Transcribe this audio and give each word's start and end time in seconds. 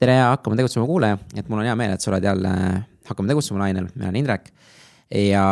tere 0.00 0.16
hakkame 0.20 0.58
tegutsema 0.58 0.86
kuulaja, 0.88 1.18
et 1.36 1.48
mul 1.48 1.62
on 1.62 1.68
hea 1.68 1.76
meel, 1.78 1.94
et 1.96 2.04
sa 2.04 2.12
oled 2.12 2.24
jälle 2.24 2.52
Hakkame 3.06 3.30
tegutsema 3.30 3.60
lainel, 3.62 3.86
mina 3.94 4.08
olen 4.08 4.16
Indrek. 4.18 4.48
ja 5.14 5.44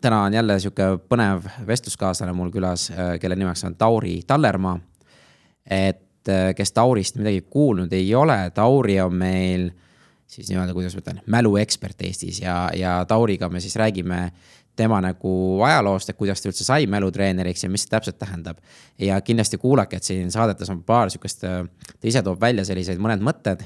täna 0.00 0.22
on 0.22 0.34
jälle 0.34 0.60
sihuke 0.60 0.84
põnev 1.10 1.48
vestluskaaslane 1.66 2.32
mul 2.32 2.52
külas, 2.54 2.86
kelle 3.20 3.36
nimeks 3.36 3.64
on 3.64 3.74
Tauri 3.74 4.20
Tallermaa. 4.26 4.78
et 5.70 6.30
kes 6.56 6.72
Taurist 6.72 7.16
midagi 7.18 7.40
kuulnud 7.50 7.92
ei 7.92 8.14
ole, 8.14 8.50
Tauri 8.54 9.00
on 9.00 9.14
meil 9.14 9.70
siis 10.26 10.48
nii-öelda, 10.48 10.72
kuidas 10.72 10.94
ma 10.94 11.02
ütlen, 11.02 11.20
mäluekspert 11.26 12.02
Eestis 12.06 12.40
ja, 12.40 12.70
ja 12.74 13.04
Tauriga 13.08 13.48
me 13.48 13.60
siis 13.60 13.76
räägime 13.76 14.30
tema 14.76 15.00
nagu 15.04 15.60
ajaloost, 15.66 16.10
et 16.10 16.16
kuidas 16.16 16.40
ta 16.40 16.48
üldse 16.48 16.64
sai 16.64 16.86
mälutreeneriks 16.90 17.66
ja 17.66 17.70
mis 17.70 17.84
see 17.84 17.92
täpselt 17.92 18.18
tähendab. 18.18 18.58
ja 18.98 19.20
kindlasti 19.20 19.58
kuulake, 19.58 19.96
et 19.96 20.08
siin 20.08 20.30
saadetes 20.32 20.70
on 20.72 20.82
paar 20.82 21.10
sihukest, 21.10 21.44
ta 21.44 22.08
ise 22.08 22.22
toob 22.22 22.40
välja 22.40 22.64
selliseid 22.64 22.98
mõned 22.98 23.24
mõtted. 23.24 23.64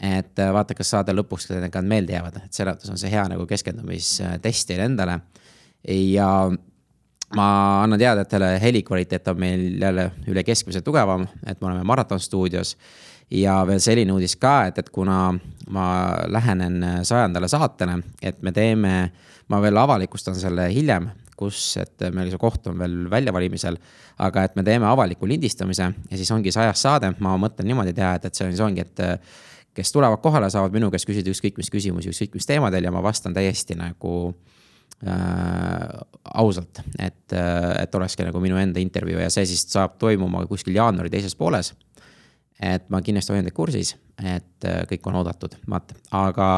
et 0.00 0.44
vaata, 0.52 0.74
kas 0.74 0.90
saade 0.92 1.12
lõpuks 1.16 1.48
ka 1.48 1.60
need 1.60 1.88
meelde 1.88 2.12
jäävad, 2.12 2.36
et 2.44 2.52
selles 2.52 2.76
mõttes 2.76 2.90
on 2.92 2.98
see 3.00 3.10
hea 3.10 3.24
nagu 3.32 3.46
keskendumistest 3.46 4.68
teile 4.68 4.84
endale. 4.84 5.20
ja 5.88 6.50
ma 7.34 7.82
annan 7.82 7.98
teada, 7.98 8.22
et 8.22 8.30
selle 8.30 8.52
helikvaliteet 8.62 9.28
on 9.28 9.40
meil 9.40 9.66
jälle 9.80 10.10
üle 10.30 10.44
keskmise 10.44 10.82
tugevam, 10.84 11.26
et 11.46 11.60
me 11.60 11.70
oleme 11.70 11.84
Maraton 11.84 12.20
stuudios 12.20 12.76
ja 13.30 13.58
veel 13.66 13.80
selline 13.82 14.12
uudis 14.12 14.36
ka, 14.38 14.66
et, 14.70 14.78
et 14.78 14.90
kuna 14.90 15.34
ma 15.74 15.86
lähenen 16.30 16.78
sajandale 17.02 17.48
saatele, 17.50 17.98
et 18.22 18.42
me 18.42 18.52
teeme, 18.54 18.92
ma 19.52 19.60
veel 19.62 19.78
avalikustan 19.78 20.36
selle 20.38 20.68
hiljem, 20.74 21.08
kus, 21.36 21.60
et 21.80 22.06
meil 22.16 22.30
see 22.32 22.40
koht 22.40 22.66
on 22.70 22.78
veel 22.80 23.06
väljavalimisel. 23.12 23.76
aga 24.24 24.46
et 24.48 24.54
me 24.56 24.64
teeme 24.64 24.86
avaliku 24.88 25.28
lindistamise 25.28 25.90
ja 26.10 26.16
siis 26.16 26.30
ongi 26.32 26.52
sajas 26.52 26.82
saade, 26.82 27.12
ma 27.20 27.36
mõtlen 27.36 27.68
niimoodi 27.68 27.92
teha, 27.92 28.14
et, 28.16 28.24
et 28.24 28.34
see 28.34 28.46
on, 28.46 28.56
see 28.56 28.64
ongi, 28.64 28.80
et 28.86 29.02
kes 29.76 29.92
tulevad 29.92 30.22
kohale, 30.24 30.48
saavad 30.50 30.72
minu 30.72 30.88
käest 30.90 31.04
küsida 31.08 31.28
ükskõik 31.28 31.60
mis 31.60 31.68
küsimusi, 31.70 32.08
ükskõik 32.14 32.38
mis 32.38 32.48
teemadel 32.48 32.88
ja 32.88 32.92
ma 32.94 33.02
vastan 33.04 33.36
täiesti 33.36 33.76
nagu 33.76 34.14
äh, 35.04 35.98
ausalt, 36.32 36.80
et, 36.98 37.36
et 37.36 38.00
olekski 38.00 38.24
nagu 38.24 38.40
minu 38.40 38.56
enda 38.56 38.80
intervjuu 38.80 39.20
ja 39.20 39.28
see 39.30 39.44
siis 39.52 39.68
saab 39.68 40.00
toimuma 40.00 40.46
kuskil 40.48 40.80
jaanuari 40.80 41.12
teises 41.12 41.36
pooles 41.36 41.74
et 42.62 42.86
ma 42.92 43.02
kindlasti 43.04 43.34
hoian 43.34 43.46
teid 43.46 43.56
kursis, 43.56 43.94
et 44.22 44.68
äh, 44.68 44.82
kõik 44.90 45.08
on 45.10 45.20
oodatud, 45.20 45.56
vaata, 45.68 45.96
aga 46.16 46.48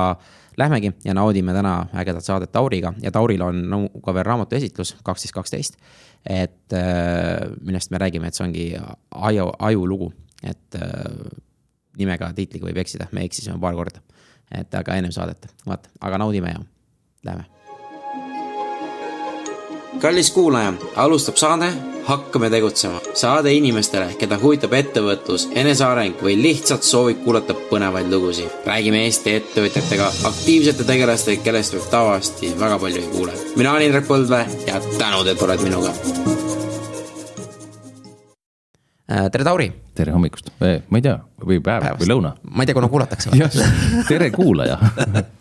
lähmegi 0.59 0.93
ja 1.05 1.15
naudime 1.15 1.53
täna 1.55 1.87
ägedat 1.95 2.25
saadet 2.25 2.53
Tauriga 2.53 2.93
ja 3.03 3.13
Tauril 3.15 3.43
on 3.43 3.89
ka 4.05 4.15
veel 4.15 4.27
raamatu 4.27 4.57
esitlus 4.57 4.97
kaksteist, 5.05 5.35
kaksteist. 5.35 5.77
et 6.27 6.73
äh, 6.73 7.47
millest 7.61 7.91
me 7.91 7.99
räägime, 7.99 8.29
et 8.29 8.35
see 8.35 8.47
ongi 8.47 8.65
aju, 9.15 9.51
ajulugu, 9.59 10.13
et 10.43 10.81
äh, 10.81 11.29
nimega, 11.99 12.33
tiitliga 12.35 12.67
võib 12.69 12.83
eksida, 12.83 13.07
me 13.13 13.25
eksisime 13.27 13.61
paar 13.61 13.75
korda. 13.79 14.03
et 14.51 14.75
aga 14.75 14.97
ennem 14.99 15.13
saadet, 15.15 15.47
vaata, 15.67 15.91
aga 16.01 16.19
naudime 16.19 16.55
ja 16.55 16.65
lähme. 17.25 17.58
Kallis 19.97 20.31
kuulaja, 20.31 20.73
alustab 20.97 21.37
saade 21.37 21.73
hakkame 22.05 22.51
tegutsema. 22.51 23.01
saade 23.15 23.53
inimestele, 23.53 24.15
keda 24.21 24.39
huvitab 24.41 24.73
ettevõtlus, 24.79 25.49
eneseareng 25.53 26.21
või 26.25 26.37
lihtsalt 26.43 26.83
soovib 26.83 27.23
kuulata 27.25 27.57
põnevaid 27.71 28.11
lugusid. 28.13 28.51
räägime 28.67 29.05
Eesti 29.05 29.35
ettevõtjatega, 29.41 30.11
aktiivsete 30.31 30.85
tegelastega, 30.85 31.43
kellest 31.43 31.75
võib 31.77 31.89
tavaliselt 31.91 32.61
väga 32.61 32.79
palju 32.79 33.03
ei 33.03 33.09
kuule. 33.13 33.33
mina 33.57 33.73
olen 33.73 33.87
Indrek 33.87 34.07
Põldvee 34.09 34.47
ja 34.67 34.81
tänud, 34.99 35.27
et 35.27 35.43
oled 35.43 35.63
minuga. 35.63 35.95
Äh, 39.11 39.31
tere, 39.33 39.45
Tauri. 39.45 39.73
tere 39.95 40.13
hommikust, 40.13 40.53
ma 40.61 40.99
ei 40.99 41.03
tea, 41.03 41.19
või 41.41 41.61
päev 41.61 41.83
Päevast. 41.83 42.05
või 42.05 42.15
lõuna. 42.15 42.37
ma 42.45 42.63
ei 42.63 42.67
tea, 42.67 42.75
kuna 42.75 42.89
kuulatakse. 42.89 43.31
tere, 44.09 44.31
kuulaja 44.31 44.79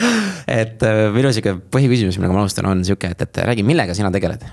et 0.60 0.86
äh, 0.86 1.06
minu 1.14 1.32
sihuke 1.32 1.58
põhiküsimus, 1.72 2.20
millega 2.20 2.36
ma 2.36 2.44
alustan, 2.44 2.68
on 2.70 2.84
sihuke, 2.86 3.10
et, 3.16 3.26
et 3.26 3.42
räägi, 3.50 3.66
millega 3.66 3.96
sina 3.96 4.12
tegeled 4.14 4.44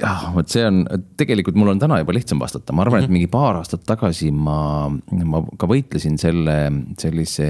jah, 0.00 0.30
vot 0.34 0.50
see 0.50 0.64
on, 0.66 0.82
tegelikult 1.20 1.58
mul 1.58 1.74
on 1.74 1.82
täna 1.82 2.00
juba 2.00 2.14
lihtsam 2.16 2.40
vastata, 2.42 2.74
ma 2.74 2.84
arvan 2.84 3.00
mm, 3.00 3.02
-hmm. 3.02 3.04
et 3.04 3.10
mhm. 3.10 3.18
mingi 3.18 3.30
paar 3.30 3.60
aastat 3.60 3.84
tagasi 3.86 4.30
ma, 4.30 4.88
ma 4.88 5.44
ka 5.58 5.68
võitlesin 5.70 6.18
selle, 6.18 6.56
sellise 6.98 7.48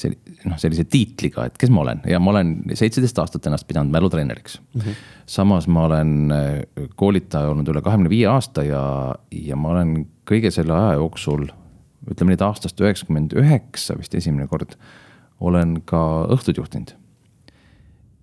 see, 0.00 0.14
noh, 0.48 0.56
sellise 0.60 0.86
tiitliga, 0.88 1.48
et 1.50 1.58
kes 1.60 1.72
ma 1.72 1.82
olen 1.84 2.02
ja 2.08 2.20
ma 2.22 2.32
olen 2.34 2.54
seitseteist 2.72 3.18
aastat 3.22 3.46
ennast 3.50 3.68
pidanud 3.68 3.92
mälutreeneriks 3.92 4.60
mm. 4.60 4.80
-hmm. 4.80 5.00
samas 5.26 5.68
ma 5.68 5.84
olen 5.88 6.32
äh, 6.32 6.86
koolitaja 6.96 7.50
olnud 7.52 7.68
üle 7.68 7.82
kahekümne 7.82 8.12
viie 8.12 8.28
aasta 8.30 8.64
ja, 8.64 9.14
ja 9.30 9.56
ma 9.56 9.74
olen 9.74 10.06
kõige 10.30 10.52
selle 10.54 10.72
aja 10.76 10.94
jooksul, 11.00 11.48
ütleme 12.08 12.34
nüüd 12.34 12.44
aastast 12.46 12.80
üheksakümmend 12.80 13.34
üheksa 13.36 13.98
vist 13.98 14.14
esimene 14.16 14.46
kord, 14.48 14.76
olen 15.40 15.80
ka 15.88 16.00
õhtut 16.32 16.60
juhtinud. 16.60 16.94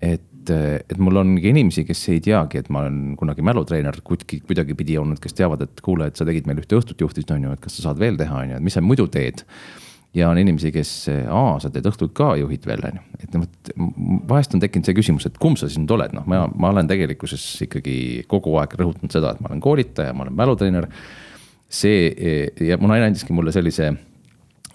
et 0.02 0.26
et, 0.54 0.98
mul 1.02 1.20
ongi 1.22 1.50
inimesi, 1.52 1.84
kes 1.88 2.04
ei 2.14 2.22
teagi, 2.24 2.62
et 2.62 2.70
ma 2.74 2.84
olen 2.86 3.18
kunagi 3.20 3.44
mälutreener 3.46 4.00
kuidagi, 4.06 4.40
kuidagipidi 4.48 4.98
olnud, 5.02 5.20
kes 5.24 5.36
teavad, 5.38 5.66
et 5.66 5.84
kuule, 5.86 6.10
et 6.10 6.20
sa 6.20 6.28
tegid 6.28 6.48
meil 6.50 6.62
ühte 6.62 6.78
õhtut 6.78 7.02
juhtisid, 7.04 7.32
on 7.36 7.48
ju, 7.48 7.58
et 7.58 7.64
kas 7.64 7.78
sa 7.78 7.90
saad 7.90 8.02
veel 8.02 8.20
teha, 8.20 8.44
on 8.44 8.54
ju, 8.54 8.62
et 8.62 8.66
mis 8.68 8.78
sa 8.78 8.84
muidu 8.84 9.08
teed. 9.12 9.44
ja 10.16 10.30
on 10.32 10.40
inimesi, 10.40 10.72
kes, 10.74 10.92
aa, 11.30 11.58
sa 11.62 11.70
teed 11.70 11.86
õhtuid 11.86 12.14
ka, 12.16 12.32
juhid 12.40 12.64
veel, 12.66 12.82
on 12.88 12.96
ju, 12.98 13.04
et 13.22 13.36
noh, 13.36 13.44
et 13.46 13.72
vahest 14.30 14.56
on 14.56 14.64
tekkinud 14.64 14.88
see 14.88 14.96
küsimus, 14.98 15.28
et 15.28 15.36
kumb 15.38 15.59
sa 15.59 15.68
siis 15.68 15.82
nüüd 15.84 15.92
oled, 15.94 16.16
noh, 16.16 16.26
ma, 16.32 16.46
ma 16.56 16.72
olen 16.72 16.90
tegelikkuses 16.90 17.44
ikkagi 17.68 17.98
kogu 18.32 18.56
aeg 18.62 18.74
rõhutanud 18.80 19.14
seda, 19.14 19.36
et 19.36 19.44
ma 19.44 19.52
olen 19.52 19.62
koolitaja, 19.62 20.16
ma 20.16 20.26
olen 20.26 20.40
mälutreener. 20.40 20.88
See 21.69 22.47
ja 22.63 22.78
mu 22.79 22.88
naine 22.91 23.09
andiski 23.09 23.35
mulle 23.35 23.51
sellise 23.51 23.94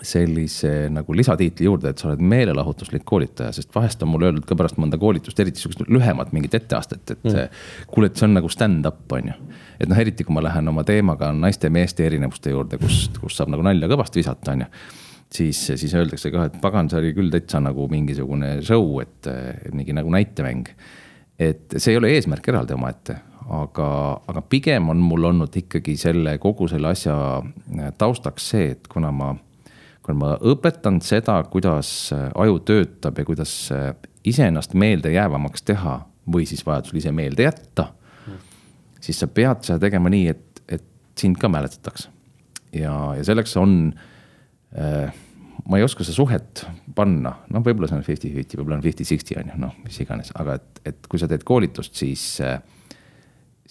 sellise 0.02 0.88
nagu 0.90 1.14
lisatiitli 1.14 1.66
juurde, 1.66 1.92
et 1.92 2.00
sa 2.00 2.08
oled 2.10 2.22
meelelahutuslik 2.26 3.04
koolitaja, 3.06 3.52
sest 3.54 3.70
vahest 3.74 4.02
on 4.02 4.10
mulle 4.12 4.28
öeldud 4.28 4.46
ka 4.48 4.56
pärast 4.58 4.78
mõnda 4.82 4.98
koolitust, 5.00 5.38
eriti 5.40 5.62
sihukest 5.62 5.84
lühemat 5.86 6.32
mingit 6.34 6.56
etteastet, 6.58 7.04
et 7.14 7.28
mm. 7.28 7.60
kuule, 7.92 8.10
et 8.10 8.18
see 8.18 8.26
on 8.26 8.34
nagu 8.34 8.50
stand-up, 8.52 9.04
on 9.14 9.30
ju. 9.30 9.36
et 9.78 9.90
noh, 9.90 10.00
eriti 10.02 10.26
kui 10.26 10.34
ma 10.34 10.42
lähen 10.44 10.68
oma 10.72 10.84
teemaga 10.88 11.30
naiste 11.36 11.70
ja 11.70 11.74
meeste 11.74 12.06
erinevuste 12.06 12.50
juurde, 12.50 12.80
kus, 12.82 13.04
kus 13.20 13.38
saab 13.38 13.52
nagu 13.54 13.66
nalja 13.66 13.90
kõvasti 13.92 14.22
visata, 14.22 14.56
on 14.56 14.66
ju 14.66 14.70
siis, 15.32 15.60
siis 15.80 15.94
öeldakse 15.96 16.32
ka, 16.34 16.48
et 16.50 16.60
pagan, 16.62 16.90
see 16.90 17.00
oli 17.00 17.14
küll 17.16 17.32
täitsa 17.32 17.62
nagu 17.62 17.86
mingisugune 17.92 18.56
show, 18.66 18.98
et 19.04 19.30
mingi 19.72 19.94
nagu 19.96 20.10
näitemäng. 20.12 20.74
et 21.38 21.74
see 21.78 21.94
ei 21.94 21.98
ole 21.98 22.10
eesmärk 22.16 22.48
eraldi 22.52 22.74
omaette, 22.76 23.16
aga, 23.48 23.88
aga 24.28 24.42
pigem 24.48 24.90
on 24.92 25.00
mul 25.02 25.30
olnud 25.32 25.56
ikkagi 25.56 25.96
selle 26.00 26.36
kogu 26.42 26.68
selle 26.70 26.92
asja 26.92 27.14
taustaks 27.98 28.52
see, 28.54 28.70
et 28.76 28.88
kuna 28.88 29.10
ma 29.12 29.32
kui 30.02 30.16
ma 30.18 30.34
õpetan 30.50 31.00
seda, 31.04 31.38
kuidas 31.50 31.88
äh, 32.14 32.28
aju 32.42 32.58
töötab 32.66 33.18
ja 33.18 33.26
kuidas 33.26 33.52
äh, 33.74 33.92
iseennast 34.26 34.74
meeldejäävamaks 34.78 35.66
teha 35.66 36.00
või 36.32 36.46
siis 36.46 36.64
vajadusel 36.66 37.00
ise 37.00 37.12
meelde 37.14 37.46
jätta 37.46 37.88
mm.. 38.26 38.40
siis 39.02 39.22
sa 39.22 39.28
pead 39.30 39.62
seda 39.66 39.78
tegema 39.82 40.10
nii, 40.12 40.26
et, 40.34 40.62
et 40.78 40.86
sind 41.18 41.38
ka 41.38 41.50
mäletatakse. 41.50 42.10
ja, 42.74 42.94
ja 43.18 43.26
selleks 43.26 43.56
on 43.60 43.76
äh,, 44.74 45.14
ma 45.68 45.78
ei 45.78 45.86
oska 45.86 46.06
seda 46.06 46.18
suhet 46.18 46.64
panna, 46.96 47.36
noh, 47.54 47.62
võib-olla 47.62 47.90
see 47.90 48.00
on 48.00 48.06
fifty-fifty, 48.06 48.58
võib-olla 48.58 48.80
on 48.80 48.86
fifty-sixty 48.86 49.38
on 49.38 49.54
ju, 49.54 49.58
noh, 49.68 49.74
mis 49.86 50.02
iganes, 50.02 50.34
aga 50.34 50.58
et, 50.58 50.84
et 50.92 51.10
kui 51.10 51.22
sa 51.22 51.30
teed 51.30 51.46
koolitust, 51.46 51.94
siis 51.98 52.26
äh,, 52.42 52.58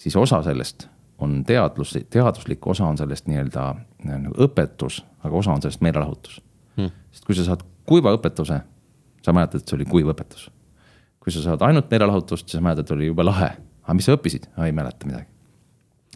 siis 0.02 0.16
osa 0.18 0.42
sellest 0.42 0.88
on 1.22 1.44
teadlus, 1.46 1.94
teaduslik 2.10 2.66
osa 2.66 2.88
on 2.90 2.98
sellest 2.98 3.28
nii-öelda 3.30 3.66
nagu 4.08 4.34
õpetus, 4.42 5.02
aga 5.22 5.36
osa 5.38 5.54
on 5.54 5.62
sellest 5.62 5.84
meelelahutus 5.84 6.40
hmm.. 6.76 6.90
sest 7.12 7.28
kui 7.28 7.36
sa 7.38 7.46
saad 7.46 7.62
kuiva 7.88 8.14
õpetuse, 8.16 8.60
sa 9.22 9.34
mäletad, 9.34 9.62
et 9.62 9.70
see 9.70 9.78
oli 9.78 9.86
kuiv 9.90 10.10
õpetus. 10.12 10.48
kui 11.22 11.34
sa 11.34 11.42
saad 11.44 11.62
ainult 11.62 11.90
meelelahutust, 11.90 12.48
siis 12.48 12.58
sa 12.58 12.64
mäletad, 12.64 12.86
et 12.86 12.94
oli 12.96 13.10
jube 13.10 13.26
lahe. 13.26 13.52
aga 13.82 13.98
mis 13.98 14.08
sa 14.08 14.16
õppisid? 14.16 14.48
ei 14.64 14.74
mäleta 14.74 15.08
midagi. 15.08 15.28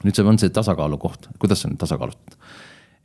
nüüd 0.04 0.18
see 0.18 0.26
on 0.26 0.40
see 0.42 0.54
tasakaalu 0.54 0.98
koht, 1.02 1.30
kuidas 1.38 1.62
sa 1.62 1.70
nüüd 1.70 1.80
tasakaalustad? 1.82 2.38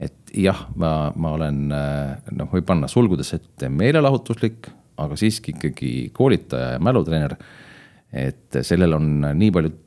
et 0.02 0.34
jah, 0.34 0.66
ma, 0.82 1.12
ma 1.16 1.36
olen 1.38 1.68
noh, 1.70 2.50
võib 2.50 2.66
panna 2.66 2.90
sulgudesse 2.90 3.38
ette 3.38 3.70
meelelahutuslik, 3.70 4.72
aga 5.02 5.18
siiski 5.18 5.54
ikkagi 5.54 5.92
koolitaja 6.14 6.76
ja 6.76 6.82
mälutreener. 6.82 7.38
et 8.12 8.62
sellel 8.66 8.98
on 8.98 9.14
nii 9.38 9.52
palju 9.54 9.78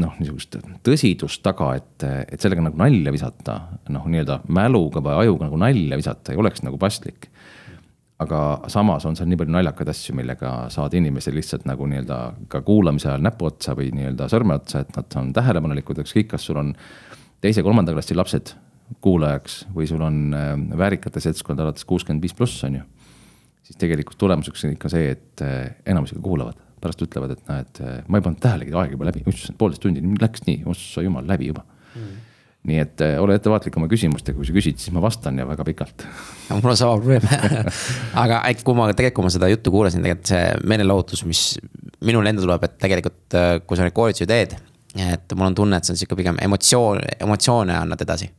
noh, 0.00 0.16
niisugust 0.20 0.58
tõsidust 0.84 1.42
taga, 1.44 1.70
et, 1.78 2.04
et 2.28 2.42
sellega 2.42 2.64
nagu 2.66 2.78
nalja 2.80 3.12
visata, 3.14 3.56
noh, 3.92 4.04
nii-öelda 4.10 4.42
mäluga 4.52 5.02
või 5.04 5.22
ajuga 5.22 5.48
nagu 5.48 5.60
nalja 5.60 5.98
visata 6.00 6.34
ei 6.34 6.40
oleks 6.40 6.64
nagu 6.66 6.78
paslik. 6.80 7.30
aga 8.18 8.68
samas 8.72 9.04
on 9.04 9.16
seal 9.16 9.28
nii 9.28 9.36
palju 9.36 9.52
naljakaid 9.52 9.88
asju, 9.92 10.14
millega 10.16 10.50
saad 10.72 10.94
inimesi 10.96 11.34
lihtsalt 11.36 11.66
nagu 11.68 11.86
nii-öelda 11.86 12.20
ka 12.48 12.62
kuulamise 12.64 13.10
ajal 13.10 13.24
näpuotsa 13.26 13.74
või 13.76 13.90
nii-öelda 13.92 14.28
sõrmeotsa, 14.32 14.84
et 14.84 14.96
nad 14.96 15.16
on 15.20 15.32
tähelepanelikud, 15.36 16.00
ükskõik, 16.04 16.30
kas 16.32 16.48
sul 16.48 16.60
on 16.60 16.72
teise-kolmanda 17.44 17.92
klassi 17.92 18.16
lapsed 18.16 18.54
kuulajaks 19.04 19.66
või 19.74 19.88
sul 19.90 20.04
on 20.04 20.20
äh, 20.36 20.52
väärikate 20.78 21.20
seltskond 21.20 21.60
alates 21.60 21.84
kuuskümmend 21.84 22.24
viis 22.24 22.36
pluss, 22.36 22.64
on 22.64 22.80
ju. 22.80 22.84
siis 23.66 23.80
tegelikult 23.80 24.18
tulemuseks 24.18 24.64
on 24.64 24.76
ikka 24.76 24.92
see, 24.92 25.10
et 25.16 25.44
äh, 25.44 25.74
enamus 25.84 26.14
ikka 26.14 26.24
kuulavad 26.24 26.65
pärast 26.86 27.02
ütlevad, 27.06 27.34
et 27.34 27.50
näed, 27.50 27.80
ma 28.06 28.20
ei 28.20 28.24
pannud 28.24 28.42
tähelegi, 28.42 28.74
aeg 28.76 28.94
juba 28.94 29.08
läbi, 29.10 29.24
issand, 29.30 29.58
poolteist 29.60 29.82
tundi 29.84 30.02
läks 30.22 30.46
nii, 30.46 30.62
ossa 30.70 31.04
jumal, 31.04 31.26
läbi 31.28 31.50
juba. 31.50 31.66
Mm.. 31.96 32.22
nii 32.66 32.78
et 32.82 33.02
äh, 33.04 33.12
ole 33.22 33.36
ettevaatlik 33.38 33.76
oma 33.78 33.86
küsimustega, 33.86 34.34
kui 34.36 34.46
sa 34.48 34.54
küsid, 34.56 34.80
siis 34.82 34.90
ma 34.94 35.00
vastan 35.04 35.38
ja 35.38 35.46
väga 35.46 35.64
pikalt. 35.68 36.02
mul 36.50 36.72
on 36.72 36.78
sama 36.78 36.96
probleem. 36.98 37.26
Aga 38.22 38.40
kui 38.66 38.78
ma 38.78 38.88
tegelikult, 38.90 39.20
kui 39.20 39.28
ma 39.28 39.34
seda 39.36 39.50
juttu 39.52 39.72
kuulasin, 39.74 40.02
tegelikult 40.02 40.32
see 40.32 40.70
meelelahutus, 40.72 41.22
mis 41.30 41.44
minul 42.06 42.26
endal 42.26 42.48
tuleb, 42.48 42.66
et 42.66 42.74
tegelikult 42.82 43.38
äh, 43.38 43.52
kui 43.62 43.78
sa 43.78 43.86
neid 43.86 43.96
koolitusi 43.96 44.28
teed. 44.30 44.56
et 44.96 45.36
mul 45.36 45.50
on 45.50 45.54
tunne, 45.54 45.78
et 45.78 45.86
see 45.86 45.92
on 45.94 46.00
sihuke 46.00 46.18
pigem 46.18 46.40
emotsioon, 46.42 47.02
emotsioone 47.20 47.76
annad 47.76 48.02
edasi. 48.02 48.30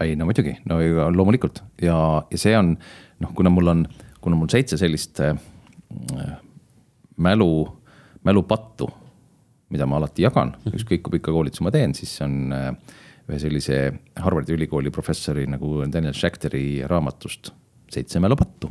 ei 0.00 0.16
no 0.16 0.28
muidugi, 0.28 0.56
no 0.68 0.80
loomulikult. 1.12 1.62
Ja, 1.82 1.98
ja 2.30 2.38
see 2.40 2.56
on 2.56 2.76
noh, 3.20 3.32
kuna 3.36 3.52
mul 3.52 3.72
on, 3.72 3.86
kuna 4.20 4.36
mul 4.38 4.50
seitse 4.52 4.78
sellist 4.80 5.20
mälu, 7.16 7.50
mälupattu 8.24 8.90
mida 9.72 9.86
ma 9.88 9.98
alati 10.00 10.24
jagan, 10.26 10.54
ükskõik 10.70 11.04
kui 11.04 11.16
pika 11.16 11.34
koolituse 11.34 11.64
ma 11.66 11.72
teen, 11.74 11.94
siis 11.96 12.12
on 12.24 12.54
äh, 12.54 12.70
ühe 13.26 13.38
sellise 13.42 13.78
Harvardi 14.22 14.54
ülikooli 14.54 14.92
professori 14.94 15.46
nagu 15.50 15.80
Daniel 15.92 16.14
Schacteri 16.14 16.82
raamatust 16.86 17.52
Seitse 17.90 18.18
mälupattu. 18.18 18.70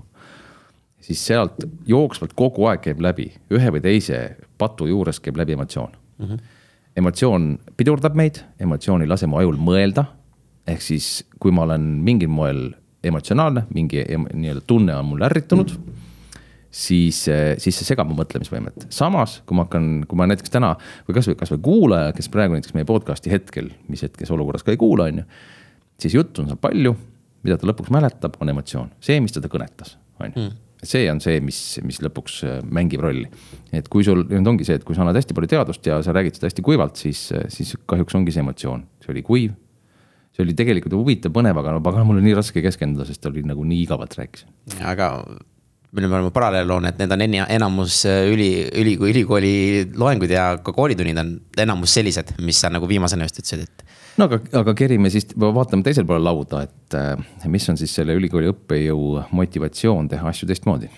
siis 1.05 1.21
sealt 1.27 1.61
jooksvalt 1.87 2.33
kogu 2.35 2.65
aeg 2.67 2.81
käib 2.81 3.01
läbi, 3.03 3.29
ühe 3.53 3.71
või 3.71 3.81
teise 3.83 4.37
patu 4.57 4.87
juures 4.89 5.19
käib 5.23 5.37
läbi 5.37 5.53
emotsioon 5.53 5.91
mm. 5.91 6.25
-hmm. 6.25 6.39
emotsioon 6.97 7.59
pidurdab 7.77 8.15
meid, 8.15 8.41
emotsioon 8.59 9.01
ei 9.01 9.07
lase 9.07 9.27
mu 9.27 9.37
ajul 9.37 9.55
mõelda. 9.55 10.05
ehk 10.67 10.81
siis, 10.81 11.25
kui 11.39 11.51
ma 11.51 11.63
olen 11.63 11.81
mingil 11.81 12.29
moel 12.29 12.75
emotsionaalne, 13.03 13.67
mingi 13.73 14.03
nii-öelda 14.33 14.61
tunne 14.67 14.95
on 14.95 15.05
mul 15.05 15.21
ärritunud 15.21 15.71
mm. 15.71 15.83
-hmm 15.83 16.04
siis, 16.75 17.21
eh, 17.31 17.55
siis 17.61 17.77
see 17.79 17.87
segab 17.87 18.09
mu 18.09 18.17
mõtlemisvõimet. 18.19 18.87
samas, 18.93 19.39
kui 19.47 19.57
ma 19.57 19.65
hakkan, 19.67 20.03
kui 20.09 20.19
ma 20.19 20.27
näiteks 20.27 20.51
täna 20.51 20.73
või 21.07 21.17
kasvõi, 21.17 21.37
kasvõi 21.39 21.61
kuulaja, 21.63 22.11
kes 22.17 22.29
praegu 22.33 22.57
näiteks 22.57 22.75
meie 22.75 22.87
podcast'i 22.89 23.31
hetkel, 23.31 23.71
mis 23.87 24.03
hetkes 24.03 24.31
olukorras 24.35 24.65
ka 24.65 24.75
ei 24.75 24.81
kuula, 24.81 25.07
on 25.11 25.23
ju. 25.23 25.25
siis 26.01 26.17
juttu 26.17 26.43
on 26.43 26.51
seal 26.51 26.59
palju, 26.59 26.95
mida 27.45 27.57
ta 27.57 27.69
lõpuks 27.69 27.93
mäletab, 27.95 28.35
on 28.43 28.51
emotsioon, 28.51 28.91
see, 28.99 29.21
mis 29.23 29.35
teda 29.35 29.51
kõnetas, 29.51 29.97
on 30.19 30.31
ju 30.31 30.35
mm 30.35 30.61
see 30.85 31.07
on 31.09 31.17
see, 31.23 31.39
mis, 31.41 31.79
mis 31.81 31.97
lõpuks 32.03 32.33
eh, 32.45 32.57
mängib 32.61 33.01
rolli. 33.01 33.25
et 33.73 33.87
kui 33.89 34.03
sul, 34.05 34.19
nüüd 34.29 34.45
ongi 34.45 34.67
see, 34.67 34.75
et 34.77 34.83
kui 34.85 34.93
sa 34.93 35.01
annad 35.01 35.17
hästi 35.17 35.33
palju 35.33 35.49
teadust 35.55 35.87
ja 35.87 35.95
sa 36.05 36.13
räägid 36.13 36.35
seda 36.37 36.51
hästi 36.51 36.61
kuivalt, 36.61 36.99
siis, 36.99 37.31
siis 37.49 37.71
kahjuks 37.89 38.13
ongi 38.19 38.35
see 38.35 38.43
emotsioon, 38.43 38.83
see 39.01 39.13
oli 39.15 39.23
kuiv. 39.25 39.55
see 40.35 40.43
oli 40.43 40.53
tegelikult 40.53 40.93
huvitav, 40.93 41.33
põnev, 41.33 41.57
aga 41.57 41.73
no 41.73 41.81
pagan, 41.81 42.05
mul 42.05 42.19
oli 42.19 42.27
nii 42.27 42.37
raske 42.37 42.61
keskenduda, 42.61 43.07
sest 43.07 43.23
ta 43.23 43.31
oli 43.31 43.41
nagu 43.47 43.63
nii 43.65 43.81
igavalt 43.87 44.13
rääkis. 44.19 44.45
aga 44.83 45.09
mille 45.95 46.07
me 46.07 46.17
oleme 46.17 46.31
paralleelloon, 46.35 46.89
et 46.89 46.99
need 46.99 47.13
on 47.15 47.23
enamus 47.23 48.01
äh, 48.09 48.25
üli, 48.31 48.49
üli, 48.75 48.95
ülikooli 49.11 49.53
loengud 49.95 50.31
ja 50.31 50.47
ka 50.63 50.73
koolitunnid 50.75 51.19
on 51.21 51.31
enamus 51.61 51.95
sellised, 51.95 52.35
mis 52.43 52.59
sa 52.61 52.71
nagu 52.73 52.87
viimasena 52.89 53.27
just 53.27 53.39
ütlesid, 53.39 53.63
et. 53.63 53.85
no 54.19 54.27
aga, 54.27 54.41
aga 54.61 54.75
kerime 54.77 55.11
siis, 55.13 55.29
vaatame 55.39 55.85
teisel 55.87 56.07
poolel 56.07 56.27
lauda, 56.27 56.65
et 56.67 56.97
äh, 56.99 57.47
mis 57.51 57.67
on 57.71 57.79
siis 57.79 57.95
selle 57.95 58.17
ülikooli 58.19 58.51
õppejõu 58.51 59.25
motivatsioon 59.39 60.11
teha 60.11 60.27
asju 60.31 60.49
teistmoodi. 60.51 60.91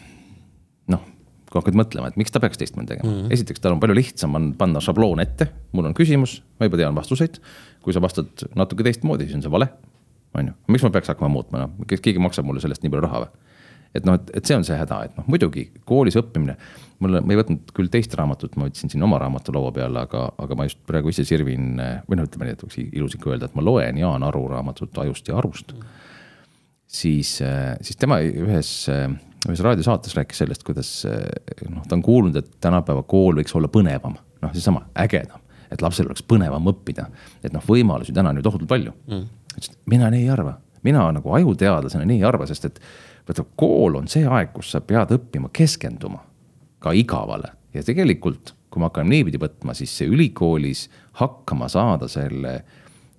noh, 0.93 1.03
kui 1.51 1.61
hakkad 1.61 1.77
mõtlema, 1.77 2.09
et 2.09 2.17
miks 2.19 2.33
ta 2.33 2.41
peaks 2.43 2.57
teistmoodi 2.57 2.95
tegema 2.95 3.11
mm, 3.11 3.19
-hmm. 3.21 3.33
esiteks 3.37 3.61
tal 3.61 3.77
on 3.77 3.83
palju 3.83 3.97
lihtsam 3.97 4.35
on 4.35 4.53
panna 4.57 4.81
šabloon 4.81 5.21
ette, 5.21 5.51
mul 5.77 5.91
on 5.91 5.97
küsimus, 5.97 6.41
ma 6.57 6.69
juba 6.69 6.81
tean 6.81 6.95
vastuseid. 6.97 7.37
kui 7.81 7.93
sa 7.93 8.01
vastad 8.01 8.49
natuke 8.55 8.83
teistmoodi, 8.83 9.29
siis 9.29 9.37
on 9.37 9.45
see 9.45 9.51
vale, 9.51 9.69
on 10.33 10.49
ju, 10.49 10.53
miks 10.67 10.83
ma 10.83 10.89
peaks 10.89 11.07
hakkama 11.07 11.29
muutma, 11.31 11.67
noh, 11.67 11.85
keegi 11.87 12.19
maksab 12.19 12.45
mulle 12.45 12.59
sellest 12.59 12.83
nii 12.83 12.91
palju 12.91 13.05
raha 13.05 13.27
või 13.27 13.46
et 13.95 14.05
noh, 14.07 14.17
et, 14.17 14.33
et 14.39 14.49
see 14.49 14.57
on 14.57 14.65
see 14.67 14.77
häda, 14.77 14.99
et 15.07 15.15
noh, 15.19 15.27
muidugi 15.31 15.67
koolis 15.87 16.17
õppimine. 16.19 16.57
mul, 17.03 17.19
ma 17.21 17.33
ei 17.33 17.37
võtnud 17.37 17.71
küll 17.77 17.91
teist 17.93 18.15
raamatut, 18.17 18.55
ma 18.57 18.67
võtsin 18.67 18.89
siin 18.89 19.05
oma 19.05 19.19
raamatu 19.21 19.53
laua 19.53 19.71
peale, 19.75 20.01
aga, 20.07 20.23
aga 20.41 20.57
ma 20.57 20.65
just 20.65 20.79
praegu 20.89 21.13
ise 21.13 21.25
sirvin 21.27 21.77
või 22.07 22.19
noh, 22.19 22.25
ütleme 22.25 22.47
nii, 22.47 22.57
et 22.57 22.65
võiks 22.65 22.79
ilus 22.85 23.17
ikka 23.17 23.33
öelda, 23.33 23.49
et 23.49 23.57
ma 23.57 23.65
loen 23.65 24.01
Jaan 24.01 24.25
Aru 24.25 24.47
raamatut 24.51 24.97
Ajust 25.03 25.29
ja 25.29 25.37
arust. 25.37 25.73
Mm.. 25.73 25.97
siis, 26.87 27.37
siis 27.81 27.99
tema 27.99 28.19
ühes, 28.25 28.71
ühes 28.89 29.65
raadiosaates 29.65 30.15
rääkis 30.17 30.43
sellest, 30.43 30.63
kuidas 30.65 30.93
noh, 31.69 31.83
ta 31.85 31.97
on 31.99 32.05
kuulnud, 32.05 32.39
et 32.39 32.55
tänapäeva 32.63 33.03
kool 33.03 33.37
võiks 33.41 33.53
olla 33.55 33.69
põnevam, 33.71 34.17
noh, 34.41 34.55
seesama 34.55 34.87
ägedam 34.97 35.43
et 35.71 35.83
lapsel 35.83 36.07
oleks 36.07 36.23
põnevam 36.27 36.69
õppida, 36.71 37.07
et 37.43 37.53
noh, 37.55 37.63
võimalusi 37.67 38.15
täna 38.15 38.31
on 38.31 38.39
ju 38.39 38.45
tohutult 38.45 38.69
palju. 38.71 38.93
Mm.. 39.09 39.27
ütles, 39.53 39.73
et 39.73 39.91
mina 39.91 40.09
nii 40.13 40.25
ei 40.25 40.31
arva, 40.33 40.57
mina 40.87 41.03
nagu 41.15 41.33
ajuteadlasena 41.39 42.07
nii 42.07 42.21
ei 42.21 42.27
arva, 42.27 42.47
sest 42.49 42.69
et 42.69 42.81
vaata, 43.27 43.45
kool 43.59 43.99
on 43.99 44.07
see 44.11 44.25
aeg, 44.25 44.53
kus 44.55 44.71
sa 44.73 44.81
pead 44.81 45.11
õppima 45.15 45.51
keskenduma 45.53 46.23
ka 46.83 46.93
igavale 46.95 47.51
ja 47.73 47.83
tegelikult, 47.85 48.53
kui 48.71 48.81
me 48.81 48.89
hakkame 48.89 49.11
niipidi 49.11 49.39
võtma, 49.41 49.75
siis 49.77 49.93
see 49.97 50.09
ülikoolis 50.11 50.87
hakkama 51.19 51.69
saada 51.71 52.09
selle 52.11 52.59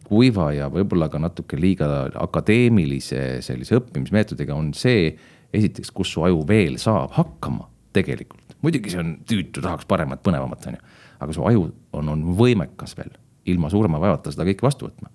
kuiva 0.09 0.51
ja 0.57 0.69
võib-olla 0.73 1.11
ka 1.13 1.21
natuke 1.21 1.59
liiga 1.61 2.09
akadeemilise 2.23 3.43
sellise 3.45 3.77
õppimismeetodiga 3.77 4.57
on 4.57 4.73
see 4.77 5.11
esiteks, 5.55 5.93
kus 5.95 6.13
su 6.15 6.25
aju 6.25 6.43
veel 6.49 6.79
saab 6.81 7.13
hakkama 7.17 7.69
tegelikult. 7.97 8.57
muidugi 8.63 8.91
see 8.93 9.01
on 9.03 9.17
tüütu, 9.29 9.63
tahaks 9.63 9.87
paremat, 9.89 10.23
põnevamat, 10.25 10.67
on 10.71 10.79
ju. 10.79 10.87
aga 11.25 11.37
su 11.37 11.45
aju 11.51 11.69
on, 11.93 12.09
on 12.15 12.25
võimekas 12.39 12.97
veel 12.99 13.13
ilma 13.49 13.71
suurema 13.73 14.01
vaevata 14.01 14.33
seda 14.33 14.47
kõike 14.49 14.65
vastu 14.65 14.89
võtma. 14.89 15.13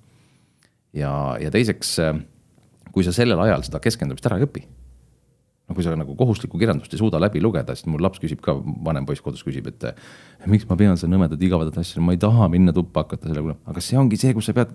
ja, 0.94 1.12
ja 1.42 1.51
teiseks, 1.54 1.98
kui 2.92 3.06
sa 3.06 3.13
sellel 3.16 3.42
ajal 3.48 3.66
seda 3.66 3.81
keskendumist 3.84 4.30
ära 4.30 4.39
ei 4.42 4.48
õpi 4.48 4.66
no 5.69 5.75
kui 5.77 5.86
sa 5.86 5.94
nagu 5.95 6.15
kohustuslikku 6.19 6.60
kirjandust 6.60 6.94
ei 6.94 7.00
suuda 7.00 7.19
läbi 7.24 7.42
lugeda, 7.44 7.75
siis 7.77 7.88
mul 7.92 8.04
laps 8.04 8.19
küsib 8.21 8.42
ka, 8.44 8.56
vanem 8.86 9.06
poiss 9.07 9.24
kodus 9.24 9.45
küsib, 9.45 9.69
et 9.71 9.86
miks 10.51 10.68
ma 10.69 10.77
pean 10.80 11.00
seda 11.00 11.13
nõmedat 11.13 11.42
igavat 11.44 11.77
asja, 11.80 12.04
ma 12.04 12.15
ei 12.15 12.19
taha 12.21 12.50
minna 12.51 12.75
tuppa 12.75 13.06
hakata 13.06 13.30
selle 13.30 13.44
kuulama, 13.45 13.62
aga 13.71 13.83
see 13.83 14.00
ongi 14.00 14.19
see, 14.19 14.36
kus 14.36 14.50
sa 14.50 14.56
pead 14.57 14.74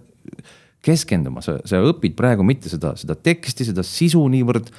keskenduma, 0.84 1.42
sa, 1.44 1.58
sa 1.68 1.80
õpid 1.84 2.16
praegu 2.18 2.46
mitte 2.46 2.70
seda, 2.72 2.94
seda 2.98 3.18
teksti, 3.18 3.66
seda 3.68 3.84
sisu 3.86 4.22
niivõrd, 4.32 4.70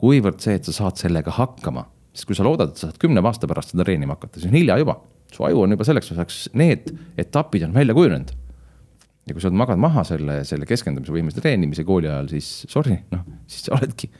kuivõrd 0.00 0.38
see, 0.44 0.58
et 0.60 0.68
sa 0.68 0.76
saad 0.76 1.00
sellega 1.00 1.34
hakkama. 1.36 1.88
sest 2.14 2.26
kui 2.26 2.36
sa 2.36 2.44
loodad, 2.46 2.72
et 2.72 2.80
sa 2.80 2.88
saad 2.88 2.98
kümne 3.00 3.22
aasta 3.24 3.48
pärast 3.50 3.72
seda 3.72 3.86
treenima 3.86 4.16
hakata, 4.16 4.38
siis 4.38 4.50
on 4.50 4.58
hilja 4.58 4.78
juba. 4.80 5.00
su 5.30 5.44
aju 5.46 5.60
on 5.62 5.70
juba 5.70 5.84
selleks 5.86 6.12
ajaks, 6.12 6.38
need 6.58 6.88
etapid 7.18 7.62
on 7.66 7.74
välja 7.74 7.94
kujunenud. 7.94 8.32
ja 9.26 9.34
kui 9.34 9.42
sa 9.42 9.50
magad 9.50 9.78
maha 9.78 10.04
selle, 10.04 10.42
selle 10.44 10.66
keskendumise 10.66 11.12
võimelise 11.12 11.42
treenimise 11.42 11.84
kooli 11.84 12.08
ajal, 12.08 12.28
siis 12.28 12.66
sorry, 12.68 12.98
noh, 13.10 13.24
siis 13.46 13.66
sa 13.66 13.76
oledki 13.78 14.10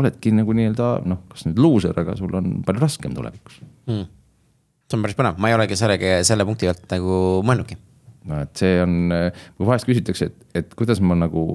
oledki 0.00 0.32
nagu 0.34 0.56
nii-öelda 0.56 0.88
noh, 1.08 1.22
kas 1.32 1.46
nüüd 1.48 1.60
luuser, 1.62 1.96
aga 1.98 2.16
sul 2.18 2.32
on 2.38 2.58
palju 2.66 2.82
raskem 2.82 3.14
tulevikus 3.16 3.60
mm.. 3.90 4.04
see 4.88 4.98
on 4.98 5.06
päris 5.06 5.18
põnev, 5.18 5.40
ma 5.42 5.50
ei 5.50 5.56
olegi 5.58 5.78
sellega, 5.78 6.20
selle 6.26 6.46
punkti 6.48 6.68
pealt 6.68 6.84
nagu 6.94 7.16
mõelnudki. 7.46 7.78
no 8.30 8.42
et 8.46 8.62
see 8.62 8.76
on, 8.82 9.14
kui 9.58 9.68
vahest 9.68 9.88
küsitakse, 9.88 10.30
et, 10.30 10.44
et 10.62 10.76
kuidas 10.78 11.02
ma 11.04 11.16
nagu, 11.18 11.46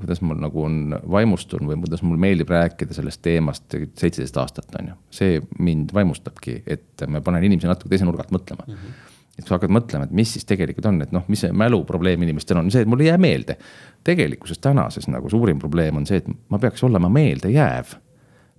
kuidas 0.00 0.22
mul 0.24 0.40
nagu 0.40 0.66
on 0.66 0.98
vaimustun 1.16 1.66
või 1.70 1.80
kuidas 1.84 2.04
mul 2.06 2.20
meeldib 2.20 2.52
rääkida 2.54 2.96
sellest 2.96 3.22
teemast 3.24 3.66
seitseteist 3.74 4.38
aastat, 4.40 4.70
on 4.80 4.92
ju. 4.92 5.00
see 5.22 5.40
mind 5.58 5.92
vaimustabki, 5.96 6.62
et 6.66 7.08
ma 7.08 7.24
panen 7.24 7.50
inimesi 7.50 7.70
natuke 7.70 7.92
teise 7.92 8.08
nurga 8.08 8.26
alt 8.26 8.38
mõtlema 8.38 8.68
mm. 8.68 8.78
-hmm 8.78 9.10
et 9.38 9.46
sa 9.46 9.56
hakkad 9.56 9.72
mõtlema, 9.74 10.06
et 10.06 10.14
mis 10.14 10.30
siis 10.36 10.46
tegelikult 10.46 10.86
on, 10.86 11.00
et 11.02 11.12
noh, 11.14 11.24
mis 11.28 11.40
see 11.42 11.52
mäluprobleem 11.52 12.22
inimestel 12.22 12.60
on, 12.60 12.70
see, 12.70 12.84
et 12.84 12.90
mul 12.90 13.02
ei 13.02 13.10
jää 13.10 13.18
meelde 13.18 13.58
tegelikkuses 14.04 14.60
tänases 14.62 15.08
nagu 15.08 15.30
suurim 15.30 15.58
probleem 15.58 15.96
on 15.96 16.06
see, 16.06 16.20
et 16.22 16.28
ma 16.52 16.60
peaks 16.62 16.84
olema 16.84 17.10
meeldejääv. 17.12 18.00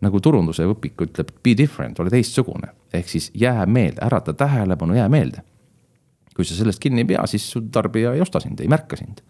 nagu 0.04 0.20
turunduse 0.20 0.66
õpik 0.68 1.00
ütleb, 1.02 1.30
be 1.42 1.54
different, 1.58 2.00
ole 2.04 2.12
teistsugune, 2.12 2.68
ehk 2.94 3.08
siis 3.10 3.30
jää 3.34 3.64
meelde, 3.66 4.04
ärata 4.06 4.34
tähelepanu, 4.34 4.94
jää 4.94 5.10
meelde. 5.10 5.42
kui 6.36 6.46
sa 6.46 6.56
sellest 6.56 6.82
kinni 6.84 7.02
ei 7.02 7.08
pea, 7.08 7.24
siis 7.26 7.46
su 7.52 7.62
tarbija 7.72 8.14
ei 8.14 8.22
osta 8.22 8.40
sind, 8.44 8.60
ei 8.60 8.68
märka 8.68 9.00
sind 9.00 9.24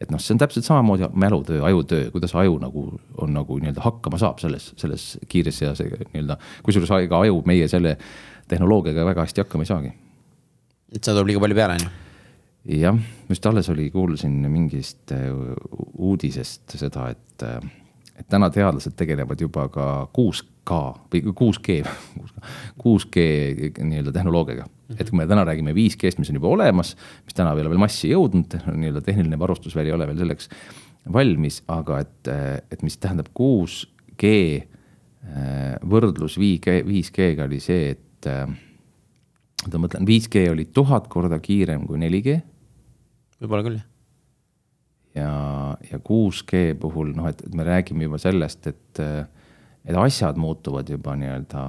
et 0.00 0.12
noh, 0.14 0.20
see 0.22 0.36
on 0.36 0.38
täpselt 0.38 0.64
samamoodi 0.64 1.08
mälutöö, 1.18 1.62
ajutöö, 1.66 2.10
kuidas 2.10 2.34
aju 2.38 2.58
nagu 2.62 2.84
on 3.18 3.32
nagu 3.34 3.58
nii-öelda 3.58 3.82
hakkama 3.82 4.18
saab 4.18 4.38
selles, 4.38 4.72
selles 4.78 5.18
kiires 5.28 5.58
ja 5.62 5.74
see 5.74 5.90
nii-öelda, 5.90 6.38
kusjuures 6.62 6.92
ega 7.00 7.18
aju 7.26 7.42
meie 7.46 7.66
selle 7.68 7.96
tehnoloogiaga 8.48 9.04
väga 9.10 9.26
hästi 9.26 9.42
hakkama 9.42 9.66
ei 9.66 9.72
saagi. 9.72 9.90
Et 10.92 11.02
seda 11.02 11.18
tuleb 11.18 11.32
liiga 11.32 11.42
palju 11.44 11.58
peale, 11.58 11.78
on 11.78 11.86
ju 11.86 11.96
jah, 12.68 12.96
just 13.28 13.46
alles 13.46 13.68
oli, 13.72 13.90
kuulsin 13.90 14.40
mingist 14.50 15.12
äh, 15.12 15.28
uudisest 15.98 16.76
seda, 16.76 17.08
et, 17.14 17.44
äh, 17.44 17.60
et 18.18 18.28
täna 18.28 18.50
teadlased 18.52 18.96
tegelevad 18.98 19.40
juba 19.40 19.68
ka 19.72 19.86
6K 20.16 20.80
või 21.12 21.22
6G, 21.32 21.78
6G 22.82 23.26
nii-öelda 23.78 24.12
tehnoloogiaga 24.12 24.66
mm. 24.66 24.72
-hmm. 24.88 25.00
et 25.00 25.10
kui 25.10 25.20
me 25.20 25.26
täna 25.26 25.46
räägime 25.48 25.72
5G-st, 25.76 26.18
mis 26.20 26.30
on 26.30 26.40
juba 26.40 26.52
olemas, 26.52 26.96
mis 27.24 27.34
täna 27.34 27.54
ei 27.54 27.64
ole 27.64 27.72
veel 27.72 27.84
massi 27.84 28.12
jõudnud, 28.12 28.58
nii-öelda 28.82 29.04
tehniline 29.06 29.38
varustusväli 29.38 29.88
ei 29.88 29.96
ole 29.96 30.06
veel 30.06 30.24
selleks 30.24 30.50
valmis, 31.12 31.62
aga 31.68 32.02
et, 32.04 32.28
et 32.70 32.82
mis 32.82 32.98
tähendab 33.00 33.30
6G 33.32 34.32
äh, 34.60 35.76
võrdlus 35.88 36.36
5G, 36.36 36.82
5G-ga 36.84 37.48
oli 37.48 37.60
see, 37.64 37.94
et 37.96 38.32
oota, 39.68 39.80
mõtlen, 39.82 40.08
5G 40.08 40.48
oli 40.52 40.66
tuhat 40.74 41.08
korda 41.12 41.38
kiirem 41.42 41.86
kui 41.88 42.00
4G 42.00 42.38
võib-olla 43.42 43.66
küll, 43.66 43.78
jah. 43.78 43.86
ja, 45.20 45.32
ja 45.92 46.00
6G 46.02 46.74
puhul 46.80 47.14
noh, 47.16 47.28
et, 47.30 47.42
et 47.46 47.56
me 47.58 47.66
räägime 47.68 48.08
juba 48.08 48.20
sellest, 48.22 48.66
et, 48.70 49.02
et 49.84 49.98
asjad 49.98 50.40
muutuvad 50.40 50.88
juba 50.90 51.14
nii-öelda 51.20 51.64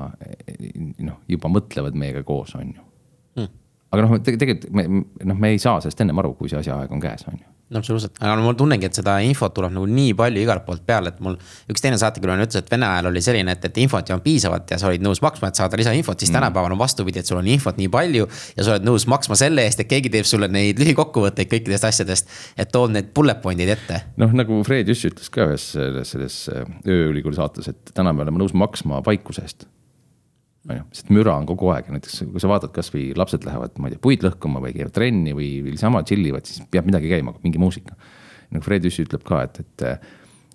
noh, 1.06 1.20
juba 1.29 1.51
mõtlevad 1.51 1.98
meiega 2.00 2.25
koos, 2.27 2.56
on 2.60 2.74
ju. 2.74 2.88
Aga 3.89 4.05
noh, 4.05 4.17
tegelikult 4.25 4.74
me, 4.75 4.88
noh, 5.25 5.39
me 5.39 5.55
ei 5.55 5.62
saa 5.62 5.79
sellest 5.84 6.03
ennem 6.03 6.22
aru, 6.22 6.36
kui 6.39 6.51
see 6.51 6.60
asjaaeg 6.62 6.91
on 6.93 7.01
käes, 7.03 7.25
on 7.29 7.39
ju 7.39 7.48
no 7.69 7.81
absoluutselt, 7.81 8.15
aga 8.17 8.34
no 8.38 8.46
ma 8.48 8.53
tunnengi, 8.58 8.88
et 8.89 8.98
seda 8.98 9.15
infot 9.25 9.53
tuleb 9.53 9.74
nagu 9.75 9.86
nii 9.89 10.15
palju 10.17 10.41
igalt 10.41 10.65
poolt 10.65 10.81
peale, 10.88 11.13
et 11.13 11.19
mul 11.24 11.36
üks 11.69 11.84
teine 11.84 12.00
saatekülaline 12.01 12.48
ütles, 12.48 12.63
et 12.63 12.72
Vene 12.74 12.88
ajal 12.88 13.10
oli 13.12 13.22
selline, 13.22 13.53
et, 13.53 13.67
et 13.69 13.79
infot 13.84 14.10
ei 14.10 14.15
olnud 14.15 14.25
piisavalt 14.25 14.74
ja 14.74 14.79
sa 14.81 14.89
olid 14.89 15.05
nõus 15.05 15.22
maksma, 15.25 15.51
et 15.51 15.62
saada 15.62 15.77
lisainfot, 15.77 16.17
siis 16.17 16.31
mm. 16.31 16.39
tänapäeval 16.39 16.74
on 16.74 16.81
vastupidi, 16.81 17.22
et 17.22 17.29
sul 17.29 17.38
on 17.38 17.50
infot 17.50 17.77
nii 17.77 17.89
palju. 17.93 18.25
ja 18.58 18.65
sa 18.65 18.75
oled 18.75 18.89
nõus 18.89 19.05
maksma 19.12 19.38
selle 19.39 19.65
eest, 19.69 19.84
et 19.84 19.91
keegi 19.91 20.13
teeb 20.13 20.25
sulle 20.29 20.50
neid 20.50 20.79
lühikokkuvõtteid 20.81 21.51
kõikidest 21.53 21.89
asjadest, 21.91 22.38
et 22.58 22.74
toob 22.74 22.93
need 22.96 23.13
bullet 23.13 23.41
point'id 23.43 23.74
ette. 23.77 24.03
noh, 24.22 24.34
nagu 24.34 24.63
Fred 24.65 24.89
Jüss 24.89 25.10
ütles 25.12 25.29
ka 25.34 25.46
ühes 25.51 25.72
selles, 25.75 26.15
selles 26.15 26.39
ööülikooli 26.89 27.38
saates, 27.38 27.69
et 27.69 27.93
täna 27.93 28.15
me 28.15 28.25
oleme 28.25 28.41
nõus 28.41 28.58
maksma 28.58 29.03
vaikuse 29.05 29.46
eest 29.46 29.69
on 30.68 30.75
ju, 30.75 30.86
sest 30.94 31.12
müra 31.13 31.36
on 31.39 31.48
kogu 31.50 31.70
aeg 31.74 31.88
ja 31.88 31.96
näiteks 31.96 32.24
kui 32.34 32.42
sa 32.42 32.50
vaatad, 32.51 32.74
kasvõi 32.75 33.10
lapsed 33.18 33.46
lähevad, 33.48 33.78
ma 33.80 33.89
ei 33.89 33.96
tea, 33.96 34.04
puid 34.04 34.25
lõhkuma 34.25 34.62
või 34.63 34.74
käivad 34.75 34.94
trenni 34.96 35.36
või, 35.38 35.50
niisama 35.70 36.01
chill 36.08 36.25
ivad, 36.28 36.48
siis 36.50 36.66
peab 36.72 36.89
midagi 36.89 37.12
käima, 37.12 37.34
mingi 37.44 37.62
muusika. 37.62 37.96
nagu 38.50 38.66
Fred 38.66 38.86
Jüssi 38.86 39.06
ütleb 39.06 39.24
ka, 39.28 39.44
et, 39.48 39.62
et, 39.63 40.10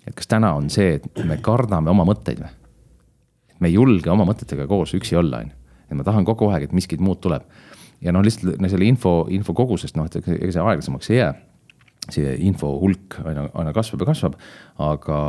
et 0.05 0.17
kas 0.17 0.29
täna 0.29 0.53
on 0.57 0.69
see, 0.69 0.99
et 0.99 1.23
me 1.25 1.39
kardame 1.43 1.91
oma 1.93 2.05
mõtteid 2.07 2.43
või? 2.43 2.53
me 3.63 3.71
ei 3.71 3.77
julge 3.77 4.11
oma 4.11 4.25
mõtetega 4.27 4.67
koos 4.67 4.93
üksi 4.97 5.15
olla, 5.17 5.41
on 5.41 5.49
ju. 5.49 5.79
et 5.89 5.97
ma 5.97 6.05
tahan 6.05 6.27
kogu 6.27 6.51
aeg, 6.51 6.67
et 6.67 6.75
miskit 6.75 7.01
muud 7.01 7.21
tuleb. 7.23 7.43
ja 8.03 8.13
noh, 8.13 8.23
lihtsalt 8.25 8.61
no 8.61 8.69
selle 8.69 8.85
info, 8.85 9.25
info 9.31 9.55
kogusest, 9.57 9.97
noh, 9.97 10.05
et 10.05 10.19
ega 10.21 10.51
see 10.51 10.63
aeglasemaks 10.63 11.11
ei 11.13 11.21
jää 11.23 11.33
see 12.13 12.35
info 12.45 12.75
hulk 12.77 13.15
aina, 13.25 13.47
aina 13.57 13.71
kasvab 13.73 14.03
ja 14.03 14.09
kasvab, 14.11 14.35
aga, 14.85 15.19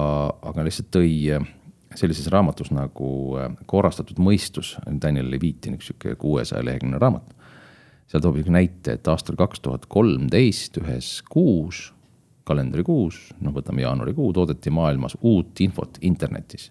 aga 0.51 0.65
lihtsalt 0.67 0.91
tõi 0.93 1.13
sellises 1.97 2.29
raamatus 2.33 2.71
nagu 2.75 3.09
äh, 3.41 3.51
Korrastatud 3.67 4.21
mõistus, 4.23 4.75
Daniel 5.03 5.31
Levitin, 5.33 5.77
üks 5.79 5.91
sihuke 5.91 6.15
kuuesaja 6.21 6.65
leheküljeline 6.65 7.01
raamat. 7.03 7.35
seal 8.07 8.23
toob 8.23 8.39
üks 8.39 8.51
näite, 8.53 8.97
et 8.97 9.09
aastal 9.11 9.39
kaks 9.39 9.61
tuhat 9.65 9.87
kolmteist 9.91 10.79
ühes 10.79 11.09
kuus, 11.31 11.89
kalendrikuus, 12.47 13.33
noh, 13.43 13.55
võtame 13.55 13.83
jaanuarikuu, 13.83 14.31
toodeti 14.33 14.71
maailmas 14.71 15.17
uut 15.21 15.61
infot 15.61 15.99
internetis. 16.01 16.71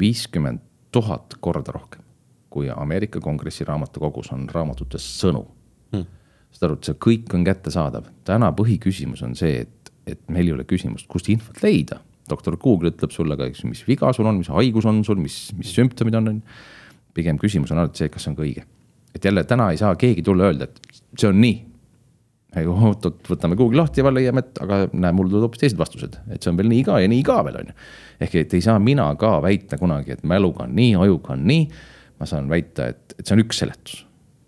viiskümmend 0.00 0.60
tuhat 0.92 1.36
korda 1.40 1.72
rohkem, 1.72 2.02
kui 2.50 2.70
Ameerika 2.70 3.20
Kongressi 3.20 3.64
raamatukogus 3.64 4.32
on 4.32 4.48
raamatutes 4.48 5.04
sõnu. 5.20 5.46
Hmm.. 5.92 6.06
saad 6.50 6.70
aru, 6.70 6.78
et 6.78 6.88
see 6.88 6.96
kõik 7.00 7.34
on 7.34 7.44
kättesaadav, 7.44 8.08
täna 8.24 8.52
põhiküsimus 8.56 9.22
on 9.22 9.36
see, 9.36 9.66
et, 9.66 9.92
et 10.06 10.24
meil 10.28 10.48
ei 10.48 10.56
ole 10.56 10.64
küsimust, 10.64 11.06
kust 11.08 11.28
infot 11.28 11.62
leida 11.62 12.00
doktor 12.30 12.56
Google 12.60 12.92
ütleb 12.92 13.12
sulle 13.14 13.36
ka, 13.38 13.48
eks 13.50 13.64
ju, 13.64 13.72
mis 13.72 13.82
viga 13.86 14.12
sul 14.14 14.28
on, 14.28 14.38
mis 14.40 14.50
haigus 14.52 14.86
on 14.88 15.02
sul, 15.06 15.18
mis, 15.22 15.36
mis 15.58 15.72
sümptomid 15.74 16.16
on, 16.18 16.30
on 16.30 16.38
ju. 16.40 16.62
pigem 17.16 17.36
küsimus 17.40 17.72
on 17.74 17.82
alati 17.82 18.04
see, 18.04 18.12
kas 18.12 18.24
see 18.24 18.32
on 18.32 18.38
ka 18.38 18.46
õige. 18.46 18.64
et 19.14 19.24
jälle 19.24 19.44
täna 19.44 19.70
ei 19.72 19.80
saa 19.80 19.94
keegi 20.00 20.24
tulla 20.24 20.48
öelda, 20.48 20.68
et 20.68 21.02
see 21.18 21.28
on 21.28 21.40
nii. 21.42 21.58
oot-oot, 22.62 23.24
võtame 23.28 23.56
Google'i 23.56 23.80
lahti 23.80 24.04
ja 24.04 24.12
leiame, 24.12 24.44
et 24.44 24.62
aga 24.64 24.84
näe, 24.92 25.12
mul 25.16 25.28
tulevad 25.28 25.48
hoopis 25.48 25.64
teised 25.64 25.80
vastused, 25.80 26.18
et 26.30 26.42
see 26.42 26.52
on 26.52 26.60
veel 26.60 26.70
nii 26.72 26.86
ka 26.88 27.00
ja 27.02 27.10
nii 27.10 27.26
ka 27.26 27.40
veel 27.48 27.58
on 27.62 27.72
ju. 27.72 27.76
ehk 28.26 28.38
et 28.44 28.56
ei 28.58 28.64
saa 28.64 28.78
mina 28.78 29.08
ka 29.20 29.34
väita 29.44 29.80
kunagi, 29.80 30.16
et 30.16 30.24
mäluga 30.28 30.66
on 30.68 30.76
nii, 30.78 30.94
ajuga 31.06 31.36
on 31.36 31.44
nii. 31.48 31.68
ma 32.20 32.28
saan 32.28 32.48
väita, 32.52 32.92
et, 32.94 33.18
et 33.18 33.26
see 33.26 33.36
on 33.36 33.44
üks 33.44 33.62
seletus 33.64 34.02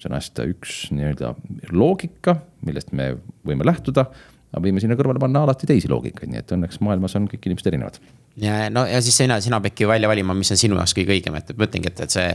see 0.05 0.13
on 0.13 0.19
hästi 0.19 0.45
üks 0.53 0.73
nii-öelda 0.93 1.33
loogika, 1.73 2.37
millest 2.67 2.93
me 2.93 3.15
võime 3.47 3.65
lähtuda 3.65 4.11
aga 4.55 4.63
võime 4.63 4.83
sinna 4.83 4.97
kõrvale 4.99 5.23
panna 5.23 5.43
alati 5.45 5.67
teisi 5.69 5.91
loogikaid, 5.91 6.31
nii 6.31 6.41
et 6.43 6.53
õnneks 6.55 6.79
maailmas 6.85 7.17
on 7.19 7.27
kõik 7.31 7.49
inimesed 7.49 7.71
erinevad. 7.71 7.99
ja 8.41 8.69
no 8.71 8.85
ja 8.87 9.01
siis 9.03 9.17
sina, 9.19 9.41
sina 9.43 9.61
peadki 9.63 9.87
välja 9.89 10.09
valima, 10.11 10.35
mis 10.35 10.53
on 10.55 10.61
sinu 10.61 10.79
jaoks 10.79 10.95
kõige 10.97 11.15
õigem, 11.17 11.39
et 11.39 11.51
ma 11.59 11.67
ütlengi, 11.67 11.91
et, 11.91 12.03
et 12.07 12.15
see. 12.15 12.29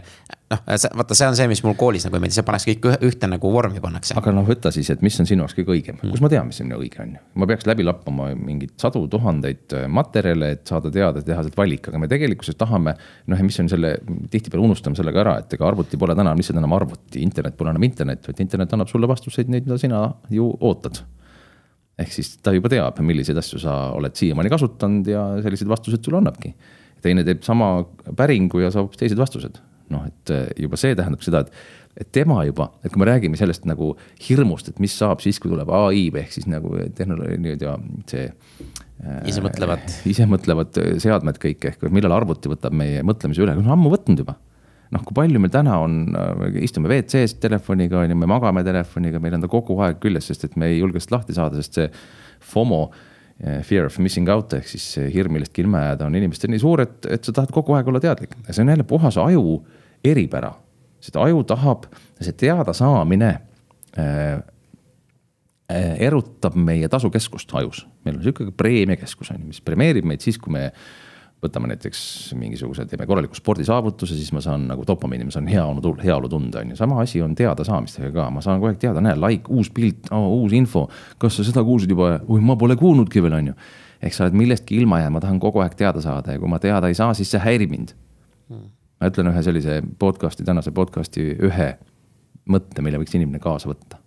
noh, 0.51 0.61
vaata, 0.99 1.15
see 1.15 1.29
on 1.29 1.37
see, 1.39 1.47
mis 1.51 1.61
mul 1.63 1.77
koolis 1.79 2.05
nagu 2.07 2.17
ei 2.17 2.23
meeldi, 2.23 2.35
see 2.35 2.47
pannakse 2.47 2.71
kõik 2.71 3.05
ühte 3.07 3.29
nagu 3.31 3.51
vormi 3.53 3.83
pannakse. 3.83 4.15
aga 4.19 4.33
noh, 4.35 4.47
võta 4.47 4.71
siis, 4.75 4.89
et 4.91 5.03
mis 5.05 5.19
on 5.23 5.29
sinu 5.29 5.45
jaoks 5.45 5.55
kõige 5.59 5.75
õigem 5.75 5.99
mm., 5.99 6.15
kus 6.15 6.23
ma 6.25 6.31
tean, 6.31 6.49
mis 6.49 6.59
on 6.63 6.73
õige 6.79 7.03
on 7.03 7.13
ju. 7.15 7.23
ma 7.43 7.49
peaks 7.51 7.69
läbi 7.69 7.87
lappama 7.87 8.31
mingeid 8.35 8.75
sadu 8.81 9.05
tuhandeid 9.11 9.77
äh, 9.79 9.85
materjale, 9.99 10.53
et 10.57 10.65
saada 10.67 10.91
teada, 10.91 11.23
teha 11.23 11.45
sealt 11.45 11.59
valik, 11.59 11.91
aga 11.91 12.03
me 12.03 12.11
tegelikkuses 12.11 12.59
tahame. 12.59 12.95
noh, 13.27 13.39
ja 13.39 13.47
mis 13.47 13.59
on 13.63 13.71
selle, 13.71 13.95
tihtipeale 14.31 14.67
unustame 14.67 14.99
selle 14.99 15.15
ka 15.15 15.23
ära, 15.23 15.37
et 15.43 15.55
ega 15.55 15.67
arvuti 15.71 15.99
pole 15.99 16.17
täna 16.19 16.35
lihtsalt 16.35 16.59
enam 16.59 16.75
arvuti, 16.75 17.23
internet 17.23 17.55
pole 17.59 17.71
enam 17.75 17.87
internet, 17.87 18.27
vaid 18.27 18.43
internet 18.43 18.75
annab 18.75 18.91
sulle 18.91 19.07
vastuseid, 19.07 19.51
neid, 19.51 19.67
mida 19.67 19.79
sina 19.79 20.03
ju 20.33 20.51
ootad 20.59 21.03
ehk 22.03 22.13
siis 22.13 22.35
ta 22.43 22.53
juba 22.55 22.71
teab, 22.71 22.99
milliseid 23.05 23.39
asju 23.39 23.61
sa 23.63 23.79
oled 23.97 24.15
siiamaani 24.17 24.51
kasutanud 24.51 25.09
ja 25.09 25.23
sellised 25.43 25.69
vastused 25.69 26.05
sulle 26.05 26.21
annabki. 26.21 26.53
teine 26.99 27.23
teeb 27.23 27.45
sama 27.47 27.85
päringu 28.15 28.59
ja 28.59 28.71
saab 28.75 28.95
teised 28.99 29.19
vastused. 29.19 29.59
noh, 29.89 30.05
et 30.05 30.33
eh, 30.33 30.47
juba 30.65 30.77
see 30.77 30.93
tähendab 30.93 31.23
seda, 31.25 31.39
et, 31.41 31.53
et 32.03 32.09
tema 32.13 32.43
juba, 32.45 32.67
et 32.83 32.93
kui 32.93 33.01
me 33.01 33.07
räägime 33.09 33.39
sellest 33.39 33.63
nagu 33.65 33.95
hirmust, 34.27 34.69
et 34.69 34.81
mis 34.83 34.93
saab 34.93 35.23
siis, 35.23 35.39
kui 35.41 35.49
tuleb 35.49 35.71
ai 35.73 36.03
ehk 36.21 36.35
siis 36.35 36.45
nagu 36.51 36.75
tehnoloogia 36.97 37.39
nii-öelda 37.41 37.77
see 38.11 38.27
äh,. 38.27 39.23
isemõtlevad. 39.31 39.87
isemõtlevad 40.13 40.83
seadmed 41.01 41.41
kõik 41.41 41.71
ehk 41.71 41.89
millal 41.89 42.19
arvuti 42.19 42.51
võtab 42.51 42.75
meie 42.75 43.01
mõtlemise 43.07 43.43
üle, 43.43 43.57
on 43.57 43.73
ammu 43.77 43.95
võtnud 43.95 44.25
juba 44.25 44.37
noh, 44.95 45.03
kui 45.05 45.17
palju 45.17 45.41
meil 45.41 45.53
täna 45.53 45.77
on, 45.83 45.99
äh, 46.17 46.63
istume 46.65 46.89
WC-s 46.89 47.37
telefoniga, 47.43 48.01
on 48.01 48.13
ju, 48.13 48.17
me 48.17 48.29
magame 48.29 48.63
telefoniga, 48.65 49.21
meil 49.21 49.37
on 49.37 49.45
ta 49.45 49.51
kogu 49.51 49.77
aeg 49.85 50.01
küljes, 50.03 50.31
sest 50.31 50.47
et 50.49 50.57
me 50.59 50.71
ei 50.71 50.79
julge 50.79 50.99
sellest 50.99 51.15
lahti 51.15 51.37
saada, 51.37 51.61
sest 51.61 51.79
see 51.79 51.91
FOMO. 52.53 52.89
Eh, 53.39 53.61
fear 53.63 53.85
of 53.87 53.95
missing 54.03 54.27
out 54.27 54.51
ehk 54.51 54.65
siis 54.67 54.97
hirm 55.13 55.31
millestki 55.31 55.63
ilma 55.63 55.79
jääda 55.85 56.09
on 56.09 56.15
inimestel 56.19 56.51
nii 56.51 56.59
suur, 56.59 56.81
et, 56.83 57.05
et 57.07 57.23
sa 57.23 57.31
tahad 57.37 57.53
kogu 57.55 57.71
aeg 57.77 57.87
olla 57.87 58.01
teadlik 58.03 58.33
ja 58.35 58.51
see 58.51 58.65
on 58.65 58.71
jälle 58.73 58.83
puhas 58.83 59.15
aju 59.15 59.53
eripära. 60.03 60.49
seda 60.99 61.21
aju 61.23 61.45
tahab, 61.47 61.85
see 62.19 62.35
teadasaamine 62.35 63.29
äh, 63.95 64.41
erutab 66.03 66.57
meie 66.59 66.89
tasukeskust 66.91 67.55
ajus, 67.55 67.85
meil 68.03 68.17
on 68.17 68.25
sihuke 68.25 68.49
preemiakeskus 68.59 69.31
on 69.31 69.39
ju, 69.39 69.53
mis 69.53 69.63
premeerib 69.63 70.03
meid 70.11 70.19
siis, 70.19 70.35
kui 70.35 70.51
me 70.51 70.65
võtame 71.43 71.69
näiteks 71.71 71.99
mingisuguse, 72.35 72.83
teeme 72.89 73.05
korraliku 73.07 73.37
spordisaavutuse, 73.37 74.15
siis 74.17 74.31
ma 74.35 74.41
saan 74.43 74.65
nagu 74.67 74.83
dopamiini, 74.87 75.27
ma 75.29 75.33
saan 75.33 75.47
heaolu, 75.47 75.93
heaolu 76.03 76.29
tunda, 76.31 76.63
on 76.63 76.73
ju. 76.73 76.79
sama 76.79 76.99
asi 77.03 77.21
on 77.23 77.35
teadasaamistega 77.35 78.11
ka, 78.15 78.25
ma 78.35 78.43
saan 78.43 78.59
kogu 78.59 78.73
aeg 78.73 78.81
teada, 78.81 79.03
näe, 79.03 79.15
like, 79.19 79.47
uus 79.55 79.71
pilt 79.75 80.11
oh,, 80.11 80.27
uus 80.41 80.55
info. 80.57 80.87
kas 81.21 81.39
sa 81.39 81.45
seda 81.47 81.63
kuulsid 81.63 81.95
juba? 81.95 82.17
oi, 82.27 82.41
ma 82.43 82.57
pole 82.59 82.75
kuulnudki 82.79 83.23
veel, 83.23 83.37
on 83.39 83.53
ju. 83.53 83.55
ehk 84.03 84.15
sa 84.15 84.25
oled 84.27 84.35
millestki 84.41 84.81
ilma 84.81 84.99
jäänud, 84.99 85.15
ma 85.15 85.23
tahan 85.23 85.39
kogu 85.39 85.63
aeg 85.63 85.79
teada 85.79 86.03
saada 86.03 86.35
ja 86.35 86.41
kui 86.41 86.51
ma 86.51 86.59
teada 86.59 86.91
ei 86.91 86.97
saa, 86.99 87.15
siis 87.15 87.31
see 87.31 87.39
häirib 87.43 87.71
mind 87.71 87.95
hmm.. 88.49 88.67
ma 88.99 89.11
ütlen 89.13 89.31
ühe 89.31 89.47
sellise 89.47 89.79
podcast'i, 89.99 90.43
tänase 90.47 90.75
podcast'i 90.75 91.31
ühe 91.39 91.71
mõtte, 92.51 92.83
mille 92.83 92.99
võiks 92.99 93.15
inimene 93.15 93.39
kaasa 93.43 93.71
võtta 93.71 94.03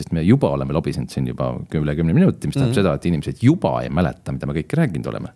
sest 0.00 0.14
me 0.16 0.22
juba 0.24 0.48
oleme 0.54 0.72
lobisenud 0.72 1.12
siin 1.12 1.26
juba 1.28 1.52
üle 1.76 1.92
kümne 1.98 2.14
minuti, 2.16 2.48
mis 2.48 2.56
tähendab 2.56 2.70
mm 2.70 2.78
-hmm. 2.78 2.78
seda, 2.80 2.94
et 2.96 3.06
inimesed 3.10 3.42
juba 3.44 3.82
ei 3.82 3.90
mäleta, 3.92 4.32
mida 4.32 4.48
me 4.48 4.56
kõik 4.56 4.72
rääkinud 4.78 5.10
oleme 5.12 5.34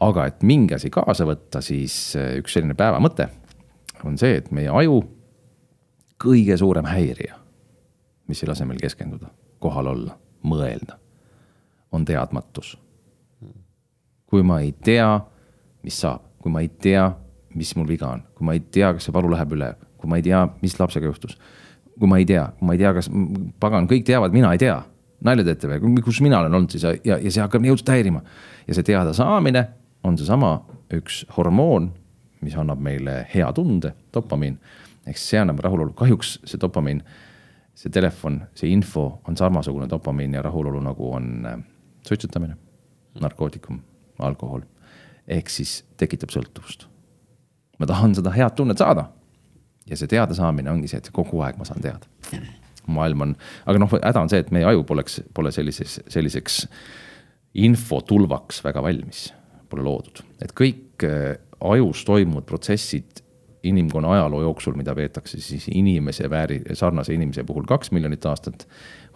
aga 0.00 0.26
et 0.28 0.42
mingi 0.46 0.76
asi 0.76 0.90
kaasa 0.92 1.26
võtta, 1.28 1.62
siis 1.64 2.16
äh, 2.18 2.36
üks 2.40 2.56
selline 2.56 2.76
päevamõte 2.76 3.28
on 4.04 4.18
see, 4.20 4.36
et 4.40 4.50
meie 4.54 4.68
aju 4.68 5.00
kõige 6.20 6.56
suurem 6.60 6.88
häirija, 6.88 7.36
mis 8.28 8.42
ei 8.42 8.50
lase 8.50 8.66
meil 8.68 8.80
keskenduda, 8.80 9.30
kohal 9.62 9.92
olla, 9.92 10.16
mõelda, 10.44 10.98
on 11.92 12.04
teadmatus. 12.04 12.76
kui 14.26 14.42
ma 14.42 14.60
ei 14.60 14.72
tea, 14.72 15.20
mis 15.86 16.00
saab, 16.00 16.24
kui 16.42 16.50
ma 16.52 16.60
ei 16.60 16.68
tea, 16.68 17.06
mis 17.54 17.72
mul 17.76 17.86
viga 17.88 18.08
on, 18.10 18.24
kui 18.34 18.44
ma 18.44 18.56
ei 18.56 18.60
tea, 18.60 18.92
kas 18.92 19.06
see 19.06 19.14
valu 19.14 19.30
läheb 19.32 19.54
üle, 19.54 19.70
kui 19.96 20.10
ma 20.10 20.18
ei 20.18 20.24
tea, 20.26 20.42
mis 20.62 20.76
lapsega 20.80 21.06
juhtus. 21.06 21.38
kui 21.98 22.08
ma 22.08 22.18
ei 22.18 22.26
tea, 22.28 22.50
ma 22.60 22.74
ei 22.74 22.78
tea, 22.78 22.92
kas 22.92 23.08
pagan, 23.60 23.86
kõik 23.88 24.04
teavad, 24.04 24.32
mina 24.32 24.52
ei 24.52 24.60
tea 24.60 24.82
nalja 25.24 25.46
teete 25.46 25.70
või, 25.70 26.02
kus 26.04 26.20
mina 26.20 26.40
olen 26.42 26.54
olnud 26.54 26.74
siis 26.74 26.84
ja, 26.84 27.16
ja 27.16 27.30
see 27.30 27.40
hakkab 27.40 27.62
nii 27.64 27.72
õudselt 27.72 27.92
häirima. 27.94 28.20
ja 28.66 28.76
see 28.76 28.84
teadasaamine 28.84 29.62
on 30.06 30.18
seesama 30.18 30.50
üks 30.94 31.24
hormoon, 31.36 31.90
mis 32.44 32.56
annab 32.58 32.82
meile 32.82 33.20
hea 33.32 33.48
tunde, 33.56 33.92
dopamiin. 34.14 34.58
ehk 35.06 35.18
see 35.22 35.38
annab 35.38 35.60
rahulolu, 35.62 35.94
kahjuks 35.98 36.36
see 36.44 36.60
dopamiin, 36.60 37.02
see 37.78 37.92
telefon, 37.94 38.40
see 38.58 38.72
info 38.74 39.20
on 39.28 39.36
samasugune 39.38 39.88
dopamiin 39.90 40.34
ja 40.34 40.42
rahulolu, 40.42 40.80
nagu 40.82 41.12
on 41.14 41.46
äh, 41.46 41.58
suitsetamine, 42.06 42.56
narkootikum, 43.20 43.80
alkohol. 44.18 44.62
ehk 45.28 45.50
siis 45.50 45.80
tekitab 45.96 46.30
sõltuvust. 46.30 46.86
ma 47.78 47.86
tahan 47.86 48.14
seda 48.14 48.30
head 48.30 48.54
tunnet 48.56 48.78
saada. 48.78 49.10
ja 49.86 49.96
see 49.96 50.10
teadasaamine 50.10 50.70
ongi 50.70 50.88
see, 50.88 50.98
et 50.98 51.10
kogu 51.12 51.40
aeg 51.42 51.58
ma 51.58 51.64
saan 51.64 51.82
teada. 51.82 52.06
maailm 52.86 53.20
on, 53.20 53.36
aga 53.66 53.78
noh, 53.78 53.90
häda 53.90 54.22
on 54.22 54.30
see, 54.30 54.38
et 54.38 54.50
meie 54.54 54.66
aju 54.66 54.84
poleks, 54.86 55.20
pole 55.34 55.50
sellises, 55.52 56.00
selliseks 56.08 56.66
infotulvaks 57.54 58.62
väga 58.64 58.82
valmis 58.82 59.30
pole 59.68 59.84
loodud. 59.86 60.24
et 60.42 60.52
kõik 60.52 61.04
äh, 61.04 61.36
ajus 61.60 62.04
toimuvad 62.04 62.44
protsessid 62.44 63.22
inimkonna 63.66 64.12
ajaloo 64.12 64.42
jooksul, 64.42 64.74
mida 64.78 64.94
peetakse 64.94 65.40
siis 65.40 65.68
inimese 65.74 66.30
vääri, 66.30 66.60
sarnase 66.72 67.14
inimese 67.14 67.44
puhul 67.44 67.64
kaks 67.66 67.90
miljonit 67.90 68.26
aastat. 68.26 68.68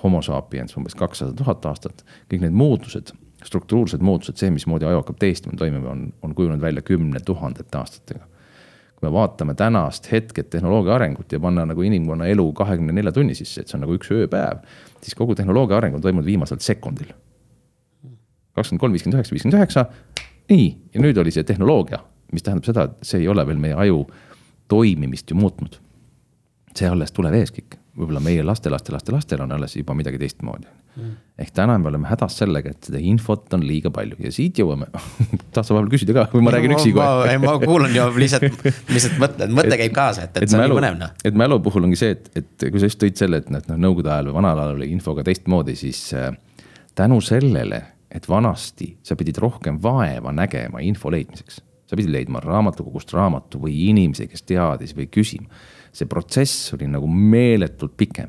Homo 0.02 0.22
sapiens 0.22 0.76
umbes 0.76 0.94
kakssada 0.96 1.34
tuhat 1.36 1.66
aastat, 1.68 2.04
kõik 2.32 2.40
need 2.46 2.56
muutused, 2.56 3.12
struktuursed 3.44 4.00
muutused, 4.04 4.40
see, 4.40 4.50
mismoodi 4.50 4.88
aju 4.88 5.02
hakkab 5.02 5.18
teistima, 5.20 5.58
toimima, 5.60 5.92
on, 5.92 6.06
on 6.22 6.34
kujunenud 6.34 6.62
välja 6.64 6.82
kümne 6.82 7.20
tuhandete 7.24 7.78
aastatega. 7.78 8.26
kui 9.00 9.08
me 9.08 9.12
vaatame 9.12 9.54
tänast 9.56 10.10
hetket 10.12 10.50
tehnoloogia 10.50 10.94
arengut 10.94 11.32
ja 11.32 11.40
panna 11.40 11.62
nagu 11.66 11.82
inimkonna 11.82 12.26
elu 12.28 12.52
kahekümne 12.52 12.92
nelja 12.92 13.12
tunni 13.12 13.34
sisse, 13.34 13.60
et 13.60 13.68
see 13.68 13.78
on 13.78 13.86
nagu 13.86 13.96
üks 13.96 14.10
ööpäev, 14.12 14.60
siis 15.00 15.16
kogu 15.16 15.34
tehnoloogia 15.34 15.78
areng 15.78 15.96
on 15.96 16.04
toimunud 16.04 16.26
viimasel 16.26 16.60
sekundil. 16.60 17.12
kakskümmend 18.54 18.80
kolm, 18.80 18.92
viiskümmend 18.92 19.16
üheksa, 19.16 19.32
viiskümmend 19.32 19.56
üheksa, 19.56 19.86
nii, 20.50 20.66
ja 20.94 21.04
nüüd 21.04 21.18
oli 21.20 21.34
see 21.34 21.44
tehnoloogia, 21.46 22.00
mis 22.32 22.46
tähendab 22.46 22.68
seda, 22.68 22.88
et 22.88 23.06
see 23.06 23.22
ei 23.24 23.28
ole 23.28 23.46
veel 23.46 23.60
meie 23.60 23.76
aju 23.86 24.04
toimimist 24.70 25.30
ju 25.30 25.36
muutnud. 25.36 25.80
see 26.76 26.88
alles 26.88 27.10
tuleb 27.12 27.34
ees 27.34 27.50
kõik, 27.50 27.80
võib-olla 27.98 28.20
meie 28.22 28.42
laste, 28.46 28.70
laste, 28.70 28.92
laste, 28.94 29.12
lastel 29.12 29.40
on 29.42 29.52
alles 29.52 29.74
juba 29.76 29.94
midagi 29.98 30.20
teistmoodi 30.22 30.68
mm.. 30.96 31.16
ehk 31.38 31.50
täna 31.54 31.76
me 31.78 31.88
oleme 31.90 32.08
hädas 32.08 32.36
sellega, 32.40 32.72
et 32.74 32.88
seda 32.88 33.00
infot 33.02 33.54
on 33.56 33.64
liiga 33.66 33.90
palju 33.94 34.18
ja 34.22 34.32
siit 34.34 34.58
jõuame 34.60 34.88
tahad 34.92 35.66
sa 35.66 35.74
vahepeal 35.74 35.90
küsida 35.94 36.16
ka 36.16 36.26
või 36.32 36.44
ma 36.46 36.54
räägin 36.54 36.74
üksi 36.76 36.94
kohe? 36.96 37.30
ei, 37.30 37.40
ma 37.42 37.56
kuulan 37.62 37.94
ju 37.94 38.06
lihtsalt, 38.22 38.66
lihtsalt 38.90 39.20
mõtlen, 39.22 39.54
mõte 39.58 39.80
käib 39.80 39.94
kaasa, 39.96 40.26
et, 40.28 40.36
et, 40.36 40.46
et 40.46 40.52
see 40.52 40.60
on 40.60 40.66
nii 40.66 40.78
põnev 40.78 40.98
noh. 41.00 41.14
et 41.26 41.40
mälu 41.44 41.60
puhul 41.64 41.88
ongi 41.88 42.00
see, 42.00 42.16
et, 42.16 42.30
et 42.42 42.68
kui 42.68 42.82
sa 42.82 42.90
just 42.90 43.00
tõid 43.02 43.18
selle, 43.20 43.42
et 43.42 43.50
noh, 43.52 43.64
nõukogude 43.74 44.14
ajal 44.14 44.30
või 44.30 44.38
vanal 44.40 44.64
ajal 44.64 44.78
oli 44.78 44.90
infoga 44.94 45.26
teistmoodi, 45.26 45.76
siis 45.78 46.02
äh, 46.18 46.30
tänu 46.98 47.20
sellele, 47.24 47.82
et 48.10 48.28
vanasti 48.28 48.96
sa 49.02 49.16
pidid 49.16 49.38
rohkem 49.38 49.78
vaeva 49.82 50.32
nägema 50.32 50.80
info 50.80 51.10
leidmiseks. 51.10 51.60
sa 51.86 51.96
pidid 51.96 52.10
leidma 52.10 52.40
raamatukogust 52.40 53.12
raamatu 53.12 53.58
või 53.58 53.74
inimesi, 53.88 54.28
kes 54.28 54.42
teadis 54.42 54.94
või 54.96 55.06
küsima. 55.06 55.48
see 55.92 56.06
protsess 56.06 56.74
oli 56.74 56.86
nagu 56.86 57.06
meeletult 57.06 57.96
pikem. 57.96 58.28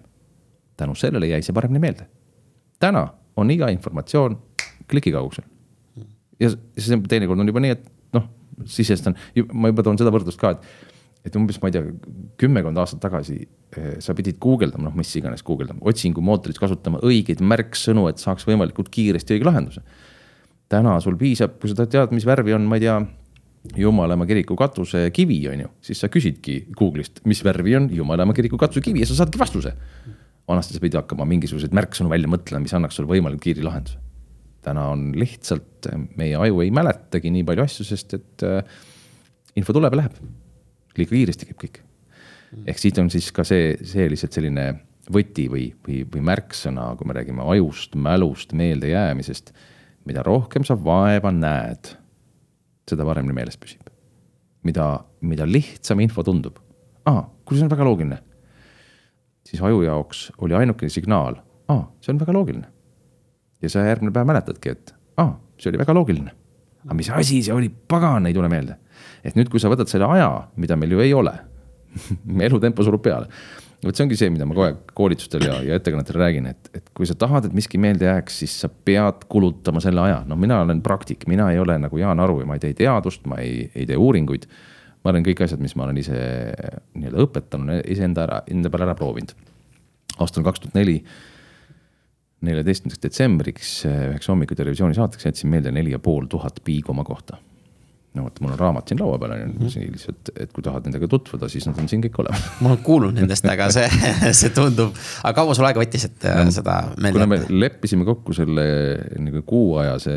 tänu 0.77 0.95
sellele 0.95 1.27
jäi 1.27 1.41
see 1.41 1.53
paremini 1.53 1.79
meelde 1.79 2.07
täna 2.81 3.07
on 3.37 3.51
iga 3.53 3.69
informatsioon 3.73 4.37
kliki 4.89 5.13
kaugusel. 5.13 5.45
ja 6.39 6.49
siis 6.49 6.89
teinekord 7.09 7.39
on 7.39 7.51
juba 7.51 7.61
nii, 7.63 7.75
et 7.77 7.83
noh, 8.17 8.25
sisestan, 8.65 9.15
ma 9.53 9.69
juba 9.71 9.85
toon 9.85 9.99
seda 10.01 10.13
võrdlust 10.13 10.41
ka, 10.41 10.55
et, 10.55 10.90
et 11.25 11.35
umbes, 11.37 11.59
ma 11.61 11.69
ei 11.69 11.75
tea, 11.75 11.85
kümmekond 12.41 12.79
aastat 12.81 13.01
tagasi 13.03 13.37
eh, 13.41 13.95
sa 14.03 14.15
pidid 14.17 14.39
guugeldama, 14.41 14.87
noh, 14.89 14.95
mis 14.97 15.11
iganes 15.19 15.43
guugeldama, 15.45 15.83
otsingumootoris 15.91 16.59
kasutama 16.61 17.01
õigeid 17.05 17.43
märksõnu, 17.45 18.07
et 18.09 18.21
saaks 18.21 18.47
võimalikult 18.49 18.89
kiiresti 18.93 19.37
õige 19.37 19.49
lahenduse. 19.49 19.83
täna 20.71 20.99
sul 21.03 21.17
piisab, 21.19 21.59
kui 21.59 21.69
sa 21.69 21.85
tead, 21.85 22.13
mis 22.15 22.25
värvi 22.25 22.55
on, 22.55 22.69
ma 22.69 22.79
ei 22.79 22.87
tea 22.87 23.01
Jumalamaa 23.77 24.25
kiriku 24.25 24.55
katuse 24.57 25.11
kivi, 25.13 25.37
on 25.51 25.59
ju, 25.61 25.67
siis 25.85 25.99
sa 26.01 26.07
küsidki 26.09 26.63
Google'ist, 26.73 27.21
mis 27.29 27.43
värvi 27.45 27.75
on 27.77 27.91
Jumalamaa 27.93 28.33
kiriku 28.33 28.57
katuse 28.57 28.81
kivi 28.81 29.03
ja 29.03 29.09
sa 29.09 29.19
saadki 29.19 29.37
vastuse 29.37 29.75
vanasti 30.51 30.75
sa 30.75 30.83
pidid 30.83 30.99
hakkama 30.99 31.27
mingisuguseid 31.29 31.75
märksõnu 31.75 32.11
välja 32.11 32.29
mõtlema, 32.31 32.65
mis 32.65 32.73
annaks 32.75 32.97
sulle 32.99 33.11
võimalikult 33.11 33.45
kiire 33.45 33.65
lahenduse. 33.65 33.99
täna 34.61 34.91
on 34.93 35.07
lihtsalt, 35.17 35.87
meie 36.19 36.35
aju 36.37 36.59
ei 36.61 36.69
mäletagi 36.69 37.31
nii 37.33 37.45
palju 37.47 37.63
asju, 37.63 37.85
sest 37.87 38.13
et 38.13 38.43
äh, 38.45 38.59
info 39.57 39.73
tuleb 39.73 39.95
ja 39.95 40.03
läheb. 40.03 40.19
Liiga 40.97 41.15
kiiresti 41.15 41.49
käib 41.49 41.59
kõik. 41.63 41.81
ehk 42.65 42.79
siit 42.81 42.97
on 43.01 43.09
siis 43.13 43.31
ka 43.31 43.45
see, 43.47 43.75
see 43.87 44.09
lihtsalt 44.11 44.37
selline 44.37 44.65
võti 45.11 45.47
või, 45.51 45.69
või, 45.87 46.01
või 46.13 46.23
märksõna, 46.31 46.91
kui 46.97 47.07
me 47.09 47.15
räägime 47.17 47.45
ajust, 47.55 47.95
mälust, 47.95 48.53
meeldejäämisest. 48.53 49.53
mida 50.05 50.23
rohkem 50.23 50.63
sa 50.65 50.75
vaeva 50.75 51.31
näed, 51.31 51.95
seda 52.89 53.05
paremini 53.05 53.33
meeles 53.33 53.57
püsib. 53.57 53.87
mida, 54.63 55.05
mida 55.21 55.45
lihtsam 55.45 55.99
info 55.99 56.23
tundub. 56.23 56.59
aa, 57.05 57.29
kuule, 57.45 57.59
see 57.59 57.65
on 57.65 57.75
väga 57.77 57.87
loogiline 57.87 58.21
siis 59.51 59.61
aju 59.61 59.81
jaoks 59.81 60.31
oli 60.37 60.55
ainukene 60.55 60.89
signaal, 60.89 61.35
aa, 61.67 61.83
see 62.01 62.13
on 62.13 62.19
väga 62.19 62.33
loogiline. 62.33 62.67
ja 63.61 63.69
sa 63.69 63.85
järgmine 63.85 64.13
päev 64.13 64.25
mäletadki, 64.25 64.73
et 64.73 64.93
aa, 65.21 65.35
see 65.57 65.69
oli 65.69 65.81
väga 65.81 65.93
loogiline. 65.93 66.31
aga 66.85 66.97
mis 66.97 67.09
asi 67.09 67.41
see 67.43 67.53
oli, 67.53 67.69
pagan, 67.69 68.25
ei 68.25 68.33
tule 68.33 68.49
meelde. 68.49 68.77
Et 69.23 69.37
nüüd, 69.37 69.49
kui 69.51 69.61
sa 69.61 69.71
võtad 69.71 69.89
selle 69.91 70.09
aja, 70.15 70.29
mida 70.61 70.77
meil 70.79 70.95
ju 70.95 71.03
ei 71.03 71.13
ole 71.13 71.35
elutempo 72.47 72.85
surub 72.87 73.03
peale. 73.03 73.27
vot 73.83 73.97
see 73.97 74.05
ongi 74.05 74.17
see, 74.19 74.29
mida 74.33 74.45
ma 74.45 74.55
kogu 74.55 74.67
aeg 74.67 74.91
koolitustel 74.97 75.45
ja, 75.47 75.59
ja 75.65 75.77
ettekannetel 75.79 76.19
räägin, 76.21 76.49
et, 76.51 76.69
et 76.77 76.91
kui 76.97 77.07
sa 77.09 77.15
tahad, 77.17 77.49
et 77.49 77.55
miski 77.57 77.81
meelde 77.81 78.05
jääks, 78.05 78.41
siis 78.43 78.59
sa 78.63 78.69
pead 78.69 79.25
kulutama 79.29 79.81
selle 79.83 80.03
aja. 80.05 80.21
no 80.27 80.37
mina 80.39 80.61
olen 80.65 80.83
praktik, 80.85 81.27
mina 81.27 81.51
ei 81.51 81.59
ole 81.59 81.79
nagu 81.81 81.97
Jaan 81.97 82.19
Aru 82.19 82.41
ja 82.43 82.49
ma 82.49 82.59
ei 82.59 82.65
tee 82.67 82.77
teadust, 82.83 83.25
ma 83.29 83.41
ei, 83.41 83.65
ei 83.75 83.87
tee 83.89 83.97
uuringuid 83.97 84.49
ma 85.01 85.13
olen 85.13 85.25
kõik 85.25 85.43
asjad, 85.45 85.61
mis 85.63 85.75
ma 85.77 85.87
olen 85.87 85.99
ise 86.01 86.15
nii-öelda 86.93 87.25
õpetanud, 87.25 87.83
iseenda 87.89 88.25
ära, 88.27 88.41
enda 88.51 88.71
peal 88.73 88.85
ära 88.85 88.95
proovinud. 88.97 89.33
aastal 90.21 90.43
kaks 90.45 90.61
tuhat 90.61 90.75
neli, 90.77 90.99
neljateistkümnendaks 92.45 93.01
detsembriks 93.01 93.71
üheks 93.89 94.29
hommiku 94.29 94.57
televisiooni 94.57 94.97
saateks 94.97 95.25
jätsin 95.29 95.49
meelde 95.49 95.71
neli 95.73 95.93
ja 95.93 95.99
pool 95.99 96.27
tuhat 96.29 96.61
piigoma 96.65 97.03
kohta. 97.07 97.37
No 98.17 98.25
vot, 98.25 98.41
mul 98.43 98.51
on 98.51 98.59
raamat 98.59 98.91
siin 98.91 98.99
laua 98.99 99.19
peal 99.21 99.33
on 99.35 99.39
ju 99.39 99.47
mm 99.47 99.67
-hmm., 99.67 99.91
lihtsalt, 99.93 100.31
et 100.35 100.51
kui 100.51 100.63
tahad 100.65 100.87
nendega 100.87 101.07
tutvuda, 101.11 101.47
siis 101.49 101.67
nad 101.69 101.79
on 101.79 101.87
siin 101.87 102.03
kõik 102.03 102.19
olemas. 102.23 102.43
ma 102.59 102.71
olen 102.71 102.83
kuulnud 102.83 103.15
nendest, 103.15 103.47
aga 103.53 103.69
see, 103.71 103.87
see 104.41 104.51
tundub, 104.55 104.97
aga 105.23 105.33
kaua 105.37 105.55
sul 105.55 105.69
aega 105.69 105.83
võttis, 105.83 106.05
et 106.09 106.27
no, 106.27 106.51
seda 106.51 106.77
meelde 106.97 107.21
jätta? 107.21 107.29
kuna 107.29 107.29
me 107.31 107.61
leppisime 107.65 108.05
kokku 108.05 108.35
selle 108.35 108.67
nagu 109.19 109.43
kuuajase 109.47 110.15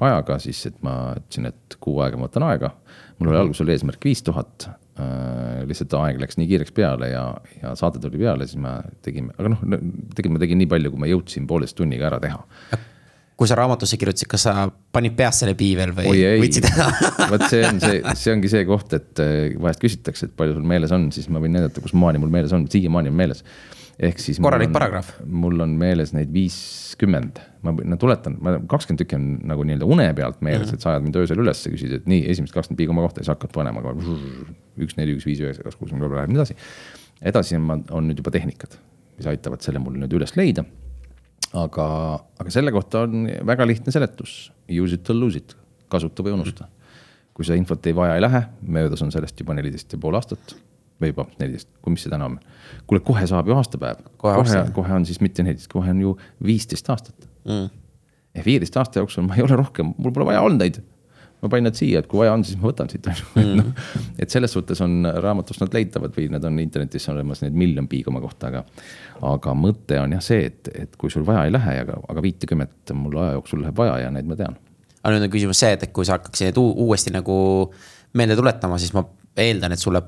ajaga, 0.00 0.38
siis, 0.38 0.66
et 0.66 0.80
ma 0.84 1.14
ütlesin, 1.16 1.52
et 1.52 1.78
kuu 1.80 2.00
aega 2.04 2.20
ma 2.20 2.28
võtan 2.28 2.48
aega 2.50 2.74
mul 3.18 3.30
oli 3.32 3.40
alguses 3.40 3.62
oli 3.64 3.74
eesmärk 3.74 4.04
viis 4.04 4.22
tuhat 4.26 4.68
äh,. 4.68 5.62
lihtsalt 5.68 5.94
aeg 6.00 6.20
läks 6.22 6.38
nii 6.40 6.48
kiireks 6.50 6.74
peale 6.76 7.10
ja, 7.12 7.26
ja 7.62 7.74
saade 7.78 8.02
tuli 8.02 8.20
peale, 8.20 8.46
siis 8.50 8.60
me 8.60 8.76
tegime, 9.06 9.34
aga 9.38 9.54
noh, 9.54 9.62
tegelikult 9.64 10.36
ma 10.36 10.42
tegin 10.42 10.60
nii 10.62 10.70
palju, 10.74 10.92
kui 10.92 11.04
ma 11.04 11.10
jõudsin 11.10 11.48
pooleteist 11.50 11.78
tunniga 11.78 12.10
ära 12.10 12.20
teha 12.22 12.42
kui 13.34 13.50
sa 13.50 13.56
raamatusse 13.58 13.98
kirjutasid, 13.98 14.28
kas 14.30 14.46
sa 14.46 14.54
panid 14.94 15.16
peas 15.18 15.40
selle 15.42 15.56
piivel 15.58 15.90
või 15.96 16.12
Oi, 16.12 16.24
võtsid 16.44 16.68
vot 17.32 17.46
see 17.50 17.64
on 17.66 17.80
see, 17.82 18.00
see 18.20 18.34
ongi 18.34 18.50
see 18.52 18.66
koht, 18.68 18.94
et 18.94 19.22
äh, 19.22 19.54
vahest 19.60 19.82
küsitakse, 19.82 20.28
et 20.28 20.36
palju 20.38 20.54
sul 20.58 20.66
meeles 20.70 20.94
on, 20.94 21.08
siis 21.14 21.26
ma 21.32 21.42
võin 21.42 21.56
näidata, 21.58 21.82
kus 21.82 21.96
maani 21.98 22.22
mul 22.22 22.30
meeles 22.34 22.54
on, 22.54 22.68
siiamaani 22.70 23.10
on 23.10 23.18
meeles 23.18 23.42
ehk 23.98 24.18
siis. 24.18 24.38
korralik 24.42 24.72
paragrahv. 24.74 25.10
mul 25.26 25.60
on 25.64 25.74
meeles 25.78 26.12
neid 26.14 26.32
viiskümmend, 26.34 27.40
ma 27.66 27.74
no, 27.74 27.98
tuletan, 28.00 28.38
ma 28.42 28.56
kakskümmend 28.70 29.02
tükki 29.02 29.18
on 29.18 29.28
nagu 29.50 29.66
nii-öelda 29.66 29.88
une 29.90 30.08
pealt 30.18 30.40
meeles 30.40 30.66
mm, 30.66 30.70
-hmm. 30.70 30.74
et 30.74 30.86
sa 30.86 30.94
ajad 30.94 31.06
mind 31.06 31.18
öösel 31.22 31.42
üles, 31.42 31.64
küsid, 31.70 31.94
et 32.00 32.08
nii, 32.10 32.24
esimesed 32.34 32.54
kakskümmend 32.54 32.82
piigoma 32.82 33.04
kohta 33.06 33.20
ja 33.20 33.26
siis 33.26 33.34
hakkad 33.34 33.54
panema 33.54 33.82
kohe. 33.82 33.94
üks, 34.78 34.96
neli, 34.96 35.14
üks, 35.18 35.26
viis, 35.26 35.42
üheksa, 35.42 35.62
kaks, 35.62 35.76
kuus, 35.76 35.90
seitse, 35.90 36.10
läheb 36.14 36.34
edasi. 36.34 36.56
edasi 37.22 37.56
on, 37.56 37.84
on 37.90 38.10
nüüd 38.10 38.22
juba 38.22 38.34
tehnikad, 38.34 38.78
mis 39.18 39.30
aitavad 39.30 39.62
selle 39.62 39.82
mul 39.82 39.98
nüüd 39.98 40.18
üles 40.18 40.34
leida. 40.36 40.66
Aga, 41.54 41.86
aga 42.40 42.52
selle 42.52 42.72
kohta 42.74 43.04
on 43.06 43.28
väga 43.46 43.66
lihtne 43.68 43.94
seletus, 43.94 44.52
use 44.70 44.98
it 44.98 45.10
or 45.10 45.18
lose 45.18 45.40
it, 45.40 45.56
kasuta 45.92 46.24
või 46.26 46.34
unusta. 46.36 46.68
kui 47.34 47.46
sa 47.46 47.56
infot 47.58 47.86
ei 47.90 47.94
vaja 47.96 48.14
ei 48.14 48.22
lähe, 48.22 48.44
möödas 48.62 49.02
on 49.02 49.10
sellest 49.10 49.40
juba 49.40 49.56
neliteist 49.58 49.92
ja 49.92 49.98
pool 49.98 50.14
aastat 50.14 50.54
või 51.02 51.10
juba 51.10 51.26
neliteist, 51.40 51.68
kui 51.82 51.94
mis 51.94 52.04
see 52.04 52.12
täna 52.12 52.28
on. 52.30 52.38
kuule, 52.86 53.02
kohe 53.02 53.26
saab 53.26 53.48
ju 53.50 53.56
aastapäev. 53.58 54.02
kohe, 54.16 54.36
kohe, 54.42 54.64
kohe 54.76 54.98
on 54.98 55.06
siis 55.06 55.20
mitte 55.24 55.42
neliteist, 55.46 55.70
kohe 55.72 55.90
on 55.90 56.02
ju 56.04 56.16
viisteist 56.44 56.90
aastat 56.94 57.28
mm.. 57.44 57.70
ehk 58.34 58.46
viieteist 58.46 58.76
aasta 58.80 59.02
jooksul 59.02 59.26
ma 59.26 59.38
ei 59.38 59.46
ole 59.46 59.58
rohkem, 59.58 59.94
mul 59.98 60.14
pole 60.14 60.30
vaja 60.30 60.44
olnud 60.46 60.62
neid. 60.62 60.82
Ma 61.44 61.50
panin 61.52 61.68
nad 61.68 61.76
siia, 61.76 62.00
et 62.00 62.08
kui 62.08 62.22
vaja 62.22 62.32
on, 62.34 62.42
siis 62.46 62.56
ma 62.60 62.70
võtan 62.70 62.88
siit 62.90 63.06
on 63.10 63.16
ju, 63.60 63.64
et 64.22 64.32
selles 64.32 64.52
suhtes 64.56 64.80
on 64.84 65.04
raamatust 65.04 65.60
nad 65.60 65.74
leitavad 65.76 66.14
või 66.16 66.30
need 66.32 66.46
on 66.48 66.60
internetis 66.62 67.08
olemas 67.12 67.42
need 67.44 67.56
miljon 67.60 67.88
piigoma 67.90 68.22
kohta, 68.24 68.50
aga. 68.50 68.64
aga 69.34 69.56
mõte 69.58 69.98
on 70.00 70.16
jah 70.16 70.24
see, 70.24 70.48
et, 70.48 70.70
et 70.86 70.96
kui 71.00 71.12
sul 71.12 71.26
vaja 71.26 71.44
ei 71.44 71.52
lähe, 71.52 71.76
aga, 71.84 71.98
aga 72.08 72.24
viitekümmet 72.24 72.94
mul 72.96 73.18
aja 73.20 73.36
jooksul 73.36 73.62
läheb 73.64 73.76
vaja 73.78 73.98
ja 74.06 74.12
neid 74.14 74.30
ma 74.30 74.38
tean. 74.40 74.56
aga 75.02 75.12
nüüd 75.14 75.28
on 75.28 75.34
küsimus 75.34 75.60
see, 75.60 75.74
et 75.76 75.90
kui 75.92 76.08
sa 76.08 76.16
hakkaksid 76.18 76.60
uuesti 76.60 77.12
nagu 77.14 77.36
meelde 78.16 78.38
tuletama, 78.40 78.78
siis 78.80 78.94
ma 78.96 79.04
eeldan, 79.44 79.74
et 79.74 79.82
sulle 79.82 80.00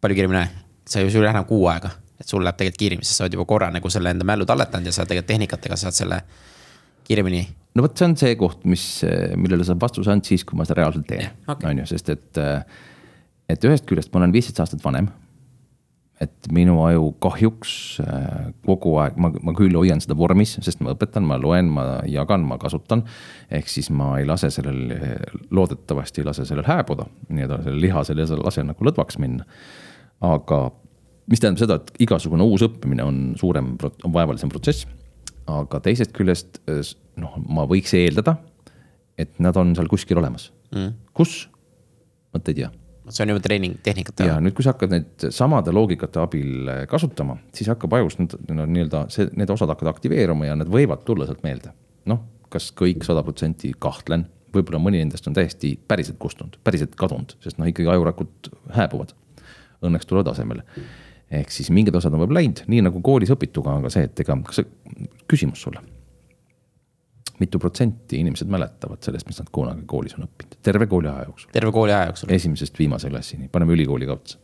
palju 0.00 0.16
kiiremini, 0.16 0.44
sa 0.86 1.02
ju 1.02 1.10
sul 1.10 1.24
ei 1.24 1.28
lähe 1.28 1.38
enam 1.38 1.48
kuu 1.48 1.66
aega, 1.72 1.90
et 2.20 2.28
sul 2.28 2.44
läheb 2.46 2.60
tegelikult 2.60 2.84
kiiremini, 2.84 3.08
sest 3.08 3.20
sa 3.20 3.26
oled 3.26 3.34
juba 3.38 3.48
korra 3.48 3.72
nagu 3.74 3.90
selle 3.90 4.14
enda 4.14 4.28
mällu 4.28 4.46
talletanud 4.46 4.86
ja 4.86 4.94
sa 4.94 5.08
tegelikult 5.08 5.32
tehnikatega 5.34 5.80
saad 5.80 5.98
selle 5.98 6.22
kiiremini. 7.10 7.46
no 7.74 7.86
vot, 7.86 7.96
see 7.98 8.08
on 8.08 8.18
see 8.20 8.36
koht, 8.40 8.62
mis, 8.70 8.84
millele 9.38 9.66
sa 9.66 9.78
vastuse 9.78 10.12
andsid 10.14 10.36
siis, 10.36 10.46
kui 10.46 10.58
ma 10.58 10.68
seda 10.68 10.80
reaalselt 10.82 11.08
teen, 11.10 11.32
on 11.50 11.82
ju, 11.82 11.88
sest 11.90 12.14
et, 12.14 12.44
et 13.50 13.66
ühest 13.66 13.88
küljest 13.88 14.14
ma 14.14 14.22
olen 14.22 14.36
viisteist 14.36 14.62
aastat 14.62 14.84
vanem 14.86 15.10
et 16.20 16.50
minu 16.52 16.74
aju 16.84 17.14
kahjuks 17.24 17.70
kogu 18.66 18.90
aeg, 19.00 19.14
ma, 19.16 19.30
ma 19.40 19.54
küll 19.56 19.72
hoian 19.72 20.02
seda 20.04 20.12
vormis, 20.18 20.58
sest 20.60 20.82
ma 20.84 20.92
õpetan, 20.92 21.24
ma 21.24 21.38
loen, 21.40 21.70
ma 21.72 21.84
jagan, 22.12 22.44
ma 22.44 22.58
kasutan. 22.60 23.06
ehk 23.48 23.72
siis 23.72 23.88
ma 23.88 24.18
ei 24.18 24.26
lase 24.28 24.50
sellel, 24.52 24.92
loodetavasti 25.48 26.20
ei 26.20 26.28
lase 26.28 26.44
sellel 26.44 26.68
hääbuda, 26.68 27.08
nii-öelda 27.30 27.62
sellel 27.64 27.80
lihasel 27.86 28.20
ei 28.20 28.28
lase 28.36 28.66
nagu 28.68 28.90
lõdvaks 28.90 29.16
minna 29.22 29.48
aga 30.20 30.60
mis 31.30 31.40
tähendab 31.40 31.62
seda, 31.62 31.78
et 31.80 32.04
igasugune 32.04 32.44
uus 32.44 32.64
õppimine 32.66 33.04
on 33.06 33.20
suurem, 33.40 33.74
on 34.04 34.14
vaevalisem 34.14 34.50
protsess. 34.52 34.88
Aga 35.50 35.80
teisest 35.84 36.12
küljest 36.16 36.60
noh, 37.20 37.38
ma 37.48 37.66
võiks 37.68 37.94
eeldada, 37.96 38.36
et 39.18 39.32
nad 39.42 39.56
on 39.60 39.74
seal 39.76 39.88
kuskil 39.90 40.20
olemas 40.20 40.50
mm.. 40.74 40.92
kus? 41.16 41.44
vot 42.34 42.52
ei 42.52 42.62
tea 42.62 42.70
see 43.10 43.24
on 43.24 43.32
juba 43.34 43.42
treening, 43.42 43.78
tehnikate. 43.82 44.26
ja 44.28 44.38
nüüd, 44.42 44.54
kui 44.56 44.64
sa 44.64 44.74
hakkad 44.74 44.92
neid 44.94 45.28
samade 45.34 45.72
loogikate 45.74 46.20
abil 46.22 46.68
eh, 46.70 46.82
kasutama, 46.90 47.36
siis 47.56 47.70
hakkab 47.72 47.96
ajus 47.98 48.18
need 48.20 48.36
no, 48.54 48.66
nii-öelda 48.70 49.04
see, 49.12 49.30
need 49.38 49.50
osad 49.52 49.72
hakkavad 49.72 49.94
aktiveeruma 49.96 50.50
ja 50.50 50.58
need 50.58 50.70
võivad 50.70 51.04
tulla 51.06 51.26
sealt 51.28 51.42
meelde. 51.46 51.72
noh, 52.10 52.22
kas 52.52 52.70
kõik 52.76 53.04
sada 53.06 53.22
protsenti, 53.26 53.72
kahtlen, 53.78 54.26
võib-olla 54.54 54.80
mõni 54.82 55.02
nendest 55.02 55.28
on 55.30 55.36
täiesti 55.36 55.76
päriselt 55.88 56.18
kustunud, 56.22 56.58
päriselt 56.66 56.96
kadunud, 56.98 57.36
sest 57.44 57.60
noh, 57.60 57.68
ikkagi 57.70 57.90
ajurakud 57.92 58.50
hääbuvad. 58.74 59.14
Õnneks 59.86 60.08
tulevad 60.08 60.32
asemele. 60.34 60.64
Ehk 61.30 61.54
siis 61.54 61.70
mingid 61.74 61.94
osad 61.94 62.14
on 62.14 62.24
võib-olla 62.24 62.42
läinud, 62.42 62.64
nii 62.70 62.84
nagu 62.88 63.00
koolis 63.04 63.32
õpituga 63.34 63.76
on 63.76 63.86
ka 63.86 63.94
see, 63.94 64.08
et 64.08 64.22
ega, 64.24 64.36
kas 64.46 64.60
see, 64.60 65.08
küsimus 65.30 65.62
sulle. 65.66 65.82
mitu 67.40 67.58
protsenti 67.58 68.18
inimesed 68.20 68.50
mäletavad 68.52 69.00
sellest, 69.00 69.26
mis 69.30 69.38
nad 69.40 69.48
kunagi 69.54 69.86
koolis 69.88 70.18
on 70.18 70.26
õppinud, 70.26 70.58
terve 70.66 70.86
kooliaja 70.90 71.24
jooksul? 71.30 71.50
terve 71.54 71.72
kooliaja 71.72 72.10
jooksul? 72.10 72.34
esimesest 72.36 72.78
viimase 72.78 73.10
klassini, 73.12 73.48
paneme 73.48 73.76
ülikooli 73.78 74.10
ka 74.10 74.18
otsa. 74.18 74.38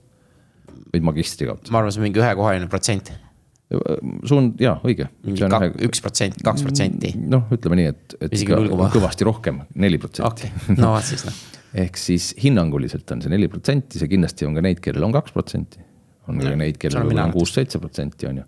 või 0.94 1.07
magistri 1.11 1.51
ka 1.51 1.59
otsa. 1.59 1.75
ma 1.75 1.83
arvan, 1.83 1.92
see 1.92 2.03
on 2.03 2.09
mingi 2.09 2.22
ühekohaline 2.22 2.70
protsent 2.72 3.12
suund, 4.27 4.61
jaa, 4.62 4.77
õige. 4.87 5.09
üks 5.27 6.03
protsent, 6.05 6.38
kaks 6.46 6.62
protsenti. 6.62 7.12
noh, 7.18 7.49
ütleme 7.55 7.81
nii, 7.81 7.90
et, 7.90 8.16
et 8.20 8.37
Isegi 8.37 8.55
ikka 8.55 8.90
kõvasti 8.94 9.27
rohkem, 9.27 9.61
neli 9.83 9.99
protsenti. 10.03 10.51
no 10.79 10.92
vaat 10.94 11.09
siis 11.09 11.27
noh. 11.27 11.40
ehk 11.83 11.99
siis 11.99 12.31
hinnanguliselt 12.42 13.11
on 13.11 13.25
see 13.25 13.33
neli 13.33 13.51
protsenti, 13.51 13.99
see 13.99 14.11
kindlasti 14.12 14.46
on 14.46 14.55
ka 14.57 14.62
neid, 14.64 14.81
kellel 14.85 15.09
on 15.09 15.16
kaks 15.16 15.35
protsenti. 15.35 15.83
On 16.29 16.41
ka 16.43 16.55
neid, 16.59 16.81
kellel 16.83 17.12
on 17.12 17.35
kuus-seitse 17.35 17.81
protsenti, 17.83 18.29
on 18.31 18.43
ju. 18.43 18.47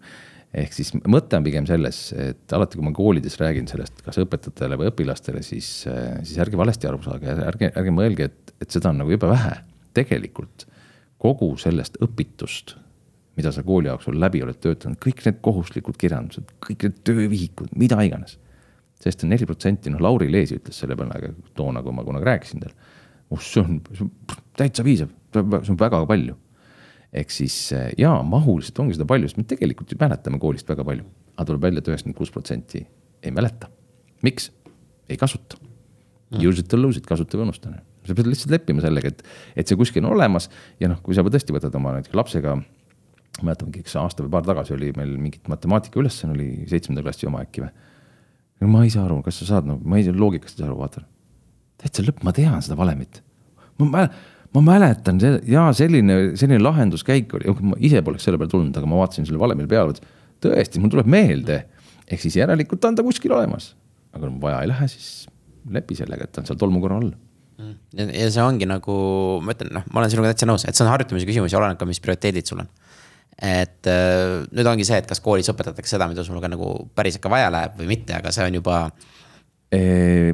ehk 0.62 0.74
siis 0.74 0.94
mõte 1.04 1.38
on 1.38 1.44
pigem 1.44 1.68
selles, 1.68 2.00
et 2.16 2.56
alati, 2.56 2.78
kui 2.78 2.88
ma 2.88 2.94
koolides 2.96 3.36
räägin 3.40 3.68
sellest, 3.70 4.02
kas 4.06 4.20
õpetajatele 4.22 4.80
või 4.80 4.90
õpilastele, 4.92 5.44
siis, 5.44 5.70
siis 5.84 6.36
ärge 6.40 6.58
valesti 6.60 6.88
aru 6.88 7.02
saage, 7.04 7.36
ärge, 7.44 7.72
ärge 7.74 7.94
mõelge, 7.94 8.30
et, 8.32 8.54
et 8.62 8.74
seda 8.74 8.92
on 8.94 9.02
nagu 9.04 9.14
jube 9.14 9.30
vähe. 9.30 9.56
tegelikult 9.98 10.68
kogu 11.18 11.56
sellest 11.58 11.96
õpitust 12.04 12.76
mida 13.38 13.52
sa 13.54 13.62
kooli 13.62 13.88
jooksul 13.88 14.18
läbi 14.18 14.42
oled 14.42 14.58
töötanud, 14.62 14.98
kõik 15.02 15.22
need 15.26 15.38
kohustuslikud 15.44 15.98
kirjandused, 16.00 16.50
kõik 16.64 16.88
need 16.88 17.00
töövihikud, 17.06 17.72
mida 17.78 18.00
iganes. 18.06 18.38
sest 18.98 19.22
neli 19.30 19.46
protsenti, 19.46 19.92
noh, 19.94 20.00
Lauri 20.02 20.26
Leesi 20.26 20.56
ütles 20.58 20.80
selle 20.82 20.96
peale 20.98 21.30
toona, 21.54 21.84
kui 21.86 21.94
ma 21.94 22.02
kunagi 22.02 22.26
rääkisin 22.26 22.64
talle. 22.64 22.74
oh, 23.30 23.38
see 23.38 23.62
on, 23.62 23.78
see 23.94 24.06
on 24.06 24.38
täitsa 24.58 24.82
piisav, 24.82 25.12
see 25.34 25.74
on 25.74 25.78
väga 25.78 26.02
palju. 26.10 26.34
Ehk 27.12 27.32
siis 27.32 27.56
jaa, 27.98 28.18
mahuliselt 28.26 28.78
ongi 28.82 28.96
seda 28.98 29.06
palju, 29.08 29.30
sest 29.30 29.40
me 29.40 29.46
tegelikult 29.48 29.92
ju 29.92 29.98
mäletame 30.00 30.40
koolist 30.42 30.68
väga 30.68 30.84
palju. 30.84 31.06
aga 31.38 31.46
tuleb 31.46 31.62
välja, 31.62 31.80
et 31.80 31.88
üheksakümmend 31.88 32.18
kuus 32.18 32.32
protsenti 32.34 32.86
ei 33.22 33.30
mäleta. 33.34 33.70
miks? 34.22 34.50
ei 35.08 35.16
kasuta. 35.16 35.56
Use 36.36 36.60
it 36.60 36.74
or 36.74 36.80
lose 36.82 37.00
it, 37.00 37.06
kasuta 37.08 37.38
või 37.38 37.48
unusta. 37.48 37.70
sa 38.04 38.16
pead 38.16 38.28
lihtsalt 38.28 38.52
leppima 38.52 38.84
sellega, 38.84 39.08
et, 39.08 39.22
et 39.56 39.68
see 39.68 39.76
kuskil 39.76 40.04
on 40.04 40.12
olemas 40.12 40.48
ja 40.80 40.88
noh, 40.88 41.00
kui 41.04 41.16
sa 41.16 41.24
tõesti 41.24 41.52
võtad 41.52 41.74
oma 41.76 41.96
näiteks 41.96 42.16
lapsega 42.16 42.56
mäletangi, 43.44 43.82
üks 43.84 43.94
aasta 43.98 44.24
või 44.24 44.32
paar 44.32 44.46
tagasi 44.46 44.74
oli 44.74 44.90
meil 44.96 45.14
mingit 45.20 45.48
matemaatika 45.50 46.00
ülesanne 46.00 46.34
oli 46.34 46.48
seitsmenda 46.70 47.04
klassi 47.04 47.28
oma 47.28 47.42
äkki 47.44 47.62
või. 47.64 47.70
no 48.62 48.70
ma 48.72 48.82
ei 48.86 48.92
saa 48.94 49.04
aru, 49.06 49.20
kas 49.26 49.40
sa 49.42 49.48
saad, 49.52 49.68
no 49.68 49.78
ma 49.84 50.00
ei 50.00 50.06
saa 50.06 50.16
loogikast 50.16 50.56
ei 50.56 50.64
saa 50.64 50.70
aru, 50.70 50.78
vaata. 50.80 51.04
täitsa 51.82 52.04
lõpp, 52.06 52.24
ma 52.26 52.34
tean 52.36 52.64
seda 52.64 52.78
valemit. 52.80 53.22
ma 53.78 53.90
mäletan, 53.92 54.24
ma 54.56 54.62
mäletan, 54.64 55.20
jaa, 55.46 55.68
selline, 55.76 56.18
selline 56.40 56.60
lahenduskäik 56.62 57.34
oli, 57.36 57.54
ma 57.60 57.78
ise 57.84 58.02
poleks 58.04 58.24
selle 58.28 58.40
peale 58.40 58.52
tulnud, 58.52 58.76
aga 58.76 58.88
ma 58.88 59.02
vaatasin 59.02 59.28
selle 59.28 59.40
valemile 59.40 59.68
peale, 59.70 59.96
tõesti, 60.44 60.80
mul 60.82 60.92
tuleb 60.94 61.10
meelde. 61.10 61.64
ehk 62.08 62.22
siis 62.22 62.38
järelikult 62.40 62.84
on 62.88 62.96
ta 62.96 63.04
kuskil 63.04 63.34
olemas. 63.36 63.74
aga 64.12 64.26
kui 64.26 64.40
vaja 64.40 64.62
ei 64.64 64.70
lähe, 64.70 64.88
siis 64.88 65.28
lepi 65.70 65.98
sellega, 65.98 66.24
et 66.24 66.32
ta 66.32 66.40
on 66.40 66.48
seal 66.48 66.60
tolmukorra 66.60 66.96
all 67.02 67.12
ja 67.92 68.28
see 68.30 68.42
ongi 68.42 68.68
nagu, 68.70 68.94
ma 69.42 69.52
ütlen, 69.52 69.72
noh, 69.74 69.86
ma 69.90 70.00
olen 70.00 70.12
sinuga 70.12 70.30
täitsa 70.30 70.46
nõus, 70.46 70.62
et 70.64 70.78
see 70.78 70.84
on 70.84 70.92
harjutamise 70.92 71.26
küsimus 71.26 71.52
ja 71.52 71.58
oleneb 71.58 71.80
ka, 71.80 71.88
mis 71.88 71.98
prioriteedid 72.00 72.46
sul 72.46 72.62
on 72.62 72.68
et 73.38 73.86
äh, 73.86 74.42
nüüd 74.50 74.66
ongi 74.66 74.86
see, 74.86 74.98
et 74.98 75.06
kas 75.06 75.20
koolis 75.22 75.48
õpetatakse 75.52 75.94
seda, 75.94 76.08
mida 76.10 76.24
sul 76.26 76.40
ka 76.42 76.50
nagu 76.50 76.72
päriselt 76.98 77.22
ka 77.22 77.30
vaja 77.30 77.52
läheb 77.54 77.76
või 77.78 77.92
mitte, 77.92 78.16
aga 78.18 78.34
see 78.34 78.48
on 78.48 78.58
juba. 78.58 78.80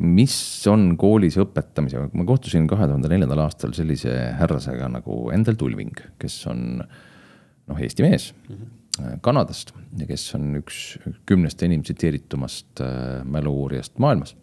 Mis 0.04 0.36
on 0.70 0.92
koolis 1.00 1.34
õpetamisega, 1.42 2.06
ma 2.14 2.26
kohtusin 2.28 2.68
kahe 2.70 2.86
tuhande 2.86 3.08
neljandal 3.10 3.40
aastal 3.48 3.72
sellise 3.74 4.12
härrasega 4.38 4.86
nagu 4.92 5.16
Endel 5.34 5.58
Tulving, 5.58 6.04
kes 6.22 6.36
on 6.52 6.60
noh, 6.78 7.80
Eesti 7.80 8.06
mees 8.06 8.30
mm 8.32 8.54
-hmm. 8.54 9.18
Kanadast 9.20 9.72
ja 9.98 10.06
kes 10.06 10.28
on 10.38 10.54
üks 10.60 10.98
kümnest 11.26 11.62
enim 11.66 11.82
tsiteeritumast 11.82 12.80
äh, 12.80 13.24
mälu-uurijast 13.26 13.98
maailmas. 13.98 14.36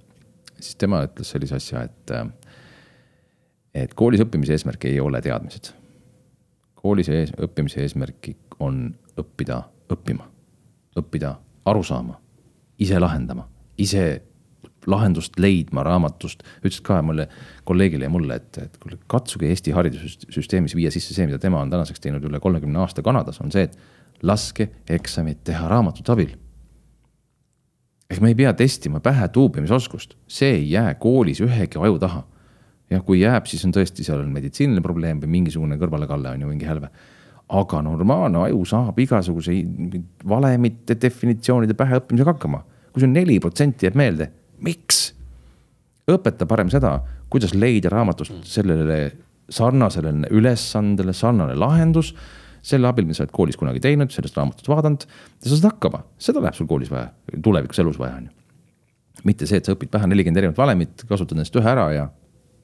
siis 0.60 0.76
tema 0.76 1.06
ütles 1.06 1.32
sellise 1.32 1.56
asja, 1.56 1.84
et, 1.84 2.12
et 3.74 3.94
koolis 3.94 4.20
õppimise 4.20 4.52
eesmärk 4.52 4.86
ei 4.86 5.00
ole 5.00 5.22
teadmised 5.22 5.72
koolis 6.82 7.10
ees, 7.14 7.32
õppimise 7.38 7.84
eesmärk 7.86 8.32
on 8.62 8.90
õppida 9.20 9.62
õppima, 9.92 10.26
õppida 10.98 11.36
aru 11.70 11.84
saama, 11.86 12.18
ise 12.82 13.00
lahendama, 13.00 13.46
ise 13.78 14.06
lahendust 14.88 15.40
leidma 15.40 15.84
raamatust. 15.86 16.44
ütles 16.64 16.82
ka 16.86 17.02
mulle, 17.06 17.28
kolleegile 17.68 18.08
ja 18.08 18.14
mulle, 18.14 18.36
et, 18.42 18.58
et 18.58 18.78
kuule, 18.82 18.98
katsuge 19.12 19.50
Eesti 19.50 19.76
haridussüsteemis 19.76 20.76
viia 20.76 20.92
sisse 20.92 21.14
see, 21.14 21.28
mida 21.30 21.40
tema 21.40 21.62
on 21.62 21.70
tänaseks 21.70 22.02
teinud 22.02 22.26
üle 22.28 22.40
kolmekümne 22.40 22.82
aasta 22.82 23.04
Kanadas, 23.06 23.42
on 23.44 23.54
see, 23.54 23.68
et 23.70 23.78
laske 24.26 24.70
eksamid 24.90 25.44
teha 25.48 25.68
raamatute 25.70 26.14
abil. 26.14 26.36
ehk 28.12 28.20
me 28.20 28.34
ei 28.34 28.36
pea 28.36 28.52
testima 28.54 29.00
pähe 29.00 29.28
tuupimisoskust, 29.32 30.18
see 30.28 30.52
ei 30.58 30.68
jää 30.72 30.94
koolis 31.00 31.42
ühegi 31.42 31.80
aju 31.80 32.00
taha. 32.00 32.26
jah, 32.90 33.06
kui 33.06 33.22
jääb, 33.22 33.46
siis 33.48 33.64
on 33.66 33.72
tõesti, 33.72 34.04
seal 34.04 34.20
on 34.20 34.34
meditsiiniline 34.34 34.84
probleem 34.84 35.22
või 35.22 35.38
mingisugune 35.40 35.78
kõrvalekalle 35.80 36.34
on 36.34 36.42
ju 36.42 36.48
mingi 36.48 36.68
hälve 36.68 36.92
aga 37.52 37.82
normaalne 37.84 38.46
aju 38.46 38.64
saab 38.68 39.00
igasuguse 39.04 39.54
valemite, 40.28 40.96
definitsioonide 40.96 41.76
päheõppimisega 41.76 42.34
hakkama. 42.34 42.64
kui 42.92 43.00
sul 43.00 43.12
neli 43.12 43.38
protsenti 43.40 43.86
jääb 43.86 43.96
meelde, 43.96 44.26
miks? 44.64 45.12
õpeta 46.12 46.48
parem 46.50 46.72
seda, 46.74 46.98
kuidas 47.32 47.54
leida 47.56 47.92
raamatust 47.94 48.48
sellele 48.50 49.04
sarnasele 49.52 50.14
ülesandele 50.34 51.14
sarnane 51.14 51.56
lahendus. 51.56 52.16
selle 52.62 52.86
abil, 52.86 53.08
mida 53.10 53.18
sa 53.18 53.24
oled 53.24 53.32
koolis 53.34 53.58
kunagi 53.58 53.80
teinud, 53.82 54.12
sellest 54.14 54.36
raamatust 54.38 54.68
vaadanud 54.70 55.06
ja 55.08 55.48
sa 55.48 55.56
saad 55.56 55.72
hakkama, 55.72 56.04
seda 56.22 56.44
läheb 56.44 56.54
sul 56.54 56.68
koolis 56.70 56.92
vaja, 56.94 57.08
tulevikus 57.42 57.80
elus 57.82 57.98
vaja 57.98 58.20
on 58.20 58.28
ju. 58.28 58.34
mitte 59.26 59.48
see, 59.50 59.58
et 59.58 59.66
sa 59.66 59.74
õpid 59.74 59.90
pähe 59.90 60.10
nelikümmend 60.12 60.38
erinevat 60.38 60.60
valemit, 60.60 61.02
kasutad 61.10 61.40
nendest 61.40 61.58
ühe 61.58 61.72
ära 61.72 61.88
ja 61.96 62.04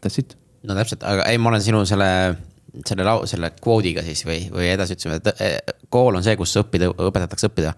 that's 0.04 0.22
it. 0.22 0.38
no 0.62 0.78
täpselt, 0.78 1.02
aga 1.02 1.26
ei, 1.32 1.42
ma 1.42 1.50
olen 1.50 1.66
sinu 1.66 1.82
selle 1.90 2.12
selle 2.86 3.06
lau-, 3.08 3.26
selle 3.30 3.52
kvoodiga 3.62 4.04
siis 4.06 4.24
või, 4.28 4.42
või 4.54 4.70
edasi 4.74 4.98
ütlesime, 4.98 5.18
et 5.22 5.42
eh, 5.42 5.58
kool 5.94 6.20
on 6.20 6.26
see, 6.26 6.36
kus 6.40 6.54
õppida, 6.62 6.92
õpetatakse 6.92 7.50
õppida. 7.50 7.74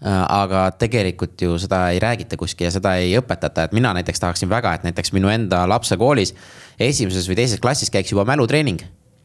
Äh, 0.00 0.20
aga 0.32 0.70
tegelikult 0.80 1.42
ju 1.44 1.58
seda 1.60 1.90
ei 1.92 1.98
räägita 2.00 2.38
kuskil 2.40 2.70
ja 2.70 2.72
seda 2.72 2.94
ei 2.96 3.10
õpetata, 3.18 3.66
et 3.66 3.74
mina 3.76 3.90
näiteks 3.92 4.22
tahaksin 4.22 4.48
väga, 4.48 4.72
et 4.78 4.86
näiteks 4.86 5.12
minu 5.12 5.28
enda 5.28 5.66
lapse 5.68 5.98
koolis 6.00 6.32
esimeses 6.80 7.28
või 7.28 7.36
teises 7.42 7.60
klassis 7.60 7.92
käiks 7.92 8.14
juba 8.14 8.24
mälutreening 8.24 8.80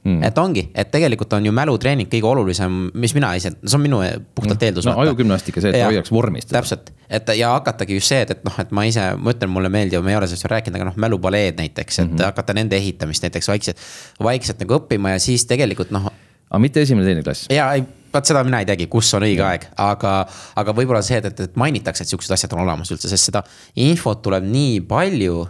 Mm. 0.06 0.22
et 0.22 0.38
ongi, 0.38 0.62
et 0.78 0.92
tegelikult 0.94 1.32
on 1.34 1.46
ju 1.48 1.52
mälutreening 1.56 2.06
kõige 2.06 2.28
olulisem, 2.30 2.74
mis 2.94 3.16
mina 3.18 3.32
ise, 3.34 3.56
see 3.56 3.74
on 3.74 3.82
minu 3.82 4.04
puhtalt 4.38 4.62
no, 4.62 4.68
eeldus. 4.68 4.86
no 4.86 4.94
ajugümnastika, 5.02 5.64
see, 5.64 5.72
et 5.74 5.80
ja, 5.80 5.88
hoiaks 5.90 6.12
vormist. 6.14 6.52
täpselt, 6.54 6.92
et 7.10 7.32
ja 7.40 7.56
hakatagi 7.56 7.98
just 7.98 8.14
see, 8.14 8.20
et, 8.22 8.36
et 8.36 8.44
noh, 8.46 8.60
et 8.62 8.70
ma 8.70 8.84
ise, 8.86 9.02
ma 9.18 9.34
ütlen, 9.34 9.50
mulle 9.50 9.72
meeldib, 9.74 10.06
me 10.06 10.14
ei 10.14 10.20
ole 10.20 10.30
sellest 10.30 10.46
veel 10.46 10.54
rääkinud, 10.60 10.78
aga 10.78 10.92
noh, 10.92 11.00
mälupaleed 11.08 11.58
näiteks, 11.58 11.98
et 12.04 12.06
mm 12.06 12.20
-hmm. 12.20 12.26
hakata 12.30 12.54
nende 12.54 12.78
ehitamist 12.78 13.26
näiteks 13.26 13.50
vaikselt, 13.50 13.82
vaikselt 14.30 14.62
nagu 14.62 14.78
õppima 14.78 15.16
ja 15.16 15.24
siis 15.26 15.48
tegelikult 15.50 15.90
noh. 15.96 16.12
aga 16.52 16.62
mitte 16.62 16.86
esimene, 16.86 17.10
teine 17.10 17.26
klass. 17.26 17.50
ja 17.50 17.72
ei, 17.74 17.82
vaat 18.16 18.32
seda 18.32 18.44
mina 18.48 18.64
ei 18.64 18.70
teagi, 18.70 18.88
kus 18.92 19.12
on 19.18 19.28
õige 19.28 19.44
ja. 19.44 19.52
aeg, 19.54 19.68
aga, 19.86 20.16
aga 20.62 20.78
võib-olla 20.78 21.04
see, 21.06 21.20
et, 21.22 21.30
et, 21.32 21.46
et 21.50 21.60
mainitakse, 21.60 22.06
et 22.06 22.14
siuksed 22.16 22.34
asjad 22.36 22.56
on 22.56 22.64
olemas 22.66 22.92
üldse, 22.96 23.12
sest 23.12 23.32
seda 23.32 23.44
infot 23.86 24.24
tuleb 24.26 24.48
nii 24.48 24.82
palju 24.90 25.44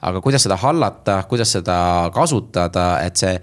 aga 0.00 0.20
kuidas 0.24 0.44
seda 0.46 0.56
hallata, 0.60 1.16
kuidas 1.28 1.52
seda 1.52 1.76
kasutada, 2.14 2.86
et 3.04 3.20
see. 3.20 3.34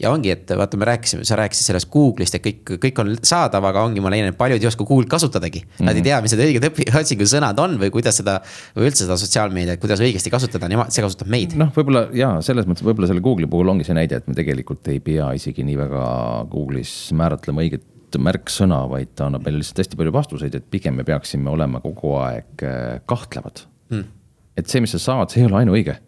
ja 0.00 0.10
ongi, 0.12 0.32
et 0.32 0.50
vaata, 0.58 0.76
me 0.76 0.88
rääkisime, 0.88 1.24
sa 1.24 1.38
rääkisid 1.40 1.70
sellest 1.70 1.88
Google'ist 1.92 2.36
ja 2.36 2.40
kõik, 2.44 2.74
kõik 2.82 3.00
on 3.00 3.14
saadav, 3.24 3.64
aga 3.68 3.84
ongi, 3.86 4.02
ma 4.04 4.12
leian, 4.12 4.28
et 4.32 4.36
paljud 4.36 4.60
ei 4.60 4.68
oska 4.68 4.84
Google'it 4.84 5.08
kasutadagi 5.12 5.62
mm. 5.62 5.68
-hmm. 5.68 5.88
Nad 5.88 5.94
ei 5.94 6.02
mhm. 6.02 6.08
tea, 6.08 6.20
mis 6.22 6.34
need 6.34 6.44
õiged 6.46 6.68
õpi-, 6.70 6.88
otsingusõnad 7.00 7.60
on 7.60 7.78
või 7.80 7.90
kuidas 7.92 8.20
seda. 8.20 8.38
või 8.76 8.90
üldse 8.90 9.04
seda 9.04 9.16
sotsiaalmeediat, 9.16 9.80
kuidas 9.80 10.00
õigesti 10.00 10.32
kasutada, 10.32 10.68
nemad, 10.68 10.92
see 10.92 11.04
kasutab 11.04 11.28
meid. 11.32 11.56
noh, 11.56 11.72
võib-olla 11.76 12.06
jaa, 12.12 12.40
selles 12.42 12.68
mõttes 12.68 12.84
võib-olla 12.84 13.08
selle 13.08 13.24
Google'i 13.24 13.50
puhul 13.50 13.68
ongi 13.68 13.84
see 13.84 13.96
näide, 13.96 14.16
et 14.16 14.28
me 14.28 14.34
tegelikult 14.34 14.88
ei 14.88 15.00
pea 15.00 15.32
isegi 15.36 15.64
nii 15.64 15.76
väga 15.76 16.06
Google'is 16.52 17.12
määratlema 17.16 17.64
õiget 17.64 17.84
märksõna, 18.22 18.82
vaid 18.90 19.14
ta 19.18 19.28
annab 19.30 19.46
meile 19.46 19.60
lihtsalt 19.60 19.84
hästi 19.84 19.98
palju 19.98 20.12
vastuseid, 20.14 20.54
et 20.58 20.68
pigem 20.70 20.98
me 20.98 21.06
peaksime 21.06 21.50
olema 21.52 21.80
kogu 21.84 22.16
aeg 22.22 22.66
äh, 22.66 23.00
kahtlevad 23.06 23.66
mm 23.90 24.12
et 24.56 24.72
see, 24.72 24.82
mis 24.82 24.92
sa 24.96 25.00
saad, 25.02 25.32
see 25.32 25.44
ei 25.44 25.50
ole 25.50 25.62
ainuõige. 25.62 25.98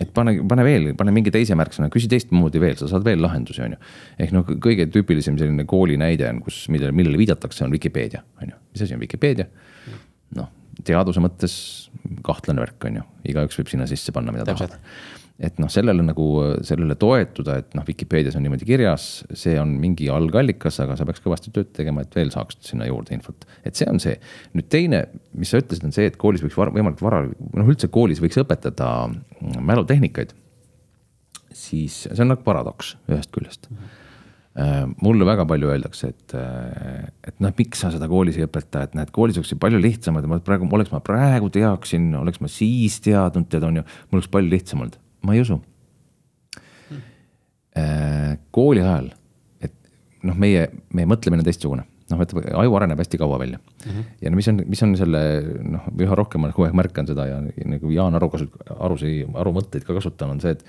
et 0.00 0.12
pane, 0.16 0.32
pane 0.48 0.64
veel, 0.64 0.86
pane 0.96 1.12
mingi 1.12 1.32
teise 1.34 1.52
märksõna, 1.58 1.90
küsi 1.92 2.08
teistmoodi 2.08 2.60
veel, 2.62 2.76
sa 2.80 2.86
saad 2.88 3.04
veel 3.04 3.20
lahendusi, 3.20 3.60
on 3.66 3.74
ju. 3.74 3.80
ehk 4.24 4.32
noh, 4.32 4.46
kõige 4.64 4.86
tüüpilisem 4.92 5.36
selline 5.36 5.66
kooli 5.68 5.98
näide 6.00 6.28
on, 6.30 6.40
kus, 6.46 6.62
millele, 6.72 6.94
millele 6.96 7.20
viidatakse, 7.20 7.66
on 7.66 7.74
Vikipeedia, 7.74 8.22
on 8.40 8.54
ju. 8.54 8.60
mis 8.72 8.86
asi 8.86 8.96
on 8.96 9.02
Vikipeedia? 9.02 9.48
noh, 10.38 10.48
teaduse 10.86 11.20
mõttes 11.20 11.54
kahtlane 12.26 12.62
värk, 12.62 12.84
on 12.88 13.00
ju, 13.00 13.08
igaüks 13.32 13.58
võib 13.60 13.72
sinna 13.72 13.88
sisse 13.90 14.14
panna, 14.14 14.34
mida 14.34 14.46
tahab 14.48 14.78
et 15.40 15.56
noh, 15.60 15.70
sellele 15.72 16.04
nagu, 16.04 16.24
sellele 16.66 16.94
toetuda, 17.00 17.56
et 17.62 17.76
noh, 17.76 17.84
Vikipeedias 17.86 18.36
on 18.36 18.44
niimoodi 18.44 18.66
kirjas, 18.68 19.06
see 19.36 19.54
on 19.60 19.72
mingi 19.80 20.10
algallikas, 20.12 20.82
aga 20.84 20.98
sa 20.98 21.06
peaks 21.08 21.22
kõvasti 21.24 21.52
tööd 21.54 21.70
tegema, 21.76 22.04
et 22.04 22.16
veel 22.16 22.32
saaks 22.34 22.58
sinna 22.66 22.88
juurde 22.88 23.16
infot. 23.16 23.46
et 23.64 23.78
see 23.78 23.88
on 23.88 24.00
see. 24.02 24.18
nüüd 24.56 24.68
teine, 24.72 25.06
mis 25.32 25.52
sa 25.52 25.62
ütlesid, 25.62 25.86
on 25.88 25.96
see, 25.96 26.10
et 26.10 26.18
koolis 26.20 26.44
võiks 26.44 26.58
var, 26.60 26.72
võimalikult 26.76 27.06
vara, 27.06 27.22
noh 27.56 27.72
üldse 27.72 27.88
koolis 27.88 28.20
võiks 28.20 28.36
õpetada 28.42 28.90
mälutehnikaid. 29.40 30.36
siis 31.56 32.02
see 32.04 32.20
on 32.20 32.34
nagu 32.34 32.44
paradoks 32.44 32.94
ühest 33.08 33.32
küljest 33.32 33.70
mm. 33.70 33.76
-hmm 33.80 33.99
mulle 35.00 35.24
väga 35.24 35.44
palju 35.46 35.68
öeldakse, 35.70 36.08
et, 36.10 36.32
et 37.28 37.36
noh, 37.38 37.52
miks 37.54 37.84
sa 37.84 37.92
seda 37.94 38.08
koolis 38.10 38.36
ei 38.36 38.48
õpeta, 38.48 38.82
et 38.82 38.96
näed, 38.98 39.12
koolis 39.14 39.38
oleks 39.38 39.52
ju 39.54 39.58
palju 39.62 39.78
lihtsamad, 39.78 40.26
ma 40.26 40.40
praegu, 40.42 40.66
oleks 40.74 40.90
ma 40.90 40.98
praegu 41.04 41.52
teaksin, 41.54 42.08
oleks 42.18 42.42
ma 42.42 42.50
siis 42.50 42.98
teadnud, 43.04 43.46
tead 43.48 43.68
on 43.68 43.78
ju, 43.78 43.84
mul 44.10 44.18
oleks 44.18 44.32
palju 44.34 44.50
lihtsam 44.50 44.82
olnud 44.82 44.98
ma 45.26 45.36
ei 45.36 45.42
usu 45.44 45.58
hmm.. 46.88 47.00
kooli 48.54 48.82
ajal, 48.84 49.10
et 49.64 49.74
noh, 50.26 50.36
meie, 50.40 50.66
meie 50.96 51.08
mõtlemine 51.08 51.44
on 51.44 51.48
teistsugune, 51.48 51.84
noh, 52.12 52.24
et 52.24 52.34
aju 52.62 52.78
areneb 52.78 53.02
hästi 53.02 53.20
kaua 53.20 53.38
välja 53.42 53.58
mm. 53.60 53.90
-hmm. 53.90 54.08
ja 54.24 54.32
no 54.32 54.40
mis 54.40 54.48
on, 54.52 54.62
mis 54.66 54.82
on 54.86 54.96
selle 55.00 55.20
noh, 55.76 55.90
üha 56.06 56.18
rohkem 56.18 56.44
ma 56.44 56.52
kogu 56.54 56.68
aeg 56.68 56.78
märkan 56.80 57.08
seda 57.10 57.28
ja 57.28 57.40
nagu 57.40 57.92
Jaan 57.94 58.16
Aru 58.18 58.30
kasut-, 58.32 58.58
Arusi, 58.78 59.14
Aru 59.34 59.54
mõtteid 59.56 59.86
ka 59.86 59.96
kasutan, 59.96 60.36
on 60.36 60.40
see, 60.40 60.56
et. 60.56 60.64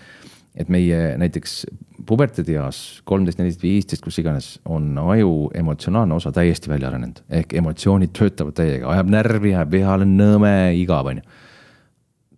Et 0.56 0.70
meie 0.70 1.16
näiteks 1.22 1.66
puberteedieas 2.06 3.02
kolmteist, 3.08 3.40
neliteist, 3.40 3.62
viisteist, 3.64 4.04
kus 4.04 4.18
iganes, 4.20 4.50
on 4.66 4.98
aju 4.98 5.52
emotsionaalne 5.56 6.18
osa 6.18 6.32
täiesti 6.36 6.70
välja 6.70 6.90
arenenud. 6.90 7.22
ehk 7.30 7.54
emotsioonid 7.54 8.12
töötavad 8.18 8.58
täiega, 8.58 8.90
ajab 8.92 9.14
närvi, 9.14 9.54
jääb 9.54 9.72
vihale, 9.72 10.08
nõme, 10.10 10.74
igav, 10.76 11.08
on 11.14 11.22
ju 11.22 11.30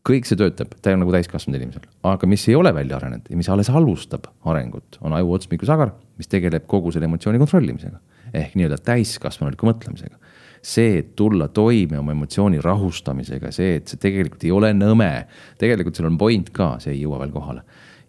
kõik 0.08 0.28
see 0.28 0.40
töötab, 0.40 0.74
ta 0.84 0.92
on 0.92 1.04
nagu 1.04 1.14
täiskasvanud 1.16 1.62
inimesel, 1.62 1.86
aga 2.08 2.28
mis 2.28 2.44
ei 2.50 2.58
ole 2.60 2.74
välja 2.76 2.98
arenenud 2.98 3.30
ja 3.32 3.40
mis 3.40 3.50
alles 3.52 3.70
alustab 3.72 4.28
arengut, 4.52 4.98
on 5.02 5.16
aju 5.16 5.38
otsmikusagar, 5.38 5.94
mis 6.20 6.30
tegeleb 6.32 6.66
kogu 6.70 6.92
selle 6.92 7.08
emotsiooni 7.08 7.40
kontrollimisega. 7.42 8.02
ehk 8.34 8.56
nii-öelda 8.58 8.80
täiskasvanuliku 8.84 9.68
mõtlemisega. 9.70 10.18
see, 10.64 10.98
et 11.00 11.16
tulla 11.16 11.48
toime 11.48 12.00
oma 12.00 12.12
emotsiooni 12.12 12.62
rahustamisega, 12.64 13.52
see, 13.52 13.76
et 13.76 13.88
see 13.88 14.00
tegelikult 14.00 14.44
ei 14.44 14.52
ole 14.52 14.74
nõme, 14.74 15.26
tegelikult 15.60 15.96
seal 15.96 16.08
on 16.08 16.18
point 16.18 16.50
ka, 16.50 16.78
see 16.80 16.94
ei 16.94 17.02
jõua 17.02 17.20
veel 17.20 17.32
kohale. 17.32 17.64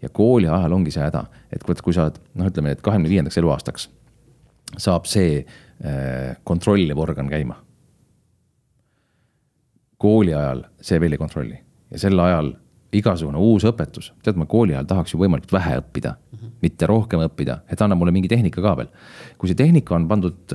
Ja 0.05 0.13
kooli 0.13 0.49
ajal 0.49 0.77
ongi 0.77 0.93
see 0.95 1.05
häda, 1.05 1.25
et 1.53 1.65
vot 1.69 1.81
kui 1.85 1.97
sa 1.97 2.09
oled, 2.09 2.21
noh, 2.39 2.49
ütleme, 2.53 2.75
et 2.77 2.83
kahekümne 2.85 3.11
viiendaks 3.11 3.41
eluaastaks 3.41 3.89
saab 4.77 5.07
see 5.11 5.39
äh, 5.41 6.35
kontrolliv 6.45 6.99
organ 7.01 7.31
käima 7.33 7.59
kooli 10.05 10.35
ajal 10.35 10.67
see 10.85 11.01
veel 11.01 11.17
ei 11.17 11.21
kontrolli 11.21 11.59
ja 11.91 12.01
sel 12.03 12.21
ajal 12.21 12.53
igasugune 12.95 13.41
uus 13.43 13.65
õpetus, 13.67 14.13
tead, 14.23 14.37
ma 14.39 14.47
kooli 14.51 14.75
ajal 14.75 14.87
tahaks 14.91 15.15
ju 15.15 15.19
võimalikult 15.19 15.55
vähe 15.57 15.81
õppida 15.81 16.15
mm, 16.15 16.39
-hmm. 16.39 16.53
mitte 16.63 16.87
rohkem 16.87 17.25
õppida, 17.25 17.57
et 17.71 17.83
anna 17.83 17.97
mulle 17.99 18.15
mingi 18.15 18.31
tehnika 18.31 18.63
ka 18.63 18.77
veel. 18.79 18.91
kui 19.39 19.51
see 19.51 19.59
tehnika 19.59 19.97
on 19.97 20.07
pandud, 20.09 20.55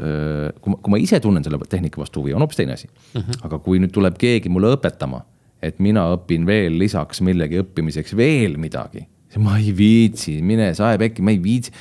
kui 0.61 0.73
ma, 0.73 0.79
kui 0.79 0.93
ma 0.93 1.01
ise 1.03 1.19
tunnen 1.19 1.43
selle 1.43 1.59
tehnika 1.69 1.99
vastu 1.99 2.23
huvi, 2.23 2.33
on 2.33 2.45
hoopis 2.45 2.61
teine 2.61 2.77
asi 2.77 2.87
mm. 2.87 3.21
-hmm. 3.21 3.45
aga 3.49 3.59
kui 3.59 3.79
nüüd 3.79 3.91
tuleb 3.95 4.17
keegi 4.17 4.49
mulle 4.49 4.71
õpetama, 4.77 5.21
et 5.61 5.79
mina 5.79 6.07
õpin 6.15 6.45
veel 6.47 6.79
lisaks 6.79 7.21
millegi 7.21 7.59
õppimiseks 7.59 8.15
veel 8.15 8.57
midagi, 8.57 9.07
ma 9.37 9.59
ei 9.59 9.73
viitsi, 9.77 10.39
mine 10.41 10.71
sae 10.77 10.97
pekki, 10.97 11.21
ma 11.21 11.35
ei 11.35 11.41
viitsi 11.43 11.73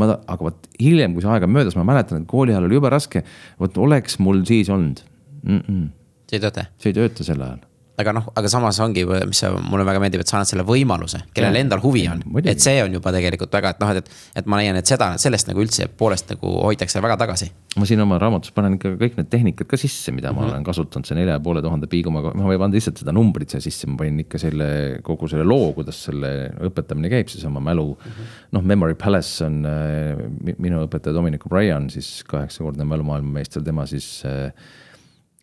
ma, 0.00 0.14
aga 0.14 0.48
vot 0.48 0.70
hiljem, 0.80 1.14
kui 1.14 1.24
see 1.24 1.32
aeg 1.34 1.46
on 1.46 1.52
möödas, 1.54 1.76
ma 1.78 1.86
mäletan, 1.86 2.22
et 2.22 2.30
kooli 2.30 2.54
ajal 2.54 2.68
oli 2.68 2.78
jube 2.78 2.90
raske. 2.92 3.24
vot 3.60 3.78
oleks 3.78 4.18
mul 4.18 4.44
siis 4.48 4.70
olnud 4.72 5.04
mm. 5.42 5.60
-mm. 5.60 5.86
see 6.30 6.38
ei 6.40 6.44
tööta? 6.46 6.66
see 6.78 6.92
ei 6.92 6.98
tööta 7.00 7.26
sel 7.26 7.42
ajal 7.42 7.62
aga 8.00 8.14
noh, 8.16 8.24
aga 8.34 8.50
samas 8.50 8.78
ongi, 8.82 9.04
mis 9.06 9.40
mulle 9.68 9.84
väga 9.86 10.00
meeldib, 10.02 10.24
et 10.24 10.30
sa 10.30 10.38
annad 10.38 10.50
selle 10.50 10.64
võimaluse, 10.66 11.20
kellel 11.34 11.60
endal 11.60 11.82
huvi 11.84 12.02
on. 12.10 12.22
et 12.42 12.62
see 12.62 12.80
on 12.82 12.96
juba 12.96 13.12
tegelikult 13.14 13.54
väga, 13.54 13.74
et 13.74 13.82
noh, 13.82 13.92
et, 14.00 14.08
et 14.40 14.48
ma 14.50 14.58
leian, 14.58 14.78
et 14.80 14.90
seda, 14.90 15.12
sellest 15.20 15.50
nagu 15.50 15.62
üldse 15.62 15.86
poolest 15.98 16.32
nagu 16.34 16.56
hoitakse 16.64 17.02
väga 17.04 17.16
tagasi. 17.20 17.50
ma 17.78 17.86
siin 17.86 18.02
oma 18.02 18.18
raamatus 18.22 18.54
panen 18.54 18.74
ikka 18.78 18.96
kõik 18.98 19.18
need 19.20 19.30
tehnikad 19.30 19.70
ka 19.70 19.78
sisse, 19.78 20.10
mida 20.14 20.32
mm 20.32 20.38
-hmm. 20.38 20.48
ma 20.48 20.54
olen 20.54 20.66
kasutanud, 20.66 21.06
see 21.06 21.18
nelja 21.18 21.38
ja 21.38 21.44
poole 21.44 21.62
tuhande 21.62 21.86
piiguga, 21.90 22.32
ma 22.34 22.52
ei 22.52 22.58
pannud 22.58 22.74
lihtsalt 22.74 22.98
seda 23.02 23.14
numbrit 23.14 23.54
siia 23.54 23.62
sisse, 23.62 23.86
ma 23.86 23.96
panin 24.02 24.20
ikka 24.26 24.38
selle, 24.42 24.98
kogu 25.02 25.28
selle 25.30 25.46
loo, 25.46 25.72
kuidas 25.78 26.02
selle 26.08 26.50
õpetamine 26.66 27.10
käib, 27.10 27.30
siis 27.30 27.44
oma 27.44 27.60
mälu 27.60 27.94
mm 27.94 28.10
-hmm.. 28.10 28.34
noh, 28.52 28.62
Memory 28.62 28.94
Palace 28.94 29.44
on 29.44 29.62
äh, 29.66 30.58
minu 30.58 30.82
õpetaja 30.86 31.14
Dominic 31.14 31.46
O'Brien, 31.46 31.90
siis 31.90 32.24
kaheksakordne 32.26 32.84
mälu 32.84 33.06
maailmameister, 33.06 33.62
tema 33.62 33.86
siis 33.86 34.22
äh, 34.26 34.50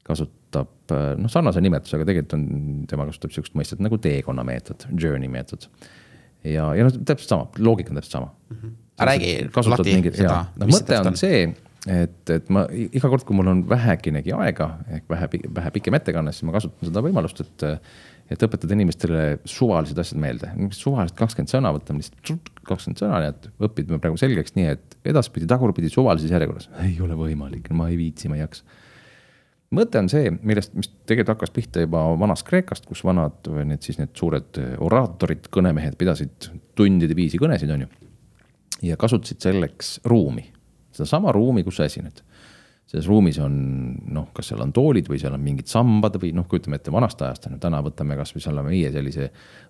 kasutab 0.04 0.41
noh, 0.60 1.32
sarnase 1.32 1.64
nimetusega, 1.64 2.06
tegelikult 2.08 2.38
on, 2.38 2.46
tema 2.90 3.08
kasutab 3.10 3.34
sihukest 3.36 3.58
mõistet 3.58 3.82
nagu 3.84 4.00
teekonnameetod, 4.02 4.88
journey 5.00 5.32
meetod. 5.32 5.68
ja, 6.44 6.70
ja 6.78 6.88
noh, 6.88 7.02
täpselt 7.08 7.36
sama, 7.36 7.50
loogika 7.62 7.94
on 7.94 8.02
täpselt 8.02 8.18
sama 8.20 8.32
mm. 8.32 8.62
-hmm. 8.62 8.78
räägi 9.12 9.34
lahti 9.72 9.90
mingit, 9.96 10.22
seda. 10.22 10.46
noh, 10.60 10.72
mõte 10.72 11.00
on 11.00 11.20
see, 11.20 11.44
et, 11.88 12.30
et 12.30 12.50
ma 12.54 12.66
iga 12.72 13.10
kord, 13.10 13.26
kui 13.28 13.38
mul 13.38 13.52
on 13.54 13.66
väheginegi 13.70 14.34
aega 14.38 14.72
ehk 14.98 15.10
vähe, 15.10 15.30
vähe 15.60 15.76
pikem 15.78 16.00
ettekanne, 16.00 16.34
siis 16.36 16.48
ma 16.50 16.58
kasutan 16.58 16.92
seda 16.92 17.06
võimalust, 17.06 17.46
et. 17.46 17.70
et 18.32 18.44
õpetada 18.46 18.72
inimestele 18.72 19.24
suvalised 19.44 19.98
asjad 20.00 20.20
meelde, 20.24 20.48
suvalised 20.72 21.18
kakskümmend 21.20 21.52
sõna, 21.52 21.74
võtame 21.76 22.00
lihtsalt 22.00 22.48
kakskümmend 22.64 23.02
sõna, 23.02 23.18
nii 23.20 23.32
et 23.34 23.50
õpime 23.68 24.00
praegu 24.00 24.16
selgeks, 24.22 24.54
nii 24.56 24.70
et 24.72 24.96
edaspidi, 25.12 25.50
tagurpidi 25.52 25.90
suvalises 25.92 26.32
järjekorras. 26.32 26.70
ei 26.80 26.96
ole 27.04 27.18
võimalik, 27.20 27.68
ma 27.76 27.90
ei 27.92 27.98
viitsi, 28.00 28.32
ma 28.32 28.40
ei 28.40 28.46
jaksa 28.46 28.64
mõte 29.76 30.00
on 30.02 30.10
see, 30.12 30.32
millest, 30.44 30.74
mis 30.78 30.90
tegelikult 31.08 31.36
hakkas 31.36 31.54
pihta 31.56 31.86
juba 31.86 32.04
vanast 32.20 32.46
Kreekast, 32.48 32.88
kus 32.88 33.04
vanad 33.08 33.48
need 33.68 33.84
siis 33.86 34.00
need 34.02 34.14
suured 34.18 34.60
oraatorid, 34.84 35.48
kõnemehed 35.54 35.98
pidasid 36.00 36.52
tundide 36.78 37.16
viisi 37.18 37.40
kõnesid, 37.42 37.72
on 37.74 37.86
ju. 37.86 37.92
ja 38.90 38.98
kasutasid 39.00 39.44
selleks 39.44 40.00
ruumi, 40.10 40.50
sedasama 40.92 41.34
ruumi, 41.36 41.64
kus 41.64 41.80
sa 41.80 41.88
esined. 41.88 42.24
selles 42.92 43.08
ruumis 43.08 43.38
on 43.40 43.54
noh, 44.12 44.26
kas 44.36 44.50
seal 44.52 44.60
on 44.60 44.74
toolid 44.76 45.08
või 45.08 45.20
seal 45.22 45.32
on 45.32 45.40
mingid 45.40 45.70
sambad 45.72 46.18
või 46.20 46.34
noh, 46.36 46.44
kujutame 46.52 46.76
ette 46.76 46.92
vanast 46.92 47.22
ajast 47.24 47.48
on 47.48 47.54
ju, 47.56 47.60
täna 47.64 47.80
võtame 47.86 48.18
kasvõi 48.20 48.44
selle 48.44 48.64
meie 48.66 48.90
sellise 48.92 49.30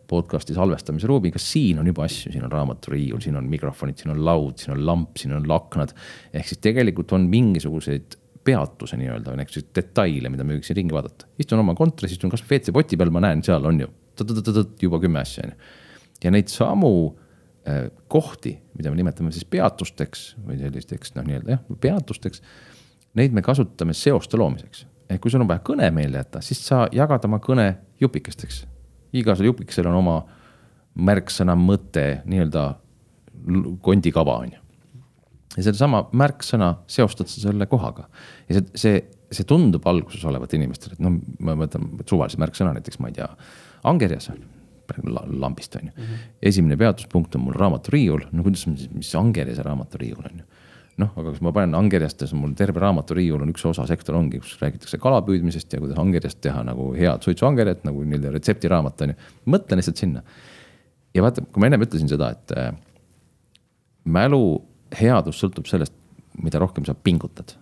podcast'i 0.10 0.56
salvestamise 0.58 1.06
ruumi, 1.08 1.30
kas 1.32 1.46
siin 1.52 1.78
on 1.78 1.92
juba 1.92 2.08
asju, 2.08 2.32
siin 2.34 2.48
on 2.48 2.52
raamaturiiul, 2.52 3.22
siin 3.22 3.38
on 3.38 3.46
mikrofonid, 3.52 4.02
siin 4.02 4.16
on 4.16 4.26
laud, 4.26 4.58
siin 4.58 4.74
on 4.74 4.82
lamp, 4.88 5.22
siin 5.22 5.38
on 5.38 5.46
aknad. 5.54 5.94
ehk 6.34 6.50
siis 6.50 6.64
tegelikult 6.66 7.14
on 7.14 7.30
mingisuguseid 7.30 8.18
peatuse 8.44 8.98
nii-öelda, 8.98 9.36
on 9.36 9.42
eks 9.44 9.60
detaile, 9.76 10.30
mida 10.34 10.46
me 10.46 10.58
võiksime 10.58 10.80
ringi 10.80 10.96
vaadata. 10.96 11.28
istun 11.40 11.62
oma 11.62 11.76
kontoris, 11.78 12.16
istun 12.16 12.32
kasvõi 12.34 12.58
WC-poti 12.58 12.98
peal, 12.98 13.12
ma 13.14 13.22
näen, 13.24 13.44
seal 13.46 13.66
on 13.68 13.84
ju 13.84 13.90
juba 14.82 15.00
kümme 15.00 15.22
asja 15.22 15.44
on 15.46 15.52
ju. 15.52 15.58
ja 16.24 16.32
neid 16.32 16.50
samu 16.52 16.92
äh, 17.68 17.90
kohti, 18.08 18.58
mida 18.78 18.92
me 18.92 19.00
nimetame 19.00 19.32
siis 19.32 19.46
peatusteks 19.46 20.36
või 20.46 20.60
sellisteks 20.60 21.16
noh, 21.16 21.26
nii-öelda 21.28 21.58
jah, 21.58 21.64
peatusteks. 21.82 22.42
Neid 23.18 23.34
me 23.36 23.42
kasutame 23.44 23.94
seoste 23.98 24.38
loomiseks, 24.40 24.86
ehk 25.10 25.22
kui 25.22 25.32
sul 25.32 25.44
on 25.44 25.50
vaja 25.50 25.64
kõne 25.68 25.90
meelde 25.92 26.22
jätta, 26.22 26.42
siis 26.46 26.62
sa 26.64 26.86
jagad 26.96 27.26
oma 27.28 27.42
kõne 27.44 27.74
jupikesteks. 28.00 28.66
igasugusel 29.14 29.52
jupikesel 29.52 29.90
on 29.92 30.00
oma 30.00 30.22
märksõna, 30.96 31.56
mõte, 31.56 32.22
nii-öelda 32.26 32.66
kondikava 33.82 34.38
on 34.38 34.54
ju 34.54 34.61
ja 35.58 35.66
sedasama 35.66 36.06
märksõna 36.16 36.76
seostad 36.92 37.30
sa 37.32 37.48
selle 37.48 37.68
kohaga. 37.72 38.08
ja 38.50 38.58
see, 38.60 38.70
see, 38.76 39.04
see 39.32 39.48
tundub 39.48 39.86
alguses 39.88 40.24
olevat 40.28 40.54
inimestele, 40.58 40.98
et 40.98 41.04
noh, 41.04 41.20
ma 41.44 41.58
mõtlen 41.60 41.92
suvalise 42.08 42.40
märksõna 42.42 42.76
näiteks, 42.78 43.02
ma 43.04 43.12
ei 43.12 43.20
tea, 43.20 43.30
angerjas 43.90 44.32
lambist 45.40 45.76
on 45.76 45.82
ju 45.88 45.92
mm. 45.96 46.04
-hmm. 46.04 46.18
esimene 46.42 46.78
peatuspunkt 46.78 47.36
on 47.36 47.42
mul 47.42 47.54
raamaturiiul, 47.54 48.22
no 48.32 48.44
kuidas, 48.44 48.68
mis 48.94 49.16
angerjase 49.16 49.64
raamaturiiul 49.64 50.26
on 50.32 50.40
ju. 50.40 50.46
noh, 50.98 51.12
aga 51.16 51.32
kui 51.32 51.42
ma 51.42 51.52
panen 51.52 51.76
angerjast 51.76 52.22
ja 52.22 52.28
siis 52.28 52.40
mul 52.40 52.54
terve 52.54 52.80
raamaturiiul 52.80 53.42
on 53.42 53.50
üks 53.50 53.64
osa 53.66 53.86
sektor 53.88 54.16
ongi, 54.16 54.40
kus 54.40 54.58
räägitakse 54.62 54.98
kalapüüdmisest 54.98 55.74
ja 55.74 55.80
kuidas 55.80 55.98
angerjast 55.98 56.42
teha 56.42 56.64
nagu 56.64 56.92
head 56.94 57.24
suitsuangerjat 57.24 57.84
nagu 57.88 58.04
nii-öelda 58.04 58.34
retseptiraamat 58.36 59.02
on 59.02 59.14
ju. 59.14 59.16
mõtlen 59.56 59.80
lihtsalt 59.80 59.98
sinna. 59.98 60.24
ja 61.14 61.24
vaata, 61.24 61.42
kui 61.42 61.60
ma 61.60 61.72
ennem 61.72 61.88
ütlesin 61.88 62.12
seda, 62.12 62.30
et 62.36 62.52
äh, 62.58 62.74
mälu 64.04 64.62
headus 65.00 65.40
sõltub 65.42 65.68
sellest, 65.70 65.94
mida 66.42 66.62
rohkem 66.62 66.86
sa 66.88 66.96
pingutad. 66.96 67.56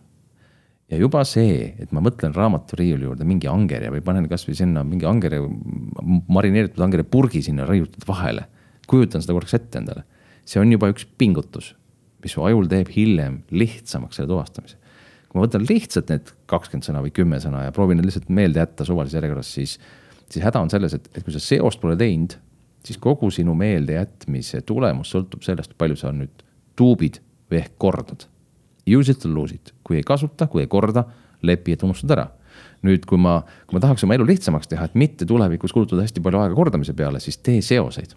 ja 0.90 0.98
juba 0.98 1.22
see, 1.28 1.76
et 1.78 1.92
ma 1.94 2.02
mõtlen 2.02 2.34
raamaturiiuli 2.34 3.06
juurde 3.06 3.26
mingi 3.28 3.50
angerja 3.50 3.92
või 3.94 4.02
panen 4.02 4.26
kasvõi 4.30 4.56
sinna 4.58 4.82
mingi 4.84 5.06
angerja, 5.06 5.44
marineeritud 6.28 6.82
angerja 6.82 7.06
purgi 7.06 7.44
sinna 7.46 7.68
raiutud 7.70 8.08
vahele. 8.08 8.48
kujutan 8.88 9.22
seda 9.22 9.36
korraks 9.38 9.54
ette 9.54 9.78
endale. 9.78 10.04
see 10.46 10.62
on 10.62 10.72
juba 10.72 10.90
üks 10.90 11.06
pingutus, 11.18 11.76
mis 12.24 12.34
su 12.34 12.44
ajul 12.44 12.68
teeb 12.68 12.90
hiljem 12.90 13.44
lihtsamaks 13.52 14.16
selle 14.18 14.30
tuvastamise. 14.30 14.78
kui 15.30 15.40
ma 15.40 15.46
võtan 15.46 15.66
lihtsalt 15.70 16.10
need 16.10 16.34
kakskümmend 16.50 16.86
sõna 16.86 17.06
või 17.06 17.14
kümme 17.14 17.40
sõna 17.40 17.66
ja 17.68 17.72
proovin 17.72 17.98
need 17.98 18.10
lihtsalt 18.10 18.30
meelde 18.30 18.60
jätta 18.60 18.86
suvalises 18.86 19.20
järjekorras, 19.20 19.54
siis, 19.54 19.80
siis 20.30 20.46
häda 20.46 20.62
on 20.62 20.70
selles, 20.70 20.94
et, 20.94 21.10
et 21.14 21.24
kui 21.24 21.34
sa 21.34 21.40
seost 21.40 21.82
pole 21.82 21.96
teinud, 21.98 22.34
siis 22.86 22.98
kogu 22.98 23.30
sinu 23.32 23.54
meeldejätmise 23.54 24.62
tulemus 24.66 25.12
sõltub 25.14 25.44
sellest, 25.46 25.78
palju 25.78 26.00
sa 26.00 26.12
nüüd 26.16 26.49
tuubid 26.80 27.20
või 27.52 27.62
ehk 27.62 27.76
kordad. 27.82 28.26
Use 28.90 29.14
it 29.14 29.26
or 29.28 29.34
lose 29.36 29.56
it, 29.56 29.74
kui 29.84 30.00
ei 30.00 30.06
kasuta, 30.06 30.48
kui 30.50 30.64
ei 30.64 30.70
korda, 30.72 31.04
lepi, 31.46 31.76
et 31.76 31.84
unustad 31.86 32.16
ära. 32.16 32.30
nüüd, 32.84 33.04
kui 33.04 33.20
ma, 33.20 33.42
kui 33.68 33.76
ma 33.76 33.82
tahaks 33.84 34.06
oma 34.06 34.16
elu 34.16 34.24
lihtsamaks 34.24 34.70
teha, 34.72 34.86
et 34.88 34.94
mitte 34.96 35.26
tulevikus 35.28 35.74
kulutada 35.76 36.06
hästi 36.06 36.22
palju 36.24 36.40
aega 36.40 36.56
kordamise 36.56 36.94
peale, 36.96 37.20
siis 37.20 37.38
tee 37.44 37.62
seoseid 37.62 38.14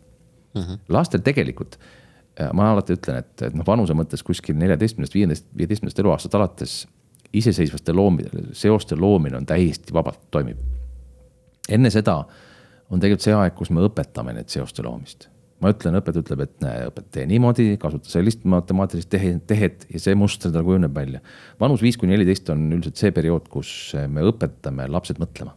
mm. 0.54 0.60
-hmm. 0.60 0.78
lastel 0.88 1.20
tegelikult, 1.20 1.78
ma 2.54 2.70
alati 2.70 2.94
ütlen, 2.94 3.18
et, 3.18 3.42
et 3.42 3.54
noh, 3.54 3.66
vanuse 3.66 3.94
mõttes 3.94 4.22
kuskil 4.22 4.56
neljateistkümnest, 4.56 5.14
viieteist, 5.14 5.46
viieteistkümnest 5.56 5.98
eluaastast 5.98 6.34
alates 6.34 6.76
iseseisvaste 7.32 7.92
loomide, 7.92 8.30
seoste 8.52 8.96
loomine 8.96 9.36
on 9.36 9.46
täiesti 9.46 9.92
vabalt 9.92 10.30
toimib. 10.30 10.58
enne 11.68 11.90
seda 11.90 12.24
on 12.90 13.00
tegelikult 13.00 13.24
see 13.24 13.34
aeg, 13.34 13.54
kus 13.54 13.70
me 13.70 13.80
õpetame 13.80 14.34
neid 14.36 14.48
seoste 14.48 14.82
loomist. 14.82 15.28
Ma 15.62 15.70
ütlen, 15.72 15.96
õpetaja 15.98 16.24
ütleb, 16.24 16.44
et 16.44 16.54
näe, 16.64 16.86
õpeta 16.90 17.16
tee 17.18 17.24
niimoodi, 17.30 17.66
kasuta 17.80 18.10
sellist 18.10 18.44
matemaatilist 18.48 19.10
tehe, 19.12 19.34
tehet 19.48 19.86
ja 19.92 20.00
see 20.02 20.16
muster 20.18 20.52
tal 20.54 20.66
kujuneb 20.66 20.94
välja. 20.96 21.22
vanus 21.60 21.84
viis 21.84 21.98
kuni 22.00 22.16
neliteist 22.16 22.50
on 22.54 22.64
üldiselt 22.74 22.98
see 22.98 23.14
periood, 23.14 23.46
kus 23.52 23.70
me 24.10 24.24
õpetame 24.26 24.88
lapsed 24.90 25.22
mõtlema. 25.22 25.54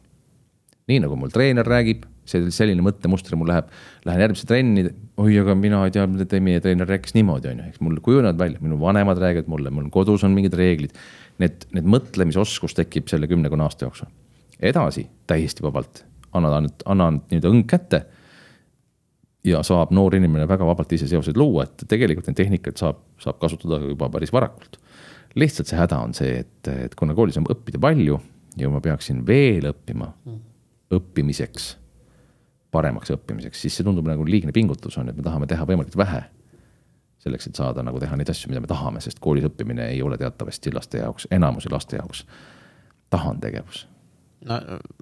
nii 0.86 1.02
nagu 1.02 1.18
mul 1.18 1.34
treener 1.34 1.66
räägib, 1.66 2.06
see 2.30 2.50
selline 2.54 2.84
mõttemuster 2.86 3.38
mul 3.38 3.50
läheb, 3.50 3.70
lähen 4.06 4.22
järgmisse 4.22 4.50
trenni, 4.50 4.86
oi, 5.22 5.38
aga 5.42 5.56
mina 5.58 5.84
ei 5.88 5.94
tea, 5.94 6.06
mida 6.10 6.42
meie 6.46 6.62
treener 6.62 6.90
rääkis 6.90 7.16
niimoodi, 7.18 7.50
on 7.52 7.62
ju, 7.64 7.70
eks 7.72 7.82
mul 7.86 8.02
kujunevad 8.06 8.38
välja, 8.42 8.62
minu 8.62 8.78
vanemad 8.82 9.22
räägivad 9.22 9.50
mulle, 9.50 9.74
mul 9.74 9.90
kodus 9.94 10.26
on 10.26 10.38
mingid 10.38 10.58
reeglid. 10.58 10.94
Need, 11.42 11.66
need 11.76 11.88
mõtlemisoskus 11.92 12.78
tekib 12.78 13.10
selle 13.12 13.28
kümnekonna 13.28 13.66
aasta 13.68 13.90
jooksul. 13.90 14.08
edasi 14.64 15.10
täiesti 15.28 15.66
vabalt 15.66 16.06
annan, 16.38 16.70
annan 16.86 17.22
nii-öelda 17.30 17.52
õng 17.52 17.66
kätte. 17.70 18.06
Ja 19.46 19.62
saab 19.66 19.94
noor 19.96 20.16
inimene 20.18 20.48
väga 20.50 20.66
vabalt 20.68 20.94
ise 20.96 21.08
seoseid 21.10 21.38
luua, 21.38 21.66
et 21.66 21.86
tegelikult 21.90 22.30
neid 22.30 22.40
tehnikaid 22.40 22.80
saab, 22.82 23.02
saab 23.22 23.40
kasutada 23.42 23.80
juba 23.84 24.10
päris 24.14 24.34
varakult. 24.34 24.80
lihtsalt 25.36 25.68
see 25.68 25.80
häda 25.80 26.00
on 26.00 26.14
see, 26.16 26.40
et, 26.46 26.68
et 26.72 26.96
kuna 26.96 27.16
koolis 27.16 27.38
on 27.38 27.48
õppida 27.52 27.80
palju 27.82 28.20
ja 28.58 28.70
ma 28.72 28.80
peaksin 28.82 29.26
veel 29.28 29.68
õppima 29.72 30.08
mm. 30.26 30.38
õppimiseks, 30.96 31.74
paremaks 32.72 33.12
õppimiseks, 33.12 33.62
siis 33.66 33.76
see 33.76 33.88
tundub 33.88 34.08
nagu 34.08 34.26
liigne 34.28 34.56
pingutus 34.56 34.98
on, 34.98 35.10
et 35.12 35.18
me 35.18 35.26
tahame 35.26 35.48
teha 35.48 35.68
võimalikult 35.68 36.00
vähe 36.00 36.24
selleks, 37.26 37.50
et 37.50 37.58
saada 37.58 37.84
nagu 37.84 38.00
teha 38.00 38.16
neid 38.16 38.30
asju, 38.30 38.52
mida 38.52 38.62
me 38.62 38.70
tahame, 38.70 39.02
sest 39.02 39.20
koolis 39.20 39.48
õppimine 39.48 39.90
ei 39.90 40.02
ole 40.06 40.18
teatavasti 40.22 40.74
laste 40.74 41.02
jaoks, 41.02 41.28
enamuse 41.34 41.72
laste 41.74 41.98
jaoks 41.98 42.26
tahandtegevus 43.14 43.86
no 44.46 44.60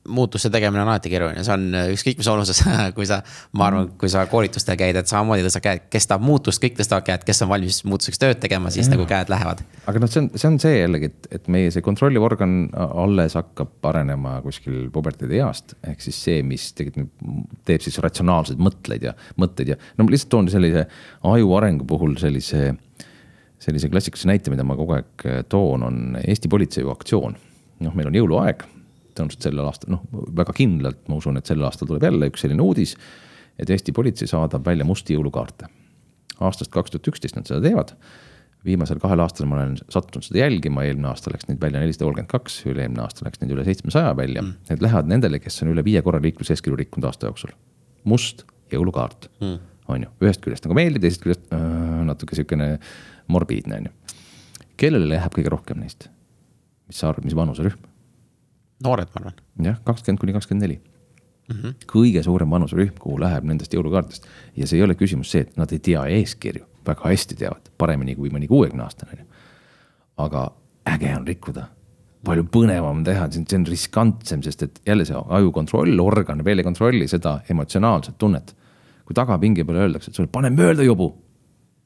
muutuste 0.08 0.50
tegemine 0.52 0.82
on 0.84 0.90
alati 0.92 1.12
keeruline, 1.12 1.44
see 1.46 1.54
on 1.54 1.66
äh, 1.76 1.90
ükskõik 1.94 2.20
mis 2.20 2.28
olulises, 2.32 2.60
kui 2.98 3.08
sa, 3.08 3.20
ma 3.60 3.68
arvan, 3.70 3.90
kui 4.00 4.12
sa 4.12 4.26
koolitustel 4.32 4.78
käid, 4.80 4.98
et 5.00 5.10
samamoodi 5.10 5.46
tõsta 5.46 5.62
käed, 5.64 5.86
kes 5.94 6.08
tahab 6.10 6.26
muutust, 6.26 6.62
kõik 6.64 6.78
tõstavad 6.80 7.06
käed, 7.08 7.26
kes 7.28 7.44
on 7.46 7.52
valmis 7.52 7.82
muutuseks 7.88 8.22
tööd 8.22 8.42
tegema, 8.44 8.72
siis 8.74 8.88
ja. 8.88 8.96
nagu 8.96 9.08
käed 9.10 9.32
lähevad. 9.32 9.64
aga 9.90 10.04
noh, 10.04 10.12
see 10.12 10.24
on, 10.24 10.30
see 10.36 10.50
on 10.50 10.60
see 10.64 10.76
jällegi, 10.78 11.12
et, 11.12 11.30
et 11.40 11.50
meie 11.56 11.72
see 11.76 11.86
kontrolliv 11.86 12.26
organ 12.26 12.58
alles 12.74 13.38
hakkab 13.40 13.90
arenema 13.92 14.38
kuskil 14.46 14.88
puberteedieast. 14.94 15.78
ehk 15.94 16.04
siis 16.04 16.20
see, 16.28 16.44
mis 16.48 16.72
tegelikult 16.78 17.64
teeb 17.68 17.84
siis 17.84 18.00
ratsionaalseid 18.04 18.62
mõtleid 18.64 19.08
ja 19.10 19.16
mõtteid 19.40 19.74
ja 19.74 19.80
no 19.98 20.08
ma 20.08 20.14
lihtsalt 20.14 20.32
toon 20.34 20.52
sellise 20.52 20.86
aju 21.28 21.56
arengu 21.60 21.88
puhul 21.88 22.16
sellise, 22.22 22.74
sellise 23.64 23.92
klassikalise 23.92 24.32
näite, 24.32 24.54
mida 24.54 24.68
ma 24.68 24.78
kogu 24.80 24.98
aeg 24.98 25.28
toon, 25.52 25.88
on 25.88 26.22
Eesti 26.24 26.52
politsei 26.52 26.88
aktsioon. 26.88 27.36
noh, 27.84 27.96
meil 27.98 28.08
on 28.08 28.16
jõuluaeg 28.16 28.64
tõenäoliselt 29.18 29.48
sellel 29.48 29.70
aastal, 29.70 29.96
noh, 29.96 30.04
väga 30.36 30.56
kindlalt 30.58 31.08
ma 31.12 31.20
usun, 31.20 31.38
et 31.40 31.50
sel 31.50 31.64
aastal 31.66 31.90
tuleb 31.90 32.06
jälle 32.08 32.30
üks 32.32 32.44
selline 32.46 32.64
uudis. 32.64 32.96
et 33.60 33.70
Eesti 33.70 33.94
politsei 33.94 34.28
saadab 34.28 34.66
välja 34.66 34.86
musti 34.86 35.18
jõulukaarte. 35.18 35.70
aastast 36.40 36.72
kaks 36.72 36.92
tuhat 36.92 37.08
üksteist 37.08 37.36
nad 37.36 37.48
seda 37.48 37.62
teevad. 37.62 37.96
viimasel 38.66 39.00
kahel 39.00 39.20
aastal 39.20 39.48
ma 39.48 39.58
olen 39.58 39.76
sattunud 39.90 40.24
seda 40.24 40.40
jälgima, 40.40 40.84
eelmine 40.84 41.08
aasta 41.08 41.32
läks 41.34 41.50
neid 41.50 41.60
välja 41.62 41.80
nelisada 41.80 42.06
kolmkümmend 42.06 42.32
kaks, 42.32 42.62
üle-eelmine 42.66 43.04
aasta 43.04 43.26
läks 43.26 43.42
neid 43.42 43.52
üle 43.52 43.66
seitsmesaja 43.68 44.16
välja 44.18 44.42
mm.. 44.42 44.56
Need 44.70 44.82
lähevad 44.82 45.12
nendele, 45.12 45.40
kes 45.40 45.62
on 45.64 45.74
üle 45.74 45.84
viie 45.84 46.02
korra 46.02 46.22
liikluseeskirju 46.24 46.80
rikkunud 46.80 47.10
aasta 47.10 47.28
jooksul. 47.28 47.52
must 48.04 48.46
jõulukaart 48.72 49.30
mm., 49.42 49.60
on 49.88 50.06
ju, 50.06 50.10
ühest 50.24 50.42
küljest 50.44 50.66
nagu 50.66 50.78
meeldib, 50.78 51.04
teisest 51.04 51.24
küljest 51.26 51.52
äh, 51.52 52.04
natuke 52.08 52.38
sihukene 52.40 52.78
morbiidne, 53.28 53.82
on 53.82 53.90
ju. 53.90 54.20
kellele 54.80 55.10
läheb 55.12 55.36
kõige 55.36 55.52
rohkem 55.52 55.84
neist? 55.84 56.08
mis 56.88 57.00
sa 57.00 57.12
arvad, 57.12 57.28
mis 57.28 57.36
vanuserühm? 57.36 57.93
Noored, 58.84 59.12
ma 59.14 59.22
arvan. 59.22 59.38
jah, 59.70 59.80
kakskümmend 59.88 60.22
kuni 60.22 60.36
kakskümmend 60.36 60.68
neli. 60.68 60.82
Mhm. 61.52 61.76
kõige 61.92 62.22
suurem 62.24 62.50
vanuserühm, 62.50 62.94
kuhu 63.00 63.18
läheb 63.20 63.44
nendest 63.44 63.74
jõulukaartidest 63.76 64.28
ja 64.56 64.68
see 64.68 64.78
ei 64.78 64.84
ole 64.86 64.96
küsimus 64.96 65.28
see, 65.34 65.42
et 65.44 65.58
nad 65.60 65.72
ei 65.76 65.82
tea 65.84 66.06
eeskirju, 66.08 66.64
väga 66.88 67.04
hästi 67.04 67.36
teavad, 67.36 67.68
paremini 67.78 68.16
kui 68.16 68.32
mõni 68.32 68.48
kuuekümne 68.48 68.86
aastane 68.86 69.18
on 69.18 69.20
ju. 69.20 69.26
aga 70.24 70.44
äge 70.88 71.12
on 71.18 71.28
rikkuda, 71.28 71.66
palju 72.24 72.46
põnevam 72.48 73.04
teha, 73.04 73.28
see 73.32 73.58
on 73.60 73.66
riskantsem, 73.68 74.44
sest 74.44 74.64
et 74.64 74.80
jälle 74.88 75.06
see 75.06 75.20
aju 75.20 75.52
kontrollorgan 75.52 76.46
veel 76.46 76.64
ei 76.64 76.64
kontrolli 76.64 77.08
seda 77.12 77.42
emotsionaalset 77.50 78.18
tunnet. 78.18 78.56
kui 79.04 79.14
tagapingi 79.14 79.66
peal 79.68 79.84
öeldakse, 79.84 80.12
et 80.12 80.16
sulle 80.16 80.32
pane 80.32 80.50
mööda, 80.50 80.84
jobu. 80.84 81.12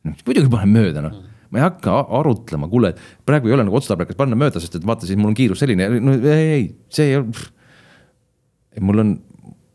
muidugi 0.05 0.49
panen 0.49 0.69
mööda, 0.69 1.01
noh 1.01 1.17
mm 1.17 1.36
ma 1.51 1.59
ei 1.59 1.65
hakka 1.65 1.95
arutlema, 2.19 2.67
kuule, 2.71 2.93
praegu 3.27 3.49
ei 3.49 3.55
ole 3.55 3.65
nagu 3.67 3.77
otstarbekas 3.79 4.17
panna 4.19 4.37
mööda, 4.39 4.61
sest 4.63 4.79
et 4.79 4.87
vaata, 4.87 5.07
siis 5.07 5.19
mul 5.19 5.31
on 5.31 5.37
kiirus 5.37 5.61
selline, 5.63 5.87
no 6.03 6.17
ei, 6.17 6.49
ei, 6.57 6.67
see 6.93 7.11
ei 7.11 7.21
ole. 7.21 7.47
mul 8.83 9.03
on, 9.03 9.15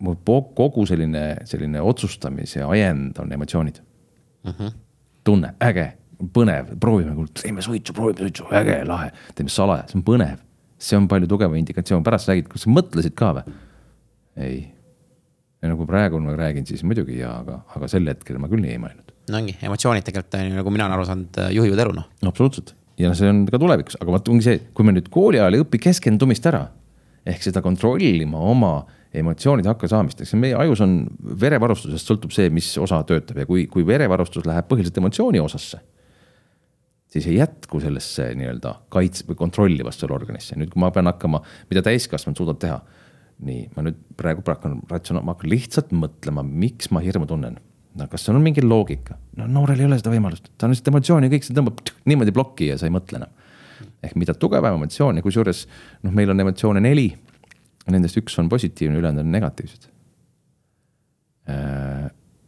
mu 0.02 0.14
kogu 0.58 0.87
selline, 0.88 1.24
selline 1.48 1.82
otsustamise 1.82 2.64
ajend 2.66 3.18
on 3.22 3.32
emotsioonid 3.38 3.80
uh. 3.80 4.50
Mhm. 4.50 4.62
-huh. 4.62 4.72
tunne, 5.24 5.54
äge, 5.62 5.92
põnev, 6.35 6.76
proovime, 6.80 7.14
teeme 7.42 7.62
suitsu, 7.62 7.92
proovime 7.92 8.26
suitsu, 8.26 8.46
äge, 8.54 8.82
lahe, 8.85 9.11
teeme 9.35 9.50
salaja, 9.50 9.87
see 9.88 9.98
on 9.98 10.06
põnev. 10.06 10.38
see 10.78 10.98
on 10.98 11.08
palju 11.08 11.26
tugevam 11.30 11.54
indikatsioon, 11.56 12.02
pärast 12.02 12.28
räägid, 12.28 12.48
kas 12.50 12.64
sa 12.66 12.70
mõtlesid 12.70 13.14
ka 13.14 13.32
või? 13.38 13.56
ei. 14.37 14.68
ja 15.62 15.68
nagu 15.68 15.87
praegu 15.87 16.20
ma 16.20 16.37
räägin, 16.37 16.66
siis 16.66 16.82
muidugi 16.82 17.18
jaa, 17.18 17.38
aga, 17.38 17.62
aga 17.76 17.88
sel 17.88 18.06
hetkel 18.06 18.38
ma 18.38 18.48
küll 18.48 18.64
nii 18.64 18.74
ei 18.74 18.82
mõelnud 18.82 19.12
no 19.32 19.40
ongi, 19.40 19.56
emotsioonid 19.64 20.06
tegelikult 20.06 20.38
on 20.38 20.46
ju, 20.46 20.60
nagu 20.60 20.74
mina 20.74 20.86
olen 20.86 20.98
aru 20.98 21.08
saanud, 21.08 21.42
äh, 21.42 21.52
juhivad 21.56 21.84
elu 21.86 21.96
noh. 21.96 22.08
absoluutselt 22.28 22.74
ja 23.00 23.12
see 23.16 23.30
on 23.30 23.44
ka 23.50 23.60
tulevikus, 23.60 23.96
aga 24.00 24.14
vot 24.14 24.32
ongi 24.32 24.46
see, 24.46 24.58
kui 24.76 24.86
me 24.86 24.94
nüüd 24.96 25.08
kooli 25.12 25.40
ajal 25.40 25.56
ei 25.56 25.64
õpi 25.64 25.80
keskendumist 25.82 26.46
ära. 26.50 26.66
ehk 27.22 27.44
seda 27.44 27.60
kontrollima 27.62 28.40
oma 28.50 28.72
emotsioonide 29.14 29.70
hakkasaamist, 29.70 30.24
eks 30.24 30.32
meie 30.40 30.56
ajus 30.58 30.80
on 30.82 30.96
verevarustusest 31.38 32.08
sõltub 32.08 32.32
see, 32.34 32.48
mis 32.50 32.72
osa 32.82 32.98
töötab 33.06 33.38
ja 33.38 33.46
kui, 33.46 33.68
kui 33.70 33.84
verevarustus 33.86 34.46
läheb 34.48 34.66
põhiliselt 34.70 34.98
emotsiooni 34.98 35.40
osasse. 35.40 35.78
siis 37.12 37.26
ei 37.28 37.36
jätku 37.38 37.80
sellesse 37.80 38.32
nii-öelda 38.34 38.74
kaitse 38.92 39.28
või 39.28 39.38
kontrollivasse 39.38 40.08
organisse, 40.08 40.56
nüüd 40.58 40.72
kui 40.72 40.80
ma 40.80 40.90
pean 40.90 41.06
hakkama, 41.10 41.42
mida 41.70 41.84
täiskasvanud 41.84 42.36
suudab 42.36 42.58
teha. 42.58 42.80
nii, 43.42 43.68
ma 43.76 43.86
nüüd 43.86 43.98
praegu 44.16 44.42
hakkan 44.46 44.80
ratsionaal-, 44.90 45.24
ma 45.24 45.36
hakkan 45.36 45.50
lihtsalt 45.50 45.94
mõtlema, 45.94 46.42
miks 46.42 46.90
ma 46.90 47.00
hirmu 47.04 47.26
tunnen 47.26 47.60
no 47.98 48.09
kas 48.11 48.28
on 48.33 48.40
mingi 48.42 48.64
loogika? 48.64 49.16
no 49.37 49.46
noorel 49.50 49.83
ei 49.83 49.88
ole 49.88 49.98
seda 50.00 50.12
võimalust, 50.14 50.50
ta 50.57 50.66
on 50.66 50.74
lihtsalt 50.74 50.92
emotsiooni, 50.92 51.31
kõik 51.33 51.46
see 51.46 51.57
tõmbab 51.57 51.83
tük, 51.83 52.00
niimoodi 52.09 52.35
plokki 52.35 52.70
ja 52.72 52.78
sa 52.81 52.88
ei 52.88 52.94
mõtle 52.94 53.20
enam. 53.20 53.35
ehk 54.02 54.16
mida 54.20 54.35
tugevam 54.38 54.78
emotsioon 54.81 55.20
ja 55.20 55.24
kusjuures 55.24 55.66
noh, 56.02 56.14
meil 56.14 56.31
on 56.33 56.46
emotsioone 56.46 56.83
neli. 56.83 57.11
Nendest 57.90 58.14
üks 58.20 58.37
on 58.38 58.46
positiivne, 58.46 58.94
ülejäänud 59.00 59.24
on 59.24 59.33
negatiivsed. 59.35 59.88
Äh, 61.50 62.05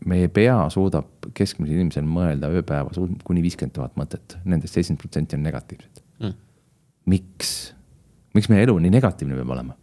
meie 0.06 0.28
pea 0.30 0.56
suudab 0.70 1.26
keskmisel 1.34 1.74
inimesel 1.74 2.06
mõelda 2.06 2.50
ööpäevas 2.54 3.00
kuni 3.26 3.42
viiskümmend 3.42 3.74
tuhat 3.74 3.96
mõtet, 3.98 4.36
nendest 4.44 4.76
seitsekümmend 4.76 5.02
protsenti 5.02 5.38
on 5.38 5.42
negatiivsed 5.48 6.02
mm.. 6.20 6.36
miks, 7.10 7.54
miks 8.36 8.50
meie 8.52 8.66
elu 8.68 8.76
nii 8.84 8.92
negatiivne 8.94 9.38
peab 9.40 9.54
olema? 9.56 9.74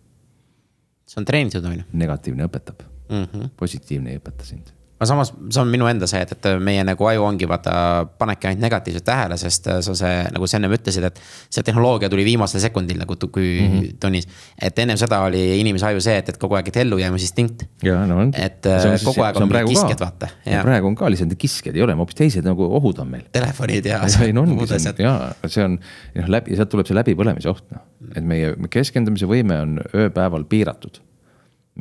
see 1.10 1.20
on 1.20 1.28
treenitud, 1.28 1.66
on 1.68 1.82
ju. 1.82 1.88
negatiivne 2.04 2.48
õpetab 2.48 2.86
mm, 2.86 3.26
-hmm. 3.26 3.52
positiivne 3.60 4.14
ei 4.14 4.22
õpeta 4.22 4.48
sind 4.48 4.72
aga 5.02 5.08
samas 5.10 5.32
see 5.34 5.62
on 5.64 5.70
minu 5.74 5.88
enda 5.90 6.06
see, 6.10 6.22
et, 6.22 6.36
et 6.36 6.48
meie 6.62 6.84
nagu 6.86 7.08
aju 7.10 7.24
ongi 7.26 7.48
vaata, 7.50 7.74
panebki 8.22 8.52
ainult 8.52 8.62
negatiivset 8.62 9.06
tähele, 9.08 9.38
sest 9.42 9.66
äh, 9.72 9.80
sa 9.82 9.96
see, 9.98 10.20
nagu 10.36 10.50
sa 10.50 10.60
ennem 10.60 10.76
ütlesid, 10.78 11.08
et. 11.10 11.18
see 11.52 11.66
tehnoloogia 11.66 12.10
tuli 12.12 12.26
viimasel 12.28 12.62
sekundil 12.62 13.00
nagu 13.02 13.18
kui 13.22 13.50
mm 13.62 13.74
-hmm. 13.74 13.98
tunnis. 14.00 14.28
et 14.62 14.80
ennem 14.80 14.98
seda 15.02 15.24
oli 15.26 15.42
inimese 15.60 15.90
aju 15.90 16.02
see, 16.06 16.18
et, 16.22 16.30
et 16.30 16.38
kogu 16.38 16.56
aeg, 16.56 16.68
et 16.68 16.78
ellujäämisinstinkt. 16.84 17.66
No, 17.84 18.22
et 18.34 18.66
äh, 18.66 18.82
siis, 18.82 19.04
kogu 19.04 19.26
aeg 19.26 19.36
on, 19.38 19.44
on 19.44 19.50
mingid 19.50 19.74
kiskjad, 19.74 20.00
vaata. 20.00 20.28
praegu 20.62 20.88
on 20.88 20.96
ka 20.96 21.10
lihtsalt 21.10 21.34
kiskjad 21.38 21.76
ei 21.76 21.82
ole, 21.82 21.98
hoopis 21.98 22.16
teised 22.16 22.46
nagu 22.46 22.70
ohud 22.78 23.00
on 23.00 23.08
meil. 23.08 23.24
Telefonid 23.32 23.86
ja. 23.86 24.02
ei 24.22 24.34
no 24.34 24.46
ongi 24.46 24.68
see, 24.68 24.94
ja 25.00 25.34
see 25.48 25.66
on, 25.66 25.80
noh 26.16 26.30
läbi, 26.38 26.56
sealt 26.56 26.70
tuleb 26.70 26.86
see 26.86 26.98
läbipõlemise 26.98 27.50
oht 27.50 27.66
noh, 27.74 27.88
et 28.16 28.24
meie 28.24 28.54
keskendumise 28.70 29.26
võime 29.26 29.62
on 29.66 29.80
ööpäeval 29.96 30.46
piiratud 30.46 31.02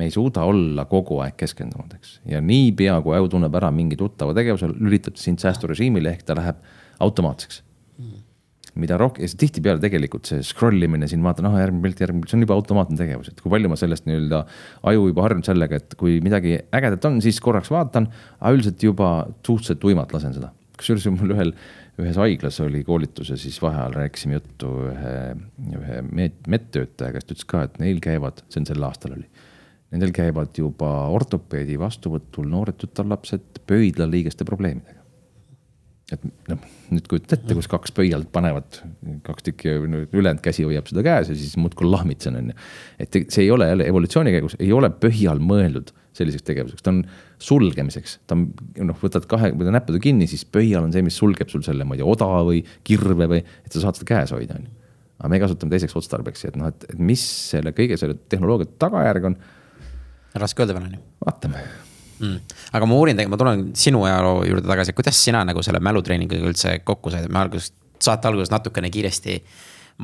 me 0.01 0.09
ei 0.09 0.13
suuda 0.13 0.47
olla 0.49 0.87
kogu 0.89 1.21
aeg 1.21 1.37
keskendunud, 1.39 1.93
eks. 1.99 2.17
ja 2.33 2.41
niipea, 2.41 2.97
kui 3.05 3.15
aju 3.17 3.29
tunneb 3.35 3.55
ära 3.61 3.69
mingi 3.75 3.99
tuttava 3.99 4.33
tegevuse, 4.37 4.71
lülitab 4.73 5.17
ta 5.17 5.21
sind 5.21 5.43
säästurežiimile 5.43 6.15
ehk 6.15 6.25
ta 6.25 6.37
läheb 6.37 6.61
automaatseks 7.01 7.61
mm.. 8.01 8.23
mida 8.81 8.97
rohkem, 9.01 9.27
tihtipeale 9.43 9.83
tegelikult 9.83 10.29
see 10.29 10.41
scroll 10.47 10.87
imine 10.87 11.09
siin 11.11 11.21
vaatan, 11.25 11.49
ah 11.51 11.59
järgmine 11.61 11.85
pilt, 11.85 12.01
järgmine 12.05 12.25
pilt, 12.25 12.33
see 12.33 12.39
on 12.39 12.47
juba 12.47 12.57
automaatne 12.57 12.97
tegevus, 12.99 13.29
et 13.31 13.43
kui 13.43 13.53
palju 13.53 13.71
ma 13.71 13.77
sellest 13.79 14.07
nii-öelda. 14.09 14.41
aju 14.91 15.05
juba 15.11 15.27
harjunud 15.27 15.51
sellega, 15.51 15.81
et 15.81 15.93
kui 15.99 16.17
midagi 16.25 16.57
ägedat 16.73 17.05
on, 17.11 17.21
siis 17.25 17.41
korraks 17.43 17.69
vaatan, 17.73 18.09
aga 18.39 18.55
üldiselt 18.57 18.87
juba 18.87 19.11
suhteliselt 19.45 19.83
tuimalt 19.83 20.17
lasen 20.17 20.33
seda. 20.37 20.53
kusjuures 20.81 21.05
mul 21.13 21.35
ühel, 21.35 21.53
ühes 22.01 22.17
haiglas 22.17 22.57
oli 22.63 22.81
koolitus 22.87 23.29
ja 23.29 23.37
siis 23.37 23.59
vaheajal 23.61 23.93
rääkisime 23.99 24.39
juttu 24.39 24.71
ühe, 24.89 25.15
ühe 25.77 26.01
med-, 26.09 26.41
medtöötajaga, 26.49 27.19
kes 27.19 27.27
ütles 27.27 27.47
ka, 27.53 27.65
et 27.67 27.77
neil 27.83 28.01
käivad, 28.01 28.41
see 28.49 28.63
on 28.63 28.69
sel 28.71 28.87
aastal 28.87 29.19
oli. 29.19 29.27
Nendel 29.91 30.13
käivad 30.15 30.55
juba 30.55 30.89
ortopeedi 31.11 31.75
vastuvõtul 31.79 32.47
noored 32.47 32.77
tütarlapsed 32.79 33.63
pöidlaliigeste 33.67 34.47
probleemidega 34.47 35.01
et 36.11 36.23
noh, 36.51 36.59
nüüd 36.91 37.07
kujutad 37.09 37.37
ette, 37.37 37.55
kus 37.55 37.69
kaks 37.71 37.93
pöialt 37.95 38.29
panevad, 38.33 38.81
kaks 39.25 39.45
tükki, 39.47 39.73
ülejäänud 40.11 40.41
käsi 40.43 40.65
hoiab 40.67 40.89
seda 40.89 41.03
käes 41.05 41.31
ja 41.31 41.37
siis 41.37 41.55
muudkui 41.59 41.87
lahmitsen, 41.87 42.37
on 42.39 42.51
ju. 42.51 42.57
et 42.99 43.19
see 43.21 43.45
ei 43.45 43.51
ole 43.53 43.69
jälle 43.69 43.87
evolutsiooni 43.87 44.33
käigus, 44.35 44.57
ei 44.59 44.71
ole 44.75 44.89
pöial 44.91 45.39
mõeldud 45.43 45.93
selliseks 46.17 46.43
tegevuseks, 46.47 46.83
ta 46.83 46.91
on 46.91 46.99
sulgemiseks, 47.41 48.17
ta 48.27 48.35
on 48.35 48.49
noh, 48.89 48.99
võtad 48.99 49.25
kahe, 49.31 49.53
näppude 49.71 50.01
kinni, 50.03 50.27
siis 50.27 50.43
pöial 50.43 50.83
on 50.83 50.91
see, 50.91 51.05
mis 51.05 51.15
sulgeb 51.21 51.51
sul 51.51 51.63
selle, 51.63 51.87
ma 51.87 51.95
ei 51.95 52.03
tea, 52.03 52.09
oda 52.11 52.27
või 52.47 52.59
kirve 52.87 53.29
või, 53.31 53.39
et 53.63 53.71
sa 53.71 53.85
saad 53.85 53.99
seda 53.99 54.09
käes 54.11 54.35
hoida, 54.35 54.59
on 54.59 54.67
ju. 54.67 54.75
aga 55.21 55.31
me 55.31 55.39
kasutame 55.45 55.75
teiseks 55.75 55.95
otstarbeks, 56.01 56.45
et 56.49 56.59
noh, 56.59 56.73
et 56.73 56.99
mis 56.99 57.23
selle 57.53 57.71
kõige 57.77 57.99
selle 58.01 58.19
tehnoloogia 58.31 58.73
tagajärg 58.81 59.31
on. 59.31 59.39
Raske 60.39 60.63
öelda 60.63 60.75
veel 60.77 60.89
on 60.89 60.97
ju. 60.97 61.01
vaatame 61.25 61.63
mm.. 62.21 62.57
aga 62.77 62.87
ma 62.89 62.97
uurin, 62.97 63.21
ma 63.29 63.39
tulen 63.39 63.69
sinu 63.77 64.05
ajaloo 64.07 64.43
juurde 64.47 64.67
tagasi, 64.69 64.95
kuidas 64.97 65.19
sina 65.25 65.43
nagu 65.47 65.63
selle 65.65 65.81
mälutreeninguga 65.83 66.51
üldse 66.51 66.77
kokku 66.87 67.13
said, 67.13 67.29
me 67.31 67.41
alguses, 67.43 67.71
saate 68.01 68.29
alguses 68.29 68.53
natukene 68.53 68.91
kiiresti 68.93 69.39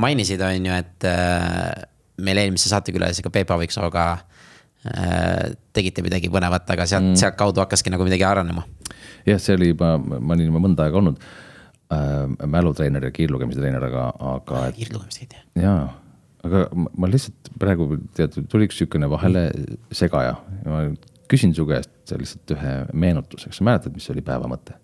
mainisid, 0.02 0.42
on 0.46 0.70
ju, 0.70 0.78
et 0.78 1.08
äh, 1.10 1.88
meil 2.26 2.42
eelmise 2.42 2.70
saatekülalisega 2.72 3.32
Peep 3.34 3.52
Aaviksooga 3.54 4.06
äh, 4.14 5.52
tegite 5.74 6.06
midagi 6.06 6.32
põnevat, 6.34 6.68
aga 6.74 6.88
sealt 6.90 7.12
mm., 7.12 7.20
sealtkaudu 7.22 7.64
hakkaski 7.64 7.94
nagu 7.94 8.08
midagi 8.08 8.26
arenema. 8.28 8.66
jah, 9.28 9.42
see 9.42 9.58
oli 9.58 9.74
juba, 9.74 9.96
ma 9.98 10.36
olin 10.36 10.52
juba 10.52 10.64
mõnda 10.64 10.88
aega 10.88 11.02
olnud 11.02 11.22
äh, 11.22 12.50
mälutreener 12.58 13.10
ja 13.10 13.14
kiirlugemise 13.16 13.62
treener, 13.62 13.88
aga, 13.90 14.10
aga. 14.36 14.68
kiirlugemise 14.78 15.24
tegid 15.24 15.40
jah? 15.40 15.48
jaa, 15.68 15.88
aga 16.46 16.66
ma, 16.76 17.10
lihtsalt 17.10 17.52
praegu 17.60 17.90
tead, 18.18 18.36
tuli 18.52 18.68
üks 18.70 18.78
sihukene 18.82 19.10
vahele 19.10 19.48
segaja, 19.96 20.36
ma 20.66 20.84
küsin 21.32 21.56
su 21.56 21.66
käest 21.68 22.14
lihtsalt 22.18 22.56
ühe 22.56 22.74
meenutuseks, 22.94 23.60
sa 23.60 23.68
mäletad, 23.68 23.96
mis 23.96 24.10
oli 24.14 24.24
päeva 24.26 24.50
mõte? 24.52 24.78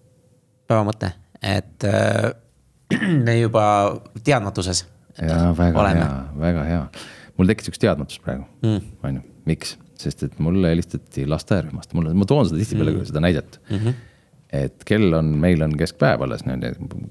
päeva 0.69 0.85
mõte, 0.87 1.11
et 1.43 1.87
äh, 1.87 2.31
me 3.25 3.37
juba 3.39 3.65
teadmatuses. 4.23 4.85
jaa, 5.19 5.51
väga 5.57 5.83
oleme. 5.83 6.05
hea, 6.05 6.23
väga 6.45 6.65
hea. 6.69 6.81
mul 7.37 7.51
tekkis 7.51 7.73
üks 7.73 7.81
teadmatus 7.83 8.21
praegu 8.23 8.45
mm., 8.63 8.91
on 9.03 9.19
ju, 9.19 9.25
miks? 9.49 9.77
sest 10.03 10.25
et 10.25 10.39
mulle 10.43 10.73
helistati 10.73 11.23
lasteaiarühmast, 11.29 11.93
mulle, 11.95 12.11
ma 12.17 12.25
toon 12.27 12.49
seda 12.49 12.59
tihtipeale 12.59 12.95
mm. 12.95 13.07
seda 13.07 13.21
näidet 13.23 13.59
mm. 13.69 13.77
-hmm. 13.77 13.99
et 14.63 14.83
kell 14.89 15.13
on, 15.15 15.29
meil 15.39 15.61
on 15.63 15.77
keskpäev 15.79 16.25
alles, 16.25 16.43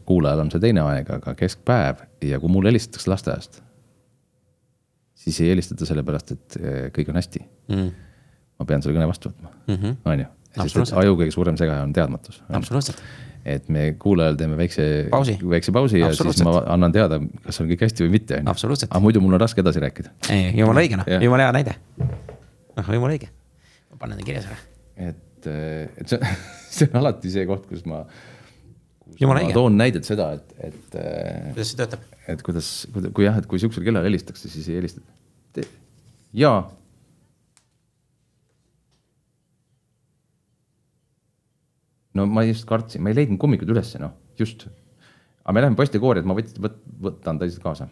kuulajal 0.09 0.45
on 0.45 0.51
see 0.53 0.61
teine 0.61 0.85
aeg, 0.85 1.11
aga 1.17 1.35
keskpäev 1.39 2.03
ja 2.29 2.41
kui 2.41 2.53
mulle 2.53 2.73
helistatakse 2.73 3.11
lasteaiast, 3.11 3.63
siis 5.23 5.41
ei 5.41 5.53
helistata 5.53 5.87
sellepärast, 5.89 6.33
et 6.37 6.59
eh, 6.61 6.81
kõik 6.95 7.13
on 7.13 7.21
hästi 7.21 7.45
mm 7.73 7.93
ma 8.63 8.69
pean 8.69 8.85
selle 8.85 8.97
kõne 8.97 9.11
vastu 9.11 9.33
võtma 9.33 9.51
mm, 9.51 9.77
-hmm. 9.77 9.99
on 10.13 10.25
ju. 10.25 10.31
sest 10.71 10.97
aju 11.03 11.19
kõige 11.21 11.35
suurem 11.35 11.59
segaja 11.61 11.85
on 11.87 11.93
teadmatus. 11.97 12.43
absoluutselt. 12.59 13.03
et 13.45 13.69
me 13.75 13.85
kuulajal 13.99 14.39
teeme 14.39 14.57
väikse, 14.59 14.89
väikse 15.55 15.75
pausi 15.75 16.03
ja 16.03 16.13
siis 16.15 16.43
ma 16.47 16.59
annan 16.75 16.95
teada, 16.95 17.21
kas 17.47 17.61
on 17.63 17.71
kõik 17.71 17.87
hästi 17.89 18.07
või 18.07 18.17
mitte, 18.19 18.43
on 18.43 18.53
ju. 18.53 18.77
aga 18.89 19.03
muidu 19.03 19.25
mul 19.25 19.39
on 19.39 19.43
raske 19.43 19.65
edasi 19.65 19.83
rääkida. 19.83 20.15
ei, 20.31 20.53
jumala 20.59 20.85
õige 20.85 21.01
noh, 21.01 21.15
jumala 21.27 21.49
hea 21.49 21.57
näide. 21.59 21.77
noh, 21.99 22.93
jumala 22.99 23.17
õige. 23.17 23.33
ma 23.91 24.03
panen 24.05 24.21
ta 24.23 24.29
kirja 24.29 24.45
selle. 24.47 24.61
et, 25.11 25.51
et 25.51 26.15
see, 26.15 26.35
see 26.77 26.91
on 26.93 27.03
alati 27.03 27.35
see 27.35 27.49
koht, 27.51 27.67
kus 27.71 27.87
ma. 27.89 28.05
jumala 29.19 29.43
õige. 29.43 29.59
toon 29.59 29.79
näidet 29.81 30.07
seda, 30.09 30.33
et, 30.39 30.59
et. 30.71 30.99
kuidas 31.53 31.75
see 31.75 31.83
töötab? 31.83 32.12
Et 32.31 32.43
kuidas, 32.47 32.69
kui 32.93 33.27
jah, 33.27 33.39
et 33.41 33.49
kui 33.51 33.59
sihukesel 33.59 33.87
kellal 33.87 34.07
helistatakse, 34.07 34.51
siis 34.53 34.69
ei 34.71 34.79
helistata. 34.79 35.11
jaa 36.33 36.63
no 42.15 42.27
ma 42.27 42.45
just 42.47 42.67
kartsin, 42.69 43.03
ma 43.03 43.13
ei 43.13 43.19
leidnud 43.21 43.41
kummikuid 43.41 43.73
ülesse, 43.73 44.01
noh, 44.03 44.15
just. 44.39 44.67
aga 45.43 45.57
me 45.57 45.65
läheme 45.65 45.79
postikoori, 45.79 46.23
et 46.23 46.29
ma 46.29 46.37
võt-, 46.39 46.55
võt-, 46.63 46.85
võtan 47.09 47.41
ta 47.41 47.49
lihtsalt 47.49 47.65
kaasa. 47.65 47.89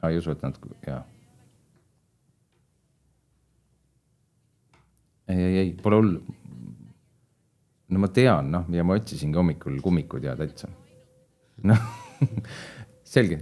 aa, 0.00 0.10
ei 0.12 0.20
usu, 0.20 0.32
et 0.32 0.42
nad, 0.46 0.58
jaa. 0.86 1.02
ei, 5.26 5.40
ei, 5.42 5.56
ei, 5.64 5.70
pole 5.82 6.00
hullu. 6.00 6.36
No 7.88 8.02
ma 8.02 8.08
tean, 8.08 8.50
noh, 8.50 8.66
ja 8.74 8.84
ma 8.84 8.96
otsisingi 8.98 9.38
hommikul 9.38 9.78
kummikud 9.84 10.24
ja 10.26 10.36
täitsa. 10.38 10.68
noh 11.66 11.80
selge, 13.14 13.40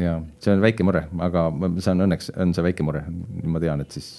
ja 0.00 0.16
see 0.42 0.52
on 0.52 0.62
väike 0.64 0.84
mure, 0.86 1.06
aga 1.24 1.46
see 1.78 1.92
on 1.92 2.04
õnneks 2.06 2.30
on 2.36 2.54
see 2.56 2.64
väike 2.66 2.86
mure, 2.86 3.02
ma 3.48 3.62
tean, 3.62 3.82
et 3.84 3.96
siis 3.96 4.10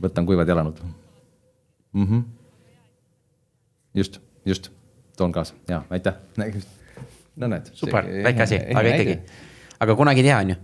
võtan 0.00 0.26
kuivad 0.28 0.48
jalanõud 0.48 0.80
mm. 0.82 2.06
-hmm. 2.06 2.24
just, 4.00 4.20
just, 4.46 4.70
toon 5.16 5.32
kaasa 5.32 5.54
ja 5.68 5.82
aitäh. 5.90 6.14
no 7.36 7.46
näed. 7.46 7.70
super, 7.74 8.06
väike 8.24 8.42
asi, 8.42 8.60
aga 8.74 8.94
ikkagi, 8.94 9.20
aga 9.80 9.96
kunagi 9.96 10.24
ei 10.24 10.30
tea, 10.30 10.38
on 10.38 10.54
ju. 10.54 10.56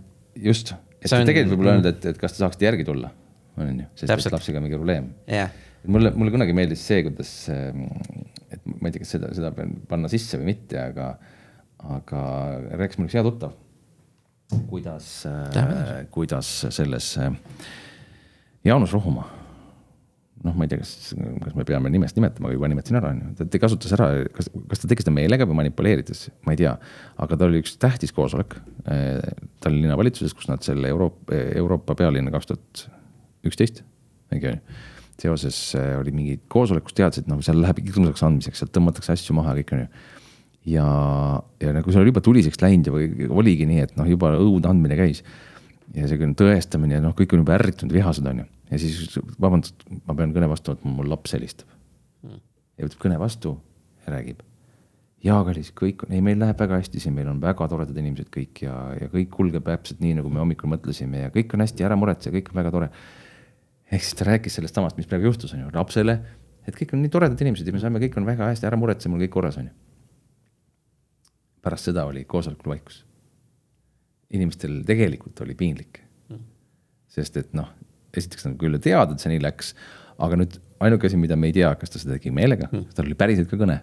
just, 0.51 0.73
et 1.01 1.11
on... 1.11 1.25
tegelikult 1.25 1.55
võib-olla 1.55 1.77
öelda, 1.77 1.95
et, 1.95 2.11
et 2.13 2.17
kas 2.17 2.35
te 2.35 2.43
saaksite 2.43 2.69
järgi 2.69 2.87
tulla, 2.87 3.11
on 3.57 3.73
ju, 3.73 3.89
sest 3.95 4.07
Täpselt. 4.07 4.31
et 4.31 4.39
lapsega 4.39 4.61
on 4.61 4.67
mingi 4.67 4.79
probleem 4.79 5.11
yeah.. 5.27 5.51
Mulle, 5.85 6.11
mulle 6.15 6.33
kunagi 6.33 6.55
meeldis 6.57 6.83
see, 6.87 7.03
kuidas, 7.07 7.31
et 7.51 8.67
ma 8.67 8.89
ei 8.89 8.95
tea, 8.95 9.03
kas 9.03 9.15
seda, 9.17 9.31
seda 9.35 9.53
pean 9.55 9.75
panna 9.89 10.11
sisse 10.11 10.39
või 10.39 10.51
mitte, 10.53 10.79
aga, 10.81 11.13
aga 11.97 12.21
rääkis 12.81 12.99
mul 12.99 13.09
üks 13.09 13.17
hea 13.17 13.25
tuttav. 13.27 13.55
Kuidas, 14.69 15.09
äh, 15.27 16.05
kuidas 16.11 16.51
selles 16.71 17.09
äh, 17.19 17.33
Jaanus 18.63 18.93
Rohumaa, 18.95 19.27
noh, 20.45 20.55
ma 20.55 20.63
ei 20.63 20.71
tea, 20.71 20.79
kas, 20.79 21.11
kas 21.43 21.57
me 21.57 21.65
peame 21.67 21.91
nimest 21.91 22.15
nimetama, 22.15 22.53
juba 22.55 22.69
nimetasin 22.71 22.99
ära, 23.01 23.11
on 23.11 23.21
ju, 23.25 23.47
ta 23.51 23.61
kasutas 23.61 23.95
ära, 23.97 24.07
kas, 24.35 24.47
kas 24.71 24.83
ta 24.83 24.91
tegi 24.91 25.03
seda 25.03 25.15
meelega 25.17 25.47
või 25.49 25.59
manipuleerides, 25.63 26.29
ma 26.47 26.55
ei 26.55 26.61
tea. 26.63 26.77
aga 27.19 27.39
tal 27.39 27.51
oli 27.51 27.63
üks 27.63 27.75
tähtis 27.81 28.15
koosolek 28.15 28.55
äh, 28.87 29.19
Tallinna 29.63 29.89
linnavalitsuses, 29.89 30.35
kus 30.37 30.47
nad 30.47 30.63
selle 30.63 30.93
Euroopa, 30.93 31.35
Euroopa 31.59 31.97
pealinna 31.99 32.31
kaks 32.31 32.53
tuhat 32.53 32.85
üksteist, 33.47 33.83
õige 34.31 34.55
on 34.55 34.61
ju 34.61 34.95
seoses 35.21 35.57
oli 35.97 36.13
mingi 36.13 36.39
koosolek, 36.51 36.85
kus 36.87 36.97
teadsid, 36.97 37.27
noh, 37.31 37.39
seal 37.45 37.59
läheb 37.63 37.79
kindluseks 37.81 38.25
andmiseks, 38.27 38.61
sealt 38.61 38.73
tõmmatakse 38.75 39.15
asju 39.15 39.35
maha, 39.37 39.55
kõik 39.57 39.73
on 39.73 39.83
ju 39.85 39.89
ja, 40.67 40.87
ja 41.63 41.75
nagu 41.75 41.91
see 41.91 42.01
oli 42.01 42.11
juba 42.11 42.23
tuliseks 42.23 42.59
läinud 42.61 42.89
ja 42.89 43.29
oligi 43.31 43.67
nii, 43.69 43.85
et 43.85 43.95
noh, 43.99 44.07
juba 44.09 44.33
õude 44.39 44.69
andmine 44.69 44.97
käis. 44.99 45.23
ja 45.95 46.09
see 46.09 46.29
tõestamine 46.39 46.97
ja 46.97 47.03
noh, 47.03 47.15
kõik 47.15 47.35
on 47.35 47.43
juba 47.45 47.55
ärritunud, 47.55 47.95
vihased 47.95 48.27
on 48.27 48.43
ju. 48.43 48.49
ja 48.71 48.81
siis 48.81 49.15
vabandust, 49.39 49.87
ma 50.05 50.15
pean 50.17 50.35
kõne 50.35 50.49
vastu 50.51 50.73
võtma, 50.73 50.91
mul 50.99 51.09
laps 51.13 51.35
helistab 51.37 51.71
mm.. 52.25 52.43
ja 52.77 52.89
võtab 52.89 53.03
kõne 53.05 53.19
vastu 53.21 53.55
ja 54.03 54.15
räägib. 54.17 54.43
jaa, 55.23 55.39
kallis, 55.47 55.71
kõik 55.77 56.03
ei, 56.09 56.19
meil 56.23 56.41
läheb 56.43 56.59
väga 56.59 56.81
hästi 56.81 57.03
siin, 57.03 57.15
meil 57.15 57.31
on 57.31 57.39
väga 57.43 57.69
toredad 57.71 58.03
inimesed 58.03 58.31
kõik 58.33 58.65
ja, 58.67 58.75
ja 58.99 59.07
kõik 59.13 59.31
kulgeb 59.37 59.67
täpselt 59.69 60.03
nii, 60.03 60.17
nagu 60.19 60.33
me 60.33 60.43
hommikul 60.43 60.73
mõtlesime 60.75 61.27
ja 61.27 61.31
kõik 61.33 61.55
on 61.55 61.63
hästi, 61.63 61.87
ära 61.87 61.99
muretse, 61.99 62.33
kõik 62.33 62.51
on 62.51 62.59
väga 62.61 62.75
tore. 62.75 62.91
Ehk 63.91 64.03
siis 64.03 64.17
ta 64.19 64.27
rääkis 64.27 64.59
sellest 64.59 64.75
samast, 64.75 64.97
mis 64.99 65.09
praegu 65.09 65.29
juhtus, 65.29 65.53
on 65.55 65.65
ju, 65.65 65.73
lapsele, 65.73 66.19
et 66.67 66.75
kõik 66.75 66.93
on 66.95 67.03
nii 67.03 67.11
toredad 67.13 67.41
inimesed 67.43 67.67
ja 67.67 67.75
me 67.75 67.83
saame, 67.83 68.01
kõik 68.03 68.17
on 68.19 68.27
väga 68.27 68.49
hästi, 68.51 68.67
ära 68.67 68.79
muretse, 68.79 69.09
mul 69.11 69.23
kõik 69.23 69.35
korras 69.37 69.59
on 69.61 69.69
ju 69.69 69.75
pärast 71.67 71.89
seda 71.89 72.05
oli 72.07 72.23
koosolekul 72.29 72.71
vaikus. 72.75 73.03
inimestel 74.31 74.81
tegelikult 74.87 75.39
oli 75.43 75.55
piinlik 75.55 76.01
mm.. 76.29 76.39
sest 77.11 77.37
et 77.39 77.53
noh, 77.55 77.69
esiteks 78.17 78.47
nad 78.47 78.57
küll 78.59 78.79
teavad, 78.83 79.13
et 79.13 79.23
see 79.23 79.31
nii 79.33 79.43
läks, 79.43 79.73
aga 80.23 80.39
nüüd 80.39 80.57
ainuke 80.83 81.07
asi, 81.07 81.19
mida 81.19 81.37
me 81.39 81.47
ei 81.47 81.55
tea, 81.55 81.69
kas 81.79 81.93
ta 81.93 82.01
seda 82.01 82.17
tegi 82.17 82.33
meelega 82.35 82.67
mm., 82.71 82.89
tal 82.95 83.07
oli 83.07 83.17
päriselt 83.19 83.51
ka 83.51 83.59
kõne 83.59 83.79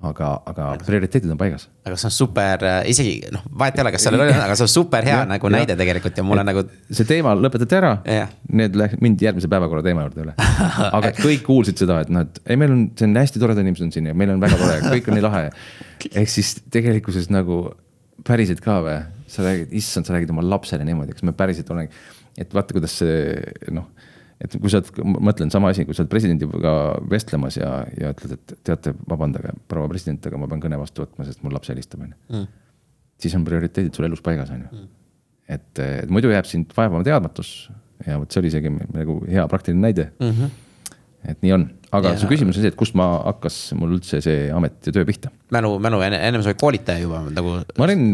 aga, 0.00 0.28
aga 0.48 0.66
prioriteedid 0.80 1.28
on 1.32 1.38
paigas. 1.40 1.66
aga 1.84 1.96
see 2.00 2.08
on 2.08 2.14
super, 2.14 2.62
äh, 2.64 2.78
isegi 2.88 3.32
noh, 3.34 3.42
vahet 3.62 3.76
ei 3.76 3.84
ole, 3.84 3.92
kas 3.92 4.06
seal 4.06 4.16
oli, 4.16 4.32
aga 4.32 4.56
see 4.56 4.64
on 4.64 4.72
super 4.72 5.04
hea 5.06 5.18
ja, 5.22 5.26
nagu 5.28 5.50
ja. 5.50 5.54
näide 5.58 5.76
tegelikult 5.76 6.16
ja 6.16 6.24
mulle 6.26 6.44
nagu. 6.46 6.64
see 6.88 7.08
teema 7.08 7.34
lõpetati 7.36 7.78
ära, 7.78 7.92
need 8.60 8.78
läks, 8.80 9.00
mindi 9.04 9.28
järgmise 9.28 9.50
päevakorra 9.52 9.84
teema 9.84 10.06
juurde 10.06 10.24
üle. 10.24 10.34
aga 10.98 11.12
kõik 11.18 11.44
kuulsid 11.46 11.84
seda, 11.84 12.00
et 12.04 12.12
noh, 12.14 12.24
et 12.24 12.42
ei, 12.46 12.58
meil 12.60 12.74
on, 12.76 12.86
see 12.96 13.08
on 13.10 13.20
hästi 13.20 13.42
toredad 13.42 13.64
inimesed 13.64 13.88
on 13.88 13.94
siin 13.96 14.10
ja 14.10 14.16
meil 14.16 14.32
on 14.34 14.42
väga 14.42 14.60
tore, 14.60 14.80
kõik 14.88 15.10
on 15.10 15.18
nii 15.18 15.26
lahe 15.26 15.46
ehk 16.22 16.32
siis 16.32 16.56
tegelikkuses 16.72 17.28
nagu 17.32 17.66
päriselt 18.26 18.64
ka 18.64 18.80
või, 18.84 19.00
sa 19.30 19.44
räägid, 19.44 19.74
issand, 19.76 20.08
sa 20.08 20.16
räägid 20.16 20.32
oma 20.32 20.44
lapsele 20.44 20.84
niimoodi, 20.88 21.16
kas 21.16 21.28
me 21.28 21.36
päriselt 21.36 21.68
oleme, 21.72 21.92
et 22.40 22.56
vaata, 22.56 22.76
kuidas 22.76 22.96
see 23.02 23.36
noh 23.72 23.88
et 24.40 24.56
kui 24.56 24.72
sa 24.72 24.80
oled, 24.80 25.18
mõtlen 25.30 25.52
sama 25.52 25.72
asi, 25.74 25.84
kui 25.84 25.96
sa 25.96 26.04
oled 26.04 26.12
presidendiga 26.12 26.74
vestlemas 27.10 27.58
ja, 27.60 27.72
ja 28.00 28.14
ütled, 28.14 28.38
et 28.38 28.54
teate, 28.66 28.94
vabandage, 29.10 29.52
proua 29.70 29.90
president, 29.90 30.24
aga 30.26 30.40
ma 30.40 30.48
pean 30.50 30.62
kõne 30.64 30.78
vastu 30.80 31.04
võtma, 31.04 31.26
sest 31.28 31.44
mul 31.44 31.54
laps 31.56 31.72
helistab, 31.72 32.06
on 32.06 32.14
ju. 32.14 32.18
Mm. 32.32 32.48
siis 33.20 33.36
on 33.36 33.44
prioriteedid 33.44 33.96
sul 33.96 34.08
elus 34.08 34.24
paigas, 34.24 34.52
on 34.54 34.64
ju. 34.64 34.70
Mm. 34.72 34.88
et, 35.56 35.84
et 36.04 36.10
muidu 36.12 36.32
jääb 36.32 36.48
sind 36.48 36.72
vaevama 36.76 37.04
teadmatus 37.06 37.52
ja 38.06 38.16
vot 38.20 38.32
see 38.32 38.40
oli 38.40 38.50
isegi 38.52 38.72
nagu 38.72 39.18
hea 39.28 39.46
praktiline 39.50 39.82
näide 39.84 40.10
mm. 40.18 40.30
-hmm. 40.30 40.50
et 41.32 41.42
nii 41.44 41.52
on, 41.52 41.68
aga 41.92 42.12
Ja- 42.14 42.18
su 42.22 42.28
küsimus 42.30 42.56
on 42.56 42.62
see, 42.62 42.70
et 42.70 42.76
kust 42.78 42.94
ma 42.98 43.06
hakkas 43.24 43.72
mul 43.78 43.96
üldse 43.96 44.20
see 44.22 44.50
amet 44.54 44.78
ja 44.86 44.92
töö 44.94 45.04
pihta 45.08 45.30
mälu, 45.54 45.72
mälu 45.82 45.98
enne, 46.06 46.20
ennem 46.28 46.42
sa 46.44 46.52
olid 46.52 46.60
koolitaja 46.60 47.02
juba 47.02 47.22
nagu 47.34 47.56
ma 47.78 47.86
olin, 47.88 48.04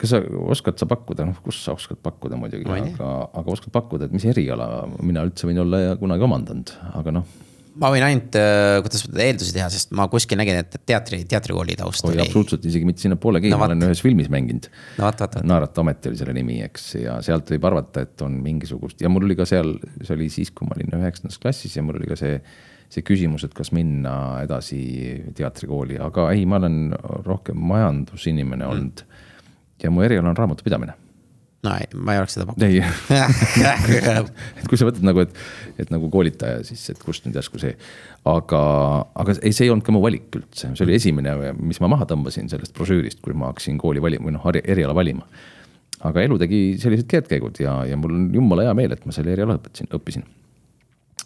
kas 0.00 0.10
sa 0.16 0.22
oskad 0.50 0.80
sa 0.80 0.88
pakkuda, 0.90 1.26
noh, 1.28 1.38
kus 1.44 1.60
sa 1.64 1.76
oskad 1.78 2.00
pakkuda 2.02 2.38
muidugi, 2.40 2.66
aga, 2.66 3.12
aga 3.42 3.54
oskad 3.54 3.70
pakkuda, 3.74 4.08
et 4.10 4.16
mis 4.16 4.26
eriala 4.26 4.66
mina 5.02 5.22
üldse 5.28 5.46
võin 5.50 5.62
olla 5.62 5.84
ja 5.84 5.94
kunagi 6.00 6.26
omandanud, 6.26 6.74
aga 7.02 7.14
noh. 7.20 7.38
Ma 7.80 7.88
võin 7.94 8.04
ainult, 8.04 8.36
kuidas 8.84 9.04
öelda, 9.08 9.22
eeldusi 9.24 9.54
teha, 9.56 9.68
sest 9.72 9.92
ma 9.96 10.04
kuskil 10.12 10.38
nägin, 10.40 10.58
et 10.62 10.74
teatri, 10.86 11.22
teatrikooli 11.28 11.76
taust 11.80 12.04
oli. 12.04 12.20
absoluutselt 12.22 12.64
isegi 12.68 12.84
mitte 12.88 13.04
sinnapoolegi 13.06 13.48
No 13.50 13.56
no, 13.56 13.60
ma 13.62 13.68
olen 13.70 13.86
ühes 13.88 14.02
filmis 14.04 14.28
mänginud. 14.32 14.68
no. 15.00 15.52
Naarata 15.54 15.80
amet 15.84 16.06
oli 16.10 16.18
selle 16.20 16.34
nimi, 16.36 16.58
eks, 16.66 16.90
ja 17.00 17.18
sealt 17.24 17.48
võib 17.54 17.64
arvata, 17.70 18.04
et 18.06 18.20
on 18.26 18.36
mingisugust 18.44 19.00
ja 19.00 19.08
mul 19.12 19.24
oli 19.28 19.36
ka 19.38 19.46
seal, 19.48 19.74
see 20.02 20.16
oli 20.18 20.28
siis, 20.32 20.50
kui 20.52 20.68
ma 20.68 20.76
olin 20.76 20.92
üheksandas 21.00 21.38
klassis 21.42 21.76
ja 21.76 21.82
mul 21.86 22.00
oli 22.00 22.10
ka 22.12 22.16
see. 22.20 22.40
see 22.90 23.04
küsimus, 23.06 23.44
et 23.46 23.52
kas 23.54 23.68
minna 23.70 24.42
edasi 24.42 24.80
teatrikooli, 25.38 25.94
aga 26.02 26.24
ei, 26.34 26.42
ma 26.44 26.56
olen 26.58 26.90
rohkem 27.22 27.54
majandusinimene 27.70 28.64
Mm. 28.66 28.70
olnud. 28.72 29.02
ja 29.82 29.90
mu 29.94 30.02
eriala 30.02 30.28
on 30.32 30.36
raamatupidamine 30.36 30.92
no 31.66 31.74
ei, 31.76 31.88
ma 31.94 32.14
ei 32.14 32.20
oleks 32.22 32.36
seda 32.36 32.46
pakkunud 32.48 32.66
ei 32.66 32.80
et 34.60 34.66
kui 34.68 34.80
sa 34.80 34.88
mõtled 34.88 35.04
nagu, 35.04 35.24
et, 35.26 35.36
et 35.82 35.92
nagu 35.92 36.08
koolitaja, 36.12 36.62
siis, 36.66 36.86
et 36.94 37.02
kust 37.02 37.26
nüüd 37.26 37.36
järsku 37.36 37.60
see. 37.60 37.74
aga, 38.28 38.62
aga 39.20 39.36
ei, 39.38 39.52
see 39.52 39.66
ei 39.68 39.74
olnud 39.74 39.84
ka 39.86 39.94
mu 39.94 40.02
valik 40.04 40.40
üldse, 40.40 40.72
see 40.72 40.86
oli 40.86 40.96
esimene, 40.96 41.36
mis 41.60 41.80
ma 41.84 41.90
maha 41.92 42.08
tõmbasin 42.10 42.48
sellest 42.52 42.76
brošüürist, 42.76 43.20
kui 43.24 43.36
ma 43.36 43.52
hakkasin 43.52 43.80
kooli 43.80 44.02
valima 44.02 44.30
või 44.30 44.36
noh, 44.38 44.50
eriala 44.62 44.96
valima. 44.96 45.28
aga 46.08 46.24
elu 46.24 46.40
tegi 46.40 46.60
sellised 46.80 47.08
keerdkäigud 47.10 47.60
ja, 47.60 47.82
ja 47.88 48.00
mul 48.00 48.16
on 48.16 48.28
jumala 48.34 48.68
hea 48.68 48.76
meel, 48.76 48.96
et 48.96 49.04
ma 49.04 49.16
selle 49.16 49.34
eriala 49.36 49.58
õpetasin, 49.60 49.92
õppisin. 49.96 50.24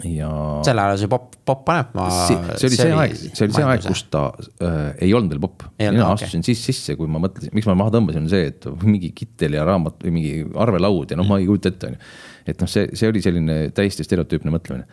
Ja. 0.03 0.28
sel 0.66 0.80
ajal 0.80 0.99
see 0.99 1.11
popp, 1.11 1.36
popp 1.47 1.62
paneb, 1.68 1.92
ma. 1.95 2.07
see, 2.26 2.38
oli 2.66 2.78
see, 2.78 2.90
aeg, 2.90 3.14
see 3.22 3.47
oli 3.47 3.57
see 3.57 3.66
aeg, 3.68 3.84
kus 3.86 4.03
ta 4.12 4.24
äh, 4.34 4.78
ei 5.07 5.14
olnud 5.14 5.34
veel 5.34 5.42
popp. 5.45 5.66
Mina 5.78 6.09
okei. 6.09 6.26
astusin 6.26 6.45
siis 6.47 6.62
sisse, 6.66 6.97
kui 6.99 7.11
ma 7.11 7.22
mõtlesin, 7.22 7.55
miks 7.55 7.68
ma 7.70 7.76
maha 7.78 7.95
tõmbasin, 7.95 8.26
on 8.26 8.32
see, 8.32 8.49
et 8.51 8.66
mingi 8.82 9.12
kittel 9.16 9.55
ja 9.59 9.66
raamat 9.68 10.03
või 10.07 10.16
mingi 10.16 10.32
arvelaud 10.64 11.14
ja 11.14 11.20
noh, 11.20 11.28
ma 11.28 11.38
ei 11.40 11.47
kujuta 11.51 11.70
ette, 11.70 11.92
on 11.92 11.97
ju. 11.99 12.11
et 12.53 12.64
noh, 12.64 12.72
see, 12.74 12.90
see 12.99 13.12
oli 13.12 13.22
selline 13.24 13.59
täiesti 13.76 14.07
stereotüüpne 14.07 14.55
mõtlemine. 14.55 14.88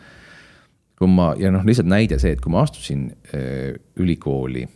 kui 1.00 1.10
ma 1.10 1.32
ja 1.40 1.50
noh, 1.54 1.66
lihtsalt 1.66 1.90
näide 1.90 2.20
see, 2.22 2.36
et 2.36 2.44
kui 2.44 2.54
ma 2.54 2.62
astusin 2.62 3.08
äh, 3.34 3.74
ülikooli, 3.98 4.68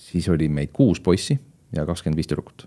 siis 0.00 0.28
oli 0.32 0.48
meid 0.48 0.72
kuus 0.72 1.02
poissi 1.04 1.36
ja 1.76 1.84
kakskümmend 1.84 2.16
viis 2.16 2.30
tüdrukut. 2.30 2.64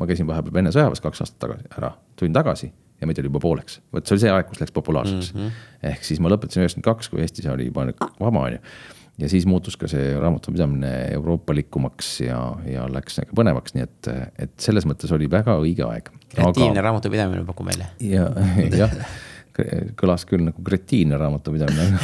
ma 0.00 0.08
käisin 0.08 0.26
vahepeal 0.26 0.62
Vene 0.62 0.72
sõjaväes 0.72 1.04
kaks 1.04 1.26
aastat 1.26 1.42
tagasi 1.44 1.68
ära, 1.76 1.92
tulin 2.16 2.32
tagasi 2.32 2.72
ja 3.00 3.08
meid 3.08 3.18
oli 3.22 3.30
juba 3.30 3.42
pooleks, 3.42 3.80
vot 3.94 4.06
see 4.06 4.16
oli 4.16 4.24
see 4.24 4.34
aeg, 4.34 4.48
kus 4.50 4.62
läks 4.62 4.74
populaarseks 4.74 5.32
mm. 5.34 5.42
-hmm. 5.42 5.90
ehk 5.92 6.06
siis 6.06 6.22
ma 6.22 6.32
lõpetasin 6.32 6.64
üheksakümmend 6.64 6.88
kaks, 6.88 7.10
kui 7.12 7.22
Eestis 7.24 7.46
oli 7.50 7.68
juba 7.68 7.86
vaba, 8.18 8.44
on 8.44 8.56
ju. 8.56 8.62
ja 9.22 9.30
siis 9.30 9.46
muutus 9.50 9.76
ka 9.78 9.90
see 9.90 10.10
raamatupidamine 10.18 10.92
euroopalikumaks 11.18 12.10
ja, 12.26 12.40
ja 12.66 12.88
läks 12.90 13.20
nagu 13.22 13.38
põnevaks, 13.38 13.76
nii 13.76 13.86
et, 13.86 14.12
et 14.46 14.54
selles 14.62 14.86
mõttes 14.88 15.14
oli 15.14 15.30
väga 15.30 15.58
õige 15.62 15.86
aeg. 15.86 16.12
kreatiivne 16.34 16.84
raamatupidamine 16.88 17.46
pakub 17.48 17.70
välja. 17.70 17.90
ja, 18.02 18.30
jah, 18.82 18.94
kõlas 19.98 20.24
küll 20.28 20.44
nagu 20.46 20.62
kretiinne 20.64 21.18
raamatupidamine 21.18 21.86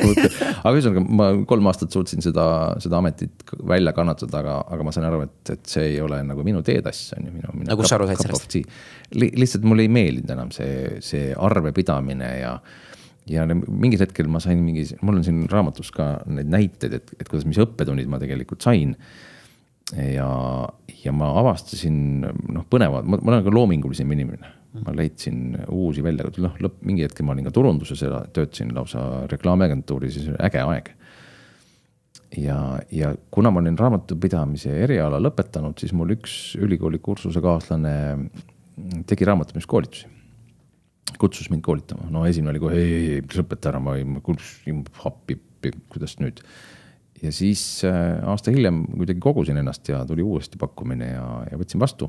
aga 0.64 0.74
ühesõnaga, 0.74 1.04
ma 1.06 1.30
kolm 1.48 1.70
aastat 1.70 1.94
suutsin 1.94 2.24
seda, 2.24 2.44
seda 2.82 3.00
ametit 3.00 3.46
välja 3.68 3.94
kannatada, 3.96 4.42
aga, 4.42 4.58
aga 4.76 4.86
ma 4.86 4.94
sain 4.94 5.08
aru, 5.08 5.22
et, 5.28 5.54
et 5.56 5.72
see 5.72 5.86
ei 5.94 5.98
ole 6.04 6.20
nagu 6.26 6.44
minu 6.46 6.62
teetass, 6.66 7.14
on 7.16 7.30
ju, 7.30 7.34
minu, 7.38 7.54
minu. 7.54 7.70
No 7.70 7.78
kust 7.80 7.92
sa 7.92 7.98
aru 7.98 8.10
said 8.10 8.22
sellest? 8.24 8.60
Li, 9.16 9.32
lihtsalt 9.40 9.66
mulle 9.66 9.86
ei 9.86 9.92
meeldinud 9.92 10.36
enam 10.36 10.54
see, 10.54 11.00
see 11.04 11.32
arvepidamine 11.48 12.30
ja 12.42 12.54
ja 13.30 13.44
mingil 13.46 14.00
hetkel 14.02 14.28
ma 14.32 14.40
sain 14.42 14.62
mingi, 14.64 14.86
mul 15.06 15.20
on 15.20 15.26
siin 15.26 15.42
raamatus 15.50 15.92
ka 15.94 16.12
neid 16.30 16.50
näiteid, 16.50 16.96
et, 16.98 17.12
et 17.20 17.28
kuidas, 17.28 17.46
mis 17.48 17.60
õppetunnid 17.62 18.08
ma 18.10 18.18
tegelikult 18.22 18.64
sain. 18.64 18.96
ja, 19.90 20.30
ja 21.04 21.12
ma 21.14 21.32
avastasin 21.40 22.00
noh, 22.22 22.64
põnevad, 22.70 23.06
ma, 23.06 23.20
ma 23.20 23.34
olen 23.34 23.46
ka 23.46 23.54
loomingulisem 23.54 24.10
inimene. 24.16 24.59
Ma 24.78 24.94
leidsin 24.94 25.56
uusi 25.74 26.02
väljakutseid, 26.04 26.44
noh 26.46 26.60
lõpp, 26.62 26.78
mingi 26.86 27.02
hetk 27.06 27.22
ma 27.26 27.34
olin 27.34 27.48
ka 27.48 27.54
turunduses 27.54 28.04
ja 28.04 28.22
töötasin 28.34 28.70
lausa 28.76 29.26
reklaamiagentuuris 29.32 30.18
see 30.18 30.30
oli 30.30 30.42
äge 30.46 30.62
aeg. 30.62 30.92
ja, 32.38 32.60
ja 32.94 33.10
kuna 33.34 33.50
ma 33.50 33.62
olin 33.62 33.78
raamatupidamise 33.78 34.76
eriala 34.84 35.18
lõpetanud, 35.22 35.78
siis 35.80 35.92
mul 35.96 36.14
üks 36.14 36.54
ülikooli 36.60 37.02
kursusekaaslane 37.02 37.96
tegi 39.10 39.26
raamatupidamiskoolitusi 39.26 40.20
kutsus 41.20 41.50
mind 41.50 41.64
koolitama, 41.66 42.08
no 42.12 42.24
esimene 42.28 42.54
oli 42.54 42.62
kohe, 42.62 42.78
ei, 42.78 42.92
ei, 42.94 43.08
ei, 43.18 43.24
lõpeta 43.36 43.72
ära, 43.72 43.80
ma 43.82 43.96
ei, 43.98 44.06
ma 44.08 44.22
kuulsin 44.24 44.84
appi, 45.08 45.36
kuidas 45.92 46.16
nüüd. 46.20 46.40
ja 47.20 47.32
siis 47.34 47.62
äh, 47.84 48.20
aasta 48.30 48.52
hiljem 48.54 48.84
kuidagi 48.94 49.20
kogusin 49.20 49.60
ennast 49.60 49.88
ja 49.90 50.04
tuli 50.08 50.24
uuesti 50.24 50.60
pakkumine 50.60 51.10
ja, 51.12 51.24
ja 51.50 51.58
võtsin 51.60 51.82
vastu. 51.82 52.08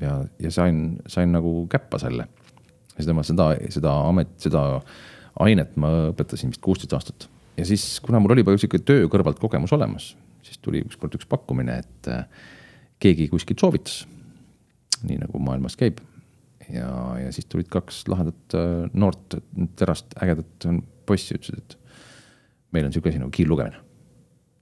Ja, 0.00 0.16
ja 0.40 0.52
sain, 0.54 0.98
sain 1.10 1.32
nagu 1.32 1.66
käppa 1.70 2.00
selle. 2.02 2.28
seda 3.00 3.14
ma, 3.16 3.24
seda, 3.24 3.50
seda 3.72 3.94
amet, 4.08 4.32
seda 4.42 4.64
ainet 5.40 5.76
ma 5.80 5.92
õpetasin 6.10 6.52
vist 6.52 6.62
kuusteist 6.64 6.94
aastat. 6.96 7.28
ja 7.56 7.66
siis, 7.66 8.00
kuna 8.04 8.20
mul 8.20 8.34
oli 8.34 8.44
juba 8.44 8.56
sihuke 8.58 8.82
töö 8.84 9.08
kõrvalt 9.12 9.40
kogemus 9.40 9.72
olemas, 9.76 10.14
siis 10.46 10.60
tuli 10.62 10.82
ükskord 10.84 11.14
üks 11.16 11.28
pakkumine, 11.30 11.80
et 11.84 12.10
äh, 12.12 12.24
keegi 13.00 13.28
kuskilt 13.32 13.60
soovitas. 13.60 14.06
nii 15.00 15.16
nagu 15.22 15.40
maailmas 15.40 15.78
käib 15.80 16.02
ja, 16.74 16.90
ja 17.24 17.32
siis 17.32 17.46
tulid 17.48 17.68
kaks 17.72 18.04
lahedat 18.08 18.56
äh, 18.56 18.90
noort 18.92 19.38
terast 19.78 20.14
ägedat 20.22 20.68
poissi, 21.06 21.34
ütlesid, 21.38 21.62
et 21.62 21.78
meil 22.74 22.86
on 22.86 22.94
sihuke 22.94 23.10
asi 23.10 23.20
nagu 23.20 23.32
kiirlugemine. 23.34 23.80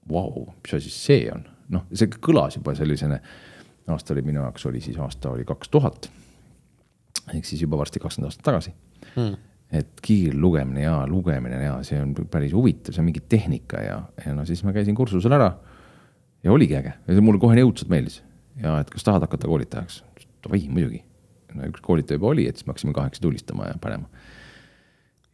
Vau, 0.09 0.47
mis 0.63 0.75
asi 0.79 0.93
see 0.93 1.27
on, 1.33 1.43
noh, 1.75 1.85
see 1.93 2.09
kõlas 2.25 2.57
juba 2.57 2.73
sellisena, 2.79 3.19
aasta 3.95 4.15
oli 4.15 4.25
minu 4.27 4.43
jaoks 4.43 4.67
oli 4.67 4.81
siis 4.85 4.99
aasta 4.99 5.31
oli 5.31 5.45
kaks 5.49 5.69
tuhat. 5.69 6.11
ehk 7.35 7.45
siis 7.45 7.63
juba 7.63 7.79
varsti 7.79 8.01
kakskümmend 8.01 8.31
aastat 8.31 8.45
tagasi 8.45 8.73
hmm. 9.17 9.35
et 9.73 10.01
kiirlugemine 10.03 10.83
ja 10.83 11.01
lugemine 11.07 11.63
ja 11.65 11.81
see 11.83 12.01
on 12.03 12.15
päris 12.31 12.55
huvitav, 12.57 12.95
see 12.95 13.03
on 13.03 13.11
mingi 13.11 13.25
tehnika 13.29 13.83
ja, 13.85 14.03
ja 14.27 14.35
no 14.35 14.47
siis 14.49 14.65
ma 14.65 14.73
käisin 14.77 14.97
kursusel 14.97 15.33
ära. 15.33 15.53
ja 16.43 16.53
oligi 16.53 16.77
äge 16.77 16.95
ja 16.95 17.15
see 17.15 17.25
mulle 17.25 17.41
kohe 17.43 17.61
õudselt 17.65 17.93
meeldis 17.93 18.23
ja 18.63 18.79
et 18.83 18.91
kas 18.91 19.05
tahad 19.07 19.27
hakata 19.27 19.51
koolitajaks, 19.51 20.03
oi 20.51 20.65
muidugi 20.69 21.05
no 21.55 21.69
üks 21.71 21.83
koolitaja 21.85 22.19
juba 22.19 22.33
oli, 22.33 22.47
et 22.49 22.59
siis 22.59 22.67
me 22.67 22.75
hakkasime 22.75 22.95
kaheksa 22.97 23.23
tulistama 23.25 23.69
ja 23.71 23.79
panema. 23.81 24.09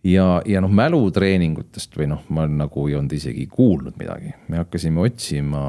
ja, 0.05 0.27
ja 0.47 0.63
noh, 0.65 0.73
mälutreeningutest 0.73 1.97
või 1.99 2.09
noh, 2.13 2.25
ma 2.35 2.47
nagu 2.51 2.89
ei 2.89 2.99
olnud 2.99 3.15
isegi 3.17 3.47
kuulnud 3.51 3.99
midagi, 4.01 4.35
me 4.49 4.61
hakkasime 4.63 5.03
otsima 5.05 5.65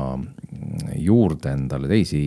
juurde 1.01 1.53
endale 1.55 1.89
teisi 1.91 2.21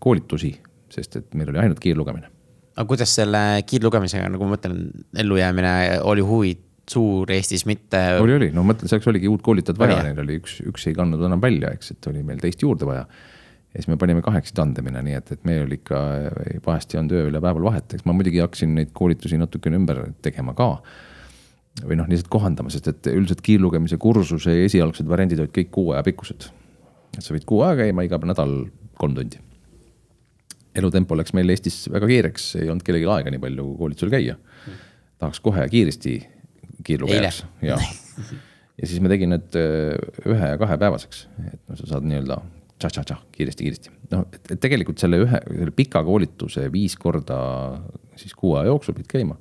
koolitusi, 0.00 0.52
sest 0.92 1.20
et 1.20 1.34
meil 1.38 1.52
oli 1.52 1.62
ainult 1.64 1.82
kiirlugemine. 1.82 2.30
aga 2.74 2.86
kuidas 2.90 3.14
selle 3.14 3.62
kiirlugemisega, 3.66 4.28
nagu 4.34 4.46
ma 4.46 4.56
mõtlen, 4.56 4.78
ellujäämine 5.24 5.74
oli 6.02 6.24
huvi 6.26 6.54
suur 6.90 7.30
Eestis, 7.32 7.64
mitte. 7.66 8.00
oli, 8.20 8.34
oli, 8.36 8.50
no 8.52 8.64
ma 8.64 8.72
mõtlen, 8.72 8.90
selleks 8.90 9.08
oligi 9.08 9.30
uut 9.30 9.44
koolitajat 9.44 9.78
vaja, 9.80 10.00
Oli, 10.00 10.10
neil 10.10 10.24
oli 10.24 10.40
üks, 10.42 10.58
üks 10.68 10.90
ei 10.90 10.96
kandnud 10.96 11.22
enam 11.24 11.40
välja, 11.40 11.70
eks, 11.72 11.94
et 11.94 12.10
oli 12.10 12.24
meil 12.26 12.42
teist 12.42 12.62
juurde 12.62 12.88
vaja 12.88 13.06
ja 13.74 13.82
siis 13.82 13.90
me 13.90 13.96
panime 13.98 14.22
kahekesi 14.22 14.54
tandemina, 14.54 15.02
nii 15.02 15.16
et, 15.18 15.32
et 15.34 15.46
meil 15.48 15.72
ikka 15.74 16.00
vahest 16.66 16.94
ei 16.94 17.00
olnud 17.00 17.16
ööl 17.18 17.34
ja 17.34 17.40
päeval 17.42 17.66
vahet, 17.66 17.96
eks 17.96 18.06
ma 18.06 18.14
muidugi 18.14 18.38
hakkasin 18.38 18.76
neid 18.76 18.92
koolitusi 18.94 19.38
natukene 19.40 19.80
ümber 19.80 20.04
tegema 20.22 20.54
ka. 20.54 20.76
või 21.82 21.96
noh, 21.98 22.06
lihtsalt 22.06 22.30
kohandama, 22.30 22.70
sest 22.70 22.86
et 22.86 23.08
üldiselt 23.10 23.40
kiirlugemise 23.42 23.96
kursuse 23.98 24.52
esialgsed 24.62 25.08
variandid 25.10 25.40
olid 25.42 25.50
kõik 25.56 25.72
kuu 25.74 25.88
aja 25.90 26.04
pikkused. 26.06 26.46
Et 27.18 27.24
sa 27.24 27.34
võid 27.34 27.46
kuu 27.48 27.62
aja 27.66 27.84
käima 27.84 28.04
iga 28.06 28.18
nädal 28.24 28.54
kolm 28.98 29.16
tundi. 29.16 29.40
elutempo 30.74 31.16
läks 31.16 31.34
meil 31.36 31.50
Eestis 31.54 31.84
väga 31.92 32.08
kiireks, 32.10 32.54
ei 32.60 32.70
olnud 32.70 32.86
kellelgi 32.86 33.10
aega 33.10 33.30
nii 33.30 33.42
palju 33.42 33.68
koolitusel 33.78 34.10
käia. 34.14 34.36
tahaks 35.18 35.40
kohe 35.40 35.68
kiiresti 35.70 36.16
kiirlugejaks 36.84 37.44
ja 37.62 37.78
ja 38.80 38.88
siis 38.88 39.00
ma 39.02 39.10
tegin 39.12 39.30
need 39.34 39.56
öö, 39.58 39.94
ühe 40.34 40.52
ja 40.54 40.58
kahepäevaseks, 40.58 41.26
et 41.46 41.60
noh, 41.70 41.78
sa 41.78 41.86
saad 41.94 42.06
nii-öelda 42.10 42.40
tšah-tšah-tšah, 42.74 43.20
kiiresti-kiiresti. 43.36 43.92
noh, 44.10 44.24
et, 44.34 44.42
et 44.56 44.60
tegelikult 44.60 44.98
selle 45.02 45.20
ühe, 45.22 45.40
selle 45.46 45.74
pika 45.76 46.02
koolituse 46.06 46.66
viis 46.74 46.96
korda 47.00 47.38
siis 48.18 48.34
kuu 48.34 48.56
aja 48.58 48.72
jooksul 48.72 48.96
pidid 48.98 49.10
käima. 49.10 49.38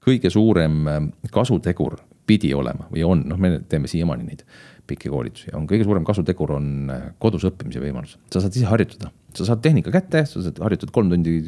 kõige 0.00 0.32
suurem 0.32 0.86
äh, 0.88 1.02
kasutegur 1.32 1.98
pidi 2.26 2.54
olema 2.54 2.88
või 2.92 3.04
on, 3.04 3.24
noh, 3.28 3.40
me 3.40 3.58
teeme 3.68 3.90
siiamaani 3.90 4.28
neid 4.28 4.46
pikki 4.90 5.12
koolitusi, 5.12 5.52
on 5.56 5.68
kõige 5.70 5.86
suurem 5.86 6.06
kasutegur 6.06 6.56
on 6.58 6.70
äh, 6.92 7.04
kodus 7.22 7.46
õppimise 7.48 7.82
võimalus. 7.82 8.16
sa 8.32 8.42
saad 8.42 8.58
ise 8.58 8.68
harjutada, 8.70 9.12
sa 9.36 9.48
saad 9.48 9.62
tehnika 9.64 9.94
kätte, 9.94 10.24
sa 10.28 10.42
saad 10.46 10.58
harjutada 10.66 10.94
kolm 10.94 11.12
tundi 11.12 11.38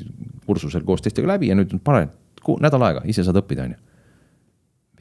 kursusel 0.47 0.87
koos 0.89 1.05
teistega 1.05 1.35
läbi 1.35 1.51
ja 1.51 1.59
nüüd 1.59 1.75
on 1.75 1.83
parem, 1.83 2.15
nädal 2.63 2.87
aega 2.89 3.05
ise 3.11 3.27
saad 3.27 3.41
õppida, 3.43 3.67
on 3.67 3.77
ju. 3.77 3.83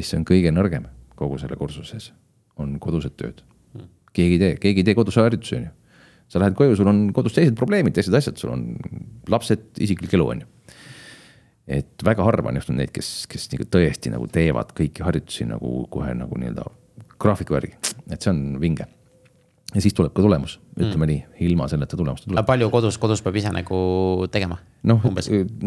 mis 0.01 0.13
on 0.17 0.27
kõige 0.27 0.53
nõrgem 0.53 0.89
kogu 1.15 1.37
selle 1.37 1.57
kursuse 1.59 1.93
sees, 1.93 2.11
on 2.57 2.79
kodused 2.81 3.17
tööd 3.17 3.45
keegi 4.15 4.37
ei 4.37 4.41
tee, 4.41 4.57
keegi 4.61 4.83
ei 4.83 4.89
tee 4.89 4.97
kodus 4.97 5.17
harjutusi, 5.19 5.57
on 5.59 5.67
ju. 5.67 5.71
sa 6.31 6.39
lähed 6.39 6.55
koju, 6.55 6.75
sul 6.79 6.87
on 6.87 7.03
kodus 7.15 7.35
teised 7.35 7.57
probleemid, 7.59 7.95
teised 7.95 8.15
asjad, 8.15 8.37
sul 8.39 8.53
on 8.53 8.67
lapsed, 9.31 9.63
isiklik 9.83 10.13
elu, 10.17 10.27
on 10.35 10.43
ju. 10.43 10.77
et 11.79 12.05
väga 12.05 12.25
harva 12.27 12.51
on 12.51 12.59
juhtunud 12.59 12.81
neid, 12.81 12.93
kes, 12.95 13.11
kes 13.31 13.49
nagu 13.53 13.67
tõesti 13.71 14.11
nagu 14.13 14.27
teevad 14.31 14.73
kõiki 14.77 15.05
harjutusi 15.05 15.47
nagu 15.49 15.85
kohe 15.93 16.13
nagu 16.17 16.39
nii-öelda 16.39 16.67
graafiku 17.21 17.57
järgi, 17.57 17.77
et 18.09 18.19
see 18.21 18.31
on 18.33 18.41
vinge. 18.61 18.87
ja 19.75 19.81
siis 19.83 19.95
tuleb 19.95 20.11
ka 20.15 20.23
tulemus, 20.23 20.57
ütleme 20.75 21.05
mm. 21.05 21.11
nii, 21.11 21.47
ilma 21.47 21.67
selleta 21.71 21.97
tulemust 21.97 22.27
ei 22.27 22.33
tule. 22.33 22.43
palju 22.47 22.69
kodus, 22.73 22.97
kodus 23.01 23.23
peab 23.25 23.39
ise 23.39 23.53
nagu 23.55 23.77
tegema? 24.31 24.59
noh, 24.89 25.07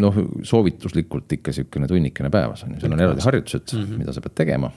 noh 0.07 0.21
soovituslikult 0.43 1.39
ikka 1.39 1.55
sihukene 1.57 1.89
tunnikene 1.91 2.31
päevas 2.35 2.67
on 2.67 2.77
ju, 2.77 2.85
seal 2.85 2.97
on 2.97 3.07
eraldi 3.07 3.25
harjutused 3.25 3.73
mm, 3.73 3.85
-hmm. 3.85 4.05
mida 4.05 4.13
sa 4.13 4.25
pead 4.25 4.37
tegema 4.45 4.73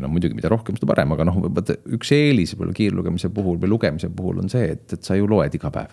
no 0.00 0.08
muidugi, 0.10 0.34
mida 0.34 0.48
rohkem, 0.50 0.74
seda 0.74 0.88
parem, 0.90 1.12
aga 1.14 1.24
noh, 1.28 1.36
vaata 1.46 1.76
üks 1.94 2.10
eelis 2.16 2.56
võib-olla 2.56 2.74
kiirlugemise 2.74 3.28
puhul 3.34 3.60
või 3.60 3.68
lugemise 3.70 4.08
puhul 4.10 4.40
on 4.42 4.48
see, 4.50 4.72
et, 4.72 4.86
et 4.96 5.04
sa 5.06 5.14
ju 5.14 5.28
loed 5.30 5.54
iga 5.54 5.70
päev 5.70 5.92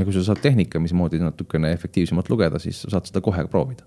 ja 0.00 0.04
kui 0.04 0.16
sa 0.16 0.24
saad 0.24 0.40
tehnika, 0.42 0.80
mismoodi 0.80 1.20
natukene 1.20 1.72
efektiivsemalt 1.76 2.28
lugeda, 2.32 2.58
siis 2.58 2.82
sa 2.82 2.94
saad 2.96 3.08
seda 3.10 3.20
kohe 3.24 3.44
proovida. 3.52 3.84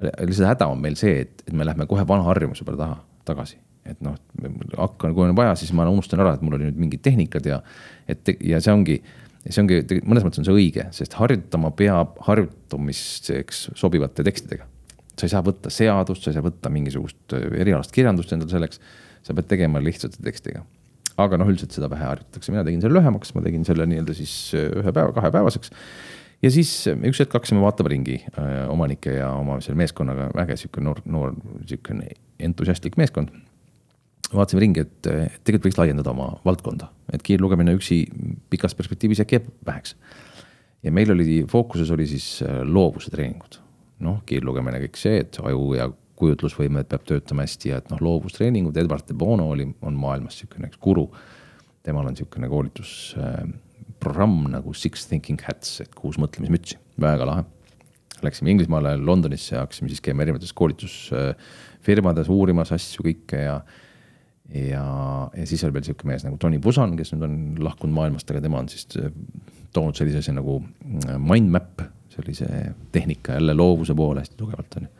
lihtsalt 0.00 0.48
häda 0.48 0.68
on 0.70 0.80
meil 0.80 0.96
see, 0.96 1.20
et, 1.24 1.42
et 1.46 1.54
me 1.54 1.66
lähme 1.66 1.86
kohe 1.90 2.04
vana 2.08 2.24
harjumuse 2.28 2.64
peale 2.64 2.78
taha, 2.78 3.00
tagasi. 3.28 3.58
Et 3.86 4.00
noh, 4.04 4.16
hakkan, 4.76 5.14
kui 5.16 5.24
on 5.28 5.36
vaja, 5.36 5.54
siis 5.58 5.72
ma 5.76 5.86
unustan 5.88 6.20
ära, 6.24 6.34
et 6.36 6.44
mul 6.44 6.58
oli 6.58 6.68
nüüd 6.68 6.80
mingid 6.86 7.04
tehnikad 7.04 7.46
ja, 7.48 7.62
et 8.10 8.34
ja 8.44 8.60
see 8.64 8.74
ongi 8.74 8.98
see 9.48 9.62
ongi, 9.62 9.78
mõnes 10.04 10.24
mõttes 10.26 10.42
on 10.42 10.48
see 10.48 10.56
õige, 10.56 10.88
sest 10.92 11.14
harjutama 11.16 11.70
peab 11.76 12.18
harjutamiseks 12.26 13.68
sobivate 13.78 14.26
tekstidega. 14.26 14.66
sa 15.18 15.26
ei 15.26 15.32
saa 15.32 15.42
võtta 15.42 15.70
seadust, 15.72 16.22
sa 16.22 16.30
ei 16.30 16.36
saa 16.36 16.44
võtta 16.44 16.70
mingisugust 16.70 17.34
erialast 17.34 17.94
kirjandust 17.94 18.32
endale 18.32 18.50
selleks. 18.50 18.80
sa 19.22 19.34
pead 19.34 19.48
tegema 19.50 19.80
lihtsate 19.82 20.22
tekstiga 20.22 20.64
aga 21.18 21.38
noh, 21.40 21.50
üldiselt 21.50 21.74
seda 21.74 21.88
vähe 21.90 22.06
harjutatakse, 22.06 22.52
mina 22.54 22.64
tegin 22.66 22.82
selle 22.82 22.98
lühemaks, 22.98 23.34
ma 23.34 23.42
tegin 23.42 23.66
selle 23.66 23.86
nii-öelda 23.90 24.14
siis 24.16 24.34
ühe 24.54 24.92
päeva, 24.94 25.10
kahepäevaseks. 25.16 25.72
ja 26.44 26.52
siis 26.54 26.70
üks 26.92 27.22
hetk 27.24 27.34
hakkasime 27.34 27.62
vaatama 27.64 27.92
ringi 27.92 28.20
äh, 28.30 28.68
omanike 28.70 29.18
ja 29.18 29.32
oma 29.34 29.58
selle 29.64 29.80
meeskonnaga, 29.82 30.30
äge 30.44 30.58
sihuke 30.62 30.84
noor, 30.84 31.02
noor 31.06 31.34
sihukene 31.66 32.12
entusiastlik 32.38 32.98
meeskond. 33.00 33.34
Vaatasime 34.32 34.64
ringi, 34.64 34.84
et 34.84 34.98
tegelikult 35.06 35.70
võiks 35.70 35.78
laiendada 35.80 36.12
oma 36.12 36.32
valdkonda, 36.44 36.90
et 37.12 37.22
kiirlugemine 37.24 37.76
üksi 37.78 38.02
pikas 38.52 38.76
perspektiivis 38.76 39.22
äkki 39.24 39.38
jääb 39.38 39.46
väheks. 39.66 39.96
ja 40.82 40.92
meil 40.92 41.10
oli 41.14 41.44
fookuses 41.48 41.90
oli 41.90 42.06
siis 42.06 42.44
loovuse 42.64 43.10
treeningud, 43.10 43.60
noh, 44.04 44.20
kiirlugemine, 44.26 44.82
kõik 44.84 45.00
see, 45.00 45.22
et 45.24 45.40
aju 45.42 45.72
ja 45.78 45.88
kujutlusvõime 46.18 46.82
peab 46.88 47.04
töötama 47.06 47.44
hästi 47.46 47.72
ja 47.72 47.80
et 47.82 47.90
noh, 47.92 48.00
loovustreeningud, 48.02 48.76
Edward 48.80 49.06
de 49.08 49.16
Bono 49.18 49.48
oli, 49.52 49.68
on 49.86 49.98
maailmas 49.98 50.38
niisugune 50.38 50.70
üks 50.70 50.80
guru. 50.82 51.06
temal 51.86 52.08
on 52.08 52.12
niisugune 52.12 52.48
koolitusprogramm 52.50 54.40
äh, 54.46 54.52
nagu 54.58 54.74
Six 54.74 55.06
Thinking 55.08 55.40
Hats, 55.46 55.80
et 55.84 55.94
kuus 55.94 56.18
mõtlemismütsi, 56.20 56.76
väga 57.00 57.28
lahe. 57.28 57.44
Läksime 58.22 58.50
Inglismaale, 58.50 58.96
Londonisse 58.98 59.54
ja 59.54 59.62
hakkasime 59.62 59.92
siis 59.92 60.02
käima 60.02 60.24
erinevates 60.24 60.52
koolitusfirmades 60.58 62.30
uurimas 62.34 62.72
asju 62.74 63.06
kõike 63.06 63.44
ja 63.44 63.60
ja, 64.54 64.84
ja 65.36 65.46
siis 65.46 65.64
oli 65.64 65.76
veel 65.76 65.86
sihuke 65.88 66.08
mees 66.08 66.24
nagu 66.26 66.38
Tony 66.40 66.58
Busan, 66.62 66.96
kes 66.96 67.12
nüüd 67.14 67.26
on 67.26 67.38
lahkunud 67.66 67.94
maailmast, 67.94 68.30
aga 68.30 68.42
tema 68.44 68.62
on 68.62 68.68
siis 68.72 68.86
äh, 69.00 69.12
toonud 69.76 69.98
sellise 69.98 70.22
asja 70.22 70.36
nagu 70.36 70.60
äh, 70.60 71.16
mind 71.20 71.52
map, 71.52 71.84
sellise 72.12 72.48
tehnika 72.92 73.36
jälle 73.36 73.54
loovuse 73.54 73.94
poole 73.94 74.24
hästi 74.24 74.38
tugevalt 74.40 74.80
on 74.80 74.88
ju 74.88 74.94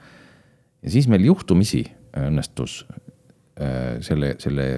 ja 0.82 0.92
siis 0.92 1.08
meil 1.10 1.24
juhtumisi 1.26 1.82
õnnestus 2.18 2.82
äh, 3.60 3.98
selle, 4.04 4.34
selle 4.42 4.68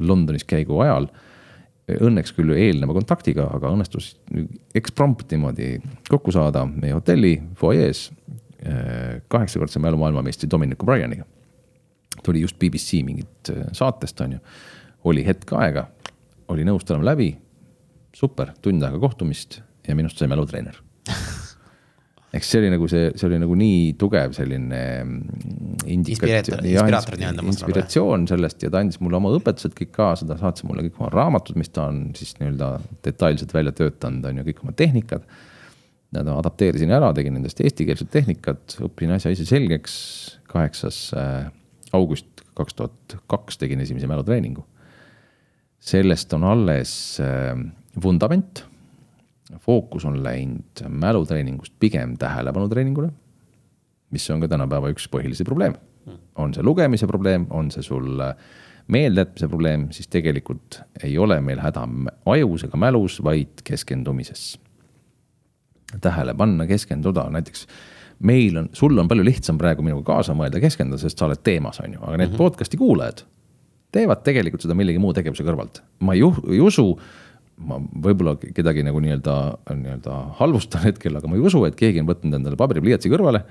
Londonis 0.00 0.44
käigu 0.48 0.78
ajal, 0.84 1.08
õnneks 1.86 2.34
küll 2.34 2.50
eelneva 2.56 2.96
kontaktiga, 2.96 3.46
aga 3.54 3.70
õnnestus 3.72 4.16
eksprompt 4.76 5.30
niimoodi 5.32 5.76
kokku 6.10 6.34
saada 6.34 6.64
meie 6.66 6.96
hotelli 6.96 7.36
fuajees 7.58 8.08
äh, 8.10 9.22
kaheksakordse 9.32 9.82
mälu 9.82 10.00
maailmameistri 10.02 10.50
Dominic 10.50 10.82
O'Brieniga. 10.82 11.28
Tuli 12.24 12.44
just 12.44 12.58
BBC 12.62 13.02
mingit 13.06 13.52
äh, 13.52 13.66
saatest, 13.76 14.20
on 14.24 14.36
ju, 14.38 14.42
oli 15.10 15.24
hetk 15.26 15.52
aega, 15.58 15.86
oli 16.52 16.66
nõus 16.66 16.86
tulema 16.86 17.12
läbi, 17.12 17.32
super, 18.16 18.54
tund 18.62 18.84
aega 18.86 19.00
kohtumist 19.02 19.60
ja 19.86 19.96
minust 19.98 20.18
sai 20.18 20.30
mälutreener 20.30 20.78
eks 22.36 22.50
see 22.50 22.60
oli 22.62 22.70
nagu 22.72 22.88
see, 22.90 23.10
see 23.16 23.26
oli 23.28 23.38
nagu 23.40 23.56
nii 23.58 23.80
tugev 24.00 24.34
selline 24.36 24.80
mm, 25.02 25.82
nii-öelda. 26.64 27.44
inspiratsioon 27.52 28.26
sellest 28.30 28.66
ja 28.66 28.72
ta 28.72 28.82
andis 28.82 29.00
mulle 29.02 29.18
oma 29.20 29.32
õpetused 29.36 29.76
kõik 29.76 29.92
kaasa, 29.94 30.28
ta 30.28 30.38
saatis 30.40 30.66
mulle 30.68 30.86
kõik 30.86 31.00
oma 31.00 31.10
raamatud, 31.14 31.58
mis 31.60 31.70
ta 31.72 31.88
on 31.90 32.08
siis 32.18 32.34
nii-öelda 32.40 32.72
detailselt 33.06 33.54
välja 33.56 33.74
töötanud, 33.76 34.26
on 34.26 34.42
ju, 34.42 34.48
kõik 34.50 34.64
oma 34.64 34.74
tehnikad. 34.76 35.28
ja 36.16 36.24
ta 36.24 36.38
adapteerisin 36.40 36.92
ära, 36.96 37.12
tegin 37.16 37.36
nendest 37.38 37.60
eestikeelset 37.62 38.10
tehnikat, 38.12 38.78
õppisin 38.82 39.16
asja 39.16 39.34
ise 39.34 39.46
selgeks. 39.48 39.94
kaheksas 40.50 40.98
äh, 41.16 41.48
august 41.96 42.44
kaks 42.54 42.78
tuhat 42.78 43.18
kaks 43.26 43.58
tegin 43.58 43.80
esimese 43.80 44.06
mälutreeningu. 44.06 44.64
sellest 45.80 46.32
on 46.32 46.44
alles 46.44 47.18
äh, 47.20 47.58
vundament 48.02 48.66
fookus 49.60 50.04
on 50.04 50.22
läinud 50.24 50.82
mälutreeningust 50.88 51.72
pigem 51.80 52.16
tähelepanutreeningule. 52.18 53.10
mis 54.10 54.30
on 54.30 54.40
ka 54.40 54.48
tänapäeva 54.48 54.90
üks 54.90 55.08
põhilisi 55.10 55.44
probleeme. 55.44 55.76
on 56.34 56.54
see 56.54 56.62
lugemise 56.62 57.06
probleem, 57.06 57.46
on 57.50 57.70
see 57.70 57.82
sul 57.82 58.20
meeldejätmise 58.88 59.48
probleem, 59.48 59.88
siis 59.90 60.08
tegelikult 60.08 60.80
ei 61.02 61.18
ole 61.18 61.40
meil 61.40 61.58
häda 61.58 61.88
ajus 62.26 62.64
ega 62.64 62.76
mälus, 62.76 63.22
vaid 63.24 63.62
keskendumises. 63.64 64.58
tähele 66.00 66.34
panna, 66.34 66.66
keskenduda, 66.66 67.30
näiteks 67.30 67.66
meil 68.18 68.56
on, 68.56 68.68
sul 68.72 68.98
on 68.98 69.08
palju 69.08 69.24
lihtsam 69.26 69.58
praegu 69.60 69.84
minuga 69.84 70.14
kaasa 70.14 70.34
mõelda, 70.34 70.60
keskenduda, 70.62 71.00
sest 71.02 71.18
sa 71.18 71.28
oled 71.28 71.42
teemas, 71.44 71.80
on 71.84 71.92
ju, 71.92 72.02
aga 72.02 72.16
need 72.16 72.28
mm 72.28 72.34
-hmm. 72.34 72.38
podcast'i 72.38 72.80
kuulajad 72.80 73.24
teevad 73.96 74.24
tegelikult 74.26 74.64
seda 74.64 74.76
millegi 74.76 75.00
muu 75.02 75.14
tegevuse 75.16 75.44
kõrvalt. 75.46 75.80
ma 76.00 76.16
ei, 76.16 76.24
ei 76.52 76.60
usu 76.60 76.90
ma 77.56 77.78
võib-olla 77.80 78.36
kedagi 78.36 78.84
nagu 78.84 79.00
nii-öelda, 79.00 79.34
nii-öelda 79.72 80.18
halvustan 80.40 80.84
hetkel, 80.90 81.16
aga 81.16 81.30
ma 81.30 81.38
ei 81.38 81.44
usu, 81.48 81.62
et 81.68 81.76
keegi 81.78 82.02
on 82.02 82.10
võtnud 82.10 82.36
endale 82.36 82.58
paberipliiatsi 82.60 83.12
kõrvale. 83.12 83.44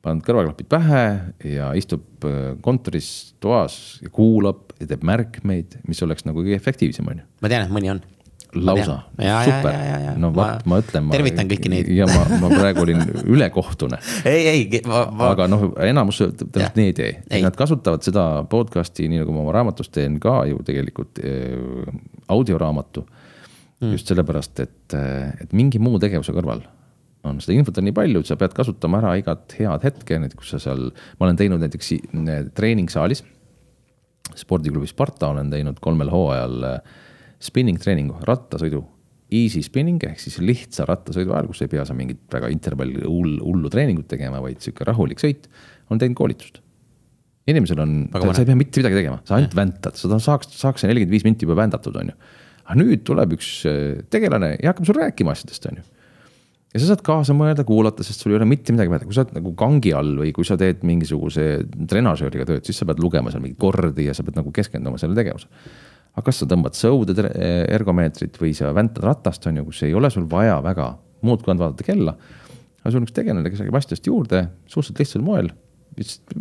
pannud 0.00 0.24
kõrvaklapid 0.24 0.68
pähe 0.72 1.02
ja 1.44 1.74
istub 1.76 2.24
äh, 2.24 2.56
kontoris, 2.64 3.34
toas 3.40 4.00
ja 4.00 4.08
kuulab 4.08 4.72
ja 4.80 4.86
teeb 4.88 5.04
märkmeid, 5.04 5.76
mis 5.86 6.00
oleks 6.02 6.24
nagu 6.24 6.40
kõige 6.40 6.56
efektiivsem, 6.56 7.06
on 7.06 7.20
ju. 7.20 7.26
ma 7.44 7.52
tean, 7.52 7.66
et 7.66 7.74
mõni 7.74 7.92
on 7.92 8.00
lausa, 8.54 8.96
super, 9.44 9.76
no 10.18 10.30
vot, 10.34 10.64
ma 10.68 10.80
ütlen. 10.82 11.10
tervitan 11.12 11.50
kõiki 11.50 11.70
neid. 11.72 11.90
ja 11.94 12.06
ma, 12.10 12.24
ma 12.42 12.50
praegu 12.52 12.82
olin 12.84 13.04
ülekohtune. 13.22 14.00
Ei, 14.30 14.48
ei, 14.50 14.82
ma, 14.88 15.04
aga 15.30 15.46
noh, 15.50 15.68
enamus 15.84 16.18
tõenäoliselt 16.22 16.76
nii 16.78 16.90
ei 16.90 16.96
tee, 16.96 17.12
nad 17.44 17.56
kasutavad 17.58 18.04
seda 18.06 18.24
podcast'i, 18.50 19.08
nii 19.10 19.22
nagu 19.22 19.34
ma 19.34 19.44
oma 19.44 19.54
raamatus 19.60 19.92
teen 19.94 20.18
ka 20.22 20.42
ju 20.50 20.60
tegelikult 20.66 21.22
äh, 21.22 21.94
audioraamatu. 22.30 23.06
Mm.. 23.80 23.94
just 23.94 24.10
sellepärast, 24.10 24.60
et, 24.60 24.94
et 25.40 25.54
mingi 25.56 25.78
muu 25.80 25.96
tegevuse 26.02 26.34
kõrval 26.36 26.60
on 27.24 27.38
seda 27.40 27.54
infot 27.56 27.78
on 27.80 27.86
nii 27.88 27.94
palju, 27.96 28.20
et 28.20 28.28
sa 28.28 28.36
pead 28.40 28.52
kasutama 28.56 28.98
ära 29.00 29.14
igat 29.20 29.54
head 29.56 29.84
hetke, 29.84 30.18
näiteks 30.20 30.40
kus 30.40 30.52
sa 30.54 30.60
seal, 30.60 30.90
ma 31.16 31.26
olen 31.26 31.38
teinud 31.38 31.62
näiteks 31.64 31.94
treeningsaalis. 32.56 33.24
spordiklubi 34.36 34.86
Sparta 34.86 35.30
olen 35.32 35.48
teinud 35.50 35.80
kolmel 35.80 36.12
hooajal 36.12 36.66
äh, 36.68 36.98
spinning 37.40 37.80
treeningu, 37.80 38.18
rattasõidu. 38.28 38.82
Easy 39.30 39.62
spinning 39.62 40.02
ehk 40.08 40.18
siis 40.18 40.40
lihtsa 40.42 40.84
rattasõidu 40.88 41.32
ajal, 41.34 41.50
kus 41.52 41.62
ei 41.62 41.70
pea 41.70 41.84
sa 41.86 41.94
mingit 41.94 42.24
väga 42.34 42.50
intervalli 42.50 43.04
hull, 43.04 43.36
hullu 43.44 43.70
treeningut 43.70 44.08
tegema, 44.10 44.40
vaid 44.42 44.58
sihuke 44.64 44.86
rahulik 44.88 45.22
sõit, 45.22 45.46
on 45.90 46.02
teinud 46.02 46.18
koolitust. 46.18 46.58
inimesel 47.50 47.80
on, 47.82 47.94
sa 48.10 48.42
ei 48.42 48.48
pea 48.48 48.58
mitte 48.58 48.82
midagi 48.82 48.98
tegema, 48.98 49.20
sa 49.26 49.38
ainult 49.38 49.54
väntad, 49.58 49.96
sa 49.98 50.18
saaks, 50.18 50.50
saaks 50.58 50.84
nelikümmend 50.86 51.14
viis 51.14 51.24
minti 51.26 51.46
juba 51.46 51.56
vändatud, 51.62 51.94
on 52.02 52.10
ju. 52.10 52.18
aga 52.64 52.76
nüüd 52.82 53.06
tuleb 53.06 53.38
üks 53.38 53.48
äh, 53.70 54.02
tegelane 54.10 54.56
ja 54.58 54.74
hakkab 54.74 54.90
sulle 54.90 55.06
rääkima 55.06 55.34
asjadest, 55.34 55.70
on 55.70 55.80
ju 55.80 55.86
ja 56.74 56.82
sa 56.82 56.90
saad 56.90 57.02
kaasa 57.06 57.34
mõelda, 57.34 57.64
kuulata, 57.66 58.04
sest 58.06 58.22
sul 58.22 58.34
ei 58.34 58.38
ole 58.38 58.46
mitte 58.50 58.74
midagi 58.74 58.92
vaja, 58.92 59.06
kui 59.06 59.14
sa 59.14 59.24
oled 59.24 59.38
nagu 59.38 59.54
kangi 59.58 59.94
all 59.96 60.12
või 60.20 60.30
kui 60.34 60.46
sa 60.46 60.58
teed 60.58 60.84
mingisuguse 60.86 61.46
trenažööriga 61.90 62.46
tööd, 62.46 62.66
siis 62.66 62.78
sa 62.78 62.86
pead 62.86 63.02
lugema 63.02 63.32
seal 63.32 63.42
mingeid 63.42 63.58
kordi 63.62 64.06
ja 64.06 64.14
sa 64.14 64.26
pead 64.26 64.38
nagu 64.38 64.52
keskenduma 64.54 65.00
sellele 65.00 65.18
tegevusele 65.18 65.89
aga 66.16 66.26
kas 66.26 66.42
sa 66.42 66.48
tõmbad 66.50 66.76
sõude 66.78 67.14
ergomeetrit 67.70 68.36
või 68.40 68.52
sa 68.56 68.72
väntad 68.76 69.04
ratast, 69.06 69.46
on 69.46 69.60
ju, 69.60 69.68
kus 69.68 69.84
ei 69.86 69.94
ole 69.94 70.10
sul 70.10 70.26
vaja 70.30 70.58
väga 70.64 70.92
muud 71.26 71.42
kui 71.42 71.52
ainult 71.52 71.66
vaadata 71.66 71.86
kella. 71.86 72.14
aga 72.80 72.92
sul 72.92 73.00
on 73.00 73.08
üks 73.08 73.16
tegelane, 73.16 73.50
kes 73.52 73.62
räägib 73.62 73.78
asjadest 73.78 74.06
juurde 74.08 74.44
suhteliselt 74.66 75.02
lihtsal 75.02 75.24
moel, 75.24 75.50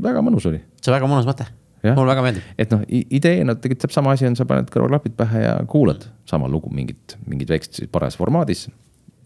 väga 0.10 0.24
mõnus 0.26 0.48
oli. 0.50 0.62
see 0.80 0.92
on 0.92 0.98
väga 0.98 1.10
mõnus 1.12 1.28
mõte, 1.30 1.48
mulle 1.84 2.14
väga 2.14 2.26
meeldib. 2.26 2.48
et 2.58 2.76
noh, 2.76 2.86
ideena 2.90 3.56
tegelikult 3.56 3.86
täpselt 3.86 4.00
sama 4.00 4.16
asi 4.16 4.28
on, 4.30 4.38
sa 4.40 4.48
paned 4.50 4.72
kõrvaklapid 4.74 5.18
pähe 5.20 5.44
ja 5.46 5.58
kuulad 5.70 6.08
sama 6.30 6.50
lugu 6.52 6.72
mingit, 6.74 7.18
mingit 7.28 7.52
väikest 7.52 7.84
paras 7.92 8.18
formaadis, 8.20 8.68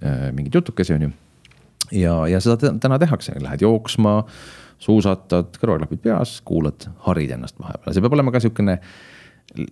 äh, 0.04 0.30
mingeid 0.34 0.60
jutukesi 0.62 0.98
on 0.98 1.08
ju. 1.08 1.14
ja, 2.02 2.18
ja 2.34 2.44
seda 2.44 2.74
täna 2.82 3.00
tehakse, 3.02 3.38
lähed 3.44 3.66
jooksma, 3.66 4.22
suusatad, 4.84 5.56
kõrvaklapid 5.62 6.02
peas, 6.04 6.40
kuulad, 6.46 6.90
harid 7.08 7.36
ennast 7.38 7.60
vahepeal, 7.62 7.94
see 7.94 8.04
peab 8.04 8.18
olema 8.18 8.34
ka 8.34 8.42
sihukene 8.44 8.80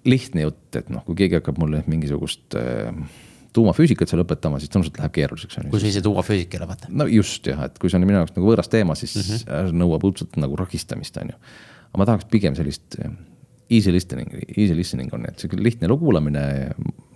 lihtne 0.06 0.46
jutt, 0.46 0.76
et 0.78 0.90
noh, 0.94 1.04
kui 1.08 1.18
keegi 1.18 1.40
hakkab 1.40 1.60
mulle 1.62 1.84
mingisugust 1.90 2.58
äh, 2.60 2.92
tuumafüüsikat 3.56 4.12
seal 4.12 4.24
õpetama, 4.24 4.60
siis 4.62 4.72
tõenäoliselt 4.72 5.00
läheb 5.02 5.16
keeruliseks. 5.16 5.60
kui 5.72 5.82
sa 5.82 5.90
ise 5.90 6.04
tuumafüüsik 6.06 6.54
ei 6.56 6.62
ole, 6.62 6.70
vaata. 6.72 6.92
no 6.94 7.08
just 7.12 7.48
jah, 7.48 7.66
et 7.68 7.82
kui 7.82 7.92
see 7.92 8.00
on 8.00 8.08
minu 8.08 8.22
jaoks 8.22 8.36
nagu 8.38 8.48
võõras 8.48 8.72
teema, 8.72 8.96
siis 9.00 9.18
mm 9.18 9.28
-hmm. 9.34 9.82
nõuab 9.82 10.08
õudselt 10.08 10.40
nagu 10.40 10.56
ragistamist, 10.60 11.18
on 11.18 11.34
ju. 11.34 11.42
aga 11.90 12.02
ma 12.02 12.08
tahaks 12.12 12.30
pigem 12.32 12.56
sellist 12.56 12.98
easy 13.72 13.92
listening, 13.92 14.32
easy 14.58 14.76
listening 14.76 15.14
on, 15.14 15.26
et 15.28 15.40
sihuke 15.40 15.60
lihtne 15.60 15.88
elu 15.88 15.98
kuulamine, 15.98 16.44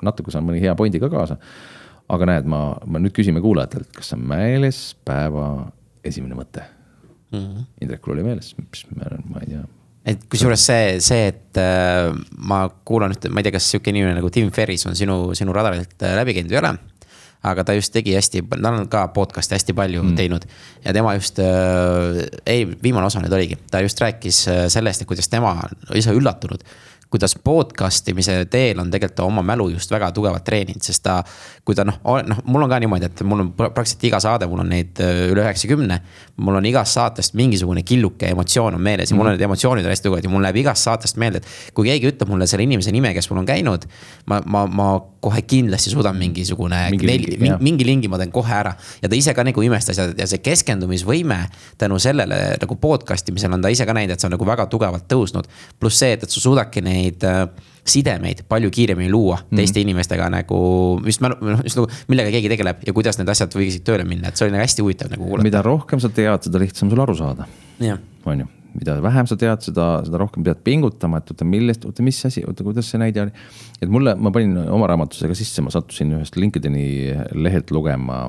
natuke 0.03 0.31
saan 0.31 0.45
mõni 0.47 0.61
hea 0.63 0.75
pointi 0.75 0.99
ka 0.99 1.09
kaasa. 1.09 1.37
aga 2.09 2.25
näed, 2.25 2.45
ma, 2.45 2.77
ma 2.85 2.99
nüüd 2.99 3.15
küsime 3.15 3.41
kuulajatelt, 3.41 3.89
kas 3.95 4.13
on 4.13 4.27
meeles 4.29 4.95
päeva 5.05 5.71
esimene 6.03 6.35
mõte 6.35 6.61
mm 7.31 7.39
-hmm.? 7.39 7.63
Indrekul 7.81 8.13
oli 8.13 8.23
meeles, 8.23 8.55
mis 8.57 8.85
ma, 8.95 9.09
ma 9.29 9.39
ei 9.41 9.55
tea 9.55 9.63
et 10.05 10.25
kusjuures 10.29 10.61
see, 10.61 10.97
see, 11.03 11.29
et 11.31 11.59
äh, 11.61 12.11
ma 12.49 12.65
kuulan 12.87 13.15
ühte, 13.15 13.31
ma 13.33 13.41
ei 13.41 13.47
tea, 13.47 13.55
kas 13.57 13.69
sihuke 13.71 13.89
inimene 13.93 14.17
nagu 14.19 14.29
Tim 14.33 14.51
Ferris 14.53 14.85
on 14.89 14.97
sinu, 14.97 15.33
sinu 15.37 15.55
radarilt 15.55 15.95
äh, 16.05 16.13
läbi 16.19 16.37
käinud 16.37 16.53
või 16.53 16.59
ei 16.59 16.61
ole. 16.61 16.75
aga 17.45 17.63
ta 17.65 17.75
just 17.77 17.93
tegi 17.93 18.15
hästi, 18.17 18.41
ta 18.49 18.71
on 18.71 18.87
ka 18.89 19.03
podcast'i 19.13 19.53
hästi 19.57 19.75
palju 19.77 20.01
mm. 20.01 20.15
teinud 20.17 20.45
ja 20.85 20.93
tema 20.97 21.13
just 21.17 21.41
äh,, 21.41 22.23
ei, 22.45 22.65
viimane 22.65 23.05
osa 23.05 23.21
nüüd 23.21 23.33
oligi, 23.37 23.57
ta 23.71 23.81
just 23.85 24.01
rääkis 24.01 24.41
äh, 24.49 24.65
sellest, 24.73 25.01
et 25.01 25.09
kuidas 25.09 25.29
tema 25.29 25.57
ise 25.93 26.13
üllatunud 26.13 26.65
kuidas 27.15 27.35
podcast 27.43 28.09
imise 28.11 28.35
teel 28.51 28.79
on 28.83 28.91
tegelikult 28.91 29.23
oma 29.23 29.43
mälu 29.45 29.69
just 29.71 29.91
väga 29.91 30.11
tugevalt 30.15 30.43
treeninud, 30.43 30.83
sest 30.83 31.03
ta. 31.05 31.21
kui 31.65 31.75
ta 31.75 31.85
noh, 31.87 31.95
noh, 32.27 32.41
mul 32.51 32.65
on 32.65 32.69
ka 32.69 32.77
niimoodi, 32.83 33.07
et 33.07 33.21
mul 33.25 33.41
on 33.41 33.51
praktiliselt 33.57 34.03
iga 34.09 34.19
saade, 34.21 34.45
mul 34.51 34.61
on 34.61 34.69
neid 34.69 34.99
äh, 35.01 35.23
üle 35.31 35.41
üheksakümne. 35.45 35.99
mul 36.37 36.59
on 36.59 36.65
igast 36.67 36.97
saatest 36.97 37.33
mingisugune 37.39 37.83
killuke 37.87 38.27
emotsioon 38.35 38.75
on 38.75 38.81
meeles 38.81 39.11
ja 39.11 39.17
mul 39.17 39.29
on 39.29 39.37
need 39.37 39.45
emotsioonid 39.47 39.85
on 39.85 39.93
hästi 39.93 40.09
tugevad 40.09 40.27
ja 40.27 40.33
mul 40.33 40.43
läheb 40.43 40.59
igast 40.65 40.83
saatest 40.83 41.17
meelde, 41.21 41.41
et. 41.41 41.73
kui 41.73 41.87
keegi 41.87 42.11
ütleb 42.11 42.29
mulle 42.29 42.47
selle 42.47 42.67
inimese 42.67 42.91
nime, 42.91 43.13
kes 43.15 43.29
mul 43.31 43.41
on 43.41 43.47
käinud, 43.47 43.87
ma, 44.29 44.41
ma, 44.45 44.65
ma 44.67 44.89
kohe 45.25 45.41
kindlasti 45.47 45.89
suudan 45.89 46.17
mingisugune 46.19 46.83
mingi, 46.93 47.07
neli, 47.09 47.37
lingi, 47.39 47.57
mingi 47.63 47.87
lingi 47.87 48.11
ma 48.11 48.19
teen 48.21 48.33
kohe 48.33 48.53
ära. 48.53 48.75
ja 49.01 49.09
ta 49.09 49.17
ise 49.17 49.33
ka 49.33 49.45
nagu 49.47 49.63
imestas 49.65 49.97
ja, 50.01 50.09
ja 50.17 50.27
see 50.29 50.43
keskendumisvõime 50.45 51.39
tänu 51.81 51.97
sellele 52.01 52.57
nagu 52.61 52.77
podcast 52.81 53.29
imisel 53.31 53.55
on 53.55 53.63
ta 53.63 53.71
ise 53.73 53.87
ka 53.87 53.95
näinud, 53.97 54.13
et 54.13 54.21
see 54.21 54.29
on 54.29 54.35
nagu 54.35 54.45
väga 54.45 54.67
tugevalt 54.69 55.07
tõusnud. 55.09 55.49
pluss 55.79 56.03
see, 56.03 56.13
et, 56.13 56.27
et 56.27 56.35
sa 56.35 56.43
suudadki 56.43 56.83
neid 56.85 57.04
äh, 57.23 57.45
sidemeid 57.85 58.43
palju 58.49 58.71
kiiremini 58.73 59.11
luua 59.11 59.35
mm 59.35 59.41
-hmm. 59.41 59.55
teiste 59.61 59.81
inimestega 59.81 60.29
nagu, 60.29 60.57
just 61.05 61.21
mälu, 61.21 61.37
noh 61.41 61.61
just 61.63 61.77
nagu 61.77 61.87
millega 62.07 62.31
keegi 62.33 62.49
tegeleb 62.49 62.83
ja 62.87 62.93
kuidas 62.93 63.19
need 63.19 63.29
asjad 63.29 63.53
võiksid 63.53 63.85
tööle 63.85 64.03
minna, 64.03 64.27
et 64.27 64.37
see 64.37 64.47
oli 64.47 64.55
nagu 64.55 64.63
hästi 64.63 64.81
huvitav 64.81 65.11
nagu 65.11 65.23
kuulata. 65.23 65.43
mida 65.43 65.61
rohkem 65.61 65.99
sa 65.99 66.09
tead, 66.09 66.43
seda 66.49 66.59
lihtsam 66.59 66.89
sul 66.89 66.99
aru 66.99 67.15
saada. 67.15 67.45
on 68.25 68.39
ju, 68.39 68.47
mida 68.73 69.01
vähem 69.01 69.27
sa 69.27 69.37
tead, 69.37 69.61
seda, 69.61 70.01
seda 70.05 70.17
rohkem 70.17 70.43
pead 70.43 70.63
pingutama, 70.63 71.17
et 71.17 71.31
oota, 71.31 71.45
millest, 71.45 71.85
oota, 71.85 72.03
mis 72.03 72.25
asi, 72.25 72.43
oota, 72.47 72.63
kuidas 72.63 72.89
see 72.89 72.99
näide 72.99 73.21
oli. 73.21 73.31
et 73.81 73.89
mulle, 73.89 74.15
ma 74.15 74.31
panin 74.31 74.57
oma 74.57 74.87
raamatusega 74.87 75.35
sisse, 75.35 75.61
ma 75.61 75.69
sattusin 75.69 76.17
ühest 76.17 76.35
LinkedIn'i 76.35 77.13
lehelt 77.33 77.71
lugema 77.71 78.25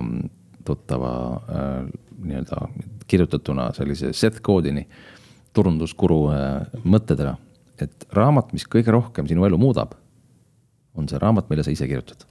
tuttava 0.64 1.12
äh, 1.48 1.88
nii-öelda 2.24 2.68
kirjutatuna 3.06 3.72
sellise 3.72 4.12
Seth 4.12 4.42
Godini 4.42 4.86
turunduskuru 5.54 6.20
äh, 6.34 6.80
mõttedega 6.84 7.36
et 7.84 8.06
raamat, 8.16 8.54
mis 8.56 8.66
kõige 8.70 8.94
rohkem 8.94 9.28
sinu 9.28 9.46
elu 9.48 9.58
muudab, 9.60 9.94
on 10.96 11.08
see 11.10 11.20
raamat, 11.20 11.50
mille 11.50 11.64
sa 11.66 11.74
ise 11.74 11.88
kirjutad. 11.88 12.26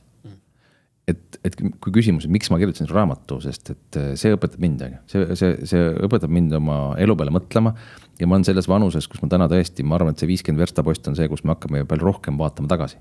et, 1.06 1.38
et 1.46 1.54
kui 1.54 1.92
küsimus, 1.94 2.26
miks 2.34 2.50
ma 2.50 2.58
kirjutasin 2.58 2.90
raamatu, 2.90 3.38
sest 3.44 3.70
et 3.76 4.00
äh, 4.02 4.14
see 4.18 4.34
õpetab 4.34 4.62
mind, 4.64 4.82
on 4.82 4.96
ju, 4.96 5.02
see, 5.12 5.36
see, 5.38 5.52
see 5.70 5.84
õpetab 6.08 6.34
mind 6.34 6.56
oma 6.58 6.80
elu 7.02 7.18
peale 7.20 7.34
mõtlema. 7.36 7.76
ja 8.20 8.26
ma 8.26 8.40
olen 8.40 8.48
selles 8.48 8.70
vanuses, 8.72 9.06
kus 9.12 9.22
ma 9.22 9.30
täna 9.30 9.50
tõesti, 9.52 9.86
ma 9.86 10.00
arvan, 10.00 10.16
et 10.16 10.24
see 10.24 10.32
viiskümmend 10.32 10.66
verstapost 10.66 11.06
on 11.12 11.20
see, 11.20 11.30
kus 11.30 11.46
me 11.46 11.54
hakkame 11.54 11.86
palju 11.86 12.10
rohkem 12.10 12.42
vaatama 12.42 12.72
tagasi 12.72 12.98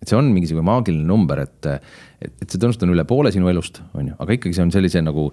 et 0.00 0.08
see 0.08 0.16
on 0.16 0.30
mingisugune 0.32 0.64
maagiline 0.64 1.04
number, 1.04 1.42
et, 1.44 1.66
et, 2.24 2.32
et 2.40 2.46
see 2.46 2.56
tõenäoliselt 2.56 2.86
on 2.86 2.94
üle 2.94 3.04
poole 3.08 3.32
sinu 3.34 3.50
elust, 3.52 3.82
on 3.92 4.08
ju, 4.08 4.16
aga 4.24 4.36
ikkagi 4.36 4.56
see 4.56 4.64
on 4.64 4.72
sellise 4.72 5.02
nagu 5.04 5.26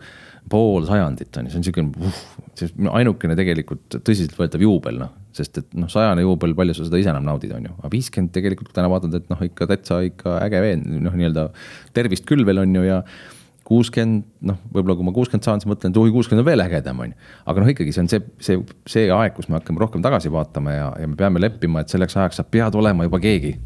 pool 0.52 0.88
sajandit 0.88 1.40
on 1.40 1.48
ju, 1.48 1.54
see 1.54 1.62
on 1.62 1.68
siukene 1.68 2.10
uh,, 2.10 2.90
ainukene 3.00 3.38
tegelikult 3.40 4.00
tõsiseltvõetav 4.02 4.64
juubel, 4.68 5.00
noh. 5.06 5.16
Sest 5.38 5.62
et 5.62 5.74
noh, 5.78 5.90
sajane 5.92 6.26
juubel, 6.26 6.54
palju 6.58 6.76
sa 6.78 6.88
seda 6.88 7.00
ise 7.02 7.12
enam 7.14 7.26
naudid, 7.28 7.54
on 7.56 7.70
ju, 7.70 7.74
aga 7.80 7.94
viiskümmend 7.94 8.34
tegelikult 8.36 8.74
täna 8.76 8.92
vaatad, 8.92 9.16
et 9.18 9.32
noh, 9.32 9.42
ikka 9.48 9.70
täitsa 9.72 10.02
ikka 10.08 10.38
äge 10.46 10.62
veen, 10.64 10.86
noh, 11.06 11.16
nii-öelda 11.18 11.50
tervist 11.96 12.28
küll 12.30 12.46
veel 12.48 12.64
on 12.64 12.76
ju 12.80 12.86
ja 12.88 13.02
kuuskümmend, 13.68 14.28
noh, 14.48 14.60
võib-olla 14.72 14.96
kui 14.96 15.08
ma 15.08 15.14
kuuskümmend 15.16 15.48
saan, 15.48 15.62
siis 15.62 15.70
mõtlen, 15.70 15.92
et 15.92 16.00
oi, 16.00 16.12
kuuskümmend 16.16 16.46
on 16.46 16.48
veel 16.48 16.64
ägedam, 16.64 17.02
on 17.04 17.12
ju. 17.12 17.32
aga 17.52 17.64
noh, 17.64 17.72
ikkagi 17.74 17.96
see 17.96 18.06
on 18.06 18.12
see, 18.12 18.22
see, 18.44 18.62
see 18.88 19.08
aeg, 19.12 19.36
kus 19.36 19.50
me 19.52 19.60
hakkame 19.60 19.84
rohkem 19.84 20.06
tagasi 20.06 20.32
vaatama 20.32 20.76
ja, 20.76 20.92
ja 21.04 21.10
me 21.12 21.20
peame 21.20 21.44
leppima, 21.44 21.84
et 21.84 21.92
selleks 21.92 22.16
ajaks 22.16 22.40
sa 22.40 22.48
pead 22.48 22.78
olema 22.80 23.08
juba 23.10 23.20
keegi 23.24 23.58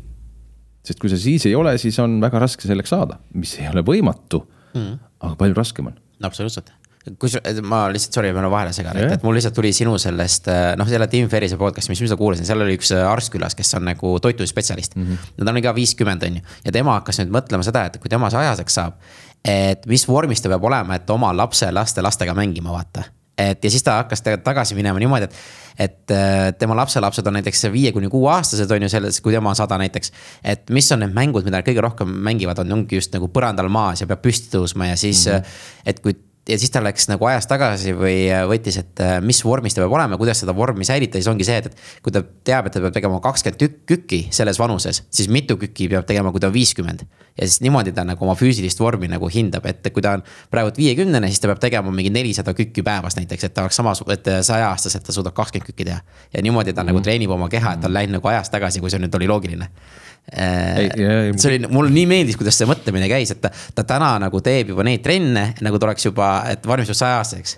sest 0.85 1.01
kui 1.01 1.11
sa 1.11 1.19
siis 1.21 1.45
ei 1.49 1.55
ole, 1.57 1.75
siis 1.81 1.97
on 2.01 2.17
väga 2.23 2.41
raske 2.41 2.65
selleks 2.65 2.93
saada, 2.93 3.19
mis 3.37 3.53
ei 3.61 3.69
ole 3.69 3.85
võimatu 3.85 4.41
mm., 4.73 4.93
aga 5.21 5.35
palju 5.37 5.57
raskem 5.57 5.91
on. 5.91 5.99
absoluutselt 6.25 6.73
kus 7.19 7.37
ma 7.65 7.83
lihtsalt, 7.91 8.17
sorry, 8.19 8.31
ma 8.35 8.49
vahele 8.51 8.73
segan 8.75 8.99
yeah., 8.99 9.15
et 9.15 9.23
mul 9.25 9.37
lihtsalt 9.37 9.55
tuli 9.57 9.71
sinu 9.75 9.95
sellest 10.01 10.49
noh, 10.77 10.89
selle 10.89 11.07
Tim 11.11 11.29
Ferrise 11.31 11.57
podcast'i, 11.61 11.93
mis 11.93 12.03
ma 12.03 12.09
seda 12.11 12.19
kuulasin, 12.19 12.47
seal 12.47 12.61
oli 12.61 12.77
üks 12.77 12.93
arst 12.97 13.33
külas, 13.33 13.57
kes 13.57 13.73
on 13.79 13.87
nagu 13.89 14.13
toituspetsialist 14.21 14.97
mm. 14.97 15.07
-hmm. 15.07 15.31
no 15.37 15.47
ta 15.47 15.55
oli 15.55 15.65
ka 15.65 15.75
viiskümmend, 15.77 16.27
on 16.27 16.41
ju, 16.41 16.45
ja 16.65 16.75
tema 16.75 16.99
hakkas 16.99 17.23
nüüd 17.23 17.33
mõtlema 17.37 17.65
seda, 17.65 17.87
et 17.89 17.97
kui 18.01 18.11
tema 18.11 18.29
sajaseks 18.29 18.77
saab. 18.81 18.99
et 19.45 19.85
mis 19.89 20.07
vormis 20.07 20.41
ta 20.41 20.49
peab 20.53 20.63
olema, 20.63 20.95
et 20.95 21.09
oma 21.09 21.33
lapse, 21.33 21.71
laste, 21.71 22.01
lastega 22.01 22.37
mängima, 22.37 22.71
vaata 22.71 23.07
et 23.41 23.63
ja 23.63 23.71
siis 23.71 23.83
ta 23.83 23.97
hakkas 24.01 24.23
tagasi 24.43 24.75
minema 24.75 24.99
niimoodi, 24.99 25.27
et, 25.27 25.35
et 25.79 26.13
äh, 26.13 26.51
tema 26.59 26.75
lapselapsed 26.77 27.27
on 27.27 27.37
näiteks 27.39 27.69
viie 27.73 27.91
kuni 27.95 28.09
kuue 28.11 28.29
aastased 28.31 28.71
on 28.71 28.85
ju 28.85 28.89
selles, 28.91 29.21
kui 29.21 29.33
tema 29.33 29.49
on 29.49 29.57
sada 29.57 29.77
näiteks. 29.81 30.11
et 30.43 30.69
mis 30.69 30.91
on 30.91 31.01
need 31.01 31.15
mängud, 31.15 31.47
mida 31.47 31.59
nad 31.59 31.67
kõige 31.67 31.83
rohkem 31.83 32.11
mängivad, 32.27 32.59
on, 32.61 32.75
ongi 32.79 32.99
just 32.99 33.13
nagu 33.15 33.31
põrandal 33.33 33.71
maas 33.71 34.03
ja 34.03 34.09
peab 34.09 34.21
püsti 34.25 34.51
tõusma 34.55 34.91
ja 34.91 34.99
siis 34.99 35.25
mm, 35.27 35.31
-hmm. 35.31 35.63
et 35.85 35.99
kui 35.99 36.17
ja 36.49 36.57
siis 36.59 36.71
ta 36.73 36.81
läks 36.83 37.05
nagu 37.09 37.25
ajas 37.29 37.45
tagasi 37.49 37.93
või 37.97 38.25
äh, 38.31 38.43
võttis, 38.49 38.79
et 38.81 39.01
äh, 39.03 39.17
mis 39.23 39.41
vormis 39.45 39.75
ta 39.75 39.83
peab 39.83 39.93
olema, 39.93 40.17
kuidas 40.17 40.41
seda 40.41 40.55
vormi 40.57 40.85
säilitada, 40.87 41.21
siis 41.21 41.29
ongi 41.31 41.45
see, 41.47 41.59
et, 41.61 41.69
et 41.69 42.01
kui 42.03 42.13
ta 42.13 42.23
teab, 42.23 42.67
et 42.67 42.75
ta 42.75 42.81
peab 42.81 42.95
tegema 42.95 43.19
kakskümmend 43.23 43.59
tükk, 43.61 43.77
kükki 43.91 44.21
selles 44.33 44.59
vanuses, 44.61 45.03
siis 45.13 45.29
mitu 45.31 45.57
kükki 45.61 45.89
peab 45.91 46.07
tegema, 46.09 46.33
kui 46.33 46.41
ta 46.41 46.49
on 46.49 46.55
viiskümmend. 46.55 47.05
ja 47.37 47.47
siis 47.47 47.61
niimoodi 47.63 47.93
ta 47.95 48.03
nagu 48.07 48.25
oma 48.25 48.35
füüsilist 48.35 48.81
vormi 48.81 49.07
nagu 49.11 49.29
hindab, 49.31 49.65
et 49.69 49.87
kui 49.93 50.03
ta 50.03 50.17
on 50.17 50.25
praegu 50.51 50.73
viiekümnene, 50.77 51.29
siis 51.31 51.39
ta 51.39 51.51
peab 51.51 51.61
tegema 51.63 51.93
mingi 51.93 52.09
nelisada 52.13 52.53
kükki 52.57 52.83
päevas 52.83 53.15
näiteks, 53.19 53.47
et 53.47 53.53
ta 53.53 53.65
oleks 53.67 53.77
samas, 53.79 54.03
et 54.11 54.27
saja 54.41 54.71
aastaselt 54.73 55.05
ta 55.05 55.15
suudab 55.15 55.37
kakskümmend 55.37 55.69
kükki 55.69 55.87
teha. 55.87 56.01
ja 56.33 56.41
niimoodi 56.41 56.73
ta 56.73 56.81
mm 56.81 56.87
-hmm. 56.87 56.93
nagu 56.93 57.01
treenib 57.01 57.29
oma 57.29 57.49
keha, 57.49 57.73
et 57.73 57.81
ta 57.81 57.87
on 57.87 57.93
läinud 57.93 58.17
nagu 58.19 58.27
ajas 58.27 58.49
tagasi, 58.49 58.79
kui 58.79 58.89
see 58.89 58.99
nüüd 58.99 59.15
oli 59.15 59.27
loogiline 59.27 59.69
Äh, 59.69 60.10
see 60.31 61.49
oli, 61.49 61.67
mulle 61.71 61.91
nii 61.91 62.05
meeldis, 62.07 62.37
kuidas 62.39 62.55
see 62.59 62.69
mõtlemine 62.69 63.09
käis, 63.11 63.33
et 63.33 63.41
ta, 63.43 63.51
ta 63.75 63.83
täna 63.87 64.13
nagu 64.21 64.39
teeb 64.43 64.71
juba 64.71 64.85
neid 64.87 65.03
trenne, 65.03 65.51
nagu 65.65 65.79
ta 65.79 65.89
oleks 65.89 66.07
juba, 66.07 66.31
et 66.51 66.67
valmistub 66.67 66.99
sajaaastaseks 66.99 67.57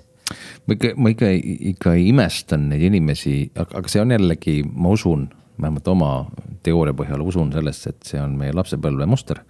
ma 0.68 0.78
ikka, 0.78 0.94
ma 0.98 1.12
ikka, 1.14 1.30
ikka 1.74 1.94
imestan 2.00 2.70
neid 2.72 2.86
inimesi, 2.88 3.36
aga 3.60 3.84
see 3.92 4.02
on 4.04 4.16
jällegi, 4.16 4.62
ma 4.64 4.94
usun, 4.96 5.28
vähemalt 5.60 5.92
oma 5.92 6.10
teooria 6.66 6.96
põhjal 6.98 7.24
usun 7.26 7.52
sellesse, 7.54 7.94
et 7.94 8.10
see 8.14 8.22
on 8.22 8.38
meie 8.40 8.56
lapsepõlve 8.56 9.08
muster. 9.10 9.44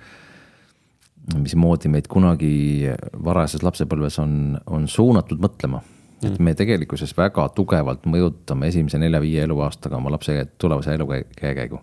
mismoodi 1.40 1.88
meid 1.88 2.10
kunagi 2.12 2.90
varajases 3.24 3.64
lapsepõlves 3.64 4.20
on, 4.20 4.58
on 4.68 4.88
suunatud 4.88 5.40
mõtlema. 5.40 5.82
et 6.24 6.40
me 6.40 6.54
tegelikkuses 6.56 7.18
väga 7.18 7.50
tugevalt 7.56 8.06
mõjutame 8.08 8.68
esimese 8.68 8.98
nelja-viie 8.98 9.44
eluaastaga 9.44 9.98
oma 9.98 10.12
lapse 10.12 10.46
tulevase 10.58 10.94
elukäekäigu 10.96 11.80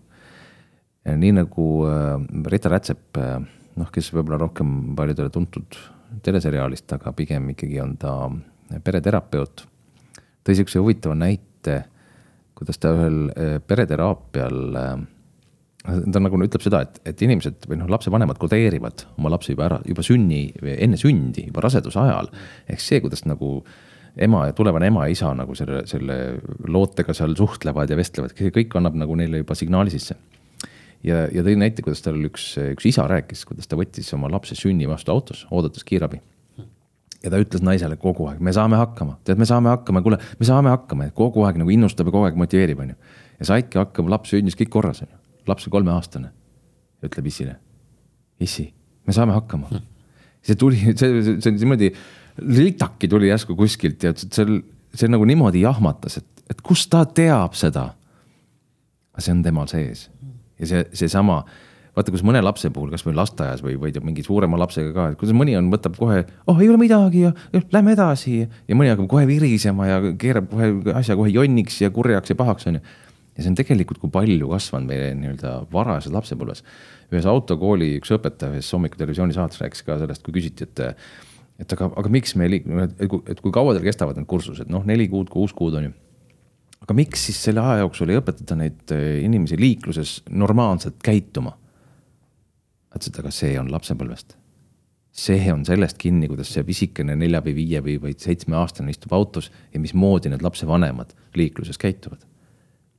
nii 1.17 1.33
nagu 1.41 1.67
äh, 1.89 2.17
Rita 2.53 2.71
Rätsep, 2.73 3.19
äh, 3.19 3.39
noh, 3.81 3.91
kes 3.93 4.13
võib-olla 4.15 4.41
rohkem 4.41 4.95
paljudele 4.99 5.33
tuntud 5.33 5.79
teleseriaalist, 6.25 6.91
aga 6.97 7.13
pigem 7.15 7.53
ikkagi 7.53 7.79
on 7.83 7.95
ta 8.01 8.15
pereterapeut. 8.85 9.65
tõi 10.45 10.57
sihukese 10.57 10.83
huvitava 10.83 11.15
näite, 11.15 11.85
kuidas 12.59 12.79
ta 12.83 12.93
ühel 12.97 13.31
äh, 13.31 13.57
pereteraapial 13.63 14.77
ta 15.81 16.21
nagu 16.21 16.37
ütleb 16.45 16.61
seda, 16.61 16.83
et, 16.85 16.99
et 17.09 17.23
inimesed 17.25 17.65
või 17.69 17.79
noh, 17.81 17.89
lapsevanemad 17.89 18.37
kodeerivad 18.41 19.07
oma 19.17 19.31
lapsi 19.33 19.55
juba 19.55 19.65
ära, 19.71 19.79
juba 19.89 20.05
sünni, 20.05 20.43
enne 20.77 20.99
sündi, 21.01 21.47
juba 21.49 21.65
raseduse 21.65 22.03
ajal. 22.03 22.29
ehk 22.69 22.83
see, 22.85 23.01
kuidas 23.01 23.25
nagu 23.25 23.63
ema 24.21 24.45
ja 24.49 24.57
tulevane 24.57 24.91
ema 24.91 25.07
ja 25.07 25.15
isa 25.15 25.31
nagu 25.39 25.55
selle, 25.57 25.87
selle 25.89 26.19
lootega 26.69 27.15
seal 27.17 27.33
suhtlevad 27.39 27.91
ja 27.91 27.97
vestlevad, 27.97 28.35
kõik 28.37 28.77
annab 28.77 28.99
nagu 29.01 29.17
neile 29.17 29.41
juba 29.41 29.57
signaali 29.57 29.95
sisse 29.95 30.19
ja, 31.07 31.23
ja 31.33 31.45
tõi 31.45 31.57
näite, 31.59 31.85
kuidas 31.85 32.03
tal 32.05 32.19
üks, 32.27 32.53
üks 32.75 32.89
isa 32.91 33.07
rääkis, 33.11 33.45
kuidas 33.49 33.69
ta 33.71 33.79
võttis 33.79 34.11
oma 34.17 34.31
lapse 34.33 34.57
sünni 34.59 34.89
vastu 34.91 35.13
autos, 35.15 35.47
oodates 35.51 35.85
kiirabi. 35.87 36.21
ja 37.23 37.31
ta 37.33 37.41
ütles 37.41 37.65
naisele 37.65 37.99
kogu 38.01 38.29
aeg, 38.31 38.41
me 38.41 38.53
saame 38.57 38.79
hakkama, 38.81 39.19
tead, 39.25 39.41
me 39.41 39.49
saame 39.49 39.73
hakkama, 39.73 40.03
kuule, 40.05 40.19
me 40.41 40.47
saame 40.49 40.73
hakkama, 40.73 41.11
kogu 41.17 41.45
aeg 41.45 41.61
nagu 41.61 41.73
innustab 41.73 42.09
ja 42.09 42.15
kogu 42.15 42.29
aeg 42.29 42.39
motiveerib, 42.41 42.81
on 42.85 42.93
ju. 42.95 42.99
ja 43.41 43.49
saidki 43.53 43.81
hakkama, 43.81 44.15
laps 44.17 44.35
sündis 44.35 44.59
kõik 44.59 44.73
korras, 44.73 45.03
on 45.05 45.11
ju, 45.11 45.21
laps 45.49 45.69
on 45.69 45.77
kolmeaastane. 45.77 46.33
ütleb 47.05 47.29
isile, 47.29 47.57
issi, 48.41 48.71
me 49.07 49.17
saame 49.17 49.37
hakkama. 49.37 49.83
see 50.43 50.57
tuli, 50.57 50.81
see, 50.97 51.23
see, 51.23 51.39
see 51.41 51.57
niimoodi, 51.57 51.93
litaki 52.41 53.09
tuli 53.09 53.29
järsku 53.29 53.57
kuskilt 53.57 54.05
ja 54.05 54.13
see, 54.17 54.61
see 54.95 55.09
nagu 55.13 55.25
niimoodi 55.29 55.65
jahmatas, 55.65 56.21
et, 56.21 56.45
et 56.51 56.61
kust 56.65 56.91
ta 56.93 57.05
teab 57.05 57.57
seda. 57.57 57.91
see 59.21 59.33
on 59.35 59.43
temal 59.45 59.69
sees 59.69 60.09
ja 60.61 60.69
see, 60.69 60.87
seesama 61.03 61.43
vaata, 61.97 62.13
kus 62.15 62.23
mõne 62.27 62.43
lapse 62.43 62.71
puhul, 62.73 62.91
kasvõi 62.93 63.15
lasteaias 63.17 63.63
või, 63.65 63.77
või 63.81 63.93
mingi 64.05 64.25
suurema 64.27 64.59
lapsega 64.61 64.93
ka, 64.95 65.07
et 65.13 65.21
kuidas 65.21 65.37
mõni 65.37 65.57
on, 65.59 65.71
võtab 65.73 65.97
kohe, 65.99 66.23
oh 66.51 66.61
ei 66.63 66.71
ole 66.71 66.79
midagi 66.81 67.25
ja, 67.27 67.33
ja 67.55 67.63
lähme 67.75 67.95
edasi 67.97 68.37
ja, 68.43 68.51
ja 68.71 68.79
mõni 68.79 68.93
hakkab 68.93 69.09
kohe 69.11 69.27
virisema 69.29 69.89
ja 69.89 70.01
keerab 70.21 70.51
kohe 70.53 70.73
asja 71.01 71.19
kohe 71.19 71.33
jonniks 71.35 71.81
ja 71.83 71.91
kurjaks 71.95 72.33
ja 72.33 72.39
pahaks 72.39 72.69
on 72.71 72.79
ju. 72.79 72.85
ja 73.37 73.43
see 73.45 73.53
on 73.53 73.59
tegelikult, 73.59 74.03
kui 74.03 74.13
palju 74.13 74.51
kasvanud 74.53 74.91
meie 74.91 75.11
nii-öelda 75.19 75.57
varajases 75.73 76.15
lapsepõlves. 76.15 76.63
ühes 77.11 77.27
autokooli 77.27 77.97
üks 77.99 78.15
õpetaja 78.15 78.55
ühes 78.55 78.71
hommikutelevisiooni 78.77 79.35
saates 79.35 79.61
rääkis 79.63 79.83
ka 79.87 79.99
sellest, 79.99 80.23
kui 80.27 80.37
küsiti, 80.39 80.69
et 80.69 80.87
et 81.61 81.73
aga, 81.77 81.91
aga 82.01 82.09
miks 82.09 82.37
me 82.41 82.47
liik-, 82.49 82.69
et 83.01 83.43
kui 83.43 83.53
kaua 83.53 83.75
teil 83.75 83.85
kestavad 83.85 84.17
need 84.17 84.31
kursused, 84.31 84.71
noh, 84.73 84.87
neli 84.89 85.11
kuud, 85.13 85.29
kuus 85.29 85.53
kuud 85.53 85.75
on 85.77 85.91
ju 85.91 85.97
aga 86.81 86.97
miks 86.97 87.27
siis 87.29 87.41
selle 87.45 87.63
aja 87.63 87.85
jooksul 87.85 88.11
ei 88.11 88.19
õpetata 88.21 88.57
neid 88.59 88.93
inimesi 89.25 89.59
liikluses 89.61 90.21
normaalselt 90.31 91.01
käituma? 91.05 91.57
ütles, 92.91 93.11
et 93.13 93.19
aga 93.23 93.31
see 93.35 93.57
on 93.61 93.71
lapsepõlvest. 93.73 94.37
see 95.11 95.51
on 95.53 95.65
sellest 95.67 95.99
kinni, 95.99 96.29
kuidas 96.31 96.53
see 96.55 96.63
pisikene 96.65 97.17
nelja 97.19 97.41
või 97.43 97.55
viie 97.57 97.81
või, 97.83 97.97
või 98.01 98.15
seitsmeaastane 98.19 98.93
istub 98.95 99.13
autos 99.13 99.51
ja 99.75 99.81
mismoodi 99.81 100.31
need 100.31 100.43
lapsevanemad 100.43 101.15
liikluses 101.35 101.79
käituvad. 101.79 102.25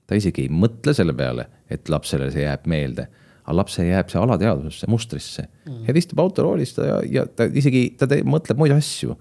ta 0.07 0.15
isegi 0.15 0.45
ei 0.45 0.49
mõtle 0.49 0.93
selle 0.93 1.13
peale, 1.13 1.47
et 1.69 1.89
lapsele 1.89 2.31
see 2.31 2.43
jääb 2.43 2.67
meelde, 2.67 3.07
aga 3.43 3.55
lapse 3.55 3.85
jääb 3.85 4.09
see 4.11 4.19
alateadvusesse, 4.19 4.87
mustrisse 4.91 5.47
mm.. 5.65 5.85
ja 5.87 5.93
ta 5.93 5.99
istub 5.99 6.19
autoroolis 6.19 6.75
ja, 6.77 6.99
ja 7.07 7.25
ta 7.25 7.47
isegi, 7.47 7.95
ta 7.97 8.07
te, 8.07 8.21
mõtleb 8.27 8.59
muid 8.59 8.75
asju 8.75 9.15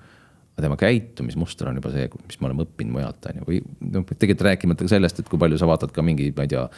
aga 0.60 0.68
tema 0.68 0.76
käitumismuster 0.80 1.70
on 1.70 1.80
juba 1.80 1.94
see, 1.94 2.10
mis 2.28 2.38
me 2.40 2.50
oleme 2.50 2.66
õppinud 2.66 2.98
mujalt, 2.98 3.32
on 3.32 3.40
ju, 3.40 3.48
või 3.48 3.64
noh, 3.96 4.06
tegelikult 4.12 4.46
rääkimata 4.50 4.86
ka 4.86 4.92
sellest, 4.92 5.22
et 5.22 5.32
kui 5.32 5.40
palju 5.40 5.58
sa 5.60 5.68
vaatad 5.70 5.94
ka 5.96 6.04
mingi, 6.04 6.28
ma 6.36 6.46
ei 6.46 6.52
tea, 6.52 6.68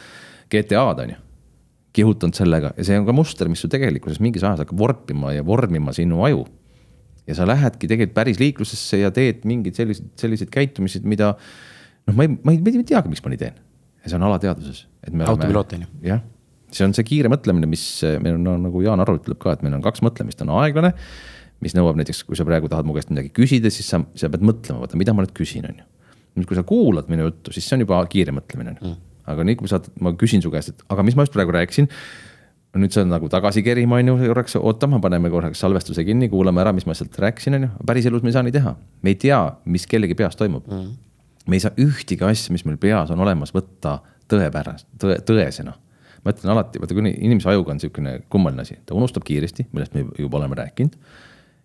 GTA-d 0.53 1.05
on 1.05 1.15
ju 1.15 1.21
kihutanud 1.93 2.37
sellega 2.37 2.73
ja 2.77 2.85
see 2.87 2.97
on 2.97 3.05
ka 3.07 3.15
muster, 3.15 3.49
mis 3.51 3.61
su 3.61 3.69
tegelikkuses 3.71 4.21
mingis 4.23 4.43
ajas 4.45 4.63
hakkab 4.63 4.79
vorpima 4.79 5.33
ja 5.35 5.45
vormima 5.45 5.93
sinu 5.93 6.23
aju. 6.25 6.47
ja 7.27 7.35
sa 7.37 7.45
lähedki 7.47 7.87
tegelikult 7.87 8.15
päris 8.17 8.39
liiklusesse 8.41 8.97
ja 8.99 9.11
teed 9.15 9.45
mingeid 9.47 9.77
selliseid, 9.77 10.09
selliseid 10.19 10.49
käitumised, 10.51 11.05
mida 11.07 11.35
noh, 11.37 12.15
ma 12.17 12.25
ei, 12.25 12.33
ma 12.33 12.55
ei, 12.55 12.59
ma 12.59 12.73
ei 12.73 12.87
teagi, 12.87 13.11
miks 13.11 13.23
ma 13.23 13.31
nii 13.31 13.41
teen. 13.45 13.61
ja 14.03 14.09
see 14.09 14.17
on 14.17 14.25
alateadvuses. 14.27 14.87
autopiloot 15.27 15.77
on 15.77 15.85
ju. 15.85 15.91
jah, 16.09 16.23
see 16.73 16.87
on 16.87 16.97
see 16.97 17.07
kiire 17.07 17.31
mõtlemine, 17.31 17.69
mis 17.69 17.85
meil 18.23 18.39
on 18.39 18.43
no, 18.49 18.57
nagu 18.65 18.83
Jaan 18.83 19.03
Aru 19.03 19.19
ütleb 19.21 19.39
ka, 19.41 19.55
et 19.55 19.63
meil 19.65 19.77
on 19.77 19.85
kaks 19.85 20.03
mõtlemist, 20.05 20.41
on 20.43 20.51
aeglane. 20.57 20.93
Mis 21.63 21.75
nõuab 21.77 21.97
näiteks, 21.99 22.25
kui 22.27 22.37
sa 22.39 22.45
praegu 22.47 22.69
tahad 22.71 22.87
mu 22.87 22.97
käest 22.97 23.09
midagi 23.13 23.31
küsida, 23.35 23.71
siis 23.73 23.87
sa, 23.89 24.01
sa 24.19 24.29
pead 24.33 24.43
mõtlema, 24.45 24.83
vaata, 24.83 24.99
mida 24.99 25.15
ma 25.15 25.25
nüüd 25.25 25.33
küsin, 25.37 25.65
on 25.69 25.81
ju. 25.81 25.89
nüüd, 26.37 26.49
kui 26.49 26.59
sa 26.59 26.65
kuulad 26.67 27.09
minu 27.13 27.29
juttu, 27.29 27.55
siis 27.55 27.65
see 27.69 27.77
on 27.77 27.87
juba 27.87 28.03
kiire 28.11 28.35
mõtlemine 28.35 28.77
mm 28.77 29.01
aga 29.29 29.45
nii 29.47 29.57
kui 29.59 29.71
sa, 29.71 29.79
ma 30.03 30.13
küsin 30.19 30.43
su 30.43 30.51
käest, 30.53 30.73
et 30.73 30.85
aga 30.91 31.05
mis 31.05 31.17
ma 31.17 31.25
just 31.25 31.35
praegu 31.35 31.53
rääkisin. 31.55 31.89
nüüd 32.73 32.89
sa 32.89 33.03
nagu 33.05 33.27
tagasi 33.29 33.61
kerima, 33.61 33.99
on 34.01 34.07
ju, 34.09 34.15
korraks 34.31 34.55
ootama, 34.57 34.97
paneme 35.01 35.29
korraks 35.29 35.59
salvestuse 35.61 36.01
kinni, 36.07 36.25
kuulame 36.29 36.63
ära, 36.63 36.71
mis 36.73 36.87
ma 36.89 36.95
sealt 36.97 37.13
rääkisin, 37.21 37.53
on 37.59 37.67
ju, 37.67 37.69
päriselus 37.85 38.23
me 38.25 38.31
ei 38.31 38.33
saa 38.33 38.43
nii 38.43 38.55
teha. 38.55 38.73
me 39.01 39.13
ei 39.13 39.17
tea, 39.21 39.41
mis 39.65 39.85
kellegi 39.87 40.17
peas 40.17 40.35
toimub 40.39 40.65
mm.. 40.65 40.87
me 41.47 41.59
ei 41.59 41.61
saa 41.61 41.71
ühtegi 41.77 42.25
asja, 42.25 42.53
mis 42.55 42.65
meil 42.65 42.79
peas 42.81 43.13
on 43.13 43.21
olemas, 43.21 43.53
võtta 43.53 43.99
tõepärast, 44.31 44.89
tõe, 44.97 45.19
tõesena. 45.27 45.75
ma 46.25 46.33
ütlen 46.33 46.55
alati, 46.55 46.81
vaata 46.81 46.97
kui 46.97 47.13
inimese 47.13 47.51
ajuga 47.53 47.75
on 47.75 47.79
niisugune 47.79 48.15
kummaline 48.33 48.65
asi, 48.65 48.79
ta 48.87 48.97
unustab 48.97 49.27
kiiresti, 49.27 49.67
millest 49.71 49.93
me 49.93 50.07
juba 50.17 50.41
oleme 50.41 50.57
rääkinud. 50.57 50.97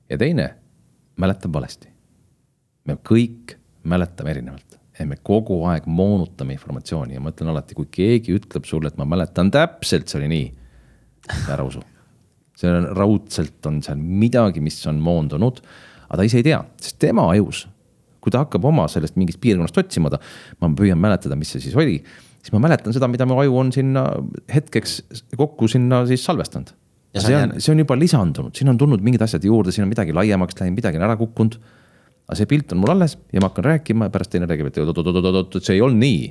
Ja 0.08 0.18
teine, 0.18 0.48
mäletab 1.16 1.52
valesti. 1.52 1.88
me 2.88 2.96
kõik 3.04 3.58
mäletame 3.84 4.30
erinevalt 4.30 4.78
ja 4.98 5.06
me 5.06 5.18
kogu 5.22 5.60
aeg 5.68 5.86
moonutame 5.86 6.54
informatsiooni 6.56 7.14
ja 7.14 7.22
ma 7.22 7.32
ütlen 7.34 7.52
alati, 7.52 7.76
kui 7.76 7.86
keegi 7.92 8.34
ütleb 8.38 8.66
sulle, 8.66 8.90
et 8.90 8.98
ma 8.98 9.06
mäletan 9.08 9.52
täpselt, 9.54 10.08
see 10.08 10.18
oli 10.22 10.30
nii, 10.32 10.46
ära 11.52 11.66
usu. 11.66 11.82
see 12.58 12.70
on 12.74 12.88
raudselt 12.96 13.66
on 13.70 13.82
seal 13.86 14.00
midagi, 14.00 14.60
mis 14.64 14.80
on 14.90 14.98
moondunud, 15.02 15.60
aga 16.08 16.16
ta 16.18 16.24
ise 16.26 16.40
ei 16.40 16.46
tea, 16.48 16.58
sest 16.82 16.98
tema 17.04 17.28
ajus, 17.30 17.66
kui 18.18 18.34
ta 18.34 18.42
hakkab 18.42 18.64
oma 18.66 18.88
sellest 18.90 19.14
mingist 19.20 19.38
piirkonnast 19.42 19.78
otsima, 19.78 20.10
ta, 20.10 20.18
ma 20.58 20.72
püüan 20.74 20.98
mäletada, 20.98 21.38
mis 21.38 21.52
see 21.54 21.62
siis 21.68 21.76
oli, 21.78 22.00
siis 22.42 22.54
ma 22.56 22.64
mäletan 22.64 22.96
seda, 22.96 23.06
mida 23.10 23.28
mu 23.28 23.38
aju 23.38 23.60
on 23.60 23.70
sinna 23.74 24.08
hetkeks 24.50 24.98
kokku 25.38 25.70
sinna 25.70 26.02
siis 26.10 26.24
salvestanud. 26.26 26.74
Ja 27.18 27.26
see 27.26 27.36
on, 27.42 27.54
see 27.60 27.74
on 27.74 27.82
juba 27.84 27.98
lisandunud, 27.98 28.54
siin 28.56 28.72
on 28.72 28.78
tulnud 28.80 29.04
mingid 29.04 29.22
asjad 29.26 29.44
juurde, 29.44 29.74
siin 29.74 29.86
on 29.86 29.92
midagi 29.92 30.14
laiemaks 30.16 30.58
läinud, 30.60 30.78
midagi 30.78 31.00
on 31.00 31.06
ära 31.08 31.18
kukkunud. 31.20 31.58
Aga 32.28 32.36
see 32.36 32.48
pilt 32.50 32.74
on 32.74 32.82
mul 32.82 32.92
alles 32.92 33.16
ja 33.32 33.40
ma 33.40 33.48
hakkan 33.48 33.64
rääkima 33.64 34.08
ja 34.08 34.12
pärast 34.12 34.34
teine 34.34 34.48
räägib, 34.48 34.68
et 34.68 34.82
oot-oot-oot-oot, 34.82 35.62
see 35.62 35.78
ei 35.78 35.84
olnud 35.84 36.02
nii. 36.02 36.26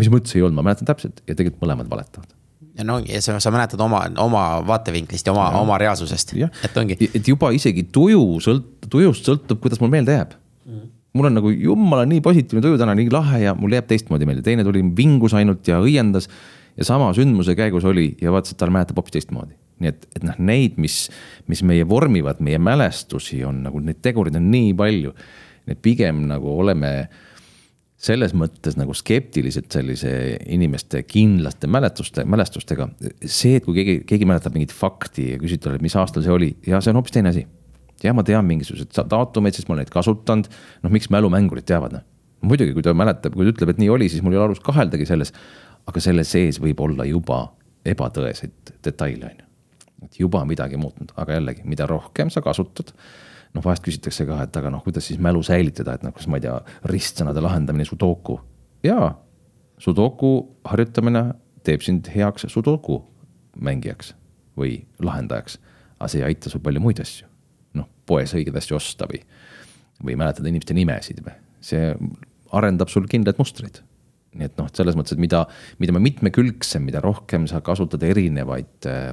mis 0.00 0.08
mõttes 0.10 0.32
ei 0.34 0.42
olnud, 0.42 0.56
ma 0.56 0.64
mäletan 0.66 0.88
täpselt. 0.88 1.20
Ja 1.28 1.36
tegelikult 1.38 1.62
mõlemad 1.62 1.90
valetavad. 1.90 2.32
Ja 2.74 2.86
no 2.86 2.96
ja 3.06 3.20
sa, 3.22 3.36
sa 3.38 3.52
mäletad 3.54 3.78
oma, 3.84 4.00
oma 4.18 4.44
vaatevinklist 4.66 5.28
ja 5.28 5.34
oma, 5.34 5.46
oma 5.60 5.76
reaalsusest, 5.78 6.34
et 6.40 6.78
ongi. 6.80 6.96
et 7.14 7.28
juba 7.28 7.52
isegi 7.54 7.84
tuju 7.94 8.40
sõlt-, 8.42 8.88
tujust 8.90 9.28
sõltub, 9.28 9.60
kuidas 9.62 9.82
mul 9.82 9.92
meelde 9.92 10.16
jääb. 10.16 10.34
Mm. 10.64 10.88
mul 11.14 11.28
on 11.28 11.36
nagu 11.36 11.50
jumala 11.52 12.06
nii 12.08 12.22
positiivne 12.24 12.64
tuju 12.64 12.78
täna, 12.80 12.94
nii 12.96 13.12
lahe 13.12 13.42
ja 13.44 13.52
mul 13.54 13.76
jääb 13.76 13.86
teistmoodi 13.86 14.26
meelde, 14.26 14.42
teine 14.42 14.64
tuli 14.66 14.80
vingus 14.96 15.36
ainult 15.36 15.68
ja 15.68 15.76
õiendas. 15.84 16.26
ja 16.74 16.84
sama 16.88 17.12
sündmuse 17.14 17.54
käigus 17.54 17.84
oli 17.84 18.16
ja 18.20 18.32
vaatas, 18.32 18.56
et 18.56 18.58
ta 18.58 18.66
mäletab 18.66 18.96
hoopis 18.98 19.14
teistmoodi 19.14 19.54
nii 19.82 19.90
et, 19.90 20.06
et 20.16 20.24
noh, 20.26 20.38
neid, 20.38 20.78
mis, 20.80 21.08
mis 21.50 21.62
meie 21.66 21.86
vormivad, 21.88 22.40
meie 22.44 22.60
mälestusi 22.62 23.42
on 23.46 23.62
nagu 23.66 23.82
neid 23.82 24.00
tegureid 24.04 24.36
on 24.38 24.50
nii 24.52 24.74
palju. 24.78 25.14
et 25.66 25.80
pigem 25.80 26.26
nagu 26.28 26.50
oleme 26.60 26.90
selles 28.04 28.34
mõttes 28.36 28.76
nagu 28.76 28.92
skeptilised 28.96 29.70
sellise 29.72 30.10
inimeste 30.52 31.02
kindlate 31.08 31.70
mälestuste, 31.70 32.24
mälestustega. 32.28 32.88
see, 33.24 33.56
et 33.56 33.64
kui 33.64 33.76
keegi, 33.78 33.98
keegi 34.08 34.28
mäletab 34.28 34.56
mingit 34.56 34.74
fakti 34.76 35.32
ja 35.32 35.38
küsib 35.40 35.62
talle, 35.64 35.80
mis 35.82 35.96
aastal 35.96 36.24
see 36.24 36.34
oli 36.34 36.50
ja 36.68 36.82
see 36.84 36.92
on 36.92 37.00
hoopis 37.00 37.16
teine 37.16 37.32
asi. 37.32 37.46
ja 38.04 38.12
ma 38.12 38.22
tean 38.26 38.44
mingisuguseid 38.46 39.08
daatumeid, 39.10 39.56
sest 39.56 39.68
ma 39.68 39.76
olen 39.76 39.86
neid 39.86 39.94
kasutanud. 39.94 40.50
noh, 40.84 40.92
miks 40.92 41.10
mälumängurid 41.10 41.66
teavad, 41.66 41.98
noh. 41.98 42.04
muidugi, 42.44 42.76
kui 42.76 42.84
ta 42.84 42.94
mäletab, 42.94 43.34
kui 43.34 43.46
ta 43.46 43.54
ütleb, 43.54 43.74
et 43.74 43.82
nii 43.82 43.90
oli, 43.90 44.10
siis 44.12 44.22
mul 44.22 44.36
ei 44.36 44.42
ole 44.42 44.52
alust 44.52 44.66
kaheldagi 44.66 45.08
selles. 45.08 45.32
aga 45.86 46.00
selle 46.00 46.24
sees 46.24 46.60
võib 46.60 46.80
olla 46.80 47.04
juba 47.08 47.46
ebatõeseid 47.84 48.76
detaile, 48.84 49.32
on 49.32 49.40
ju 49.40 49.43
et 50.04 50.18
juba 50.20 50.44
midagi 50.48 50.78
muutnud, 50.80 51.12
aga 51.20 51.38
jällegi, 51.38 51.64
mida 51.68 51.86
rohkem 51.90 52.30
sa 52.30 52.42
kasutad. 52.44 52.94
noh, 53.54 53.62
vahest 53.62 53.84
küsitakse 53.86 54.26
ka, 54.26 54.40
et 54.42 54.56
aga 54.58 54.70
noh, 54.74 54.82
kuidas 54.82 55.06
siis 55.06 55.20
mälu 55.22 55.42
säilitada, 55.46 55.94
et 55.94 56.02
noh, 56.02 56.10
kas 56.14 56.26
ma 56.26 56.40
ei 56.40 56.42
tea, 56.42 56.56
ristsõnade 56.90 57.42
lahendamine, 57.42 57.86
sudoku. 57.86 58.40
jaa, 58.82 59.12
sudoku 59.78 60.34
harjutamine 60.64 61.24
teeb 61.64 61.82
sind 61.82 62.10
heaks 62.14 62.46
sudoku 62.48 63.00
mängijaks 63.56 64.14
või 64.58 64.84
lahendajaks. 65.02 65.58
aga 65.98 66.10
see 66.10 66.20
ei 66.20 66.28
aita 66.32 66.50
sul 66.50 66.60
palju 66.60 66.82
muid 66.82 67.00
asju. 67.00 67.26
noh, 67.74 67.88
poes 68.06 68.34
õigeid 68.34 68.56
asju 68.56 68.76
osta 68.76 69.06
või, 69.10 69.22
või 70.04 70.18
mäletada 70.18 70.48
inimeste 70.48 70.74
nimesid 70.74 71.22
või, 71.24 71.34
see 71.60 71.94
arendab 72.52 72.88
sul 72.88 73.06
kindlaid 73.10 73.38
mustreid 73.38 73.82
nii 74.34 74.48
et 74.48 74.56
noh, 74.58 74.68
selles 74.74 74.96
mõttes, 74.98 75.14
et 75.14 75.22
mida, 75.22 75.44
mida 75.82 75.94
mitmekülgsem, 75.94 76.84
mida 76.86 77.02
rohkem 77.04 77.46
sa 77.50 77.60
kasutad 77.64 78.02
erinevaid 78.06 78.88
äh, 78.90 79.12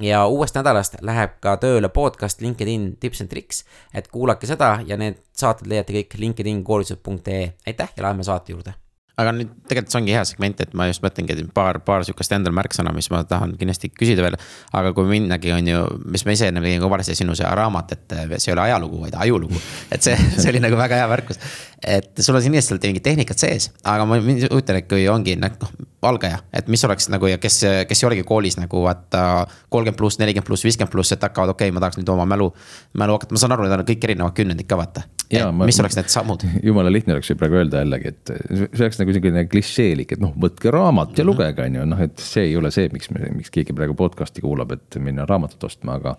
ja 0.00 0.26
uuest 0.26 0.54
nädalast 0.54 0.96
läheb 1.00 1.38
ka 1.40 1.56
tööle 1.56 1.88
podcast 1.88 2.40
LinkedIn 2.40 2.96
tips 3.00 3.20
and 3.20 3.30
tricks, 3.30 3.64
et 3.94 4.08
kuulake 4.08 4.46
seda 4.46 4.78
ja 4.86 4.96
need 4.96 5.20
saated 5.36 5.66
leiate 5.66 5.92
kõik 5.92 6.18
LinkedIn 6.18 6.64
koolitused.ee, 6.64 7.52
aitäh 7.66 7.92
ja 7.96 8.02
läheme 8.08 8.24
saate 8.24 8.52
juurde 8.52 8.74
aga 9.20 9.32
nüüd 9.36 9.50
tegelikult 9.68 9.92
see 9.92 10.00
ongi 10.00 10.14
hea 10.16 10.22
segment, 10.28 10.62
et 10.64 10.72
ma 10.78 10.86
just 10.88 11.02
mõtlengi, 11.04 11.36
et 11.36 11.50
paar, 11.54 11.78
paar 11.84 12.06
sihukest 12.06 12.32
endal 12.36 12.54
märksõna, 12.56 12.94
mis 12.96 13.10
ma 13.12 13.22
tahan 13.28 13.54
kindlasti 13.60 13.92
küsida 13.92 14.24
veel. 14.24 14.38
aga 14.72 14.92
kui 14.96 15.08
minnagi, 15.10 15.52
on 15.52 15.68
ju, 15.68 15.82
mis 16.14 16.24
ma 16.26 16.36
ise 16.36 16.48
enne 16.48 16.64
tegin 16.64 16.88
varsti 16.92 17.16
sinu 17.18 17.36
see 17.38 17.48
raamat, 17.60 17.96
et 17.96 18.16
see 18.38 18.50
ei 18.50 18.56
ole 18.56 18.66
ajalugu, 18.66 19.02
vaid 19.04 19.18
ajulugu. 19.26 19.60
et 19.92 20.02
see, 20.02 20.16
see 20.38 20.50
oli 20.52 20.62
nagu 20.64 20.78
väga 20.80 21.02
hea 21.02 21.08
märkus. 21.12 21.40
et 21.82 22.12
sul 22.18 22.36
on 22.38 22.44
siin 22.44 22.54
kindlasti 22.56 22.92
mingid 22.92 23.06
tehnikad 23.08 23.40
sees, 23.40 23.70
aga 23.84 24.08
ma 24.08 24.20
kujutan, 24.22 24.80
et 24.80 24.88
kui 24.88 25.08
ongi 25.12 25.36
noh, 25.40 25.72
algaja, 26.08 26.40
et 26.52 26.68
mis 26.72 26.82
oleks 26.84 27.08
nagu 27.12 27.28
ja 27.30 27.38
kes, 27.38 27.60
kes 27.88 28.02
ei 28.02 28.08
olegi 28.08 28.24
koolis 28.26 28.58
nagu 28.58 28.82
vaata. 28.86 29.46
kolmkümmend 29.70 29.98
pluss, 29.98 30.18
nelikümmend 30.18 30.46
pluss, 30.46 30.64
viiskümmend 30.66 30.92
pluss, 30.92 31.12
et 31.12 31.22
hakkavad, 31.22 31.54
okei 31.54 31.68
okay,, 31.68 31.74
ma 31.74 31.82
tahaks 31.84 32.00
nüüd 32.00 32.10
oma 32.12 32.26
mälu, 32.28 32.50
mälu 32.98 33.16
hakata, 33.16 33.34
ma 33.34 33.42
saan 33.42 33.54
aru, 33.54 33.66
need 33.66 33.76
on 33.76 33.86
kõik 33.88 34.08
erinevad 34.08 34.34
kümnendid 34.36 34.68
ka 34.68 34.78
vaata. 34.80 35.04
Mis 35.66 35.80
oleks 35.82 35.98
need 35.98 36.10
sammud? 36.12 36.44
jumala 36.68 36.92
lihtne 36.92 37.16
oleks 37.16 37.30
ju 37.30 37.36
praegu 37.40 37.60
öelda 37.60 37.82
jällegi, 37.82 38.12
et 38.12 38.32
see 38.32 38.84
oleks 38.84 39.00
nagu 39.00 39.12
niisugune 39.12 39.44
klišeelik, 39.50 40.16
et 40.16 40.22
noh, 40.22 40.34
võtke 40.44 40.72
raamat 40.74 41.14
ja 41.16 41.24
mhm. 41.24 41.30
lugege, 41.30 41.68
on 41.68 41.78
ju, 41.78 41.86
noh, 41.94 42.02
et 42.06 42.24
see 42.24 42.48
ei 42.50 42.56
ole 42.58 42.72
see, 42.74 42.90
miks 42.94 43.12
me, 43.14 43.30
miks 43.36 43.52
keegi 43.54 43.76
praegu 43.76 43.96
podcast'i 43.98 44.44
kuulab, 44.44 44.74
et 44.76 44.98
minna 45.02 45.26
raamatut 45.28 45.68
ostma, 45.70 45.98
aga. 46.00 46.16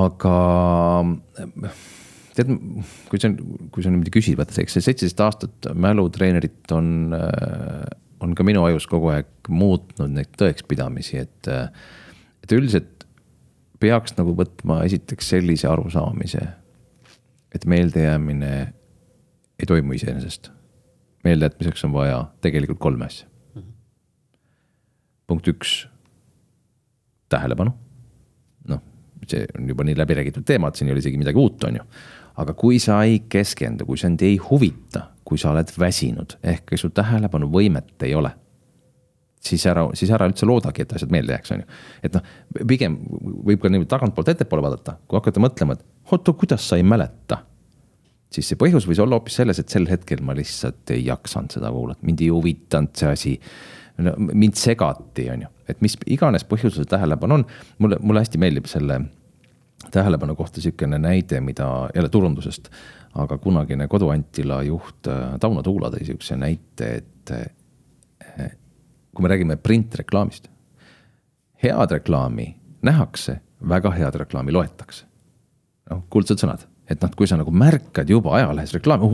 aga 0.00 0.34
tead, 2.36 2.52
kui 3.10 3.20
sa, 3.22 3.32
kui 3.74 3.84
sa 3.84 3.92
niimoodi 3.92 4.14
küsid, 4.14 4.38
vaata 4.38 4.54
eks 4.62 4.78
see 4.78 4.86
seitseteist 4.86 5.24
aastat 5.24 5.70
mälutreenerit 5.74 6.72
on, 6.76 7.10
on 8.22 8.38
ka 8.38 8.46
minu 8.46 8.62
ajus 8.68 8.86
kogu 8.90 9.10
aeg 9.14 9.50
muutnud 9.50 10.14
neid 10.14 10.30
tõekspidamisi, 10.38 11.24
et, 11.26 11.52
et 12.44 12.54
üldiselt 12.56 13.00
peaks 13.80 14.14
nagu 14.18 14.34
võtma 14.36 14.82
esiteks 14.86 15.32
sellise 15.34 15.68
arusaamise, 15.70 16.44
et 17.54 17.66
meeldejäämine 17.66 18.74
ei 19.58 19.66
toimu 19.66 19.92
iseenesest. 19.92 20.50
meeldejätmiseks 21.24 21.84
on 21.84 21.92
vaja 21.92 22.24
tegelikult 22.40 22.78
kolme 22.78 23.04
asja 23.04 23.28
mm. 23.54 23.62
-hmm. 23.62 23.72
punkt 25.26 25.48
üks, 25.48 25.88
tähelepanu. 27.28 27.70
noh, 28.68 28.82
see 29.26 29.46
on 29.58 29.68
juba 29.68 29.84
nii 29.84 29.98
läbiräägitud 29.98 30.44
teema, 30.44 30.68
et 30.68 30.74
siin 30.74 30.88
ei 30.88 30.92
ole 30.92 30.98
isegi 30.98 31.18
midagi 31.18 31.38
uut, 31.38 31.64
on 31.64 31.76
ju. 31.76 31.82
aga 32.36 32.54
kui 32.54 32.78
sa 32.78 33.02
ei 33.02 33.22
keskendu, 33.28 33.86
kui 33.86 33.98
sind 33.98 34.22
ei 34.22 34.36
huvita, 34.36 35.10
kui 35.24 35.38
sa 35.38 35.50
oled 35.50 35.68
väsinud, 35.78 36.38
ehk 36.42 36.76
su 36.76 36.90
tähelepanuvõimet 36.90 38.02
ei 38.02 38.14
ole 38.14 38.30
siis 39.40 39.64
ära, 39.66 39.86
siis 39.96 40.10
ära 40.12 40.28
üldse 40.28 40.48
loodagi, 40.48 40.84
et 40.84 40.96
asjad 40.96 41.12
meelde 41.14 41.32
jääks, 41.36 41.54
on 41.54 41.62
ju. 41.62 41.78
et 42.06 42.16
noh, 42.16 42.32
pigem 42.68 42.98
võib 43.46 43.62
ka 43.62 43.70
niimoodi 43.72 43.90
tagantpoolt 43.90 44.34
ettepoole 44.34 44.64
vaadata, 44.66 44.98
kui 45.08 45.20
hakata 45.20 45.42
mõtlema, 45.42 45.78
et 45.78 46.12
oota, 46.12 46.34
kuidas 46.36 46.66
sa 46.68 46.80
ei 46.80 46.84
mäleta 46.86 47.44
siis 48.30 48.50
see 48.50 48.58
põhjus 48.58 48.86
võis 48.88 49.00
olla 49.02 49.18
hoopis 49.18 49.40
selles, 49.40 49.58
et 49.58 49.72
sel 49.72 49.88
hetkel 49.90 50.22
ma 50.26 50.34
lihtsalt 50.38 50.92
ei 50.94 51.04
jaksanud 51.08 51.56
seda 51.56 51.70
kuulata, 51.74 52.06
mind 52.06 52.22
ei 52.24 52.30
huvitanud 52.30 52.92
see 52.96 53.10
asi 53.10 53.32
no,. 54.04 54.14
mind 54.18 54.58
segati, 54.60 55.26
on 55.34 55.46
ju, 55.46 55.50
et 55.72 55.82
mis 55.84 55.96
iganes 56.06 56.46
põhjusel 56.48 56.88
tähelepanu 56.90 57.40
on, 57.40 57.46
mulle, 57.82 57.98
mulle 58.02 58.22
hästi 58.24 58.40
meeldib 58.42 58.70
selle 58.70 59.00
tähelepanu 59.90 60.36
kohta 60.38 60.62
sihukene 60.62 61.00
näide, 61.00 61.40
mida 61.42 61.66
jälle 61.94 62.10
turundusest, 62.12 62.68
aga 63.18 63.38
kunagine 63.42 63.88
Kodu-Antila 63.90 64.60
juht 64.68 65.08
Tauno 65.40 65.64
Tuula 65.66 65.90
tõi 65.90 66.04
sihukese 66.06 66.36
näite, 66.38 66.92
et 67.00 67.32
kui 69.20 69.28
me 69.28 69.34
räägime 69.34 69.56
printreklaamist, 69.60 70.48
head 71.62 71.92
reklaami 71.92 72.54
nähakse, 72.82 73.40
väga 73.68 73.92
head 73.92 74.16
reklaami 74.16 74.52
loetakse. 74.56 75.04
noh, 75.90 76.04
kuldsed 76.08 76.38
sõnad 76.38 76.64
et 76.90 77.02
noh, 77.02 77.10
kui 77.14 77.28
sa 77.28 77.36
nagu 77.38 77.52
märkad 77.54 78.08
juba 78.10 78.32
ajalehes 78.38 78.72
reklaami, 78.74 79.08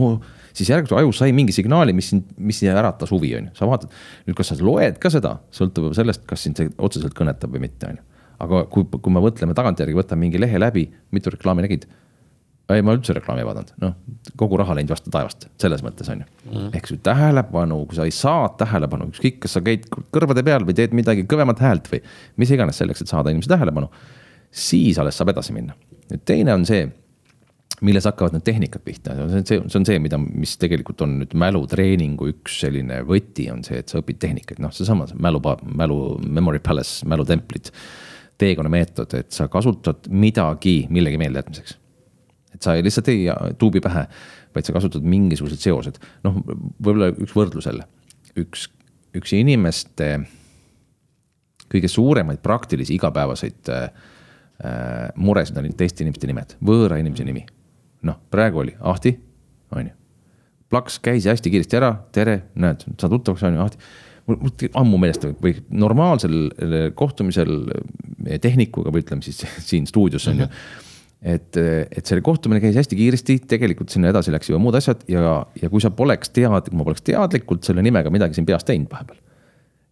siis 0.55 0.69
järgmine 0.71 1.01
aju 1.01 1.11
sai 1.13 1.33
mingi 1.35 1.53
signaali, 1.53 1.93
mis 1.93 2.09
sind, 2.13 2.31
mis 2.37 2.63
äratas 2.63 3.11
huvi, 3.13 3.35
on 3.37 3.49
ju. 3.49 3.53
sa 3.59 3.67
vaatad, 3.69 3.91
nüüd 4.25 4.37
kas 4.37 4.49
sa 4.53 4.57
loed 4.61 4.97
ka 5.01 5.11
seda, 5.13 5.35
sõltub 5.53 5.91
sellest, 5.97 6.23
kas 6.29 6.47
sind 6.47 6.57
see 6.57 6.71
otseselt 6.77 7.13
kõnetab 7.17 7.53
või 7.53 7.67
mitte, 7.67 7.91
on 7.91 7.99
ju. 7.99 8.23
aga 8.47 8.63
kui, 8.73 8.87
kui 8.89 9.13
me 9.13 9.21
mõtleme 9.21 9.53
tagantjärgi, 9.57 9.97
võtame 9.97 10.25
mingi 10.25 10.41
lehe 10.41 10.61
läbi, 10.61 10.87
mitu 11.11 11.33
reklaami 11.33 11.67
nägid? 11.67 11.85
Ei, 12.75 12.83
ma 12.83 12.95
üldse 12.97 13.15
reklaami 13.15 13.43
ei 13.43 13.47
vaadanud, 13.47 13.73
noh, 13.83 13.95
kogu 14.39 14.59
raha 14.59 14.75
läinud 14.77 14.91
vastu 14.91 15.11
taevast, 15.13 15.47
selles 15.61 15.83
mõttes 15.85 16.09
on 16.11 16.23
ju 16.23 16.27
mm.. 16.51 16.69
ehk 16.77 16.89
su 16.89 16.99
tähelepanu, 17.03 17.79
kui 17.87 17.99
sa 17.99 18.07
ei 18.07 18.13
saa 18.15 18.49
tähelepanu, 18.59 19.09
ükskõik, 19.13 19.41
kas 19.45 19.57
sa 19.57 19.63
käid 19.65 19.87
kõrvade 20.15 20.43
peal 20.47 20.67
või 20.67 20.75
teed 20.77 20.95
midagi 20.97 21.23
kõvemat 21.29 21.63
häält 21.63 21.91
või 21.93 22.01
mis 22.41 22.51
iganes 22.53 22.79
selleks, 22.81 23.03
et 23.03 23.11
saada 23.13 23.31
inimese 23.33 23.53
tähelepanu, 23.53 23.91
siis 24.51 24.99
alles 24.99 25.19
saab 25.19 25.31
edasi 25.35 25.55
minna. 25.55 25.77
nüüd 26.11 26.23
teine 26.27 26.55
on 26.55 26.65
see 26.67 26.87
milles 27.85 28.07
hakkavad 28.09 28.33
need 28.33 28.45
tehnikad 28.47 28.81
pihta, 28.85 29.13
see 29.13 29.23
on 29.23 29.45
see, 29.45 29.61
see 29.61 29.79
on 29.79 29.85
see, 29.85 29.97
mida, 30.01 30.17
mis 30.17 30.55
tegelikult 30.57 31.03
on 31.05 31.17
nüüd 31.21 31.33
mälutreeningu 31.37 32.31
üks 32.31 32.59
selline 32.63 33.03
võti 33.05 33.47
on 33.53 33.61
see, 33.67 33.83
et 33.83 33.91
sa 33.91 34.01
õpid 34.01 34.19
tehnikaid, 34.23 34.61
noh, 34.63 34.73
seesama 34.73 35.05
mälu, 35.13 35.41
mälu, 35.77 35.99
memory 36.25 36.61
palace, 36.63 37.05
mälutemplid. 37.09 37.71
teekonnameetod, 38.37 39.13
et 39.17 39.31
sa 39.33 39.47
kasutad 39.49 40.09
midagi 40.13 40.83
millegi 40.93 41.17
meeldejätmiseks. 41.17 41.77
Et 42.57 42.65
sa 42.65 42.75
ei, 42.75 42.85
lihtsalt 42.85 43.11
ei 43.13 43.27
tuubi 43.61 43.81
pähe, 43.83 44.07
vaid 44.55 44.67
sa 44.67 44.75
kasutad 44.75 45.05
mingisugused 45.05 45.61
seosed, 45.61 46.01
noh, 46.25 46.41
võib-olla 46.43 47.11
üks 47.15 47.35
võrdlus 47.37 47.69
jälle, 47.69 47.87
üks, 48.41 48.67
üks 49.17 49.35
inimeste 49.37 50.15
kõige 51.67 51.89
suuremaid 51.91 52.41
praktilisi 52.43 52.95
igapäevaseid 52.95 53.69
äh, 53.73 53.91
muresid 55.19 55.59
on 55.59 55.69
teiste 55.77 56.05
inimeste 56.05 56.29
nimed, 56.29 56.57
võõra 56.65 56.97
inimese 57.01 57.27
nimi 57.27 57.45
noh, 58.05 58.19
praegu 58.31 58.63
oli 58.63 58.75
Ahti, 58.79 59.13
on 59.75 59.87
ju. 59.89 59.93
plaks 60.69 60.99
käis 61.03 61.27
hästi 61.29 61.51
kiiresti 61.53 61.79
ära, 61.79 61.93
tere, 62.13 62.41
näed, 62.59 62.83
saad 62.99 63.13
tuttavaks, 63.15 63.45
on 63.47 63.57
ju, 63.57 63.63
Ahti. 63.65 63.79
mul, 64.27 64.39
mul 64.43 64.73
ammu 64.81 64.99
meelest 65.01 65.27
või 65.43 65.55
normaalsel 65.69 66.37
eh, 66.49 66.75
kohtumisel 66.97 67.55
meie 68.17 68.41
tehnikuga 68.43 68.93
või 68.93 69.05
ütleme 69.05 69.25
siis 69.25 69.43
siin 69.69 69.87
stuudios 69.89 70.27
on 70.31 70.45
ju. 70.45 70.51
Et, 71.17 71.57
et 71.57 72.05
see 72.05 72.21
kohtumine 72.21 72.61
käis 72.61 72.75
hästi 72.77 72.93
kiiresti, 72.93 73.39
tegelikult 73.49 73.89
sinna 73.89 74.11
edasi 74.11 74.29
läks 74.29 74.51
juba 74.51 74.59
muud 74.61 74.75
asjad 74.77 75.01
ja, 75.09 75.39
ja 75.57 75.69
kui 75.73 75.81
sa 75.81 75.89
poleks 75.89 76.29
tead-, 76.29 76.69
ma 76.77 76.85
poleks 76.85 77.01
teadlikult 77.09 77.65
selle 77.65 77.81
nimega 77.81 78.11
midagi 78.13 78.37
siin 78.37 78.45
peas 78.45 78.67
teinud 78.67 78.91
vahepeal 78.91 79.17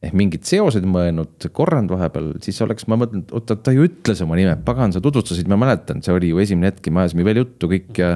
ehk 0.06 0.16
mingid 0.18 0.46
seosed 0.48 0.86
mõelnud, 0.90 1.48
korranud 1.56 1.94
vahepeal, 1.96 2.34
siis 2.46 2.60
oleks, 2.66 2.88
ma 2.92 2.98
mõtlen, 3.00 3.24
oota, 3.36 3.58
ta 3.58 3.74
ju 3.74 3.86
ütles 3.88 4.22
oma 4.26 4.38
nime, 4.38 4.56
pagan, 4.68 4.94
sa 4.94 5.02
tutvustasid, 5.04 5.50
ma 5.52 5.58
mäletan, 5.60 6.04
see 6.06 6.14
oli 6.16 6.32
ju 6.32 6.42
esimene 6.44 6.72
hetk 6.72 6.90
ja 6.90 6.94
me 6.94 7.04
ajasime 7.04 7.26
veel 7.28 7.42
juttu 7.42 7.70
kõik 7.72 8.02
ja. 8.02 8.16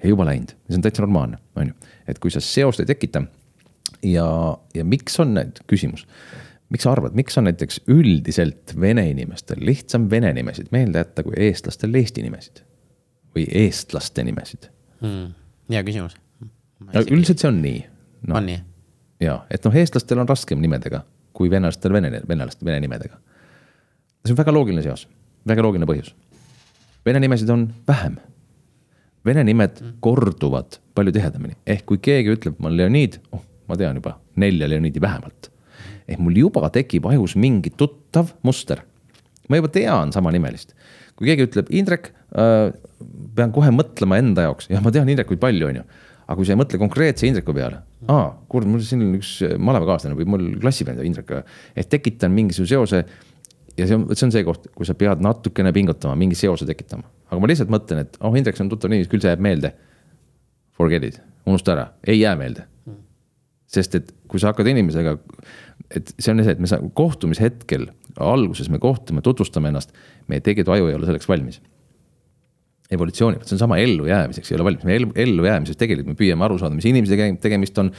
ja 0.00 0.12
juba 0.12 0.28
läinud, 0.28 0.54
see 0.68 0.78
on 0.78 0.86
täitsa 0.86 1.04
normaalne, 1.04 1.40
on 1.60 1.72
ju, 1.72 1.90
et 2.08 2.22
kui 2.22 2.32
sa 2.32 2.42
seost 2.44 2.80
ei 2.80 2.88
tekita. 2.88 3.24
ja, 4.06 4.28
ja 4.76 4.86
miks 4.86 5.18
on 5.20 5.34
need, 5.36 5.60
küsimus, 5.70 6.06
miks 6.70 6.86
sa 6.86 6.94
arvad, 6.94 7.14
miks 7.18 7.38
on 7.38 7.48
näiteks 7.48 7.82
üldiselt 7.90 8.74
vene 8.80 9.08
inimestel 9.10 9.62
lihtsam 9.66 10.08
vene 10.10 10.32
nimesid 10.36 10.70
meelde 10.74 11.02
jätta 11.02 11.26
kui 11.26 11.36
eestlastel 11.48 11.94
eesti 11.94 12.24
nimesid? 12.26 12.64
või 13.36 13.46
eestlaste 13.62 14.24
nimesid 14.26 14.70
hmm.? 15.02 15.30
hea 15.70 15.84
küsimus. 15.86 16.18
no 16.40 17.06
üldiselt 17.06 17.42
see 17.42 17.50
on 17.52 17.62
nii 17.62 17.80
no.. 18.26 18.36
on 18.40 18.50
nii? 18.50 18.60
ja, 19.26 19.40
et 19.50 19.66
noh, 19.66 19.80
eestlastel 19.82 20.22
on 20.22 20.30
raskem 20.30 20.62
nimedega 20.62 21.04
kui 21.40 21.50
venelastel 21.50 21.94
vene, 21.94 22.10
venelastel 22.28 22.68
vene 22.68 22.80
nimedega. 22.84 23.16
see 24.24 24.34
on 24.34 24.40
väga 24.40 24.52
loogiline 24.54 24.82
seos, 24.84 25.06
väga 25.48 25.64
loogiline 25.64 25.88
põhjus. 25.88 26.12
Vene 27.06 27.22
nimesid 27.22 27.48
on 27.48 27.62
vähem. 27.88 28.18
Vene 29.24 29.44
nimed 29.44 29.78
mm. 29.80 29.94
korduvad 30.04 30.78
palju 30.96 31.12
tihedamini, 31.16 31.56
ehk 31.68 31.86
kui 31.88 32.00
keegi 32.00 32.34
ütleb, 32.34 32.58
ma 32.58 32.68
olen 32.68 32.76
Leonid, 32.80 33.18
oh, 33.32 33.42
ma 33.68 33.76
tean 33.80 33.96
juba 34.00 34.14
nelja 34.40 34.68
Leonidi 34.68 35.00
vähemalt. 35.00 35.49
Ehk 36.10 36.20
mul 36.22 36.36
juba 36.42 36.68
tekib 36.74 37.06
ajus 37.10 37.36
mingi 37.38 37.70
tuttav 37.70 38.34
muster. 38.42 38.82
ma 39.48 39.58
juba 39.58 39.70
tean 39.72 40.12
samanimelist. 40.12 40.74
kui 41.16 41.30
keegi 41.30 41.48
ütleb 41.48 41.70
Indrek 41.70 42.12
äh,, 42.34 42.70
pean 43.36 43.52
kohe 43.54 43.72
mõtlema 43.74 44.18
enda 44.20 44.48
jaoks, 44.48 44.70
jah, 44.70 44.82
ma 44.82 44.92
tean 44.94 45.08
Indrekuid 45.08 45.40
palju, 45.40 45.70
on 45.70 45.82
ju 45.82 45.88
aga 46.30 46.38
kui 46.38 46.46
sa 46.46 46.54
ei 46.54 46.60
mõtle 46.60 46.78
konkreetse 46.78 47.26
Indreku 47.26 47.52
peale, 47.56 47.80
aa, 48.06 48.28
kurat, 48.50 48.68
mul 48.70 48.82
siin 48.86 49.02
üks 49.18 49.32
malevakaaslane 49.58 50.14
või 50.14 50.28
mul 50.30 50.44
klassivend 50.62 51.02
Indrek, 51.02 51.32
et 51.74 51.90
tekitan 51.90 52.30
mingisuguse 52.34 52.76
seose. 52.76 53.00
ja 53.74 53.86
see 53.88 53.96
on, 53.98 54.04
see 54.14 54.28
on 54.28 54.34
see 54.36 54.44
koht, 54.46 54.68
kui 54.76 54.86
sa 54.86 54.94
pead 54.98 55.22
natukene 55.26 55.72
pingutama, 55.74 56.14
mingi 56.18 56.38
seose 56.38 56.68
tekitama, 56.68 57.02
aga 57.26 57.42
ma 57.42 57.50
lihtsalt 57.50 57.72
mõtlen, 57.74 58.04
et 58.04 58.20
oh, 58.22 58.36
Indrek, 58.38 58.58
see 58.58 58.62
on 58.62 58.70
tuttav 58.70 58.92
nimi, 58.92 59.08
küll 59.10 59.22
see 59.24 59.32
jääb 59.32 59.42
meelde. 59.42 59.72
Forget 60.78 61.08
it, 61.08 61.18
unusta 61.50 61.74
ära, 61.74 61.88
ei 62.06 62.20
jää 62.20 62.36
meelde. 62.38 62.68
sest 63.70 63.94
et 63.94 64.08
kui 64.26 64.40
sa 64.42 64.50
hakkad 64.50 64.66
inimesega, 64.66 65.12
et 65.94 66.14
see 66.18 66.32
on 66.32 66.42
see, 66.44 66.54
et 66.54 66.62
me 66.62 66.70
saame 66.70 66.92
kohtumise 66.94 67.42
hetkel, 67.42 67.88
alguses 68.20 68.70
me 68.70 68.78
kohtume, 68.82 69.22
tutvustame 69.26 69.72
ennast, 69.72 69.94
meie 70.30 70.42
tegelikult 70.44 70.76
aju 70.76 70.90
ei 70.90 70.98
ole 70.98 71.08
selleks 71.08 71.28
valmis 71.30 71.60
evolutsiooni, 72.90 73.38
see 73.46 73.54
on 73.54 73.60
sama 73.60 73.78
ellujäämiseks 73.78 74.50
ei 74.50 74.56
ole 74.56 74.66
valmis, 74.66 74.84
me 74.86 74.96
ellujäämises 75.22 75.78
tegelikult 75.78 76.10
me 76.10 76.18
püüame 76.18 76.46
aru 76.46 76.56
saada, 76.58 76.74
mis 76.74 76.88
inimesega 76.90 77.28
tegemist 77.42 77.78
on. 77.78 77.92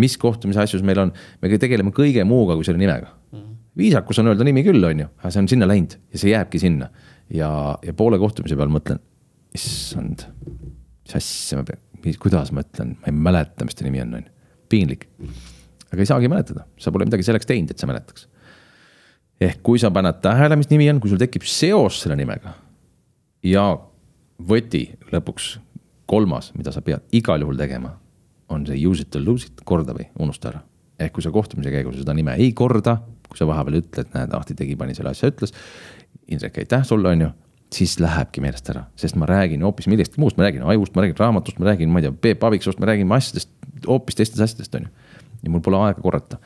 mis 0.00 0.16
kohtumise 0.20 0.62
asjus 0.62 0.84
meil 0.86 1.02
on, 1.02 1.12
me 1.42 1.58
tegeleme 1.60 1.92
kõige 1.96 2.24
muuga 2.28 2.56
kui 2.56 2.64
selle 2.64 2.80
nimega 2.80 3.10
mm. 3.10 3.38
-hmm. 3.38 3.58
viisakus 3.76 4.22
on 4.22 4.32
öelda 4.32 4.46
nimi 4.48 4.64
küll, 4.64 4.84
on 4.84 5.04
ju, 5.04 5.10
aga 5.20 5.34
see 5.34 5.42
on 5.44 5.50
sinna 5.52 5.68
läinud 5.68 5.98
ja 6.12 6.22
see 6.22 6.32
jääbki 6.32 6.58
sinna. 6.58 6.88
ja, 7.28 7.50
ja 7.84 7.92
poole 7.92 8.18
kohtumise 8.18 8.56
peal 8.56 8.72
mõtlen, 8.72 9.02
issand, 9.54 10.24
mis 11.04 11.14
asja 11.20 11.60
ma 11.60 11.68
pean, 11.68 12.16
kuidas 12.18 12.52
ma 12.52 12.64
ütlen, 12.64 12.96
ma 12.96 13.12
ei 13.12 13.12
mäleta, 13.28 13.68
mis 13.68 13.76
ta 13.76 13.84
nimi 13.84 14.00
on, 14.00 14.14
on 14.14 14.24
ju, 14.24 14.32
piinlik. 14.68 15.08
Aga 15.92 16.02
ei 16.02 16.08
saagi 16.08 16.30
mäletada, 16.30 16.66
sa 16.78 16.92
pole 16.92 17.06
midagi 17.08 17.26
selleks 17.26 17.48
teinud, 17.48 17.70
et 17.72 17.78
sa 17.78 17.88
mäletaks. 17.90 18.28
ehk 19.40 19.62
kui 19.62 19.78
sa 19.78 19.90
paned 19.94 20.20
tähele, 20.22 20.56
mis 20.58 20.70
nimi 20.70 20.88
on, 20.90 21.00
kui 21.00 21.10
sul 21.10 21.20
tekib 21.20 21.46
seos 21.46 22.02
selle 22.02 22.16
nimega 22.18 22.54
ja 23.46 23.70
võti 24.38 24.84
lõpuks, 25.12 25.58
kolmas, 26.08 26.52
mida 26.56 26.72
sa 26.72 26.82
pead 26.82 27.04
igal 27.14 27.42
juhul 27.44 27.58
tegema, 27.58 27.92
on 28.48 28.64
see 28.66 28.80
use 28.86 29.04
it 29.04 29.16
or 29.16 29.22
lose 29.22 29.46
it, 29.46 29.62
korda 29.64 29.94
või 29.94 30.08
unusta 30.18 30.52
ära. 30.52 30.62
ehk 30.98 31.12
kui 31.14 31.22
sa 31.22 31.30
kohtumise 31.30 31.70
käigus 31.70 32.00
seda 32.00 32.14
nime 32.14 32.34
ei 32.34 32.52
korda, 32.52 32.96
kui 33.28 33.38
sa 33.38 33.46
vahepeal 33.46 33.82
ütled, 33.82 34.08
näed, 34.14 34.32
Ahti 34.34 34.56
tegi, 34.58 34.74
pani 34.76 34.96
selle 34.96 35.12
asja, 35.12 35.30
ütles. 35.30 35.52
Indrek, 36.32 36.58
aitäh 36.58 36.82
sulle, 36.84 37.12
on 37.12 37.20
ju, 37.22 37.28
siis 37.74 37.98
lähebki 38.00 38.42
meelest 38.42 38.68
ära, 38.72 38.86
sest 38.98 39.16
ma 39.20 39.28
räägin 39.28 39.62
hoopis 39.62 39.86
millestki 39.90 40.20
muust, 40.20 40.38
ma 40.40 40.46
räägin 40.48 40.64
ajust, 40.64 40.96
ma 40.96 41.04
räägin 41.04 41.20
raamatust, 41.20 41.60
ma 41.60 41.68
räägin, 41.68 41.92
ma 41.92 42.00
ei 42.00 42.08
tea, 42.08 42.16
Peep 42.24 42.44
Aviksoost, 42.48 42.80
me 42.80 42.88
räägime 42.88 43.14
asjadest, 43.16 43.52
hoopis 43.86 44.18
teistest 44.18 44.42
asjadest, 44.44 44.74
on 44.78 44.88
ju. 44.88 45.07
Ja 45.42 45.50
mul 45.52 45.62
pole 45.64 45.80
aega 45.86 46.02
korrata. 46.02 46.38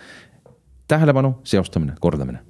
tähelepanu, 0.88 1.38
seostamine, 1.44 1.94
kordamine. 2.00 2.42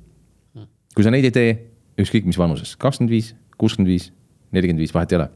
kui 0.95 1.05
sa 1.05 1.11
neid 1.11 1.25
ei 1.25 1.35
tee, 1.35 1.53
ükskõik 2.01 2.27
mis 2.27 2.39
vanuses, 2.39 2.75
kakskümmend 2.77 3.13
viis, 3.13 3.35
kuuskümmend 3.59 3.91
viis 3.91 4.11
nelikümmend 4.53 4.85
viis, 4.85 4.93
vahet 4.95 5.13
ei 5.13 5.21
ole. 5.21 5.31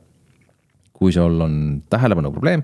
kui 0.96 1.12
sul 1.12 1.40
on 1.44 1.56
tähelepanu 1.92 2.30
probleem, 2.32 2.62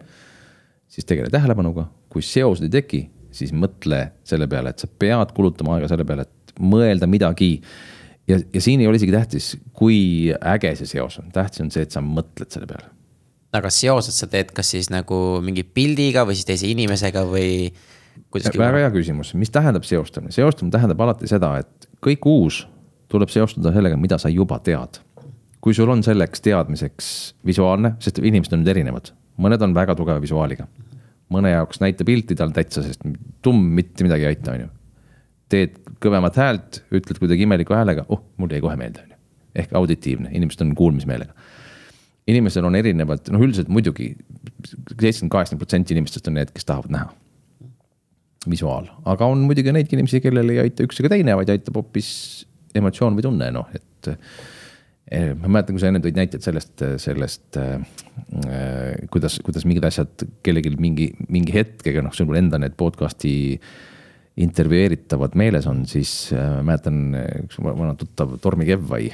siis 0.89 1.05
tegele 1.05 1.29
tähelepanuga, 1.33 1.85
kui 2.09 2.25
seosed 2.25 2.65
ei 2.65 2.73
teki, 2.73 3.03
siis 3.33 3.53
mõtle 3.53 4.07
selle 4.25 4.49
peale, 4.49 4.73
et 4.73 4.81
sa 4.81 4.89
pead 4.89 5.35
kulutama 5.37 5.77
aega 5.77 5.91
selle 5.93 6.07
peale, 6.09 6.25
et 6.25 6.55
mõelda 6.61 7.09
midagi. 7.09 7.61
ja, 8.29 8.39
ja 8.41 8.61
siin 8.61 8.81
ei 8.81 8.89
ole 8.89 8.97
isegi 8.97 9.13
tähtis, 9.13 9.53
kui 9.77 10.33
äge 10.33 10.75
see 10.81 10.89
seos 10.89 11.19
on, 11.21 11.31
tähtis 11.33 11.61
on 11.65 11.71
see, 11.71 11.85
et 11.85 11.93
sa 11.93 12.01
mõtled 12.05 12.49
selle 12.53 12.69
peale 12.71 12.89
aga 13.53 13.69
seosed 13.69 14.17
sa 14.17 14.27
teed 14.33 14.53
kas 14.57 14.71
siis 14.73 14.89
nagu 14.89 15.17
mingi 15.45 15.61
pildiga 15.63 16.25
või 16.25 16.39
siis 16.39 16.49
teise 16.49 16.71
inimesega 16.73 17.27
või? 17.29 17.73
Väga 18.33 18.83
hea 18.85 18.91
küsimus, 18.95 19.33
mis 19.39 19.53
tähendab 19.53 19.87
seostamine, 19.87 20.33
seostamine 20.35 20.73
tähendab 20.75 21.01
alati 21.05 21.29
seda, 21.31 21.55
et 21.63 21.89
kõik 22.05 22.27
uus 22.29 22.63
tuleb 23.13 23.33
seostada 23.33 23.73
sellega, 23.75 23.99
mida 24.01 24.19
sa 24.19 24.33
juba 24.33 24.59
tead. 24.65 25.01
kui 25.63 25.75
sul 25.75 25.91
on 25.93 26.01
selleks 26.03 26.41
teadmiseks 26.43 27.09
visuaalne, 27.47 27.93
sest 28.03 28.19
inimesed 28.19 28.57
on 28.57 28.65
nüüd 28.65 28.71
erinevad, 28.73 29.13
mõned 29.39 29.63
on 29.63 29.75
väga 29.75 29.95
tugeva 29.95 30.21
visuaaliga. 30.21 30.67
mõne 31.33 31.53
jaoks 31.53 31.81
näitepilti 31.81 32.35
tal 32.37 32.51
täitsa, 32.53 32.83
sest 32.83 33.01
tumm 33.43 33.75
mitte 33.77 34.05
midagi 34.05 34.27
ei 34.27 34.35
aita, 34.35 34.53
on 34.53 34.61
ju. 34.61 34.69
teed 35.49 35.79
kõvemat 36.01 36.37
häält, 36.37 36.83
ütled 36.91 37.19
kuidagi 37.19 37.43
imeliku 37.43 37.75
häälega, 37.75 38.05
oh, 38.09 38.25
mul 38.37 38.51
jäi 38.51 38.61
kohe 38.61 38.77
meelde, 38.77 39.05
on 39.05 39.11
ju. 39.11 39.17
ehk 39.55 39.75
auditiivne, 39.77 40.31
inimesed 40.33 40.65
on 40.65 40.75
kuulmismeelega 40.75 41.33
inimesel 42.27 42.65
on 42.65 42.77
erinevad, 42.79 43.27
noh, 43.35 43.43
üldiselt 43.43 43.71
muidugi 43.73 44.13
seitsekümmend, 44.63 45.33
kaheksakümmend 45.33 45.63
protsenti 45.65 45.97
inimestest 45.97 46.29
on 46.31 46.39
need, 46.39 46.53
kes 46.55 46.67
tahavad 46.69 46.95
näha. 46.95 47.11
Visuaal, 48.51 48.89
aga 49.09 49.29
on 49.31 49.45
muidugi 49.47 49.75
neid 49.75 49.93
inimesi, 49.93 50.23
kellel 50.25 50.51
ei 50.55 50.63
aita 50.65 50.87
üks 50.87 50.99
ega 51.03 51.13
teine, 51.13 51.37
vaid 51.39 51.53
aitab 51.53 51.79
hoopis 51.79 52.09
emotsioon 52.79 53.19
või 53.19 53.29
tunne, 53.29 53.53
noh, 53.55 53.71
et. 53.77 54.13
Eh, 55.13 55.33
ma 55.37 55.51
mäletan, 55.51 55.75
kui 55.75 55.83
sa 55.83 55.91
enne 55.91 56.01
tõid 56.01 56.17
näiteid 56.17 56.41
sellest, 56.41 56.83
sellest 57.03 57.59
äh, 57.61 57.83
kuidas, 59.13 59.35
kuidas 59.45 59.67
mingid 59.69 59.85
asjad 59.85 60.25
kellelgi 60.47 60.73
mingi, 60.81 61.11
mingi 61.29 61.53
hetkega, 61.53 62.01
noh, 62.07 62.15
sul 62.17 62.33
enda 62.39 62.57
need 62.63 62.79
podcast'i 62.81 63.35
intervjueeritavad 64.41 65.37
meeles 65.37 65.69
on, 65.69 65.83
siis 65.91 66.31
äh, 66.33 66.63
mäletan, 66.65 67.03
üks 67.43 67.61
vana 67.61 67.93
tuttav 68.01 68.39
Tormi 68.41 68.65
Kevvai 68.71 69.11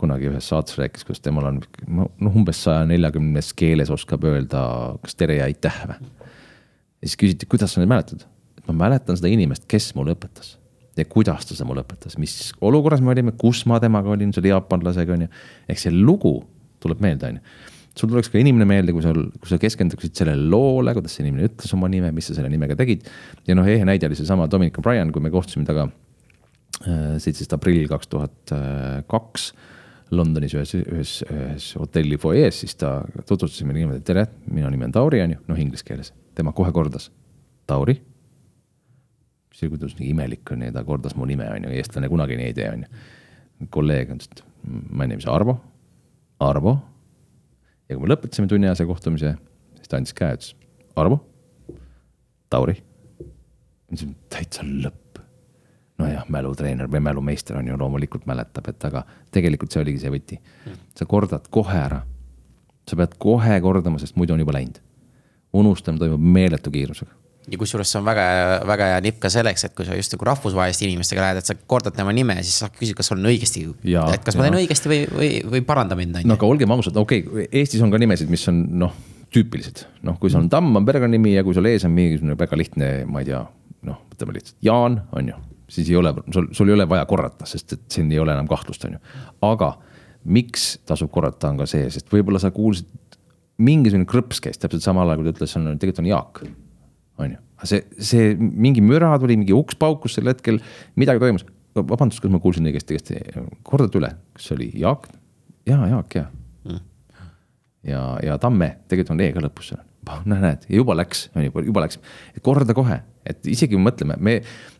kunagi 0.00 0.28
ühes 0.30 0.48
saates 0.50 0.76
rääkis, 0.80 1.04
kuidas 1.06 1.22
temal 1.24 1.48
on 1.50 1.60
noh, 1.86 2.32
umbes 2.32 2.64
saja 2.66 2.86
neljakümnes 2.88 3.52
keeles 3.56 3.92
oskab 3.92 4.26
öelda, 4.28 4.62
kas 5.04 5.16
tere 5.18 5.38
ja 5.40 5.46
aitäh 5.48 5.78
või. 5.88 6.10
ja 6.26 7.06
siis 7.06 7.20
küsiti, 7.20 7.48
kuidas 7.50 7.74
sa 7.74 7.82
neid 7.82 7.92
mäletad? 7.92 8.26
Ma 8.68 8.76
mäletan 8.86 9.18
seda 9.18 9.30
inimest, 9.32 9.66
kes 9.70 9.92
mulle 9.96 10.16
õpetas 10.16 10.56
ja 10.96 11.04
kuidas 11.08 11.44
ta 11.46 11.54
seda 11.54 11.68
mulle 11.68 11.84
õpetas, 11.84 12.16
mis 12.20 12.34
olukorras 12.64 13.02
me 13.04 13.12
olime, 13.12 13.34
kus 13.38 13.64
ma 13.68 13.80
temaga 13.82 14.14
olin, 14.14 14.32
selle 14.34 14.52
jaapanlasega 14.52 15.16
on 15.16 15.26
ju. 15.26 15.32
ehk 15.68 15.82
see 15.82 15.92
lugu 15.92 16.38
tuleb 16.82 17.02
meelde, 17.04 17.28
on 17.28 17.38
ju. 17.38 17.74
sul 17.96 18.12
tuleks 18.12 18.32
ka 18.32 18.40
inimene 18.40 18.68
meelde, 18.68 18.94
kui 18.96 19.04
sul, 19.04 19.26
kui 19.36 19.50
sa 19.50 19.60
keskenduksid 19.60 20.16
sellele 20.16 20.48
loole, 20.52 20.96
kuidas 20.96 21.16
see 21.16 21.26
inimene 21.26 21.50
ütles 21.50 21.76
oma 21.76 21.90
nime, 21.92 22.12
mis 22.16 22.30
sa 22.30 22.38
selle 22.38 22.50
nimega 22.52 22.78
tegid. 22.78 23.06
ja 23.48 23.58
noh, 23.58 23.68
ehe 23.68 23.84
näide 23.88 24.08
oli 24.08 24.18
seesama 24.18 24.48
Dominic 24.52 24.80
O'Brien, 24.80 25.12
kui 25.12 25.24
me 25.24 25.32
kohtusime 25.34 25.68
temaga 25.68 25.90
äh, 26.86 27.16
seitseteist 27.20 27.56
aprill 27.58 27.88
kaks 27.92 28.12
tuhat 28.12 28.56
kaks 29.12 29.50
Londonis 30.14 30.52
ühes, 30.54 30.70
ühes, 30.78 31.12
ühes 31.26 31.70
hotelli 31.80 32.16
fuajees, 32.20 32.60
siis 32.62 32.76
ta 32.78 33.00
tutvustas 33.26 33.64
meile 33.66 33.82
niimoodi, 33.82 34.04
et 34.04 34.06
tere, 34.06 34.28
minu 34.46 34.70
nimi 34.70 34.86
on 34.86 34.94
Tauri, 34.94 35.18
on 35.24 35.34
ju, 35.34 35.40
noh 35.50 35.58
inglise 35.58 35.82
keeles. 35.84 36.12
tema 36.36 36.52
kohe 36.54 36.70
kordas, 36.72 37.10
Tauri. 37.66 37.96
See 39.56 39.70
kuidagi 39.72 40.00
nii 40.00 40.10
imelik 40.12 40.52
on 40.52 40.66
ja 40.66 40.74
ta 40.74 40.82
kordas 40.84 41.16
mu 41.16 41.26
nime, 41.28 41.46
on 41.52 41.68
ju, 41.68 41.72
eestlane 41.78 42.10
kunagi 42.12 42.36
nii 42.38 42.50
ei 42.50 42.56
tee, 42.56 42.68
on 42.72 42.84
ju. 42.84 43.68
kolleeg 43.72 44.12
ütles, 44.12 44.28
et 44.32 44.42
my 44.66 45.06
name 45.06 45.22
is 45.22 45.28
Arvo, 45.30 45.56
Arvo. 46.44 46.76
ja 47.88 47.96
kui 47.96 48.04
me 48.04 48.12
lõpetasime 48.12 48.50
tunniajase 48.50 48.86
kohtumise, 48.88 49.32
siis 49.78 49.90
ta 49.92 50.00
andis 50.00 50.14
käe, 50.16 50.36
ütles 50.36 50.52
Arvo, 50.96 51.22
Tauri. 52.52 52.76
ma 52.76 53.96
ütlesin, 53.96 54.14
täitsa 54.32 54.66
lõpp 54.66 55.22
nojah, 55.96 56.26
mälutreener 56.28 56.90
või 56.92 57.00
mälumeister 57.08 57.56
on 57.56 57.70
ju 57.70 57.78
loomulikult 57.80 58.26
mäletab, 58.28 58.68
et 58.68 58.84
aga 58.84 59.06
tegelikult 59.32 59.72
see 59.72 59.80
oligi 59.80 60.04
see 60.04 60.12
võti. 60.12 60.40
sa 60.94 61.08
kordad 61.08 61.48
kohe 61.50 61.78
ära. 61.80 62.02
sa 62.86 62.96
pead 62.96 63.16
kohe 63.18 63.60
kordama, 63.60 63.98
sest 63.98 64.16
muidu 64.16 64.34
on 64.34 64.44
juba 64.44 64.52
läinud. 64.52 64.82
unustamine 65.52 65.98
toimub 66.04 66.20
meeletu 66.20 66.70
kiirusega 66.70 67.25
ja 67.50 67.58
kusjuures 67.60 67.90
see 67.92 68.00
on 68.00 68.06
väga, 68.06 68.26
väga 68.66 68.90
hea 68.92 69.00
nipp 69.06 69.18
ka 69.22 69.30
selleks, 69.32 69.66
et 69.68 69.74
kui 69.76 69.86
sa 69.86 69.96
just 69.98 70.14
nagu 70.14 70.28
rahvusvaheliste 70.28 70.86
inimestega 70.88 71.22
lähed, 71.22 71.40
et 71.42 71.50
sa 71.50 71.56
kordad 71.70 71.96
tema 71.96 72.14
nime, 72.16 72.38
siis 72.42 72.60
sa 72.62 72.70
küsid, 72.72 72.96
kas 72.98 73.12
on 73.14 73.26
õigesti. 73.26 73.66
et 73.86 74.24
kas 74.26 74.34
ja. 74.34 74.40
ma 74.40 74.48
teen 74.48 74.60
õigesti 74.62 74.92
või, 74.92 75.02
või, 75.12 75.32
või 75.56 75.64
paranda 75.66 75.98
mind, 75.98 76.18
on 76.18 76.24
ju. 76.24 76.30
no 76.30 76.38
aga 76.38 76.48
olgem 76.48 76.76
ausad, 76.76 76.98
okei 77.02 77.26
okay,, 77.26 77.50
Eestis 77.62 77.84
on 77.86 77.94
ka 77.94 78.00
nimesid, 78.02 78.30
mis 78.32 78.46
on 78.50 78.62
noh, 78.82 78.94
tüüpilised. 79.34 79.84
noh, 80.06 80.18
kui 80.22 80.32
sul 80.32 80.44
on 80.44 80.50
Tamm 80.52 80.80
on 80.80 80.88
perekonnanimi 80.88 81.36
ja 81.36 81.46
kui 81.46 81.54
sul 81.56 81.68
ees 81.70 81.86
on 81.86 81.94
mingisugune 81.94 82.38
väga 82.38 82.58
lihtne, 82.58 82.94
ma 83.10 83.22
ei 83.22 83.30
tea, 83.30 83.44
noh, 83.86 84.02
võtame 84.12 84.38
lihtsalt 84.38 84.58
Jaan, 84.66 85.02
on 85.14 85.34
ju 85.34 85.42
siis 85.68 85.90
ei 85.90 85.96
ole, 85.98 86.14
sul, 86.32 86.46
sul 86.54 86.68
ei 86.70 86.76
ole 86.76 86.88
vaja 86.88 87.06
korrata, 87.10 87.46
sest 87.48 87.72
et 87.74 87.82
siin 87.90 88.10
ei 88.12 88.20
ole 88.22 88.34
enam 88.34 88.46
kahtlust, 88.50 88.84
on 88.86 88.96
ju. 88.96 89.00
aga 89.46 89.72
miks 90.26 90.76
tasub 90.86 91.10
korrata, 91.14 91.50
on 91.50 91.60
ka 91.62 91.66
see, 91.70 91.88
sest 91.92 92.10
võib-olla 92.12 92.40
sa 92.42 92.52
kuulsid, 92.54 92.88
mingisugune 93.62 94.08
krõps 94.08 94.42
käis 94.44 94.60
täpselt 94.60 94.84
samal 94.84 95.08
ajal, 95.10 95.22
kui 95.22 95.30
ta 95.30 95.34
ütles, 95.36 95.56
on 95.58 95.68
tegelikult 95.80 96.02
on 96.04 96.10
Jaak. 96.10 96.40
On 97.22 97.34
ju, 97.34 97.42
see, 97.64 97.82
see 98.10 98.32
mingi 98.36 98.84
müra 98.84 99.14
tuli, 99.22 99.38
mingi 99.40 99.56
uks 99.56 99.78
paukus 99.80 100.18
sel 100.18 100.28
hetkel, 100.30 100.60
midagi 101.00 101.22
toimus. 101.22 101.46
vabandust, 101.76 102.22
kas 102.24 102.32
ma 102.32 102.40
kuulsin 102.40 102.68
õigesti, 102.68 102.96
õigesti, 102.96 103.46
kordad 103.66 103.98
üle, 103.98 104.14
kas 104.36 104.48
see 104.48 104.56
oli 104.56 104.70
Jaak? 104.80 105.10
jaa, 105.68 105.90
Jaak, 105.90 106.14
jaa 106.20 106.30
mm.. 106.64 106.86
ja, 107.90 108.06
ja 108.24 108.38
Tamme 108.40 108.76
tegelikult 108.88 109.16
on 109.16 109.26
E 109.26 109.32
ka 109.34 109.44
lõpus 109.44 109.72
seal 109.72 109.84
noh, 110.06 110.40
näed, 110.40 110.66
juba 110.70 110.96
läks, 110.96 111.26
on 111.36 111.46
ju, 111.46 111.52
juba 111.66 111.84
läks, 111.84 111.98
korda 112.44 112.74
kohe, 112.76 113.00
et 113.26 113.48
isegi 113.50 113.78
mõtleme, 113.80 114.18
me, 114.22 114.36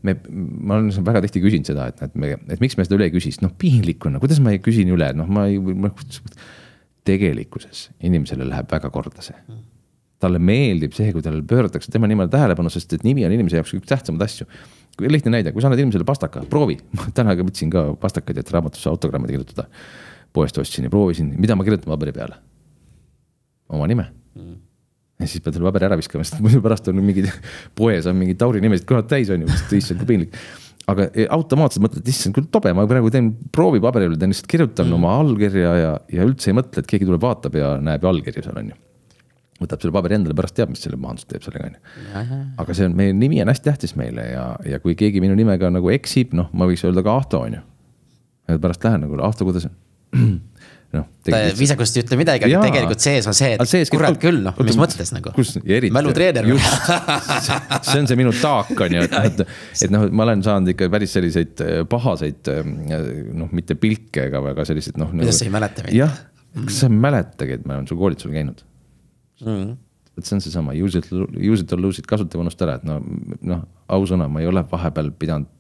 me, 0.07 0.15
ma 0.31 0.79
olen 0.79 1.07
väga 1.07 1.23
tihti 1.25 1.43
küsinud 1.45 1.71
seda, 1.71 1.89
et, 1.91 2.03
et 2.07 2.19
me, 2.19 2.35
et 2.53 2.63
miks 2.63 2.79
me 2.79 2.87
seda 2.87 2.99
üle 2.99 3.09
ei 3.09 3.15
küsi, 3.15 3.33
sest 3.35 3.45
noh, 3.45 3.55
piinlik 3.59 4.07
on, 4.07 4.17
no 4.17 4.23
kuidas 4.23 4.41
ma 4.45 4.55
ei 4.55 4.63
küsin 4.63 4.93
üle, 4.95 5.11
noh, 5.19 5.31
ma 5.31 5.49
ei, 5.51 5.59
ma. 5.59 5.91
tegelikkuses 7.07 7.89
inimesele 8.03 8.47
läheb 8.49 8.71
väga 8.71 8.91
korda 8.91 9.23
see. 9.23 9.37
Talle 10.23 10.41
meeldib 10.43 10.97
see, 10.97 11.11
kui 11.13 11.25
talle 11.25 11.45
pööratakse 11.47 11.93
tema 11.93 12.09
nimele 12.11 12.33
tähelepanu, 12.33 12.73
sest 12.73 12.97
et 12.97 13.07
nimi 13.07 13.27
on 13.27 13.35
inimese 13.37 13.61
jaoks 13.61 13.75
üks 13.77 13.89
tähtsamaid 13.91 14.25
asju. 14.25 14.47
lihtne 15.01 15.35
näide, 15.35 15.53
kui 15.53 15.61
sa 15.61 15.69
annad 15.69 15.83
inimesele 15.83 16.07
pastaka, 16.09 16.45
proovi, 16.51 16.79
ma 16.97 17.09
täna 17.15 17.37
ka 17.37 17.47
võtsin 17.47 17.73
ka 17.73 17.89
pastakaid, 18.01 18.39
et 18.41 18.53
raamatusse 18.55 18.89
autogramme 18.93 19.29
kirjutada. 19.29 19.69
poest 20.37 20.59
ostsin 20.59 20.85
ja 20.85 20.93
proovisin, 20.93 21.33
mida 21.41 21.57
ma 21.57 21.65
kirjutan 21.65 21.93
paberi 21.93 22.13
peale? 22.17 22.41
oma 23.69 23.87
nime 23.91 24.07
mm 24.37 24.67
ja 25.21 25.29
siis 25.29 25.43
pead 25.45 25.57
selle 25.57 25.69
paberi 25.71 25.89
ära 25.89 25.99
viskama, 25.99 26.25
sest 26.27 26.41
muidu 26.45 26.61
pärast 26.65 26.89
on 26.93 27.01
mingid, 27.05 27.31
poes 27.79 28.09
on 28.11 28.17
mingid 28.19 28.39
Tauri 28.41 28.63
nimesid 28.65 28.87
kohad 28.89 29.09
täis, 29.11 29.33
on 29.33 29.47
ju, 29.47 29.59
issand 29.79 30.03
kui 30.03 30.11
piinlik. 30.11 30.37
aga 30.93 31.09
e, 31.11 31.27
automaatselt 31.33 31.83
mõtled, 31.83 32.11
issand 32.13 32.37
küll 32.37 32.51
tobe, 32.53 32.73
ma 32.77 32.85
praegu 32.91 33.11
teen 33.15 33.33
proovipaberile, 33.55 34.19
teen 34.21 34.35
lihtsalt 34.35 34.51
kirjutan 34.51 34.91
mm. 34.91 34.99
oma 34.99 35.17
allkirja 35.23 35.73
ja, 35.81 35.95
ja 36.13 36.27
üldse 36.29 36.53
ei 36.53 36.59
mõtle, 36.61 36.83
et 36.83 36.91
keegi 36.91 37.09
tuleb, 37.09 37.23
vaatab 37.25 37.57
ja 37.59 37.73
näeb 37.83 38.05
allkirja 38.07 38.45
seal 38.45 38.61
on 38.61 38.75
ju. 38.75 38.79
Võtab 39.61 39.83
selle 39.83 39.95
paberi 39.97 40.19
endale, 40.19 40.37
pärast 40.37 40.57
teab, 40.59 40.73
mis 40.73 40.83
selle 40.85 40.99
maandust 41.01 41.31
teeb 41.31 41.45
sellega 41.45 41.71
on 41.71 41.77
ju. 41.77 42.41
aga 42.65 42.77
see 42.77 42.89
on, 42.89 42.97
meie 42.99 43.15
nimi 43.17 43.41
on 43.45 43.53
hästi 43.53 43.71
tähtis 43.71 43.97
meile 43.99 44.29
ja, 44.29 44.49
ja 44.69 44.81
kui 44.83 44.97
keegi 44.99 45.23
minu 45.25 45.37
nimega 45.39 45.71
nagu 45.73 45.93
eksib, 45.95 46.37
noh, 46.37 46.51
ma 46.57 46.69
võiks 46.69 46.85
öelda 46.87 47.05
ka 47.07 47.17
Ahto 47.23 47.41
on 47.47 47.59
ju. 47.59 47.65
pärast 48.61 48.85
lähen 48.85 49.07
nagu, 49.07 49.19
Ahto, 49.25 49.49
kuidas 49.49 49.69
on 49.71 49.77
noh. 50.97 51.07
viisakust 51.59 51.97
ei 51.97 52.05
ütle 52.05 52.19
midagi, 52.21 52.47
aga 52.49 52.69
tegelikult 52.69 53.03
sees 53.03 53.27
on 53.31 53.37
see, 53.37 53.55
et 53.57 53.71
sees, 53.71 53.91
kurat 53.93 54.19
küll, 54.23 54.43
noh, 54.45 54.57
mis 54.67 54.79
mõttes 54.81 55.13
nagu. 55.15 55.33
mälutreener. 55.95 56.47
see 57.89 57.99
on 58.01 58.09
see 58.11 58.19
minu 58.19 58.35
taak, 58.37 58.73
on 58.77 58.97
ju, 58.99 59.09
et 59.09 59.19
et, 59.23 59.43
et 59.89 59.93
noh, 59.95 60.07
ma 60.13 60.29
olen 60.29 60.45
saanud 60.47 60.75
ikka 60.75 60.91
päris 60.93 61.17
selliseid 61.17 61.65
äh, 61.65 61.83
pahaseid 61.91 62.53
äh, 62.53 62.63
noh, 62.63 63.51
mitte 63.57 63.79
pilke, 63.81 64.29
aga 64.31 64.45
väga 64.51 64.69
selliseid 64.69 65.01
noh. 65.01 65.13
kuidas 65.13 65.33
nagu, 65.33 65.41
sa 65.41 65.49
ei 65.49 65.55
mäleta 65.59 65.87
mind? 65.87 65.99
jah, 65.99 66.17
kas 66.63 66.81
sa 66.83 66.91
ei 66.91 67.05
mäletagi, 67.09 67.61
et 67.61 67.69
ma 67.69 67.81
olen 67.81 67.91
sul 67.91 68.01
koolitusel 68.01 68.35
käinud 68.37 68.65
mm.? 69.45 69.75
et 70.17 70.25
see 70.25 70.37
on 70.37 70.41
seesama 70.41 70.73
use 70.77 70.99
it, 70.99 71.11
use 71.13 71.63
it 71.63 71.73
or 71.73 71.83
lose 71.83 72.01
it, 72.01 72.09
kasuta 72.09 72.39
või 72.39 72.47
unusta 72.47 72.65
ära, 72.65 72.79
et 72.81 72.87
no, 72.89 73.01
noh, 73.45 73.67
ausõna, 73.93 74.31
ma 74.33 74.41
ei 74.41 74.49
ole 74.49 74.65
vahepeal 74.71 75.13
pidanud 75.19 75.53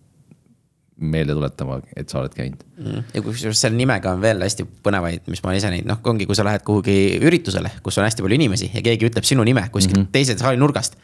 meelde 0.96 1.34
tuletama, 1.36 1.82
et 1.92 2.08
sa 2.08 2.22
oled 2.22 2.32
käinud 2.32 2.62
mm.. 2.80 3.10
ja 3.12 3.20
kusjuures 3.24 3.60
selle 3.60 3.76
nimega 3.76 4.14
on 4.16 4.22
veel 4.22 4.40
hästi 4.40 4.64
põnevaid, 4.86 5.26
mis 5.28 5.42
ma 5.44 5.52
ise 5.52 5.68
näinud, 5.72 5.90
noh, 5.90 6.00
ongi, 6.08 6.24
kui 6.28 6.38
sa 6.38 6.46
lähed 6.46 6.64
kuhugi 6.64 6.96
üritusele, 7.20 7.74
kus 7.84 8.00
on 8.00 8.06
hästi 8.06 8.24
palju 8.24 8.38
inimesi 8.38 8.70
ja 8.72 8.80
keegi 8.84 9.10
ütleb 9.10 9.28
sinu 9.28 9.44
nime 9.44 9.66
kuskilt 9.74 9.98
mm 9.98 10.06
-hmm. 10.06 10.14
teise 10.16 10.38
saali 10.40 10.56
nurgast 10.60 10.96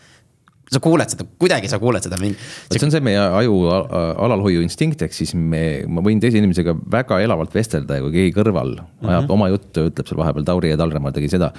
sa 0.72 0.80
kuuled 0.80 1.10
seda, 1.12 1.26
kuidagi 1.40 1.68
sa 1.68 1.78
kuuled 1.82 2.04
seda. 2.04 2.18
see 2.18 2.86
on 2.86 2.94
see 2.94 3.04
meie 3.04 3.20
aju 3.20 3.58
alalhoiu 3.72 4.62
instinkt, 4.64 5.02
ehk 5.04 5.16
siis 5.16 5.34
me, 5.34 5.82
ma 5.88 6.04
võin 6.04 6.22
teise 6.22 6.40
inimesega 6.40 6.74
väga 6.92 7.20
elavalt 7.24 7.54
vestelda 7.54 7.98
ja 7.98 8.04
kui 8.06 8.14
keegi 8.14 8.34
kõrval 8.38 8.76
ajab 8.78 8.88
mm 9.02 9.12
-hmm. 9.12 9.32
oma 9.36 9.50
juttu, 9.52 9.88
ütleb 9.90 10.08
seal 10.08 10.22
vahepeal 10.22 10.48
Tauri 10.48 10.72
ja 10.72 10.80
Talremaa 10.80 11.12
tegi 11.12 11.28
seda. 11.28 11.52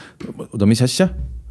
oota, 0.50 0.66
mis 0.66 0.82
asja? 0.82 1.10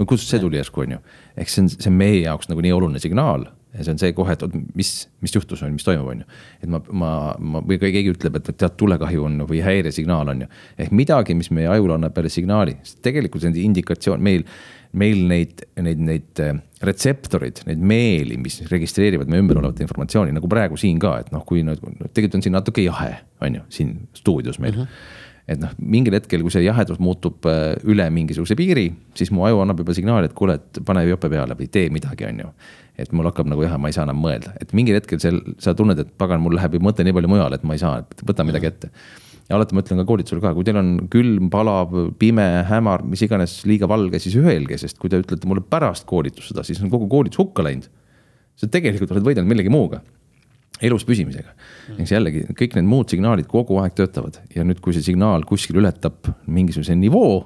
kust 0.09 0.29
see 0.29 0.41
tuli 0.41 0.57
järsku, 0.59 0.81
on 0.81 0.97
ju. 0.97 0.99
ehk 1.37 1.49
see 1.49 1.63
on, 1.63 1.69
see 1.69 1.91
on 1.91 1.99
meie 1.99 2.23
jaoks 2.23 2.49
nagu 2.49 2.61
nii 2.61 2.73
oluline 2.73 2.99
signaal 2.99 3.47
ja 3.73 3.85
see 3.85 3.95
on 3.95 4.01
see 4.01 4.13
kohe, 4.17 4.35
et 4.37 4.43
oot, 4.45 4.55
mis, 4.77 4.91
mis 5.25 5.35
juhtus, 5.35 5.63
on 5.63 5.71
ju, 5.71 5.77
mis 5.79 5.87
toimub, 5.87 6.11
on 6.13 6.25
ju. 6.25 6.41
et 6.63 6.73
ma, 6.73 6.81
ma, 6.91 7.13
ma 7.39 7.63
või 7.65 7.79
keegi 7.81 8.13
ütleb, 8.13 8.37
et 8.37 8.51
tead, 8.51 8.77
tulekahju 8.81 9.25
on 9.29 9.47
või 9.49 9.63
häiresignaal 9.65 10.35
on 10.35 10.45
ju. 10.45 10.51
ehk 10.79 10.93
midagi, 10.93 11.37
mis 11.39 11.51
meie 11.55 11.71
ajule 11.73 11.97
annab 11.97 12.15
peale 12.17 12.33
signaali, 12.33 12.77
sest 12.83 13.01
tegelikult 13.07 13.45
see 13.45 13.53
on 13.53 13.61
indikatsioon, 13.63 14.23
meil, 14.25 14.45
meil 14.93 15.25
neid, 15.29 15.65
neid, 15.81 16.05
neid 16.05 16.45
äh, 16.45 16.61
retseptorid, 16.83 17.63
neid 17.69 17.83
meeli, 17.93 18.37
mis 18.43 18.61
registreerivad 18.71 19.31
meie 19.31 19.45
ümber 19.45 19.61
olevat 19.61 19.83
informatsiooni, 19.85 20.35
nagu 20.35 20.51
praegu 20.51 20.79
siin 20.81 21.01
ka, 21.03 21.17
et 21.23 21.33
noh, 21.35 21.45
kui 21.47 21.65
nüüd, 21.67 21.83
tegelikult 22.11 22.41
on 22.41 22.47
siin 22.47 22.57
natuke 22.59 22.85
jahe, 22.85 23.17
on 23.43 23.61
ju, 23.61 23.67
siin 23.81 23.99
stuudios 24.19 24.63
meil 24.63 24.77
mm. 24.77 24.87
-hmm 24.87 25.19
et 25.53 25.59
noh, 25.59 25.73
mingil 25.77 26.15
hetkel, 26.15 26.39
kui 26.45 26.53
see 26.55 26.63
jahedus 26.63 27.01
muutub 27.03 27.43
äh, 27.51 27.73
üle 27.91 28.05
mingisuguse 28.15 28.55
piiri, 28.55 28.85
siis 29.19 29.33
mu 29.35 29.43
aju 29.45 29.59
annab 29.65 29.81
juba 29.83 29.95
signaali, 29.97 30.29
et 30.31 30.37
kuule, 30.39 30.55
et 30.55 30.79
pane 30.87 31.03
jope 31.09 31.29
peale 31.33 31.57
või 31.59 31.67
tee 31.67 31.91
midagi, 31.91 32.29
on 32.29 32.39
ju 32.45 32.53
et 33.01 33.13
mul 33.17 33.27
hakkab 33.31 33.49
nagu 33.49 33.65
jah, 33.65 33.79
ma 33.81 33.91
ei 33.91 33.97
saa 33.97 34.05
enam 34.07 34.21
mõelda, 34.21 34.53
et 34.61 34.73
mingil 34.77 34.99
hetkel 34.99 35.21
seal 35.23 35.41
sa 35.63 35.75
tunned, 35.77 35.99
et 35.99 36.11
pagan, 36.21 36.43
mul 36.45 36.57
läheb 36.59 36.77
ju 36.77 36.83
mõte 36.85 37.05
nii 37.07 37.17
palju 37.17 37.31
mujale, 37.33 37.59
et 37.59 37.67
ma 37.67 37.77
ei 37.77 37.83
saa, 37.83 38.03
et 38.05 38.25
võta 38.29 38.45
midagi 38.47 38.69
ette. 38.69 38.91
Ja 39.49 39.59
alati 39.59 39.77
ma 39.77 39.83
ütlen 39.85 40.01
ka 40.01 40.07
koolitusel 40.09 40.41
ka, 40.43 40.55
kui 40.57 40.67
teil 40.67 40.79
on 40.81 40.93
külm, 41.13 41.51
palav, 41.53 41.93
pime, 42.21 42.49
hämar, 42.69 43.05
mis 43.09 43.25
iganes, 43.27 43.61
liiga 43.69 43.89
valge, 43.91 44.21
siis 44.23 44.39
öelge, 44.41 44.79
sest 44.81 45.01
kui 45.03 45.13
te 45.13 45.21
ütlete 45.23 45.49
mulle 45.51 45.65
pärast 45.67 46.07
koolitust 46.09 46.53
seda, 46.53 46.65
siis 46.67 46.81
on 46.83 46.93
kogu 46.93 47.11
koolitus 47.13 47.43
hukka 47.43 47.67
läinud. 47.67 47.91
sa 48.57 48.69
tegelikult 48.69 49.15
oled 49.15 49.25
võidelnud 49.25 49.49
millegi 49.49 49.71
muuga 49.73 50.03
elus 50.83 51.05
püsimisega. 51.07 51.53
eks 51.99 52.13
jällegi 52.15 52.45
kõik 52.59 52.77
need 52.79 52.89
muud 52.89 53.13
signaalid 53.13 53.49
kogu 53.51 53.79
aeg 53.83 53.95
töötavad 53.99 54.41
ja 54.55 54.65
nüüd, 54.67 54.81
kui 54.83 54.95
see 54.97 55.05
signaal 55.05 55.45
kuskil 55.49 55.79
ületab 55.83 56.31
mingisuguse 56.47 56.97
nivoo. 56.99 57.43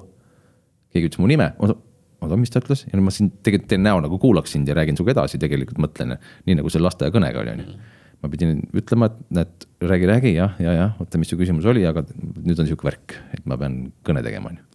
keegi 0.93 1.11
ütles 1.11 1.21
mu 1.21 1.29
nime, 1.29 1.51
oota, 1.59 2.39
mis 2.39 2.53
ta 2.53 2.61
ütles 2.63 2.85
ja 2.87 3.01
ma 3.03 3.13
siin 3.13 3.31
tegelikult 3.43 3.69
teen 3.73 3.83
näo 3.85 4.01
nagu 4.03 4.19
kuulaks 4.21 4.55
sind 4.55 4.69
ja 4.69 4.75
räägin 4.77 4.97
sinuga 4.97 5.17
edasi, 5.17 5.39
tegelikult 5.41 5.81
mõtlen 5.83 6.17
nii 6.47 6.59
nagu 6.61 6.71
see 6.73 6.81
lasteaiakõnega 6.81 7.43
oli, 7.43 7.55
on 7.55 7.63
ju. 7.63 7.79
ma 8.23 8.31
pidin 8.33 8.61
ütlema, 8.77 9.11
et 9.11 9.19
näed, 9.37 9.66
räägi, 9.81 10.07
räägi 10.09 10.33
jah, 10.33 10.55
ja, 10.59 10.73
ja 10.73 10.85
oota, 10.99 11.19
mis 11.21 11.29
su 11.29 11.37
küsimus 11.37 11.65
oli, 11.69 11.83
aga 11.85 12.01
nüüd 12.07 12.57
on 12.57 12.65
sihuke 12.69 12.87
värk, 12.87 13.13
et 13.35 13.43
ma 13.45 13.57
pean 13.61 13.91
kõne 14.05 14.23
tegema, 14.25 14.49
on 14.49 14.57
ju 14.57 14.67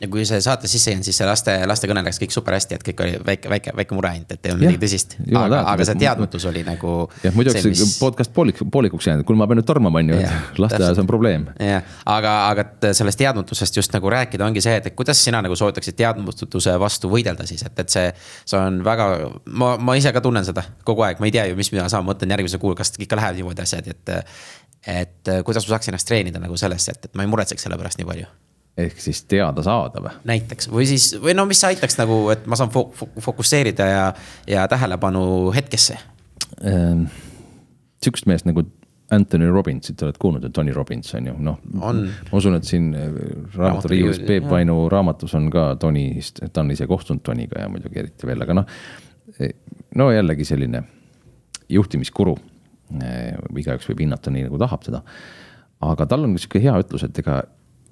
ja 0.00 0.08
kui 0.10 0.24
see 0.28 0.40
saate 0.44 0.68
sisse 0.70 0.92
jäänud, 0.92 1.06
siis 1.06 1.18
see 1.20 1.26
laste, 1.28 1.54
lastekõne 1.68 2.02
läks 2.06 2.18
kõik 2.20 2.34
super 2.34 2.56
hästi, 2.56 2.76
et 2.78 2.84
kõik 2.86 3.02
oli 3.04 3.14
väike, 3.26 3.50
väike, 3.52 3.74
väike 3.78 3.96
mure 3.96 4.10
ainult, 4.10 4.32
et 4.34 4.46
ei 4.46 4.54
olnud 4.54 4.66
midagi 4.66 4.80
tõsist. 4.82 5.16
aga, 5.38 5.60
aga 5.72 5.86
see 5.88 6.00
teadmatus 6.02 6.46
oli 6.50 6.64
nagu. 6.66 6.94
jah, 7.24 7.36
muidu 7.36 7.52
oleks 7.52 7.68
mis... 7.68 7.94
podcast 8.00 8.32
poolik, 8.34 8.62
poolikuks 8.72 9.08
jäänud, 9.08 9.26
kuule, 9.28 9.40
ma 9.40 9.48
pean 9.50 9.60
nüüd 9.60 9.68
tormama, 9.68 10.02
on 10.02 10.12
ju, 10.12 10.20
et 10.20 10.58
lasteaias 10.64 11.00
on 11.02 11.10
probleem. 11.10 11.46
jah, 11.60 11.86
aga, 12.16 12.34
aga 12.50 12.92
sellest 12.98 13.20
teadmatusest 13.22 13.80
just 13.80 13.96
nagu 13.96 14.12
rääkida 14.12 14.46
ongi 14.46 14.64
see, 14.64 14.76
et 14.80 14.90
kuidas 14.98 15.22
sina 15.22 15.42
nagu 15.44 15.56
soovitaksid 15.58 15.98
teadmatuse 15.98 16.76
vastu 16.82 17.12
võidelda 17.12 17.46
siis, 17.48 17.64
et, 17.68 17.84
et 17.84 17.92
see. 17.92 18.08
see 18.44 18.58
on 18.60 18.82
väga, 18.84 19.08
ma, 19.46 19.74
ma 19.78 19.96
ise 19.98 20.12
ka 20.14 20.24
tunnen 20.24 20.44
seda 20.46 20.64
kogu 20.88 21.06
aeg, 21.06 21.22
ma 21.22 21.30
ei 21.30 21.34
tea 21.34 21.46
ju, 21.50 21.58
mis 21.58 21.72
mina 21.74 21.88
saan, 21.92 22.06
mõtlen 22.08 22.34
järgmise 22.36 22.60
kuu, 22.62 22.74
kas 22.78 22.94
ikka 22.98 23.18
lähevad 23.20 23.40
niimoodi 23.40 23.64
asjad, 23.64 23.92
et. 23.92 24.16
Et 24.86 25.28
kuidas 25.46 25.66
ma 25.68 25.76
saaks 25.76 25.92
ennast 25.92 26.08
treenida 26.08 26.40
nagu 26.42 26.56
sellesse, 26.58 26.96
et, 26.96 27.10
et 27.10 27.14
ma 27.18 27.26
ei 27.26 27.30
muretseks 27.30 27.68
selle 27.68 27.78
pärast 27.80 28.00
nii 28.00 28.08
palju 28.08 28.30
ehk 28.82 29.00
siis 29.00 29.24
teada 29.28 29.62
saada 29.64 30.00
või? 30.00 30.12
näiteks 30.28 30.70
või 30.72 30.86
siis, 30.88 31.10
või 31.20 31.36
no 31.36 31.44
mis 31.48 31.60
aitaks 31.68 31.98
nagu, 32.00 32.24
et 32.32 32.46
ma 32.48 32.56
saan 32.56 32.72
fok 32.72 32.94
fokusseerida 33.20 33.88
ja, 33.88 34.04
ja 34.48 34.68
tähelepanu 34.68 35.52
hetkesse 35.54 35.98
ähm,. 36.64 37.04
sihukest 38.02 38.26
meest 38.30 38.48
nagu 38.48 38.64
Anthony 39.12 39.50
Robbinsit 39.50 40.02
oled 40.02 40.16
kuulnud, 40.18 40.44
et 40.48 40.52
Tony 40.56 40.72
Robbins 40.72 41.14
on 41.18 41.26
ju, 41.28 41.34
noh. 41.44 41.58
ma 41.76 41.90
usun, 42.38 42.56
et 42.56 42.64
siin 42.64 42.94
äh, 42.96 43.10
raamaturiius 43.56 44.22
Peep 44.24 44.46
Vainu 44.48 44.86
raamatus 44.88 45.34
on 45.36 45.50
ka 45.52 45.66
Tonist, 45.80 46.40
ta 46.52 46.64
on 46.64 46.72
ise 46.72 46.86
kohtunud 46.88 47.20
Toniga 47.24 47.60
ja 47.60 47.68
muidugi 47.68 48.00
eriti 48.00 48.28
veel, 48.28 48.40
aga 48.46 48.56
noh. 48.56 48.78
Eh, 49.36 49.52
no 50.00 50.08
jällegi 50.12 50.46
selline 50.48 50.80
juhtimiskuru. 51.68 52.38
Eh, 53.00 53.38
igaüks 53.62 53.88
võib 53.88 54.02
hinnata 54.04 54.32
nii, 54.32 54.46
nagu 54.48 54.60
tahab 54.60 54.84
seda. 54.84 55.02
aga 55.82 56.06
tal 56.06 56.26
on 56.26 56.36
sihuke 56.38 56.60
hea 56.62 56.74
ütlus, 56.78 57.02
et 57.06 57.16
ega 57.18 57.40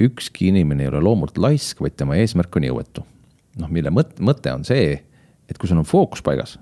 ükski 0.00 0.50
inimene 0.50 0.84
ei 0.84 0.90
ole 0.92 1.00
loomult 1.02 1.38
laisk, 1.40 1.80
vaid 1.82 1.96
tema 1.98 2.18
eesmärk 2.20 2.56
on 2.56 2.66
jõuetu. 2.68 3.04
noh, 3.60 3.68
mille 3.68 3.90
mõte, 3.90 4.20
mõte 4.22 4.52
on 4.54 4.64
see, 4.64 5.00
et 5.48 5.58
kui 5.58 5.68
sul 5.68 5.80
on 5.80 5.88
fookus 5.88 6.22
paigas. 6.22 6.58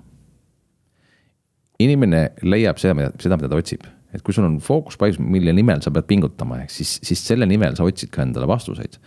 inimene 1.79 2.29
leiab 2.43 2.77
seda, 2.77 3.11
seda, 3.19 3.37
mida 3.37 3.49
ta 3.49 3.59
otsib, 3.59 3.85
et 4.13 4.21
kui 4.21 4.33
sul 4.33 4.47
on 4.47 4.59
fookus 4.59 4.97
paigas, 4.97 5.19
mille 5.19 5.53
nimel 5.53 5.81
sa 5.81 5.91
pead 5.91 6.07
pingutama, 6.07 6.63
ehk 6.63 6.71
siis, 6.71 6.99
siis 7.03 7.21
selle 7.25 7.45
nimel 7.45 7.75
sa 7.75 7.83
otsid 7.83 8.09
ka 8.11 8.23
endale 8.23 8.47
vastuseid. 8.47 8.99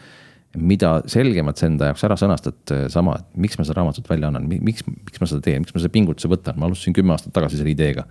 mida 0.57 1.01
selgemalt 1.09 1.57
sa 1.57 1.65
enda 1.67 1.87
jaoks 1.89 2.03
ära 2.05 2.17
sõnastad, 2.21 2.61
sama, 2.93 3.15
et 3.17 3.37
miks 3.41 3.57
ma 3.57 3.65
seda 3.65 3.79
raamatut 3.81 4.09
välja 4.09 4.29
annan, 4.29 4.45
miks, 4.45 4.85
miks 4.85 5.21
ma 5.21 5.27
seda 5.27 5.41
teen, 5.41 5.63
miks 5.65 5.73
ma 5.73 5.81
selle 5.81 5.93
pingutuse 5.93 6.29
võtan, 6.29 6.59
ma 6.61 6.69
alustasin 6.69 6.93
kümme 6.93 7.15
aastat 7.15 7.33
tagasi 7.33 7.57
selle 7.57 7.73
ideega 7.73 8.05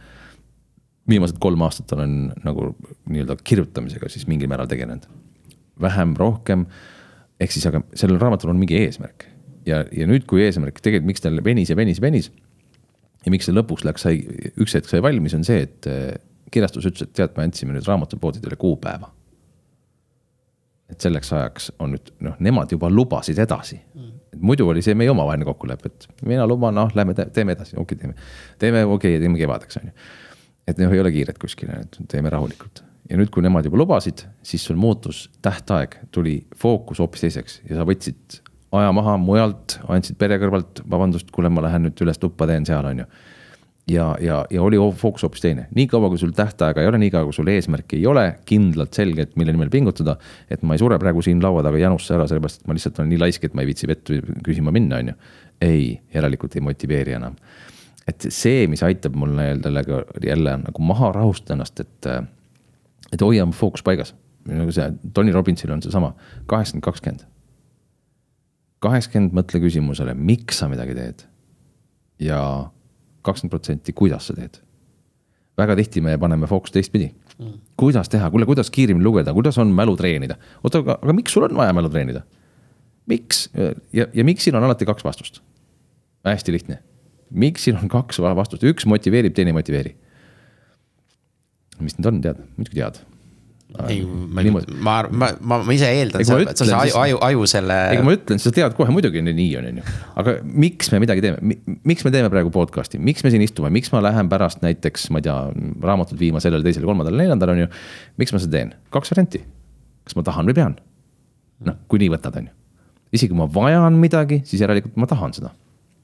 viimased 1.10 1.40
kolm 1.42 1.62
aastat 1.66 1.92
olen 1.96 2.32
nagu 2.46 2.72
nii-öelda 3.10 3.36
kirjutamisega 3.44 4.10
siis 4.10 4.28
mingil 4.30 4.50
määral 4.52 4.70
tegelenud 4.70 5.08
vähem, 5.82 6.16
rohkem. 6.18 6.66
ehk 7.40 7.52
siis, 7.52 7.66
aga 7.66 7.82
sellel 7.98 8.20
raamatul 8.22 8.52
on 8.54 8.60
mingi 8.62 8.78
eesmärk 8.78 9.26
ja, 9.68 9.84
ja 9.94 10.08
nüüd, 10.10 10.26
kui 10.30 10.44
eesmärk 10.46 10.82
tegelikult, 10.82 11.10
miks 11.12 11.24
tal 11.24 11.40
venis 11.46 11.72
ja 11.72 11.78
venis, 11.78 12.02
venis. 12.04 12.30
ja 13.26 13.34
miks 13.34 13.48
see 13.50 13.56
lõpuks 13.56 13.86
läks, 13.88 14.06
sai, 14.06 14.22
üks 14.62 14.76
hetk 14.78 14.90
sai 14.90 15.02
valmis, 15.04 15.36
on 15.38 15.46
see, 15.48 15.66
et 15.68 15.90
eh, 15.90 16.14
kirjastus 16.54 16.88
ütles, 16.90 17.10
et 17.10 17.18
tead, 17.18 17.34
me 17.38 17.48
andsime 17.48 17.76
nüüd 17.76 17.88
raamatupoodidele 17.88 18.58
kuupäeva. 18.62 19.12
et 20.92 21.00
selleks 21.00 21.30
ajaks 21.34 21.70
on 21.80 21.94
nüüd 21.96 22.10
noh, 22.26 22.36
nemad 22.44 22.72
juba 22.74 22.90
lubasid 22.92 23.38
edasi 23.40 23.78
mm. 23.80 24.10
et 24.36 24.42
muidu 24.44 24.66
oli 24.68 24.82
see 24.84 24.96
meie 24.98 25.12
omavaheline 25.14 25.48
kokkulepe, 25.48 25.88
et 25.88 26.26
mina 26.28 26.48
luban, 26.48 26.76
noh, 26.76 26.92
lähme 26.96 27.16
teeme 27.16 27.56
edasi, 27.56 27.78
okei 27.78 27.96
okay,, 27.96 28.02
teeme. 28.02 28.30
teeme, 28.60 28.84
okei 28.86 29.16
okay,, 29.16 29.24
teeme 29.24 29.40
kevadeks, 29.40 29.80
on 29.80 29.88
ju. 29.88 29.96
Et 30.68 30.78
noh, 30.78 30.94
ei 30.94 31.02
ole 31.02 31.12
kiiret 31.12 31.42
kuskile, 31.42 31.82
et 31.84 32.00
teeme 32.12 32.30
rahulikult 32.30 32.84
ja 33.12 33.20
nüüd, 33.20 33.32
kui 33.34 33.44
nemad 33.44 33.68
juba 33.68 33.82
lubasid, 33.82 34.24
siis 34.46 34.64
sul 34.66 34.80
muutus 34.80 35.26
tähtaeg, 35.44 35.98
tuli 36.16 36.42
fookus 36.58 37.02
hoopis 37.04 37.26
teiseks 37.26 37.60
ja 37.68 37.80
sa 37.80 37.86
võtsid 37.88 38.40
aja 38.78 38.92
maha 38.96 39.18
mujalt, 39.20 39.80
andsid 39.92 40.16
pere 40.20 40.38
kõrvalt, 40.40 40.84
vabandust, 40.90 41.32
kuule, 41.36 41.52
ma 41.52 41.66
lähen 41.66 41.88
nüüd 41.88 42.02
üles 42.06 42.20
tuppa, 42.22 42.48
teen 42.48 42.66
seal, 42.68 42.88
on 42.88 43.04
ju. 43.04 43.08
ja, 43.92 44.06
ja, 44.24 44.38
ja 44.54 44.62
oli 44.64 44.80
fookus 44.98 45.26
hoopis 45.28 45.44
teine, 45.44 45.66
niikaua 45.76 46.12
kui 46.14 46.22
sul 46.22 46.32
tähtaega 46.38 46.84
ei 46.84 46.88
ole, 46.88 47.02
niikaua 47.02 47.28
kui 47.28 47.36
sul 47.36 47.52
eesmärki 47.52 48.00
ei 48.00 48.06
ole 48.08 48.26
kindlalt 48.48 48.96
selget, 48.96 49.36
mille 49.36 49.52
nimel 49.52 49.74
pingutada. 49.74 50.16
et 50.50 50.64
ma 50.64 50.78
ei 50.78 50.84
sure 50.84 51.00
praegu 51.00 51.22
siin 51.26 51.44
laua 51.44 51.66
taga 51.68 51.82
janusse 51.82 52.16
ära, 52.16 52.30
sellepärast 52.32 52.62
et 52.62 52.72
ma 52.72 52.78
lihtsalt 52.78 53.02
olen 53.02 53.12
nii 53.12 53.24
laisk, 53.26 53.44
et 53.44 53.58
ma 53.58 53.66
ei 53.66 53.72
viitsi 53.74 53.92
vett 53.92 54.14
küsima 54.46 54.72
minna, 54.72 55.02
on 55.04 55.12
ju. 55.12 55.18
ei, 55.68 56.00
järelikult 56.14 56.56
ei 56.56 56.64
motiveeri 56.64 57.20
enam. 57.20 57.36
Et 58.08 58.26
see, 58.34 58.66
mis 58.68 58.82
aitab 58.86 59.16
mul 59.20 59.34
nii-öelda 59.38 59.72
jälle 60.26 60.58
nagu 60.64 60.86
maha 60.86 61.12
rahustada 61.16 61.58
ennast, 61.58 61.80
et 61.80 62.10
et 63.12 63.22
hoiame 63.22 63.54
fookus 63.56 63.84
paigas. 63.84 64.16
nagu 64.46 64.72
see 64.74 64.88
Tony 65.14 65.32
Robbinsil 65.32 65.72
on 65.72 65.82
seesama, 65.82 66.16
kaheksakümmend, 66.50 66.86
kakskümmend. 66.86 67.26
kaheksakümmend 68.82 69.36
mõtle 69.38 69.62
küsimusele, 69.62 70.16
miks 70.18 70.62
sa 70.62 70.70
midagi 70.72 70.96
teed. 70.98 71.26
ja 72.20 72.42
kakskümmend 73.22 73.54
protsenti, 73.54 73.94
kuidas 73.94 74.28
sa 74.28 74.38
teed. 74.38 74.62
väga 75.58 75.76
tihti 75.76 76.02
me 76.02 76.18
paneme 76.18 76.48
fookust 76.48 76.74
teistpidi 76.74 77.12
mm.. 77.38 77.54
kuidas 77.78 78.10
teha, 78.10 78.30
kuule, 78.32 78.46
kuidas 78.46 78.72
kiiremini 78.72 79.06
lugeda, 79.06 79.34
kuidas 79.34 79.58
on 79.58 79.74
mälu 79.76 79.98
treenida. 79.98 80.38
oota, 80.64 80.82
aga, 80.82 81.00
aga 81.02 81.14
miks 81.14 81.34
sul 81.34 81.46
on 81.46 81.58
vaja 81.58 81.74
mälu 81.74 81.90
treenida? 81.90 82.24
miks 83.06 83.50
ja, 83.94 84.08
ja 84.14 84.24
miks 84.24 84.44
siin 84.44 84.56
on 84.56 84.64
alati 84.64 84.86
kaks 84.86 85.06
vastust? 85.06 85.42
hästi 86.26 86.52
lihtne. 86.52 86.84
Miks 87.32 87.68
siin 87.68 87.80
on 87.80 87.92
kaks 87.92 88.20
vastust, 88.22 88.64
üks 88.68 88.88
motiveerib, 88.90 89.36
teine 89.36 89.54
ei 89.54 89.58
motiveeri 89.58 89.96
mis 91.82 91.98
need 91.98 92.10
on, 92.10 92.20
tead, 92.24 92.44
muidugi 92.58 92.82
tead 92.82 93.02
ei, 93.88 94.02
ma, 94.04 94.44
ma, 94.44 94.96
ma, 95.08 95.28
ma, 95.40 95.58
ma 95.64 95.72
ise 95.72 95.88
eeldan, 95.88 96.20
et 96.20 96.60
see 96.60 96.74
aju, 96.76 96.96
aju, 97.00 97.20
aju 97.24 97.46
selle. 97.48 97.78
ega 97.94 98.04
ma 98.04 98.16
ütlen, 98.18 98.42
sa 98.44 98.52
tead 98.52 98.76
kohe, 98.76 98.92
muidugi 98.92 99.24
nii 99.24 99.46
on, 99.62 99.70
on 99.70 99.80
ju. 99.80 99.94
aga 100.20 100.34
miks 100.44 100.92
me 100.92 101.00
midagi 101.00 101.24
teeme, 101.24 101.56
miks 101.88 102.04
me 102.04 102.12
teeme 102.12 102.28
praegu 102.34 102.52
podcast'i, 102.52 103.00
miks 103.00 103.24
me 103.24 103.32
siin 103.32 103.46
istume, 103.46 103.72
miks 103.72 103.94
ma 103.94 104.04
lähen 104.04 104.28
pärast 104.32 104.60
näiteks, 104.66 105.08
ma 105.16 105.22
ei 105.22 105.28
tea, 105.30 105.38
raamatut 105.88 106.20
viima 106.20 106.44
sellele, 106.44 106.68
teisele, 106.68 106.90
kolmandale, 106.90 107.22
neljandale, 107.24 107.56
on 107.56 107.64
ju. 107.64 107.70
miks 108.20 108.36
ma 108.36 108.44
seda 108.44 108.58
teen, 108.58 108.76
kaks 108.92 109.16
varianti. 109.16 109.44
kas 110.04 110.20
ma 110.20 110.28
tahan 110.28 110.52
või 110.52 110.60
pean? 110.60 110.76
noh, 111.64 111.80
kui 111.88 112.04
nii 112.04 112.12
võtad, 112.12 112.42
on 112.44 112.52
ju. 112.52 112.56
isegi 113.16 113.32
kui 113.32 113.40
ma 113.40 113.48
vajan 113.56 114.04
midagi, 114.04 114.44
siis 114.52 114.68
järelikult 114.68 115.00
ma 115.00 115.08
tahan 115.08 115.40
seda 115.40 115.56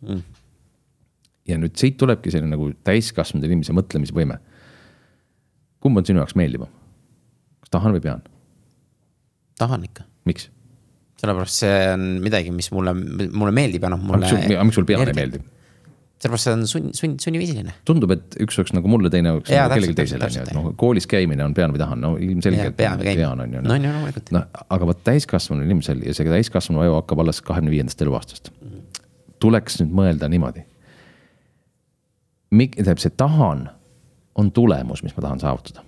mm.. 0.07 0.23
Ja 1.47 1.57
nüüd 1.59 1.75
siit 1.79 1.97
tulebki 1.99 2.33
selline 2.33 2.55
nagu 2.55 2.69
täiskasvanud 2.87 3.47
inimese 3.47 3.75
mõtlemisvõime 3.77 4.39
kumb 5.83 6.01
on 6.01 6.07
sinu 6.07 6.23
jaoks 6.23 6.37
meeldivam? 6.39 6.71
kas 7.63 7.73
tahan 7.73 7.97
või 7.97 8.05
pean? 8.05 8.23
tahan 9.59 9.85
ikka. 9.87 10.07
miks? 10.29 10.49
sellepärast 11.17 11.63
see 11.63 11.77
on 11.93 12.07
midagi, 12.23 12.53
mis 12.53 12.71
mulle, 12.75 12.93
mulle 12.95 13.53
meeldib 13.55 13.85
ja 13.85 13.93
noh, 13.93 14.01
mulle. 14.01 14.29
aga 14.29 14.65
miks 14.67 14.77
sul 14.79 14.87
pean 14.89 15.05
ei 15.05 15.15
meeldi? 15.17 15.41
sellepärast 16.17 16.47
see 16.47 16.55
on 16.55 16.65
sunn, 16.69 16.93
sunn, 16.97 17.17
sunniviisiline. 17.21 17.75
tundub, 17.87 18.13
et 18.17 18.37
üks 18.43 18.57
oleks 18.59 18.73
nagu 18.75 18.89
mulle, 18.91 19.11
teine 19.13 19.35
oleks 19.37 19.51
nagu 19.53 19.73
kellelegi 19.73 19.97
teisele, 19.97 20.29
on 20.29 20.37
ju, 20.39 20.45
et 20.45 20.55
noh, 20.57 20.71
koolis 20.79 21.09
käimine 21.09 21.45
on 21.45 21.53
pean 21.57 21.73
või 21.73 21.83
tahan, 21.83 22.01
no 22.03 22.15
ilmselgelt. 22.21 22.77
pean 22.79 23.01
käimine. 23.01 23.27
on 23.29 23.59
ju. 23.59 23.65
no 23.65 23.75
on 23.75 23.85
ju, 23.87 23.93
loomulikult. 23.97 24.33
noh, 24.35 24.47
aga 24.77 24.89
vot 24.91 25.03
täiskasvanu 25.07 25.65
inimesel 25.67 26.01
ja 26.05 26.15
see 26.17 26.29
täiskasvanu 26.29 26.81
aju 26.85 26.97
hakkab 27.01 27.21
alles 27.25 27.43
kahekümne 27.45 27.73
viiendast 27.73 28.01
eluaastast. 28.05 28.51
tuleks 29.41 29.81
nüüd 29.83 29.93
mõelda 30.01 30.29
niimoodi. 30.33 30.65
Mik-, 32.51 32.77
tähendab 32.77 33.01
see 33.03 33.13
tahan 33.17 33.67
on 34.37 34.51
tulemus, 34.51 35.03
mis 35.03 35.15
ma 35.17 35.21
tahan 35.21 35.39
saavutada. 35.39 35.83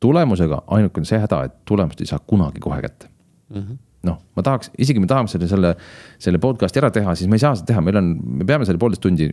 tulemusega 0.00 0.62
ainuke 0.66 1.00
on 1.00 1.06
see 1.06 1.18
häda, 1.20 1.44
et 1.44 1.64
tulemust 1.64 2.00
ei 2.00 2.06
saa 2.06 2.18
kunagi 2.18 2.60
kohe 2.60 2.80
kätte 2.82 3.08
mm 3.54 3.62
-hmm 3.62 3.78
noh, 4.06 4.16
ma 4.36 4.42
tahaks, 4.42 4.70
isegi 4.80 5.00
me 5.00 5.06
tahame 5.06 5.28
selle, 5.28 5.48
selle, 5.48 5.74
selle 6.18 6.40
podcast'i 6.42 6.80
ära 6.80 6.90
teha, 6.94 7.14
siis 7.18 7.28
me 7.28 7.36
ei 7.36 7.42
saa 7.42 7.54
seda 7.58 7.72
teha, 7.72 7.82
meil 7.84 8.00
on, 8.00 8.14
me 8.40 8.46
peame 8.48 8.64
selle 8.68 8.80
poolteist 8.80 9.02
tundi 9.04 9.28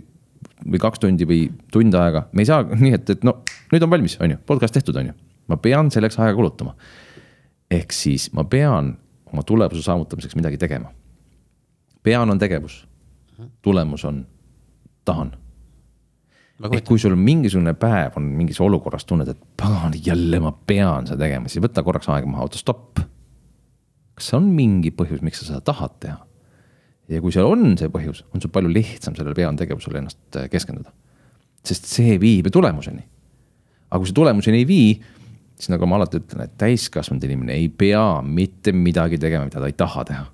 või 0.68 0.82
kaks 0.82 1.00
tundi 1.00 1.28
või 1.30 1.40
tund 1.72 1.96
aega, 1.98 2.26
me 2.36 2.44
ei 2.44 2.50
saa 2.50 2.66
nii, 2.68 2.94
et, 2.98 3.10
et 3.16 3.26
no 3.28 3.38
nüüd 3.72 3.88
on 3.88 3.94
valmis, 3.94 4.18
on 4.20 4.36
ju, 4.36 4.40
podcast 4.50 4.76
tehtud, 4.78 5.00
on 5.00 5.12
ju. 5.12 5.18
ma 5.48 5.58
pean 5.64 5.92
selleks 5.94 6.20
aega 6.20 6.36
kulutama. 6.36 6.76
ehk 7.72 7.92
siis 7.92 8.30
ma 8.34 8.44
pean 8.44 8.98
oma 9.32 9.44
tulemuse 9.44 9.84
saavutamiseks 9.84 10.36
midagi 10.36 10.58
tegema. 10.58 10.92
pean 12.04 12.30
on 12.30 12.40
tegevus, 12.40 12.88
tulemus 13.62 14.06
on 14.06 14.26
tahan 15.06 15.32
ehk 16.66 16.88
kui 16.88 17.02
sul 17.02 17.16
mingisugune 17.20 17.74
päev 17.78 18.18
on 18.18 18.30
mingis 18.38 18.60
olukorras 18.64 19.06
tunned, 19.06 19.30
et 19.30 19.42
pagan, 19.60 19.94
jälle 20.06 20.40
ma 20.42 20.52
pean 20.52 21.08
seda 21.10 21.26
tegema, 21.26 21.52
siis 21.52 21.64
võta 21.64 21.84
korraks 21.86 22.10
aega 22.10 22.30
maha, 22.30 22.48
oota 22.48 22.62
stopp. 22.62 23.02
kas 24.18 24.32
see 24.32 24.38
on 24.40 24.48
mingi 24.56 24.92
põhjus, 24.98 25.22
miks 25.22 25.44
sa 25.44 25.52
seda 25.52 25.62
tahad 25.70 26.00
teha? 26.02 26.18
ja 27.14 27.22
kui 27.24 27.32
seal 27.32 27.50
on 27.50 27.78
see 27.80 27.92
põhjus, 27.94 28.24
on 28.34 28.42
sul 28.44 28.52
palju 28.54 28.72
lihtsam 28.74 29.16
sellele 29.16 29.38
pean 29.38 29.60
tegevusele 29.60 30.02
ennast 30.02 30.40
äh, 30.40 30.50
keskenduda. 30.52 30.92
sest 31.68 31.86
see 31.92 32.18
viib 32.22 32.50
ju 32.50 32.58
tulemuseni. 32.58 33.06
aga 33.92 34.02
kui 34.02 34.10
see 34.10 34.18
tulemuseni 34.18 34.64
ei 34.64 34.68
vii, 34.68 34.90
siis 35.58 35.70
nagu 35.74 35.86
ma 35.86 36.02
alati 36.02 36.24
ütlen, 36.24 36.48
et 36.48 36.58
täiskasvanud 36.58 37.24
inimene 37.30 37.54
ei 37.54 37.70
pea 37.70 38.24
mitte 38.26 38.74
midagi 38.74 39.22
tegema, 39.22 39.46
mida 39.46 39.62
ta 39.62 39.70
ei 39.70 39.78
taha 39.78 40.10
teha. 40.10 40.26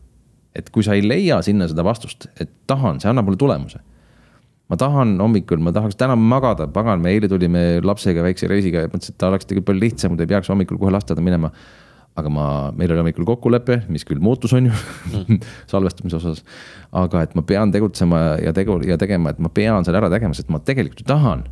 et 0.56 0.70
kui 0.72 0.88
sa 0.88 0.95
ei 0.95 1.04
leia 1.04 1.41
sinna 1.44 1.68
seda 1.68 1.84
vastust, 1.84 2.30
et 2.40 2.62
tahan, 2.68 3.04
see 3.04 3.12
annab 3.12 3.28
mulle 3.28 3.41
tulemuse 3.44 3.84
ma 4.74 4.80
tahan 4.80 5.14
hommikul, 5.22 5.62
ma 5.62 5.72
tahaks 5.76 5.98
täna 6.00 6.18
magada, 6.18 6.66
pagan, 6.74 7.02
me 7.04 7.14
eile 7.14 7.30
tulime 7.30 7.64
lapsega 7.86 8.26
väikse 8.26 8.50
reisiga 8.50 8.84
ja 8.84 8.90
mõtlesin, 8.90 9.14
et 9.14 9.22
ta 9.22 9.30
oleks 9.30 9.45
tegelikult 9.45 9.70
palju 9.70 9.84
lihtsam, 9.86 10.14
kui 10.14 10.22
ta 10.22 10.26
ei 10.26 10.32
peaks 10.34 10.50
hommikul 10.50 10.80
kohe 10.82 10.94
lasteaeda 10.95 11.24
minema. 11.24 11.54
aga 12.14 12.30
ma, 12.30 12.44
meil 12.78 12.91
oli 12.94 13.02
hommikul 13.02 13.26
kokkulepe, 13.26 13.80
mis 13.90 14.04
küll 14.06 14.20
muutus, 14.22 14.52
on 14.54 14.68
ju 14.68 14.74
mm. 14.74 15.40
salvestamise 15.72 16.20
osas. 16.20 16.44
aga 16.94 17.24
et 17.26 17.34
ma 17.34 17.41
pean 17.41 17.74
tegutsema 17.74 18.20
ja 18.41 18.54
tegu 18.54 18.80
ja 18.86 18.98
tegema, 19.02 19.34
et 19.34 19.41
ma 19.41 19.50
pean 19.50 19.86
selle 19.86 20.02
ära 20.02 20.12
tegema, 20.14 20.38
sest 20.38 20.52
ma 20.54 20.62
tegelikult 20.62 21.02
ju 21.02 21.10
tahan. 21.10 21.45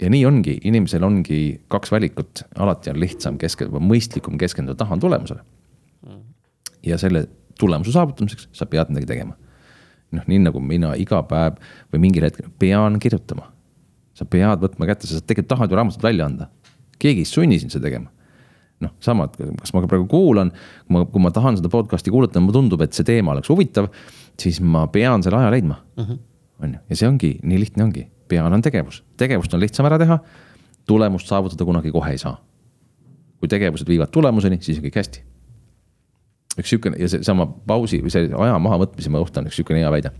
ja 0.00 0.10
nii 0.12 0.24
ongi, 0.28 0.58
inimesel 0.68 1.04
ongi 1.04 1.40
kaks 1.72 1.92
valikut, 1.92 2.44
alati 2.56 2.92
on 2.92 3.00
lihtsam 3.00 3.40
keskenduda, 3.40 3.84
mõistlikum 3.84 4.40
keskenduda 4.40 4.84
tahan 4.84 5.00
tulemusele. 5.00 5.44
ja 6.84 7.00
selle 7.00 7.26
tulemuse 7.60 7.92
saavutamiseks 7.92 8.48
sa 8.52 8.66
pead 8.68 8.92
midagi 8.92 9.12
tegema 9.12 9.36
noh, 10.18 10.26
nii 10.30 10.42
nagu 10.46 10.62
mina 10.62 10.94
iga 11.00 11.22
päev 11.28 11.58
või 11.92 12.02
mingil 12.06 12.26
hetkel 12.26 12.50
pean 12.60 12.98
kirjutama. 13.02 13.50
sa 14.14 14.24
pead 14.30 14.62
võtma 14.62 14.86
kätte, 14.86 15.08
sa 15.10 15.18
tegelikult 15.18 15.50
tahad 15.50 15.72
ju 15.72 15.76
raamatut 15.76 16.02
välja 16.02 16.26
anda. 16.26 16.48
keegi 16.98 17.24
ei 17.24 17.28
sunni 17.28 17.58
sind 17.58 17.74
seda 17.74 17.88
tegema. 17.88 18.10
noh, 18.80 18.92
sama, 19.00 19.24
et 19.24 19.36
kas 19.60 19.72
ma 19.72 19.84
praegu 19.86 20.06
kuulan, 20.10 20.50
kui 20.86 20.96
ma, 20.96 21.04
kui 21.04 21.22
ma 21.22 21.30
tahan 21.30 21.56
seda 21.56 21.70
podcast'i 21.72 22.10
kuulata, 22.10 22.40
mulle 22.40 22.58
tundub, 22.58 22.82
et 22.82 22.92
see 22.92 23.04
teema 23.04 23.32
oleks 23.32 23.48
huvitav, 23.48 23.88
siis 24.40 24.60
ma 24.60 24.86
pean 24.92 25.22
selle 25.22 25.38
aja 25.38 25.50
leidma 25.50 25.78
uh. 25.96 26.08
-huh. 26.08 26.18
on 26.62 26.74
ju, 26.74 26.80
ja 26.88 26.96
see 26.96 27.08
ongi, 27.08 27.38
nii 27.42 27.60
lihtne 27.60 27.84
ongi, 27.84 28.08
pean 28.28 28.52
on 28.52 28.62
tegevus, 28.62 29.04
tegevust 29.16 29.54
on 29.54 29.60
lihtsam 29.60 29.86
ära 29.86 29.98
teha. 29.98 30.18
tulemust 30.86 31.26
saavutada 31.26 31.64
kunagi 31.64 31.90
kohe 31.90 32.10
ei 32.10 32.18
saa. 32.18 32.40
kui 33.40 33.48
tegevused 33.48 33.88
viivad 33.88 34.10
tulemuseni, 34.10 34.58
siis 34.60 34.78
on 34.78 34.84
kõik 34.84 34.96
hästi 34.96 35.33
üks 36.60 36.70
sihukene 36.70 36.98
ja 37.00 37.08
seesama 37.10 37.46
pausi 37.66 38.00
või 38.04 38.12
see 38.14 38.28
aja 38.30 38.54
mahavõtmise 38.62 39.12
kohta 39.12 39.42
on 39.42 39.50
üks 39.50 39.58
sihukene 39.58 39.82
hea 39.82 39.90
väide. 39.94 40.12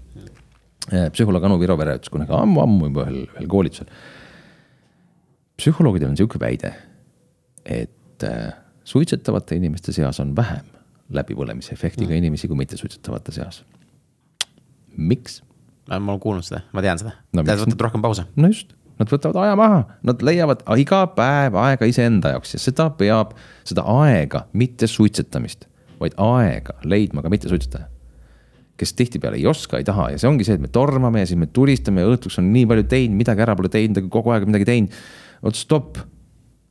Äh, 0.91 1.09
psühholoog 1.15 1.47
Anu 1.47 1.59
Virovere 1.61 1.97
ütles 1.99 2.13
kunagi 2.13 2.35
ammu-ammu 2.37 2.91
juba 2.91 3.07
ühel, 3.07 3.25
ühel 3.31 3.49
koolitusel. 3.51 3.89
psühholoogidel 5.61 6.11
on 6.11 6.19
sihuke 6.19 6.41
väide, 6.43 6.75
et 7.65 8.27
äh, 8.27 8.53
suitsetavate 8.85 9.57
inimeste 9.57 9.95
seas 9.97 10.21
on 10.21 10.35
vähem 10.37 10.67
läbipõlemisefektiga 11.15 12.11
mm. 12.11 12.21
inimesi 12.23 12.49
kui 12.49 12.59
mittesuitsetavate 12.59 13.33
seas. 13.33 13.65
miks? 14.97 15.43
ma 15.89 16.01
olen 16.01 16.21
kuulnud 16.21 16.47
seda, 16.47 16.65
ma 16.73 16.83
tean 16.83 17.01
seda 17.01 17.15
no,. 17.33 17.43
Nad 17.43 17.61
võtavad 17.61 17.87
rohkem 17.89 18.05
pause. 18.05 18.27
no 18.37 18.51
just 18.51 18.75
Nad 18.95 19.11
võtavad 19.11 19.41
aja 19.43 19.55
maha, 19.59 19.79
nad 20.07 20.21
leiavad 20.23 20.61
iga 20.79 21.01
päev 21.17 21.57
aega 21.59 21.87
iseenda 21.91 22.31
jaoks 22.31 22.55
ja 22.55 22.61
seda 22.63 22.87
peab, 22.95 23.33
seda 23.67 23.83
aega, 23.91 24.45
mitte 24.55 24.87
suitsetamist 24.87 25.67
vaid 26.01 26.17
aega 26.21 26.77
leidma 26.85 27.23
ka 27.25 27.33
mittesuitsetaja. 27.33 27.91
kes 28.75 28.91
tihtipeale 28.99 29.39
ei 29.39 29.47
oska, 29.47 29.79
ei 29.79 29.87
taha 29.87 30.09
ja 30.11 30.19
see 30.19 30.27
ongi 30.27 30.47
see, 30.47 30.57
et 30.59 30.63
me 30.63 30.69
tormame 30.73 31.23
ja 31.23 31.29
siis 31.31 31.39
me 31.39 31.47
tulistame 31.47 32.03
ja 32.03 32.11
õhtuks 32.11 32.41
on 32.41 32.49
nii 32.51 32.67
palju 32.67 32.87
teinud, 32.91 33.15
midagi 33.21 33.45
ära 33.45 33.55
pole 33.55 33.71
teinud, 33.71 34.01
aga 34.01 34.11
kogu 34.11 34.33
aeg 34.35 34.49
midagi 34.51 34.67
teinud. 34.67 34.97
oota, 35.43 35.59
stopp. 35.59 36.01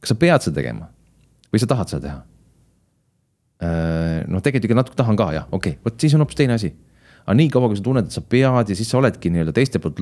kas 0.04 0.12
sa 0.12 0.20
pead 0.20 0.44
seda 0.44 0.60
tegema 0.60 0.90
või 1.54 1.64
sa 1.64 1.70
tahad 1.72 1.94
seda 1.94 2.04
teha? 2.08 2.18
Äh, 3.64 4.18
noh, 4.28 4.44
tegelikult 4.44 4.68
ikka 4.68 4.80
natuke 4.82 5.00
tahan 5.00 5.20
ka 5.20 5.30
jah, 5.32 5.48
okei 5.52 5.78
okay., 5.78 5.84
vot 5.86 6.04
siis 6.04 6.18
on 6.18 6.26
hoopis 6.26 6.42
teine 6.42 6.58
asi 6.58 6.74
aga 7.24 7.36
niikaua, 7.40 7.70
kui 7.72 7.80
sa 7.80 7.84
tunned, 7.86 8.08
et 8.10 8.16
sa 8.16 8.22
pead 8.34 8.72
ja 8.72 8.76
siis 8.76 8.90
sa 8.92 8.98
oledki 9.00 9.32
nii-öelda 9.32 9.54
teiste 9.56 9.80
poolt 9.84 10.00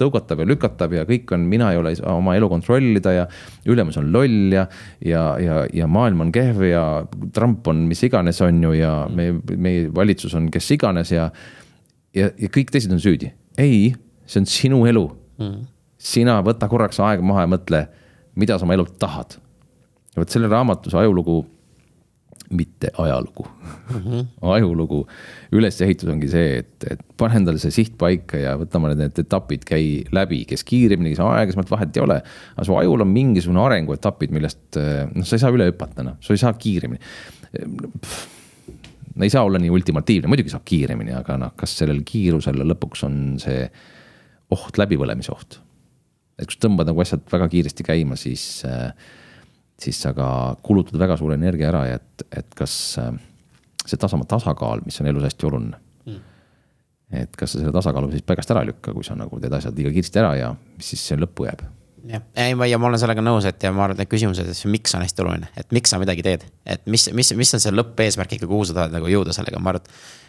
tõugatav 0.00 0.42
ja 0.42 0.46
lükatav 0.48 0.94
ja 0.96 1.04
kõik 1.06 1.30
on, 1.36 1.44
mina 1.50 1.70
ei 1.70 1.78
ole 1.78 1.92
oma 2.10 2.34
elu 2.38 2.48
kontrollida 2.50 3.12
ja. 3.14 3.26
ülemus 3.70 4.00
on 4.00 4.10
loll 4.14 4.56
ja, 4.56 4.64
ja, 5.06 5.22
ja, 5.42 5.60
ja 5.74 5.86
maailm 5.90 6.26
on 6.26 6.32
kehv 6.34 6.64
ja 6.66 6.84
Trump 7.36 7.70
on 7.70 7.84
mis 7.90 8.02
iganes, 8.06 8.40
on 8.42 8.58
ju, 8.66 8.74
ja 8.80 8.94
meie, 9.14 9.36
meie 9.54 9.86
valitsus 9.94 10.34
on 10.38 10.50
kes 10.50 10.72
iganes 10.74 11.14
ja. 11.14 11.28
ja, 12.16 12.32
ja 12.34 12.50
kõik 12.50 12.74
teised 12.74 12.90
on 12.94 13.02
süüdi, 13.02 13.30
ei, 13.60 13.92
see 14.26 14.42
on 14.42 14.50
sinu 14.50 14.82
elu 14.90 15.06
mm.. 15.38 15.62
sina 16.02 16.40
võta 16.46 16.66
korraks 16.72 16.98
aega 17.04 17.22
maha 17.26 17.46
ja 17.46 17.54
mõtle, 17.54 17.84
mida 18.40 18.58
sa 18.58 18.66
oma 18.66 18.74
elult 18.74 18.98
tahad. 18.98 19.38
vot 20.18 20.34
selle 20.34 20.50
raamatu, 20.50 20.90
see 20.90 20.98
ajulugu 20.98 21.44
mitte 22.50 22.90
ajalugu 22.98 23.46
mm. 23.46 23.96
-hmm. 23.96 24.26
ajulugu 24.40 25.06
ülesehitus 25.52 26.08
ongi 26.08 26.28
see, 26.28 26.56
et, 26.58 26.86
et 26.90 27.04
pane 27.16 27.36
endale 27.38 27.62
see 27.62 27.70
siht 27.74 27.94
paika 27.98 28.40
ja 28.40 28.56
võtame 28.58 28.90
need 28.98 29.18
etapid, 29.22 29.62
käi 29.68 30.02
läbi, 30.12 30.42
kes 30.50 30.64
kiiremini, 30.66 31.14
kes 31.14 31.22
aeglasemalt, 31.22 31.70
vahet 31.70 31.96
ei 31.96 32.02
ole. 32.02 32.18
aga 32.56 32.66
su 32.66 32.76
ajul 32.76 33.06
on 33.06 33.12
mingisugune 33.12 33.62
arenguetapid, 33.62 34.34
millest 34.34 34.80
noh, 35.14 35.24
sa 35.24 35.38
ei 35.38 35.44
saa 35.44 35.54
üle 35.54 35.70
hüpata, 35.70 36.02
noh, 36.06 36.18
sa 36.20 36.34
ei 36.34 36.42
saa 36.42 36.52
kiiremini. 36.58 37.00
no 39.14 39.24
ei 39.24 39.30
saa 39.30 39.44
olla 39.46 39.62
nii 39.62 39.70
ultimatiivne, 39.70 40.30
muidugi 40.30 40.50
saab 40.50 40.66
kiiremini, 40.66 41.14
aga 41.14 41.38
noh, 41.38 41.54
kas 41.56 41.78
sellel 41.78 42.02
kiirusel 42.06 42.62
lõpuks 42.66 43.06
on 43.06 43.16
see 43.42 43.64
oht, 44.50 44.78
läbipõlemise 44.78 45.32
oht. 45.34 45.60
et 46.40 46.48
kui 46.48 46.56
sa 46.56 46.66
tõmbad 46.66 46.88
nagu 46.88 47.02
asjad 47.02 47.22
väga 47.30 47.50
kiiresti 47.52 47.84
käima, 47.84 48.16
siis 48.18 48.64
äh, 48.66 48.90
siis 49.80 50.00
sa 50.02 50.12
ka 50.16 50.28
kulutad 50.62 50.98
väga 51.00 51.16
suure 51.20 51.38
energia 51.38 51.70
ära 51.70 51.84
ja 51.88 52.00
et, 52.00 52.26
et 52.42 52.54
kas 52.56 52.74
äh, 53.00 53.12
see 53.86 54.00
tasama 54.00 54.28
tasakaal, 54.28 54.84
mis 54.84 55.00
on 55.00 55.10
elus 55.10 55.26
hästi 55.28 55.48
oluline 55.48 55.80
mm.. 56.06 56.22
et 57.22 57.36
kas 57.36 57.54
sa 57.54 57.62
selle 57.62 57.74
tasakaalu 57.74 58.12
siis 58.14 58.26
paigast 58.26 58.52
ära 58.54 58.64
ei 58.64 58.72
lükka, 58.72 58.94
kui 58.96 59.06
sa 59.06 59.16
nagu 59.18 59.40
teed 59.40 59.56
asjad 59.56 59.76
liiga 59.76 59.92
kiiresti 59.96 60.22
ära 60.22 60.34
ja 60.38 60.54
mis 60.76 60.92
siis 60.94 61.20
lõppu 61.20 61.48
jääb 61.48 61.66
jah, 62.08 62.22
ei 62.44 62.54
ma, 62.58 62.66
ja 62.68 62.78
ma 62.80 62.88
olen 62.88 63.00
sellega 63.00 63.22
nõus, 63.24 63.46
et 63.48 63.62
ja 63.64 63.72
ma 63.74 63.84
arvan, 63.84 63.98
et 63.98 64.04
need 64.04 64.12
küsimused, 64.12 64.48
et 64.52 64.62
miks 64.70 64.94
on 64.96 65.04
hästi 65.04 65.24
oluline, 65.24 65.50
et 65.60 65.74
miks 65.74 65.92
sa 65.92 66.00
midagi 66.00 66.24
teed. 66.26 66.46
et 66.64 66.86
mis, 66.90 67.08
mis, 67.16 67.32
mis 67.36 67.54
on 67.56 67.62
see 67.62 67.74
lõppeesmärk 67.74 68.36
ikka, 68.36 68.48
kuhu 68.50 68.68
sa 68.68 68.76
tahad 68.78 68.96
nagu 68.96 69.10
jõuda 69.10 69.34
sellega, 69.36 69.60
ma 69.62 69.74
arvan, 69.74 69.84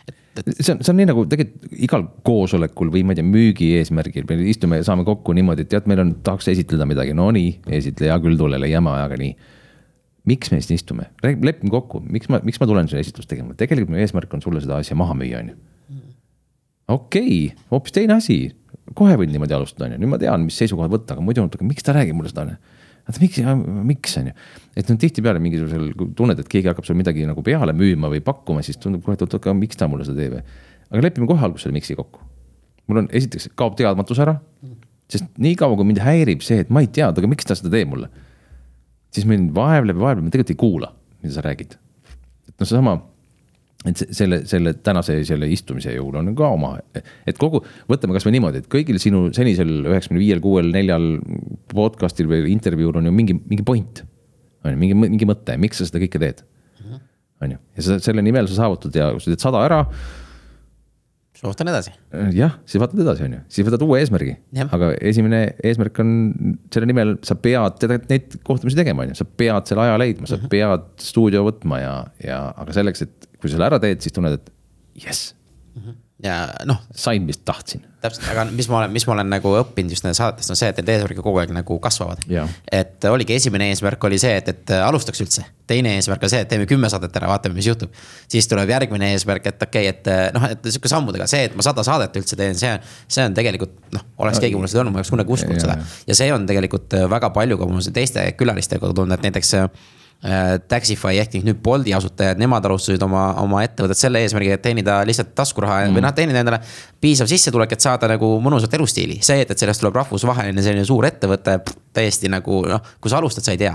et, 0.08 0.16
et. 0.42 0.52
see 0.60 0.74
on, 0.74 0.84
see 0.84 0.94
on 0.94 1.00
nii 1.02 1.10
nagu 1.12 1.26
tegelikult 1.32 1.80
igal 1.88 2.06
koosolekul 2.28 2.94
või 2.94 3.06
ma 3.08 3.16
ei 3.16 3.22
tea, 3.22 3.28
müügi 3.28 3.72
eesmärgil, 3.80 4.28
me 4.30 4.40
istume 4.52 4.82
ja 4.82 4.88
saame 4.88 5.08
kokku 5.08 5.36
niimoodi, 5.38 5.66
et 5.66 5.74
tead, 5.74 5.90
meil 5.92 6.04
on, 6.04 6.14
tahaks 6.26 6.52
esitleda 6.54 6.88
midagi, 6.90 7.16
no 7.18 7.32
nii, 7.36 7.58
esitle, 7.80 8.12
hea 8.12 8.22
küll, 8.24 8.40
tule, 8.40 8.62
leiame 8.62 8.94
ajaga 8.96 9.20
nii. 9.22 9.36
Miks 10.30 10.52
me 10.54 10.60
siin 10.62 10.78
istume, 10.78 11.08
lepime 11.26 11.72
kokku, 11.74 12.04
miks 12.06 12.30
ma, 12.30 12.38
miks 12.46 12.62
ma 12.62 12.68
tulen 12.70 12.90
sulle 12.90 13.02
esitlust 13.02 13.30
tegema, 13.32 13.56
tegelikult 13.58 13.90
mu 13.90 14.02
eesmärk 14.04 14.34
on 14.38 14.44
sulle 14.44 14.62
seda 14.62 14.78
asja 14.78 14.98
maha 15.00 15.16
müüa, 15.18 15.42
on 15.42 15.54
ju. 15.54 15.60
okei 16.92 17.24
okay,, 17.48 17.64
hoopis 17.72 17.96
teine 17.96 18.20
asi, 18.20 18.52
kohe 18.98 19.18
võin 19.20 19.32
niimoodi 19.34 19.56
alustada, 19.58 19.88
on 19.88 19.96
ju, 19.96 20.02
nüüd 20.04 20.12
ma 20.14 20.20
tean, 20.22 20.46
mis 20.48 20.58
seisukohad 20.62 20.94
võtta, 20.94 21.18
aga 21.18 21.26
muidu, 21.26 21.46
aga 21.48 21.68
miks 21.68 21.86
ta 21.88 21.96
räägib 21.98 22.18
mulle 22.18 22.32
seda, 22.32 22.46
on 22.46 22.54
ju. 22.54 22.80
oota, 23.08 23.22
miks, 23.24 23.40
miks 23.92 24.18
on 24.22 24.32
ju, 24.32 24.36
et 24.82 24.92
no 24.92 24.98
tihtipeale 25.04 25.44
mingisugusel, 25.44 25.92
kui 25.98 26.12
tunned, 26.18 26.42
et 26.42 26.52
keegi 26.52 26.72
hakkab 26.72 26.88
sulle 26.88 27.02
midagi 27.02 27.28
nagu 27.30 27.44
peale 27.46 27.76
müüma 27.78 28.12
või 28.14 28.24
pakkuma, 28.26 28.64
siis 28.66 28.80
tundub 28.82 29.06
kohe, 29.06 29.18
et 29.18 29.26
oot, 29.26 29.38
aga 29.40 29.56
miks 29.58 29.80
ta 29.80 29.90
mulle 29.92 30.08
seda 30.08 30.22
teeb. 30.22 30.58
aga 30.92 31.06
lepime 31.08 31.30
kohe 31.30 31.46
alguses 31.48 31.68
selle 31.68 31.78
miks'i 31.78 31.98
kokku. 32.00 32.24
mul 32.88 33.04
on, 33.04 33.12
esiteks 33.16 33.52
kaob 33.56 33.78
teadmatus 33.80 34.20
ära, 34.20 34.40
sest 35.12 35.28
niikaua, 35.40 35.76
kui 35.80 35.88
mind 35.88 36.04
häirib 36.04 36.44
see, 36.44 36.64
et 36.66 36.70
ma 36.70 36.84
ei 36.84 36.92
tea, 36.92 37.08
aga 37.12 37.30
miks 37.32 37.48
ta 37.48 37.58
seda 37.58 37.72
teeb 37.74 37.92
mulle 37.92 38.12
siis 39.16 39.28
mind 39.28 39.52
vaevleb 39.56 40.00
vaevleb, 40.00 40.26
ma 40.26 40.34
tegelikult 40.34 40.54
ei 40.54 40.60
kuula, 40.60 40.92
mida 41.24 41.36
sa 41.36 41.44
räägid. 41.46 41.76
et 42.50 42.56
noh, 42.56 42.68
seesama, 42.68 42.98
et 43.90 44.04
selle, 44.14 44.42
selle 44.50 44.76
tänase 44.86 45.16
selle 45.26 45.50
istumise 45.50 45.94
juhul 45.96 46.20
on 46.20 46.32
ka 46.38 46.52
oma, 46.54 46.76
et 46.94 47.40
kogu, 47.42 47.64
võtame 47.90 48.14
kasvõi 48.18 48.36
niimoodi, 48.36 48.62
et 48.62 48.70
kõigil 48.72 49.00
sinu 49.02 49.30
senisel 49.36 49.72
üheksakümne 49.90 50.22
viiel, 50.22 50.42
kuuel, 50.44 50.70
neljal 50.74 51.16
podcast'il 51.74 52.30
või 52.30 52.46
intervjuul 52.54 53.02
on 53.02 53.10
ju 53.10 53.16
mingi, 53.16 53.38
mingi 53.42 53.66
point. 53.66 54.04
on 54.66 54.76
ju, 54.76 54.82
mingi, 54.84 54.98
mingi 55.02 55.30
mõte, 55.30 55.58
miks 55.62 55.82
sa 55.82 55.90
seda 55.90 56.04
kõike 56.04 56.22
teed. 56.22 56.44
on 57.42 57.56
ju, 57.56 57.62
ja 57.78 57.88
sa 57.88 58.02
selle 58.06 58.22
nimel 58.22 58.50
sa 58.50 58.60
saavutad 58.62 58.96
ja 58.96 59.10
kui 59.16 59.24
sa 59.24 59.34
teed 59.34 59.42
sada 59.42 59.64
ära 59.66 59.86
soovitan 61.42 61.72
edasi. 61.72 61.94
jah, 62.38 62.60
siis 62.70 62.82
vaatad 62.82 63.02
edasi, 63.02 63.26
on 63.26 63.34
ju, 63.34 63.42
siis 63.50 63.66
võtad 63.66 63.82
uue 63.86 63.98
eesmärgi. 64.02 64.36
aga 64.62 64.92
esimene 65.10 65.42
eesmärk 65.66 65.98
on, 66.04 66.12
selle 66.74 66.90
nimel 66.90 67.16
sa 67.26 67.34
pead 67.34 67.80
tegelikult 67.82 68.14
neid 68.14 68.38
kohtumisi 68.46 68.78
tegema, 68.78 69.06
on 69.06 69.16
ju, 69.16 69.22
sa 69.24 69.26
pead 69.26 69.72
selle 69.72 69.88
aja 69.88 69.98
leidma, 69.98 70.30
sa 70.30 70.38
-hmm. 70.38 70.54
pead 70.54 70.88
stuudio 71.02 71.42
võtma 71.48 71.82
ja, 71.82 71.96
ja 72.22 72.40
aga 72.62 72.78
selleks, 72.78 73.08
et 73.08 73.31
kui 73.42 73.50
sa 73.50 73.58
selle 73.58 73.70
ära 73.72 73.82
teed, 73.84 74.02
siis 74.04 74.16
tunned, 74.16 74.40
et 74.40 74.54
jess 75.02 75.34
mm. 75.76 75.84
-hmm 75.84 76.00
ja 76.24 76.36
noh. 76.66 76.78
sain, 76.96 77.24
mis 77.26 77.38
tahtsin. 77.46 77.82
täpselt, 78.02 78.26
aga 78.32 78.46
mis 78.54 78.68
ma 78.70 78.78
olen, 78.82 78.92
mis 78.94 79.06
ma 79.08 79.16
olen 79.16 79.30
nagu 79.32 79.54
õppinud 79.58 79.94
just 79.94 80.06
nendest 80.06 80.22
saadetest 80.22 80.54
on 80.54 80.58
see, 80.60 80.70
et 80.70 80.80
need 80.82 80.90
eesmärgid 80.94 81.22
kogu 81.24 81.40
aeg 81.42 81.54
nagu 81.56 81.78
kasvavad. 81.82 82.22
et 82.72 83.08
oligi 83.10 83.36
esimene 83.38 83.72
eesmärk 83.72 84.04
oli 84.10 84.20
see, 84.22 84.36
et, 84.38 84.52
et 84.54 84.74
alustaks 84.78 85.22
üldse. 85.26 85.46
teine 85.70 85.96
eesmärk 85.98 86.24
on 86.28 86.34
see, 86.34 86.42
et 86.46 86.52
teeme 86.52 86.68
kümme 86.70 86.90
saadet 86.94 87.16
ära, 87.18 87.30
vaatame, 87.32 87.58
mis 87.58 87.70
juhtub. 87.70 87.94
siis 88.32 88.50
tuleb 88.52 88.70
järgmine 88.70 89.12
eesmärk, 89.16 89.48
et 89.50 89.66
okei 89.66 89.90
okay,, 89.90 89.96
et 90.28 90.36
noh, 90.38 90.46
et 90.54 90.70
sihuke 90.70 90.92
sammudega 90.92 91.30
see, 91.32 91.48
et 91.50 91.58
ma 91.58 91.66
sada 91.66 91.86
saadet 91.88 92.22
üldse 92.22 92.38
teen, 92.38 92.58
see, 92.60 92.76
see 93.08 93.26
on 93.26 93.38
tegelikult 93.38 93.80
noh, 93.96 94.06
oleks 94.22 94.42
keegi 94.44 94.60
mulle 94.60 94.70
seda 94.70 94.84
öelnud, 94.84 94.94
ma 94.94 95.02
ei 95.02 95.06
oleks 95.06 95.16
kunagi 95.16 95.38
uskunud 95.38 95.64
seda. 95.64 95.80
ja 96.08 96.18
see 96.18 96.30
on 96.36 96.46
tegelikult 96.50 97.00
väga 97.16 97.34
palju 97.34 97.58
ka 97.62 97.72
mul 97.72 97.90
teiste 97.94 98.28
külalistega 98.38 98.94
tulnud, 98.94 99.18
et 99.18 99.30
näiteks 99.30 99.58
Äh, 99.62 100.00
Taxify 100.22 101.18
ehk 101.18 101.40
nüüd 101.42 101.58
Bolti 101.66 101.96
asutajad, 101.98 102.38
nemad 102.38 102.66
alustasid 102.70 103.02
oma, 103.02 103.24
oma 103.42 103.64
ettevõtet 103.66 103.98
selle 103.98 104.22
eesmärgiga, 104.22 104.60
et 104.60 104.62
teenida 104.62 105.00
lihtsalt 105.08 105.32
taskuraha 105.38 105.80
mm. 105.88 105.96
või 105.98 106.04
noh, 106.06 106.14
teenida 106.14 106.44
endale 106.44 106.60
piisav 107.02 107.30
sissetulek, 107.32 107.74
et 107.74 107.82
saada 107.82 108.10
nagu 108.12 108.30
mõnusat 108.44 108.76
elustiili. 108.78 109.18
see, 109.26 109.42
et, 109.42 109.50
et 109.50 109.64
sellest 109.66 109.82
tuleb 109.82 109.98
rahvusvaheline 109.98 110.62
selline 110.62 110.86
suur 110.86 111.10
ettevõte, 111.10 111.58
täiesti 111.98 112.30
nagu 112.30 112.62
noh, 112.70 112.94
kui 113.02 113.10
sa 113.10 113.18
alustad, 113.18 113.48
sa 113.48 113.56
ei 113.58 113.64
tea 113.64 113.74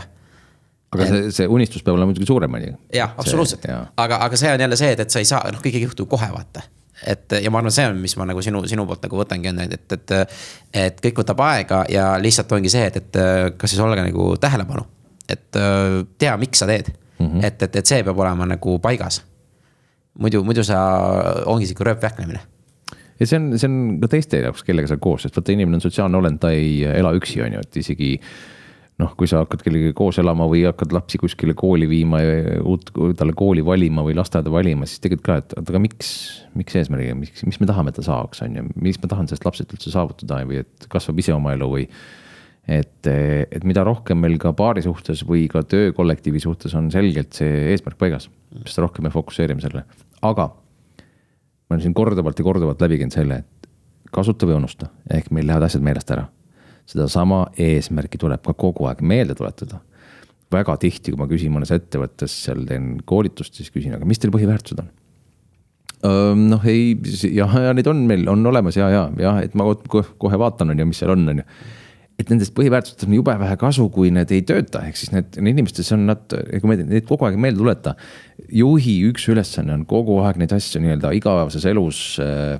aga 0.94 1.10
see, 1.10 1.34
see 1.34 1.50
unistus 1.50 1.82
peab 1.82 1.96
olema 1.98 2.12
muidugi 2.12 2.30
suurem, 2.30 2.54
on 2.54 2.62
ju. 2.68 2.78
jah, 2.94 3.18
absoluutselt, 3.18 3.66
aga, 3.66 4.22
aga 4.22 4.38
see 4.38 4.54
on 4.54 4.62
jälle 4.62 4.78
see, 4.78 4.94
et, 4.94 5.02
et 5.02 5.12
sa 5.12 5.22
ei 5.22 5.28
saa, 5.28 5.42
noh, 5.50 5.58
kõik 5.64 5.80
ei 5.80 5.86
juhtu 5.88 6.06
kohe, 6.10 6.30
vaata 6.30 6.62
et 7.10 7.34
ja 7.42 7.50
ma 7.52 7.60
arvan, 7.60 7.74
see 7.74 7.84
on, 7.90 7.98
mis 8.00 8.14
ma 8.16 8.24
nagu 8.30 8.40
sinu, 8.42 8.62
sinu 8.70 8.86
poolt 8.88 9.02
nagu 9.04 9.18
võtangi, 9.18 9.50
on, 9.50 9.64
et, 9.66 9.74
et, 9.74 9.96
et, 9.98 10.36
et 10.86 11.02
kõik 11.04 11.24
võtab 11.24 11.42
aega 11.44 11.82
ja 11.92 12.12
lihtsalt 12.22 12.54
ongi 12.56 12.72
see, 12.72 12.86
et, 12.86 13.02
et 13.02 13.58
kas 13.58 13.74
siis 13.74 13.82
olla 13.82 13.98
nagu 13.98 14.30
tähelepanu 14.40 14.86
et 15.28 15.58
äh, 15.60 16.02
tea, 16.18 16.36
miks 16.40 16.62
sa 16.62 16.68
teed 16.70 16.92
mm. 16.92 17.26
-hmm. 17.26 17.44
et, 17.44 17.62
et, 17.62 17.76
et 17.76 17.86
see 17.86 18.02
peab 18.04 18.18
olema 18.18 18.46
nagu 18.46 18.78
paigas. 18.78 19.24
muidu, 20.18 20.44
muidu 20.44 20.64
sa, 20.64 20.78
ongi 21.44 21.66
sihuke 21.66 21.84
rööpvähklemine 21.84 22.40
ja 23.20 23.26
see 23.26 23.38
on, 23.40 23.58
see 23.58 23.68
on 23.68 23.78
ka 24.00 24.08
teiste 24.12 24.40
jaoks, 24.42 24.64
kellega 24.64 24.88
sa 24.88 24.96
koos, 25.00 25.24
sest 25.24 25.36
vaata, 25.36 25.52
inimene 25.52 25.78
on 25.78 25.84
sotsiaalne 25.84 26.18
olend, 26.18 26.40
ta 26.40 26.50
ei 26.52 26.84
ela 26.84 27.12
üksi, 27.16 27.40
on 27.44 27.56
ju, 27.56 27.64
et 27.64 27.80
isegi 27.82 28.10
noh, 29.00 29.12
kui 29.18 29.28
sa 29.28 29.42
hakkad 29.42 29.60
kellegagi 29.64 29.92
koos 29.96 30.18
elama 30.22 30.46
või 30.48 30.62
hakkad 30.64 30.94
lapsi 30.96 31.20
kuskile 31.20 31.52
kooli 31.58 31.88
viima 31.88 32.20
ja 32.22 32.60
uut, 32.64 32.90
talle 33.18 33.34
kooli 33.36 33.64
valima 33.64 34.04
või 34.06 34.16
lasteaeda 34.16 34.52
valima, 34.52 34.88
siis 34.88 35.02
tegelikult 35.04 35.26
ka, 35.26 35.38
et 35.42 35.72
aga 35.72 35.82
miks, 35.84 36.12
miks 36.56 36.78
eesmärgiga, 36.80 37.16
miks, 37.18 37.44
mis 37.48 37.60
me 37.60 37.68
tahame, 37.68 37.92
et 37.92 38.00
ta 38.00 38.06
saaks, 38.06 38.40
on 38.46 38.56
ju, 38.56 38.64
mis 38.88 39.00
ma 39.02 39.12
tahan 39.12 39.28
sellest 39.28 39.48
lapsest 39.48 39.76
üldse 39.76 39.92
saavutada 39.92 40.40
või 40.48 40.62
et 40.64 40.88
kasvab 40.92 41.20
ise 41.20 41.36
oma 41.36 41.52
elu 41.56 41.68
või 41.72 41.84
et, 42.66 43.06
et 43.06 43.64
mida 43.66 43.84
rohkem 43.86 44.18
meil 44.18 44.36
ka 44.42 44.52
paari 44.56 44.82
suhtes 44.84 45.22
või 45.26 45.46
ka 45.50 45.62
töökollektiivi 45.70 46.42
suhtes 46.42 46.74
on 46.78 46.90
selgelt 46.94 47.36
see 47.38 47.70
eesmärk 47.72 47.98
paigas, 48.00 48.28
seda 48.64 48.86
rohkem 48.86 49.06
me 49.06 49.12
fokusseerime 49.14 49.62
sellele, 49.62 49.84
aga. 50.26 50.50
ma 50.50 51.76
olen 51.76 51.84
siin 51.84 51.94
korduvalt 51.94 52.38
ja 52.38 52.46
korduvalt 52.46 52.82
läbi 52.82 52.98
käinud 53.02 53.14
selle, 53.14 53.42
et 53.44 53.70
kasuta 54.14 54.48
või 54.48 54.58
unusta, 54.58 54.90
ehk 55.10 55.30
meil 55.34 55.46
lähevad 55.46 55.68
asjad 55.68 55.86
meelest 55.86 56.10
ära. 56.14 56.26
sedasama 56.86 57.46
eesmärki 57.58 58.18
tuleb 58.18 58.42
ka 58.46 58.54
kogu 58.54 58.86
aeg 58.86 59.02
meelde 59.02 59.34
tuletada. 59.34 59.80
väga 60.52 60.76
tihti, 60.76 61.10
kui 61.10 61.18
ma 61.18 61.26
küsin 61.26 61.50
mõnes 61.54 61.72
ettevõttes, 61.74 62.34
seal 62.44 62.66
teen 62.66 63.00
koolitust, 63.04 63.54
siis 63.54 63.70
küsin, 63.70 63.94
aga 63.94 64.04
mis 64.06 64.18
teil 64.18 64.34
põhiväärtused 64.34 64.82
on? 64.82 64.90
noh, 66.50 66.62
ei 66.66 66.94
jah, 67.34 67.50
ja 67.50 67.72
neid 67.74 67.86
on 67.86 68.04
meil, 68.06 68.28
on 68.28 68.46
olemas 68.46 68.76
ja, 68.76 68.88
ja, 68.90 69.08
jah, 69.18 69.40
et 69.42 69.54
ma 69.54 69.64
kohe 69.88 70.38
vaatan, 70.38 70.70
on 70.70 70.78
ju, 70.78 70.86
mis 70.86 70.98
seal 71.02 71.14
on, 71.14 71.28
on 71.32 71.40
ju 71.40 71.46
et 72.16 72.30
nendest 72.32 72.54
põhiväärtustest 72.56 73.08
on 73.08 73.16
jube 73.18 73.34
vähe 73.40 73.56
kasu, 73.60 73.88
kui 73.92 74.10
need 74.14 74.30
ei 74.32 74.44
tööta, 74.46 74.82
ehk 74.88 74.96
siis 74.98 75.12
need, 75.12 75.34
need 75.36 75.58
inimestes 75.58 75.92
on 75.92 76.06
nad, 76.08 76.22
kui 76.32 76.70
me 76.70 76.78
neid 76.80 77.04
kogu 77.08 77.28
aeg 77.28 77.36
meelde 77.40 77.60
tuleta. 77.60 77.96
juhi 78.52 78.98
üks 79.10 79.28
ülesanne 79.32 79.74
on 79.76 79.84
kogu 79.88 80.20
aeg 80.24 80.40
neid 80.40 80.54
asju 80.56 80.80
nii-öelda 80.84 81.12
igapäevases 81.18 81.66
elus 81.68 82.00
äh, 82.22 82.56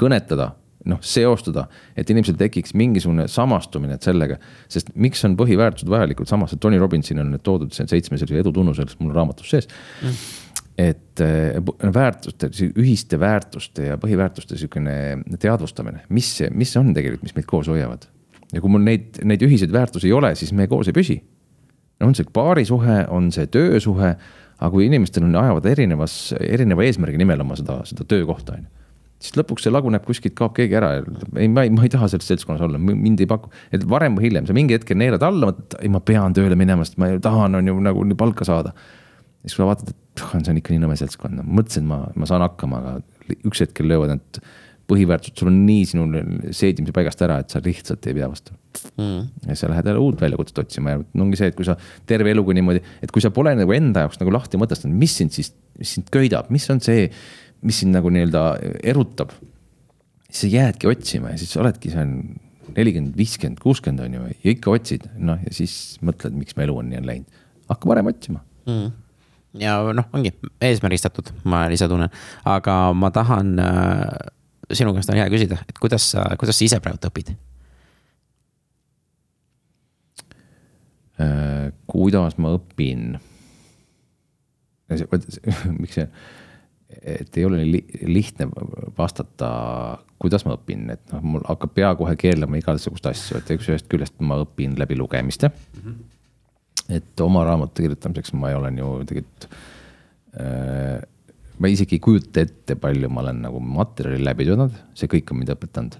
kõnetada 0.00 0.52
noh, 0.88 1.00
seostada, 1.06 1.66
et 1.96 2.10
inimesel 2.10 2.36
tekiks 2.36 2.74
mingisugune 2.76 3.28
samastumine 3.30 3.96
sellega. 4.02 4.36
sest 4.68 4.92
miks 4.94 5.24
on 5.24 5.36
põhiväärtused 5.40 5.88
vajalikud, 5.88 6.28
samas, 6.28 6.56
Tony 6.60 6.80
Robbinsil 6.82 7.20
on 7.22 7.32
need 7.32 7.44
toodud, 7.46 7.72
see 7.72 7.86
on 7.86 7.92
seitsme 7.92 8.20
sellise 8.20 8.42
edu 8.42 8.52
tunnusel, 8.52 8.90
mul 9.00 9.14
raamatus 9.16 9.52
sees 9.54 9.68
mm. 10.02 10.24
et 10.84 11.22
äh, 11.24 11.94
väärtuste, 11.94 12.50
ühiste 12.72 13.20
väärtuste 13.22 13.92
ja 13.92 14.00
põhiväärtuste 14.02 14.58
sihukene 14.58 15.22
teadvustamine, 15.38 16.04
mis, 16.10 16.34
mis 16.50 16.76
on 16.76 16.92
tegelikult, 16.92 17.30
mis 17.30 17.38
meid 17.38 17.48
koos 17.48 17.72
hoiavad 17.72 18.10
ja 18.52 18.60
kui 18.60 18.72
mul 18.72 18.84
neid, 18.86 19.22
neid 19.24 19.42
ühiseid 19.44 19.72
väärtusi 19.72 20.10
ei 20.10 20.16
ole, 20.16 20.34
siis 20.38 20.52
me 20.56 20.68
koos 20.70 20.90
ei 20.90 20.96
püsi. 20.96 21.22
on 22.02 22.14
see 22.18 22.26
paarisuhe, 22.34 23.04
on 23.14 23.30
see 23.30 23.46
töösuhe, 23.46 24.14
aga 24.58 24.70
kui 24.72 24.88
inimestel 24.88 25.24
on, 25.26 25.36
ajavad 25.38 25.66
erinevas, 25.70 26.34
erineva 26.42 26.82
eesmärgi 26.82 27.20
nimel 27.20 27.44
oma 27.44 27.54
seda, 27.58 27.78
seda 27.86 28.06
töökohta, 28.08 28.58
on 28.58 28.64
ju 28.64 28.82
siis 29.22 29.36
lõpuks 29.38 29.66
see 29.66 29.72
laguneb 29.72 30.04
kuskilt, 30.06 30.34
kaob 30.38 30.54
keegi 30.56 30.76
ära 30.78 30.88
ja 30.96 31.02
ei, 31.38 31.48
ma 31.50 31.64
ei, 31.66 31.70
ma 31.74 31.84
ei 31.86 31.92
taha 31.92 32.08
selles 32.10 32.26
seltskonnas 32.32 32.64
olla, 32.66 32.80
mind 32.82 33.22
ei 33.22 33.28
paku. 33.30 33.52
et 33.74 33.84
varem 33.88 34.16
või 34.18 34.28
hiljem 34.28 34.48
sa 34.48 34.56
mingi 34.56 34.76
hetkel 34.76 34.98
neelad 34.98 35.22
alla, 35.26 35.52
mõtled, 35.52 35.76
ei, 35.78 35.90
ma 35.92 36.00
pean 36.02 36.34
tööle 36.36 36.58
minema, 36.58 36.86
sest 36.86 36.98
ma 36.98 37.12
tahan, 37.22 37.60
on 37.60 37.70
ju 37.70 37.76
nagu 37.86 38.06
palka 38.18 38.46
saada. 38.48 38.74
siis 39.44 39.54
kui 39.54 39.62
sa 39.62 39.68
vaatad, 39.70 39.92
et 39.92 40.24
see 40.32 40.52
on 40.54 40.58
ikka 40.58 40.74
nii 40.74 40.82
nõme 40.82 40.98
seltskond, 40.98 41.38
no 41.38 41.46
mõtlesin, 41.46 41.86
ma, 41.86 42.02
ma 42.18 42.28
saan 42.28 42.44
hakkama, 42.44 42.82
aga 42.82 43.38
üks 43.46 43.62
hetkel 43.62 43.88
löövad 43.90 44.16
need 44.16 44.42
põhiväärtused, 44.90 45.38
sul 45.38 45.50
on 45.50 45.58
nii 45.66 45.84
sinu 45.88 46.06
seedimise 46.54 46.94
paigast 46.94 47.22
ära, 47.24 47.38
et 47.42 47.52
sa 47.52 47.62
lihtsalt 47.62 48.06
ei 48.08 48.16
pea 48.16 48.28
vastu 48.30 48.54
mm.. 48.98 49.48
ja 49.48 49.56
sa 49.58 49.70
lähed 49.70 49.88
jälle 49.88 50.02
uut 50.02 50.20
väljakutset 50.20 50.62
otsima 50.64 50.94
ja 50.94 51.02
ongi 51.22 51.38
see, 51.38 51.50
et 51.52 51.58
kui 51.58 51.66
sa 51.66 51.76
terve 52.08 52.32
eluga 52.34 52.56
niimoodi, 52.56 52.82
et 53.04 53.12
kui 53.14 53.24
sa 53.24 53.32
pole 53.34 53.54
nagu 53.58 53.76
enda 53.76 54.06
jaoks 54.06 54.20
nagu 54.22 54.34
lahti 54.34 54.60
mõtestanud, 54.60 54.96
mis 54.98 55.14
sind 55.20 55.34
siis, 55.34 55.52
mis 55.78 55.94
sind 55.96 56.10
köidab, 56.14 56.50
mis 56.54 56.66
on 56.72 56.82
see, 56.84 57.08
mis 57.66 57.82
sind 57.82 57.94
nagu 57.96 58.10
nii-öelda 58.12 58.44
erutab. 58.92 59.34
siis 60.28 60.46
sa 60.46 60.52
jäädki 60.56 60.90
otsima 60.90 61.34
ja 61.34 61.38
siis 61.40 61.54
oledki 61.60 61.92
seal 61.92 62.16
nelikümmend, 62.72 63.14
viiskümmend, 63.16 63.60
kuuskümmend 63.62 64.06
on 64.06 64.18
ju 64.18 64.26
ja 64.32 64.56
ikka 64.56 64.72
otsid, 64.72 65.06
noh 65.18 65.40
ja 65.44 65.54
siis 65.54 65.98
mõtled, 66.02 66.34
miks 66.36 66.56
mu 66.56 66.66
elu 66.66 66.76
on 66.82 66.90
nii 66.90 67.02
on 67.02 67.08
läinud. 67.12 67.40
hakka 67.70 67.94
varem 67.94 68.12
otsima 68.12 68.44
mm 68.66 68.98
ja 69.60 69.74
noh, 69.92 70.06
ongi 70.16 70.30
eesmärgistatud, 70.64 71.28
ma 71.44 71.66
ise 71.68 71.84
tunnen, 71.84 72.08
aga 72.48 72.76
ma 72.96 73.10
tahan 73.12 73.58
äh 73.60 74.30
sinu 74.76 74.94
käest 74.96 75.10
on 75.12 75.18
hea 75.20 75.28
küsida, 75.32 75.58
et 75.68 75.78
kuidas 75.80 76.10
sa, 76.14 76.26
kuidas 76.40 76.58
sa 76.58 76.66
ise 76.66 76.78
praegu 76.82 77.10
õpid? 77.10 77.34
Äh, 81.22 81.72
kuidas 81.90 82.38
ma 82.40 82.54
õpin? 82.56 83.16
miks 85.80 85.96
see, 85.96 86.06
et 87.00 87.36
ei 87.38 87.44
ole 87.48 87.62
nii 87.62 88.08
lihtne 88.12 88.48
vastata, 88.98 89.50
kuidas 90.22 90.44
ma 90.46 90.56
õpin, 90.58 90.88
et 90.94 91.04
noh, 91.14 91.22
mul 91.34 91.46
hakkab 91.48 91.74
pea 91.76 91.92
kohe 91.98 92.16
keerlema 92.20 92.60
igasugust 92.60 93.06
asju, 93.08 93.38
et 93.38 93.52
üks 93.56 93.70
ühest 93.72 93.88
küljest 93.92 94.18
ma 94.24 94.40
õpin 94.42 94.76
läbi 94.80 94.98
lugemiste 94.98 95.48
mm. 95.48 95.80
-hmm. 95.80 96.98
et 96.98 97.24
oma 97.24 97.44
raamatu 97.48 97.82
kirjutamiseks 97.86 98.34
ma 98.36 98.52
olen 98.58 98.78
ju 98.78 98.90
tegelikult 99.08 99.48
äh, 100.36 101.00
ma 101.60 101.70
isegi 101.70 101.98
ei 101.98 102.02
kujuta 102.02 102.42
ette, 102.42 102.76
palju 102.80 103.10
ma 103.12 103.22
olen 103.24 103.42
nagu 103.46 103.60
materjali 103.62 104.24
läbi 104.24 104.46
töötanud, 104.48 104.76
see 104.98 105.10
kõik 105.10 105.32
on 105.32 105.42
mind 105.42 105.54
õpetanud. 105.54 105.98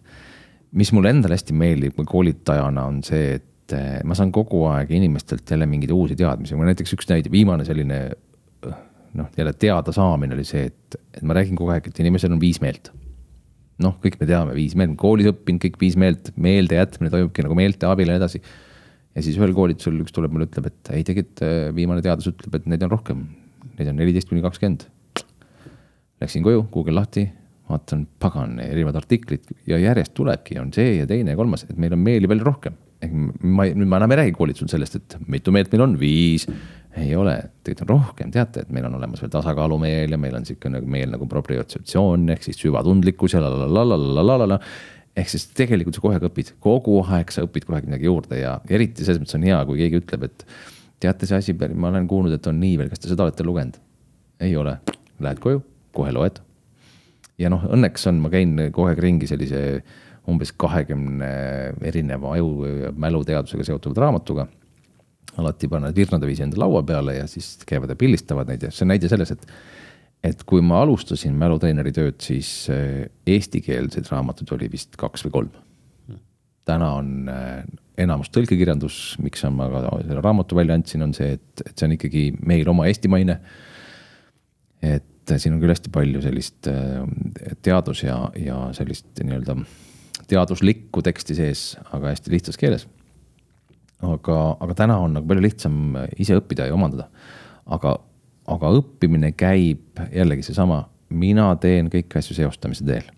mis 0.73 0.93
mulle 0.97 1.11
endale 1.12 1.37
hästi 1.37 1.53
meeldib 1.53 1.99
koolitajana 2.09 2.87
on 2.89 3.03
see, 3.05 3.35
et 3.37 3.74
eh, 3.77 4.01
ma 4.09 4.16
saan 4.16 4.33
kogu 4.33 4.65
aeg 4.70 4.91
inimestelt 4.97 5.51
jälle 5.51 5.69
mingeid 5.69 5.93
uusi 5.93 6.16
teadmisi, 6.16 6.57
mul 6.57 6.70
näiteks 6.70 6.97
üks 6.97 7.11
näide, 7.11 7.33
viimane 7.33 7.66
selline 7.69 8.07
noh, 9.12 9.29
jälle 9.37 9.53
teadasaamine 9.53 10.35
oli 10.35 10.47
see, 10.49 10.70
et, 10.70 10.97
et 11.12 11.23
ma 11.29 11.37
räägin 11.37 11.59
kogu 11.59 11.74
aeg, 11.74 11.91
et 11.91 12.01
inimesel 12.01 12.33
on 12.33 12.41
viis 12.41 12.62
meelt. 12.65 12.93
noh, 13.83 13.97
kõik 14.01 14.16
me 14.20 14.29
teame, 14.29 14.55
viis 14.55 14.77
meelt, 14.79 14.95
koolis 15.01 15.27
õppinud 15.33 15.61
kõik 15.65 15.79
viis 15.81 15.97
meelt, 15.99 16.31
meelde 16.41 16.77
jätmine 16.79 17.11
toimubki 17.11 17.43
nagu 17.43 17.57
meelte 17.59 17.89
abil 17.89 18.09
ja 18.09 18.16
nii 18.16 18.23
edasi. 18.23 18.43
ja 19.12 19.24
siis 19.27 19.37
ühel 19.37 19.53
koolitusel 19.57 20.01
üks 20.01 20.16
tuleb 20.16 20.33
mulle, 20.33 20.49
ütleb, 20.49 20.70
et 20.73 20.93
ei, 20.97 21.05
tegelikult 21.05 21.45
eh, 21.45 21.69
viimane 21.77 22.05
teadus 22.05 22.31
ütleb, 22.33 22.57
et 22.57 22.69
neid 22.70 22.85
on 22.87 22.93
rohkem. 22.97 23.24
Neid 23.77 23.89
on 23.93 23.97
neliteist 24.01 24.29
kuni 24.29 24.45
kakskümmend 24.45 24.89
Läksin 26.23 26.44
koju, 26.44 26.66
Google 26.70 26.94
lahti, 26.94 27.24
vaatan, 27.70 28.05
pagan, 28.23 28.59
erinevad 28.62 29.01
artiklid 29.01 29.49
ja 29.66 29.78
järjest 29.81 30.15
tulebki, 30.15 30.59
on 30.61 30.70
see 30.74 31.01
ja 31.01 31.07
teine 31.09 31.35
ja 31.35 31.39
kolmas, 31.39 31.65
et 31.66 31.78
meil 31.81 31.97
on 31.97 32.03
meeli 32.03 32.31
veel 32.31 32.43
rohkem. 32.47 32.78
ehk 33.03 33.15
ma, 33.43 33.65
nüüd 33.66 33.89
ma 33.90 33.99
enam 33.99 34.12
ei 34.15 34.20
räägi 34.20 34.35
koolitusel 34.36 34.69
sellest, 34.70 35.01
et 35.01 35.16
mitu 35.27 35.51
meelt 35.55 35.73
meil 35.73 35.82
on, 35.82 35.97
viis. 35.99 36.47
ei 36.94 37.16
ole, 37.16 37.35
tegelikult 37.65 37.89
on 37.89 37.93
rohkem, 37.97 38.31
teate, 38.31 38.62
et 38.62 38.70
meil 38.70 38.85
on 38.86 38.94
olemas 38.99 39.23
veel 39.23 39.32
tasakaalumeel 39.32 40.12
ja 40.12 40.19
meil 40.20 40.36
on 40.36 40.44
sihuke 40.47 40.70
nagu 40.70 40.86
meel 40.86 41.11
nagu 41.11 41.27
propriotseptsioon 41.27 42.28
ehk 42.35 42.44
siis 42.44 42.61
süvatundlikkus 42.61 43.35
ja 43.35 43.40
la-la-la-la-la-la-la 43.43 44.61
ehk 45.16 45.32
siis 45.32 45.49
tegelikult 45.57 45.97
sa 45.97 46.05
kogu 46.05 46.12
aeg 46.15 46.28
õpid, 46.28 46.55
kogu 46.62 47.01
aeg 47.03 47.32
sa 47.32 47.47
õpid 47.47 47.66
kogu 47.66 47.78
aeg 47.78 47.89
midagi 47.89 48.09
juurde 48.11 48.39
ja 48.39 48.59
eriti 48.69 49.07
selles 49.07 49.23
mõttes 49.24 49.40
on 49.40 49.49
hea, 49.49 49.59
kui 49.69 49.81
keegi 49.81 50.03
ütleb, 50.05 50.28
et 50.28 50.47
teate, 51.03 51.27
see 51.27 51.40
asi, 51.40 51.57
ma 51.74 51.90
olen 51.90 52.07
kuulnud, 52.09 52.36
et 52.36 52.47
on 52.47 52.61
nii 52.61 52.78
veel, 52.81 52.93
kas 52.93 53.03
te 53.03 53.11
seda 53.11 53.27
olete 53.27 53.49
lugenud? 53.49 53.81
ei 54.43 54.57
ole, 54.59 54.78
lähed 55.23 55.40
koju, 55.43 55.61
kohe 55.93 56.12
loed. 56.14 56.40
ja 57.39 57.51
noh, 57.51 57.64
õnneks 57.74 58.09
on, 58.10 58.20
ma 58.23 58.31
käin 58.32 58.56
kogu 58.70 58.90
aeg 58.90 59.02
ringi 59.02 59.28
sellise 59.31 59.82
umbes 60.31 60.52
kahekümne 60.55 61.28
erineva 61.89 62.36
aju 62.36 62.93
mäluteadusega 62.94 63.66
seotud 63.66 63.98
raamatuga. 63.98 64.47
alati 65.40 65.69
panevad 65.69 65.97
virnade 65.97 66.28
viisi 66.28 66.43
enda 66.44 66.59
laua 66.60 66.82
peale 66.85 67.16
ja 67.16 67.27
siis 67.27 67.56
käivad 67.66 67.89
ja 67.89 67.97
pildistavad 67.97 68.51
neid 68.51 68.62
ja 68.62 68.70
see 68.70 68.85
on 68.85 68.93
näide 68.93 69.09
selles, 69.09 69.31
et 69.32 69.47
et 70.23 70.43
kui 70.47 70.62
ma 70.62 70.82
alustasin 70.85 71.35
mälutreeneri 71.39 71.93
tööd, 71.94 72.19
siis 72.23 72.69
eh, 72.70 73.09
eestikeelseid 73.27 74.06
raamatuid 74.12 74.52
oli 74.55 74.69
vist 74.70 74.94
kaks 75.01 75.27
või 75.27 75.35
kolm. 75.39 75.52
täna 76.69 76.93
on 76.94 77.31
eh, 77.32 77.64
enamus 78.05 78.31
tõlkekirjandus, 78.31 78.98
miks 79.23 79.43
ma 79.51 79.66
ka 79.73 79.82
selle 80.05 80.23
raamatu 80.23 80.56
välja 80.56 80.77
andsin, 80.78 81.02
on 81.02 81.14
see, 81.16 81.35
et, 81.39 81.64
et 81.66 81.74
see 81.74 81.89
on 81.89 81.97
ikkagi 81.97 82.23
meil 82.47 82.69
oma 82.70 82.86
eestimaine. 82.90 83.40
et 84.82 85.09
siin 85.31 85.55
on 85.55 85.62
küll 85.62 85.73
hästi 85.73 85.93
palju 85.94 86.23
sellist 86.24 86.69
eh, 86.70 87.55
teadus 87.62 88.03
ja, 88.05 88.19
ja 88.39 88.59
sellist 88.77 89.11
nii-öelda 89.23 89.59
teaduslikku 90.31 91.03
teksti 91.05 91.36
sees, 91.36 91.65
aga 91.90 92.12
hästi 92.12 92.32
lihtsas 92.32 92.59
keeles. 92.61 92.86
aga, 94.03 94.39
aga 94.61 94.74
täna 94.74 94.99
on 94.99 95.15
nagu 95.19 95.28
palju 95.28 95.44
lihtsam 95.44 95.99
ise 96.19 96.36
õppida 96.39 96.66
ja 96.66 96.74
omandada. 96.74 97.09
aga 97.66 97.99
aga 98.51 98.70
õppimine 98.78 99.32
käib 99.39 100.01
jällegi 100.12 100.47
seesama, 100.49 100.85
mina 101.12 101.51
teen 101.62 101.90
kõiki 101.93 102.19
asju 102.19 102.36
seostamise 102.39 102.86
teel. 102.86 103.11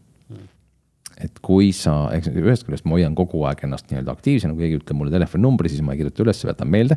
et 1.15 1.37
kui 1.47 1.69
sa, 1.73 2.09
eks 2.11 2.27
ühest 2.35 2.65
küljest 2.67 2.85
ma 2.91 2.97
hoian 2.97 3.15
kogu 3.15 3.45
aeg 3.47 3.61
ennast 3.65 3.87
nii-öelda 3.87 4.17
aktiivsena, 4.17 4.53
kui 4.53 4.65
keegi 4.65 4.81
ütleb 4.81 4.99
mulle 4.99 5.13
telefoninumbri, 5.15 5.71
siis 5.71 5.85
ma 5.87 5.95
ei 5.95 6.01
kirjuta 6.01 6.25
üles, 6.25 6.41
võtan 6.43 6.73
meelde. 6.73 6.97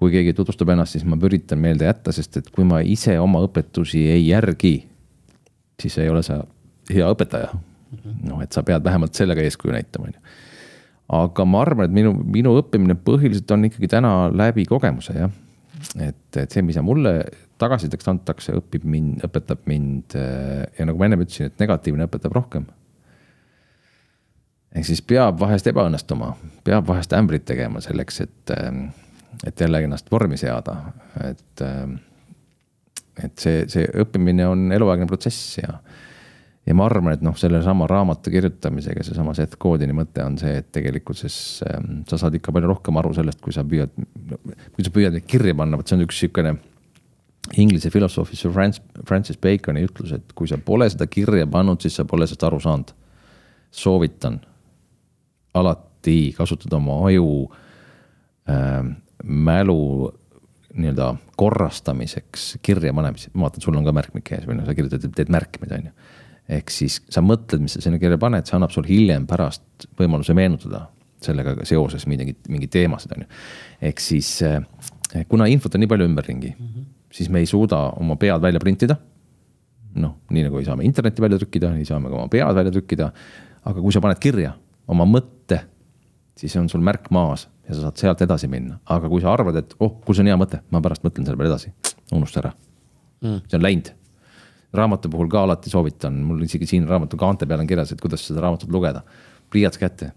Kui 0.00 0.12
keegi 0.14 0.32
tutvustab 0.36 0.72
ennast, 0.72 0.96
siis 0.96 1.04
ma 1.04 1.18
üritan 1.28 1.60
meelde 1.60 1.84
jätta, 1.84 2.12
sest 2.16 2.40
et 2.40 2.48
kui 2.54 2.64
ma 2.64 2.80
ise 2.80 3.18
oma 3.20 3.42
õpetusi 3.44 4.06
ei 4.14 4.22
järgi, 4.30 4.78
siis 5.80 5.98
ei 6.00 6.08
ole 6.08 6.22
sa 6.24 6.40
hea 6.90 7.10
õpetaja. 7.12 7.52
noh, 8.22 8.38
et 8.40 8.54
sa 8.54 8.62
pead 8.62 8.84
vähemalt 8.86 9.18
sellega 9.18 9.42
eeskuju 9.42 9.74
näitama, 9.74 10.08
on 10.08 10.14
ju 10.14 10.38
aga 11.20 11.44
ma 11.44 11.62
arvan, 11.64 11.88
et 11.88 11.94
minu, 11.94 12.12
minu 12.14 12.52
õppimine 12.60 12.94
põhiliselt 12.94 13.50
on 13.50 13.66
ikkagi 13.66 13.88
täna 13.90 14.12
läbi 14.30 14.62
kogemuse, 14.68 15.16
jah 15.18 15.32
et, 15.98 16.36
et 16.36 16.52
see, 16.52 16.62
mida 16.64 16.82
mulle 16.84 17.14
tagasisideks 17.60 18.08
antakse, 18.12 18.54
õpib 18.56 18.84
mind, 18.88 19.24
õpetab 19.26 19.64
mind 19.70 20.16
ja 20.16 20.86
nagu 20.86 21.00
ma 21.00 21.08
ennem 21.08 21.24
ütlesin, 21.24 21.50
et 21.50 21.62
negatiivne 21.62 22.06
õpetab 22.08 22.36
rohkem. 22.36 22.66
ehk 24.74 24.86
siis 24.86 25.02
peab 25.02 25.40
vahest 25.40 25.66
ebaõnnestuma, 25.66 26.34
peab 26.64 26.86
vahest 26.88 27.12
ämbrit 27.16 27.44
tegema 27.48 27.82
selleks, 27.84 28.20
et, 28.26 28.54
et 29.46 29.60
jälle 29.60 29.82
ennast 29.84 30.10
vormi 30.12 30.36
seada, 30.36 30.76
et. 31.24 31.66
et 33.20 33.38
see, 33.38 33.66
see 33.68 33.84
õppimine 34.00 34.46
on 34.48 34.70
eluaegne 34.72 35.06
protsess 35.06 35.58
ja 35.58 35.74
ja 36.66 36.74
ma 36.76 36.86
arvan, 36.86 37.14
et 37.14 37.22
noh, 37.24 37.34
sellesama 37.38 37.86
raamatu 37.90 38.30
kirjutamisega, 38.32 39.04
seesama 39.04 39.34
Seth 39.36 39.58
Godini 39.60 39.94
mõte 39.96 40.22
on 40.24 40.36
see, 40.40 40.58
et 40.60 40.68
tegelikkuses 40.74 41.36
äh, 41.66 41.78
sa 42.08 42.18
saad 42.20 42.36
ikka 42.38 42.52
palju 42.54 42.70
rohkem 42.70 43.00
aru 43.00 43.14
sellest, 43.16 43.40
kui 43.42 43.54
sa 43.56 43.64
püüad, 43.66 43.94
kui 44.76 44.86
sa 44.86 44.92
püüad 44.94 45.16
neid 45.16 45.26
kirja 45.30 45.56
panna, 45.56 45.80
vot 45.80 45.88
see 45.88 45.98
on 45.98 46.04
üks 46.06 46.20
sihukene. 46.22 46.54
Inglise 47.58 47.90
filosoofi 47.90 48.36
Sir 48.36 48.52
Francis 48.52 49.38
Baconi 49.40 49.82
ütlus, 49.86 50.12
et 50.14 50.34
kui 50.36 50.46
sa 50.46 50.60
pole 50.62 50.86
seda 50.92 51.08
kirja 51.10 51.48
pannud, 51.50 51.80
siis 51.82 51.96
sa 51.98 52.04
pole 52.06 52.28
sellest 52.28 52.44
aru 52.46 52.60
saanud. 52.62 52.92
soovitan 53.70 54.40
alati 55.54 56.34
kasutada 56.36 56.76
oma 56.76 56.96
aju 57.08 57.50
äh, 58.50 58.84
mälu 59.24 60.10
nii-öelda 60.70 61.14
korrastamiseks 61.36 62.56
kirja 62.62 62.92
panemiseks, 62.94 63.34
ma 63.34 63.48
vaatan, 63.48 63.62
sul 63.64 63.76
on 63.76 63.84
ka 63.84 63.92
märkmik 63.92 64.32
ees 64.36 64.46
või 64.46 64.60
noh, 64.60 64.68
sa 64.68 64.74
kirjutad, 64.78 65.06
teed 65.16 65.32
märkmeid, 65.34 65.72
on 65.74 65.88
ju 65.90 65.94
ehk 66.50 66.72
siis 66.72 66.98
sa 67.10 67.22
mõtled, 67.24 67.62
mis 67.62 67.76
sa 67.76 67.82
sinna 67.84 68.00
kirja 68.02 68.18
paned, 68.20 68.46
see 68.48 68.56
annab 68.58 68.72
sul 68.74 68.86
hiljem 68.88 69.26
pärast 69.30 69.86
võimaluse 69.98 70.34
meenutada 70.36 70.86
sellega 71.22 71.54
seoses 71.68 72.06
midagi, 72.08 72.34
mingeid 72.48 72.72
teemasid, 72.72 73.12
on 73.14 73.24
ju. 73.24 73.28
ehk 73.90 74.02
siis 74.02 74.30
eh, 74.46 74.58
kuna 75.28 75.46
infot 75.52 75.74
on 75.76 75.84
nii 75.84 75.90
palju 75.90 76.08
ümberringi 76.08 76.54
mm, 76.54 76.66
-hmm. 76.66 76.88
siis 77.12 77.28
me 77.30 77.42
ei 77.42 77.46
suuda 77.46 77.90
oma 78.00 78.16
pead 78.16 78.42
välja 78.42 78.60
printida. 78.60 78.96
noh, 79.94 80.16
nii 80.30 80.46
nagu 80.46 80.58
ei 80.58 80.64
saa 80.64 80.76
me 80.76 80.84
internetti 80.84 81.22
välja 81.22 81.38
trükkida, 81.38 81.74
ei 81.76 81.84
saa 81.84 82.00
me 82.00 82.08
ka 82.08 82.14
oma 82.14 82.28
pead 82.28 82.54
välja 82.54 82.72
trükkida. 82.72 83.12
aga 83.64 83.80
kui 83.80 83.92
sa 83.92 84.00
paned 84.00 84.18
kirja 84.18 84.52
oma 84.88 85.04
mõtte, 85.04 85.60
siis 86.36 86.56
on 86.56 86.68
sul 86.68 86.80
märk 86.80 87.10
maas 87.10 87.48
ja 87.70 87.76
sa 87.76 87.86
saad 87.86 88.02
sealt 88.02 88.22
edasi 88.26 88.50
minna, 88.50 88.80
aga 88.90 89.08
kui 89.10 89.22
sa 89.22 89.32
arvad, 89.32 89.56
et 89.62 89.74
oh, 89.78 89.94
kui 90.04 90.16
see 90.16 90.24
on 90.24 90.30
hea 90.32 90.38
mõte, 90.40 90.60
ma 90.74 90.82
pärast 90.82 91.04
mõtlen 91.06 91.26
selle 91.26 91.38
peale 91.38 91.52
edasi, 91.52 91.70
unusta 92.16 92.42
ära. 92.42 92.52
Mm.. 93.20 93.42
see 93.46 93.58
on 93.58 93.66
läinud. 93.66 93.92
Raamatu 94.74 95.10
puhul 95.10 95.28
ka 95.30 95.44
alati 95.46 95.70
soovitan, 95.70 96.18
mul 96.26 96.44
isegi 96.46 96.66
siin 96.66 96.86
raamatu 96.88 97.18
kaante 97.20 97.46
peal 97.46 97.62
on 97.62 97.68
kirjas, 97.70 97.92
et 97.94 98.02
kuidas 98.02 98.22
seda 98.26 98.42
raamatut 98.44 98.70
lugeda. 98.70 99.02
pliiats 99.50 99.78
kätte, 99.78 100.12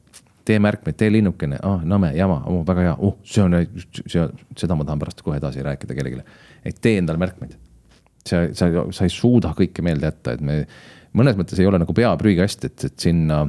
tee 0.46 0.60
märkmeid, 0.62 0.98
tee 0.98 1.10
linnukene, 1.12 1.58
ah 1.66 1.82
nõme, 1.90 2.12
jama, 2.18 2.42
oh 2.50 2.62
väga 2.68 2.88
hea, 2.88 2.96
oh 3.00 3.16
see 3.26 3.42
on, 3.44 3.56
see, 4.06 4.26
seda 4.60 4.78
ma 4.78 4.86
tahan 4.86 5.02
pärast 5.02 5.24
kohe 5.26 5.40
edasi 5.40 5.64
rääkida 5.66 5.98
kellelegi. 5.98 6.26
et 6.66 6.82
tee 6.82 6.98
endale 7.02 7.22
märkmeid. 7.22 7.58
sa, 8.28 8.46
sa, 8.54 8.70
sa 8.92 9.08
ei 9.08 9.14
suuda 9.14 9.54
kõike 9.58 9.86
meelde 9.86 10.10
jätta, 10.10 10.38
et 10.38 10.42
me 10.42 10.64
mõnes 11.14 11.38
mõttes 11.38 11.60
ei 11.60 11.68
ole 11.70 11.82
nagu 11.82 11.94
pea 11.94 12.14
prügikast, 12.18 12.66
et, 12.70 12.86
et 12.90 13.10
sinna 13.10 13.46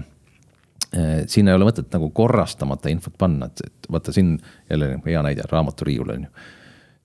sinna 1.31 1.51
ei 1.51 1.59
ole 1.59 1.67
mõtet 1.67 1.89
nagu 1.91 2.11
korrastamata 2.15 2.93
infot 2.93 3.17
panna, 3.19 3.49
et, 3.51 3.65
et 3.67 3.89
vaata 3.91 4.13
siin 4.15 4.37
jälle 4.71 4.93
hea 5.07 5.23
näide, 5.27 5.47
raamaturiiul 5.51 6.13
on 6.15 6.27
ju. 6.27 6.45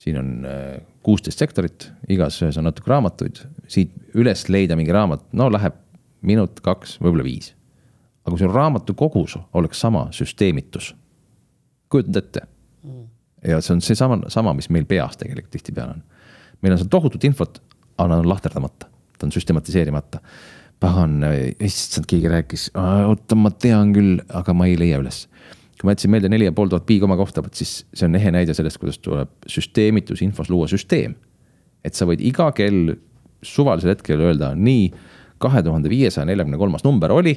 siin 0.00 0.18
on 0.20 0.28
äh, 0.46 0.76
kuusteist 1.02 1.42
sektorit, 1.42 1.90
igas 2.08 2.38
ühes 2.42 2.58
on 2.60 2.68
natuke 2.68 2.92
raamatuid, 2.92 3.42
siit 3.68 3.92
üles 4.14 4.46
leida 4.48 4.76
mingi 4.78 4.92
raamat, 4.94 5.26
no 5.32 5.50
läheb 5.52 5.76
minut, 6.22 6.60
kaks, 6.60 6.98
võib-olla 7.00 7.26
viis. 7.26 7.54
aga 8.24 8.34
kui 8.34 8.44
sul 8.44 8.54
raamatu 8.54 8.94
kogus 8.94 9.38
oleks 9.54 9.80
sama 9.80 10.06
süsteemitus, 10.14 10.94
kujutad 11.90 12.22
ette 12.22 12.46
ja 13.46 13.60
see 13.60 13.74
on 13.74 13.82
seesama, 13.84 14.20
sama, 14.28 14.54
mis 14.56 14.68
meil 14.72 14.86
peas 14.88 15.18
tegelikult 15.20 15.52
tihtipeale 15.54 15.96
on. 15.96 16.02
meil 16.62 16.74
on 16.74 16.80
seal 16.80 16.90
tohutut 16.92 17.24
infot, 17.24 17.60
aga 17.96 18.08
nad 18.12 18.24
on 18.24 18.28
lahterdamata, 18.28 18.88
ta 19.18 19.26
on 19.26 19.32
süstematiseerimata. 19.32 20.20
Pagan, 20.80 21.18
issand, 21.60 22.06
keegi 22.08 22.30
rääkis, 22.32 22.70
oota, 22.74 23.36
ma 23.36 23.52
tean 23.52 23.92
küll, 23.96 24.20
aga 24.32 24.54
ma 24.56 24.68
ei 24.70 24.78
leia 24.80 25.00
üles 25.02 25.26
kui 25.80 25.88
ma 25.88 25.94
jätsin 25.94 26.12
meelde 26.12 26.28
neli 26.28 26.44
ja 26.44 26.52
pool 26.52 26.68
tuhat 26.68 26.84
pi 26.84 26.98
koma 27.00 27.16
kohta, 27.16 27.40
vot 27.40 27.56
siis 27.56 27.86
see 27.96 28.04
on 28.04 28.16
ehe 28.18 28.32
näide 28.34 28.52
sellest, 28.56 28.76
kuidas 28.82 28.98
tuleb 29.00 29.30
süsteemitus 29.48 30.20
infos 30.26 30.50
luua 30.52 30.68
süsteem. 30.68 31.14
et 31.84 31.96
sa 31.96 32.04
võid 32.04 32.20
iga 32.20 32.50
kell 32.52 32.92
suvalisel 33.40 33.94
hetkel 33.94 34.20
öelda 34.20 34.52
nii, 34.52 34.90
kahe 35.40 35.62
tuhande 35.64 35.88
viiesaja 35.88 36.26
neljakümne 36.28 36.60
kolmas 36.60 36.84
number 36.84 37.14
oli 37.16 37.32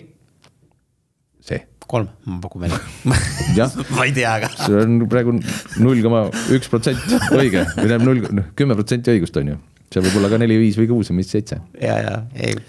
see. 1.39 1.61
kolm, 1.87 2.09
ma 2.27 2.39
pakun 2.43 2.65
välja 2.65 2.79
ma 3.95 4.03
ei 4.03 4.11
tea, 4.11 4.35
aga. 4.35 4.51
see 4.59 4.81
on 4.81 5.05
praegu 5.07 5.37
null 5.79 6.03
koma 6.03 6.25
üks 6.51 6.71
protsent 6.71 7.03
õige 7.31 7.63
või 7.63 7.85
tähendab 7.85 8.07
null, 8.09 8.27
noh 8.41 8.51
kümme 8.59 8.75
protsenti 8.75 9.15
õigust 9.15 9.39
on 9.39 9.53
ju. 9.53 9.59
see 9.87 10.03
võib 10.03 10.19
olla 10.19 10.35
ka 10.35 10.43
neli, 10.43 10.59
viis 10.59 10.79
või 10.79 10.91
kuus 10.91 11.13
või 11.13 11.21
mis 11.21 11.31
seitse. 11.31 11.61
ja, 11.79 11.99
ja, 12.03 12.17
ei. 12.35 12.59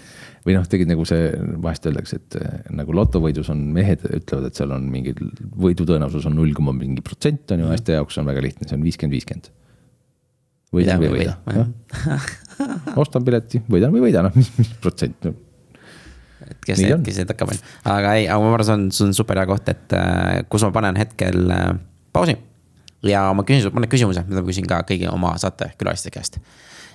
Või 0.45 0.53
noh, 0.53 0.65
tegid 0.69 0.89
nagu 0.89 1.05
see, 1.09 1.29
vahest 1.61 1.87
öeldakse, 1.89 2.19
et 2.21 2.37
eh, 2.37 2.57
nagu 2.77 2.93
lotovõidus 2.95 3.49
on 3.53 3.63
mehed 3.73 4.03
ütlevad, 4.05 4.49
et 4.49 4.59
seal 4.59 4.73
on 4.75 4.85
mingi 4.91 5.15
võidu 5.17 5.87
tõenäosus 5.89 6.27
on 6.29 6.37
null 6.37 6.53
koma 6.57 6.73
mingi 6.75 7.01
protsent 7.05 7.55
on 7.55 7.63
ju, 7.63 7.69
naiste 7.71 7.97
jaoks 7.97 8.19
on 8.21 8.29
väga 8.29 8.43
lihtne, 8.45 8.69
see 8.69 8.77
on 8.77 8.85
viiskümmend, 8.85 9.15
viiskümmend. 9.17 9.49
võida 10.75 10.99
või 11.01 11.09
ei 11.09 11.15
võida, 11.15 12.19
ostan 13.01 13.25
pileti, 13.25 13.63
võidan 13.65 13.93
või 13.93 14.03
ei 14.03 14.07
võida, 14.09 14.25
noh, 14.27 14.37
mis, 14.37 14.51
mis 14.59 14.69
protsent 14.83 15.25
no.. 15.25 15.33
et 16.45 16.61
kes 16.69 16.83
neid, 16.83 17.01
kes 17.07 17.21
neid 17.23 17.33
hakkab, 17.33 17.55
aga 17.95 18.13
ei, 18.19 18.29
aga 18.29 18.37
ma 18.43 18.53
arvan, 18.53 18.69
see 18.69 18.77
on, 18.77 18.85
see 18.93 19.07
on 19.09 19.17
super 19.17 19.41
hea 19.41 19.49
koht, 19.49 19.73
et 19.73 19.97
äh, 19.97 20.43
kus 20.51 20.67
ma 20.67 20.73
panen 20.77 21.01
hetkel 21.01 21.41
äh, 21.57 21.71
pausi. 22.13 22.37
ja 23.05 23.25
ma 23.33 23.47
küsin 23.47 23.65
sult 23.65 23.79
mõne 23.79 23.89
küsimuse, 23.89 24.27
mida 24.29 24.45
ma 24.45 24.53
küsin 24.53 24.69
ka 24.69 24.83
kõigi 24.85 25.09
oma 25.09 25.33
saatekülaliste 25.41 26.13
käest. 26.13 26.37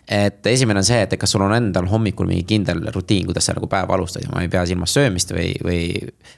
Et 0.09 0.47
esimene 0.47 0.81
on 0.81 0.87
see, 0.87 1.01
et 1.05 1.17
kas 1.21 1.35
sul 1.35 1.43
on 1.45 1.55
endal 1.55 1.89
hommikul 1.91 2.29
mingi 2.31 2.47
kindel 2.49 2.85
rutiin, 2.95 3.27
kuidas 3.29 3.47
sa 3.47 3.57
nagu 3.57 3.69
päeva 3.71 3.95
alustad 3.97 4.25
ja 4.25 4.33
ma 4.33 4.45
ei 4.45 4.53
pea 4.53 4.65
silmas 4.67 4.95
söömist 4.97 5.35
või, 5.37 5.53
või 5.65 5.83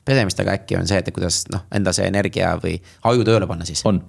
pesemist, 0.05 0.41
aga 0.41 0.59
äkki 0.59 0.81
on 0.81 0.91
see, 0.91 0.99
et 1.01 1.15
kuidas 1.15 1.45
noh, 1.53 1.65
enda 1.75 1.95
see 1.97 2.09
energia 2.11 2.57
või 2.63 2.77
aju 3.11 3.25
tööle 3.29 3.49
panna 3.51 3.69
siis. 3.69 3.85
on 3.89 4.03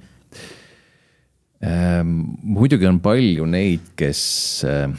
Ehm, 1.64 2.16
muidugi 2.44 2.88
on 2.90 2.98
palju 3.04 3.46
neid, 3.48 3.94
kes 4.00 4.22
ehm, 4.68 4.96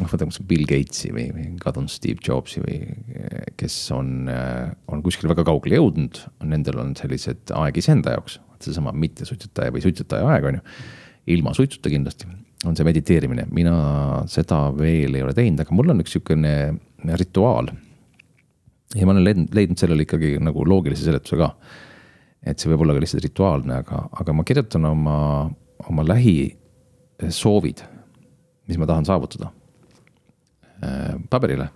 noh, 0.00 0.08
võtame 0.10 0.32
kas 0.32 0.42
Bill 0.50 0.66
Gatesi 0.66 1.12
või, 1.14 1.28
või 1.34 1.46
kadunud 1.62 1.92
Steve 1.92 2.24
Jobsi 2.24 2.62
või 2.64 2.80
kes 3.58 3.76
on, 3.94 4.10
eh, 4.32 4.72
on 4.90 5.04
kuskile 5.04 5.30
väga 5.30 5.46
kaugele 5.46 5.78
jõudnud, 5.78 6.18
nendel 6.48 6.82
on 6.82 6.96
sellised 6.98 7.54
aeg 7.54 7.78
iseenda 7.78 8.16
jaoks, 8.16 8.40
seesama 8.64 8.94
mittesuitsetaja 8.98 9.74
või 9.74 9.84
suitsetaja 9.84 10.26
aeg 10.34 10.50
on 10.50 10.58
ju. 10.58 10.66
ilma 11.36 11.52
suitsuta 11.54 11.92
kindlasti 11.92 12.26
on 12.66 12.76
see 12.76 12.86
mediteerimine, 12.86 13.44
mina 13.54 13.74
seda 14.30 14.64
veel 14.74 15.14
ei 15.14 15.22
ole 15.22 15.34
teinud, 15.36 15.60
aga 15.62 15.76
mul 15.76 15.92
on 15.94 16.02
üks 16.02 16.16
sihukene 16.16 16.54
rituaal. 17.20 17.70
ja 18.94 19.06
ma 19.06 19.14
olen 19.14 19.24
leidnud, 19.24 19.52
leidnud 19.54 19.78
sellele 19.78 20.06
ikkagi 20.06 20.38
nagu 20.42 20.64
loogilise 20.66 21.06
seletuse 21.06 21.38
ka 21.38 21.52
et 22.46 22.58
see 22.58 22.70
võib 22.70 22.84
olla 22.84 22.96
ka 22.96 23.02
lihtsalt 23.02 23.24
rituaalne, 23.24 23.80
aga, 23.82 24.02
aga 24.20 24.34
ma 24.36 24.44
kirjutan 24.46 24.86
oma, 24.88 25.18
oma 25.88 26.04
lähisoovid, 26.06 27.82
mis 28.68 28.78
ma 28.80 28.88
tahan 28.88 29.08
saavutada. 29.08 29.50
äh, 30.84 31.16
paberile. 31.30 31.68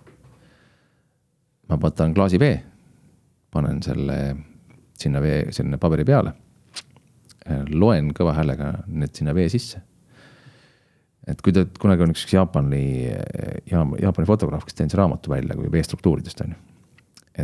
ma 1.68 1.78
võtan 1.80 2.14
klaasi 2.14 2.38
vee, 2.38 2.62
panen 3.50 3.82
selle 3.82 4.36
sinna 4.98 5.20
vee, 5.20 5.52
sinna 5.52 5.78
paberi 5.78 6.04
peale. 6.04 6.34
loen 7.70 8.12
kõva 8.14 8.36
häälega 8.36 8.84
need 8.86 9.14
sinna 9.14 9.34
vee 9.34 9.48
sisse. 9.48 9.82
Et 11.28 11.42
kui 11.42 11.54
te 11.54 11.64
kunagi 11.80 12.04
on 12.04 12.12
üks 12.14 12.24
Jaapani, 12.32 12.84
Jaapani 13.70 14.28
fotograaf, 14.28 14.64
kes 14.66 14.78
teinud 14.78 14.96
raamatu 14.98 15.32
välja 15.32 15.56
kui 15.58 15.70
veestruktuuridest 15.72 16.42
on 16.44 16.54
ju. 16.54 16.60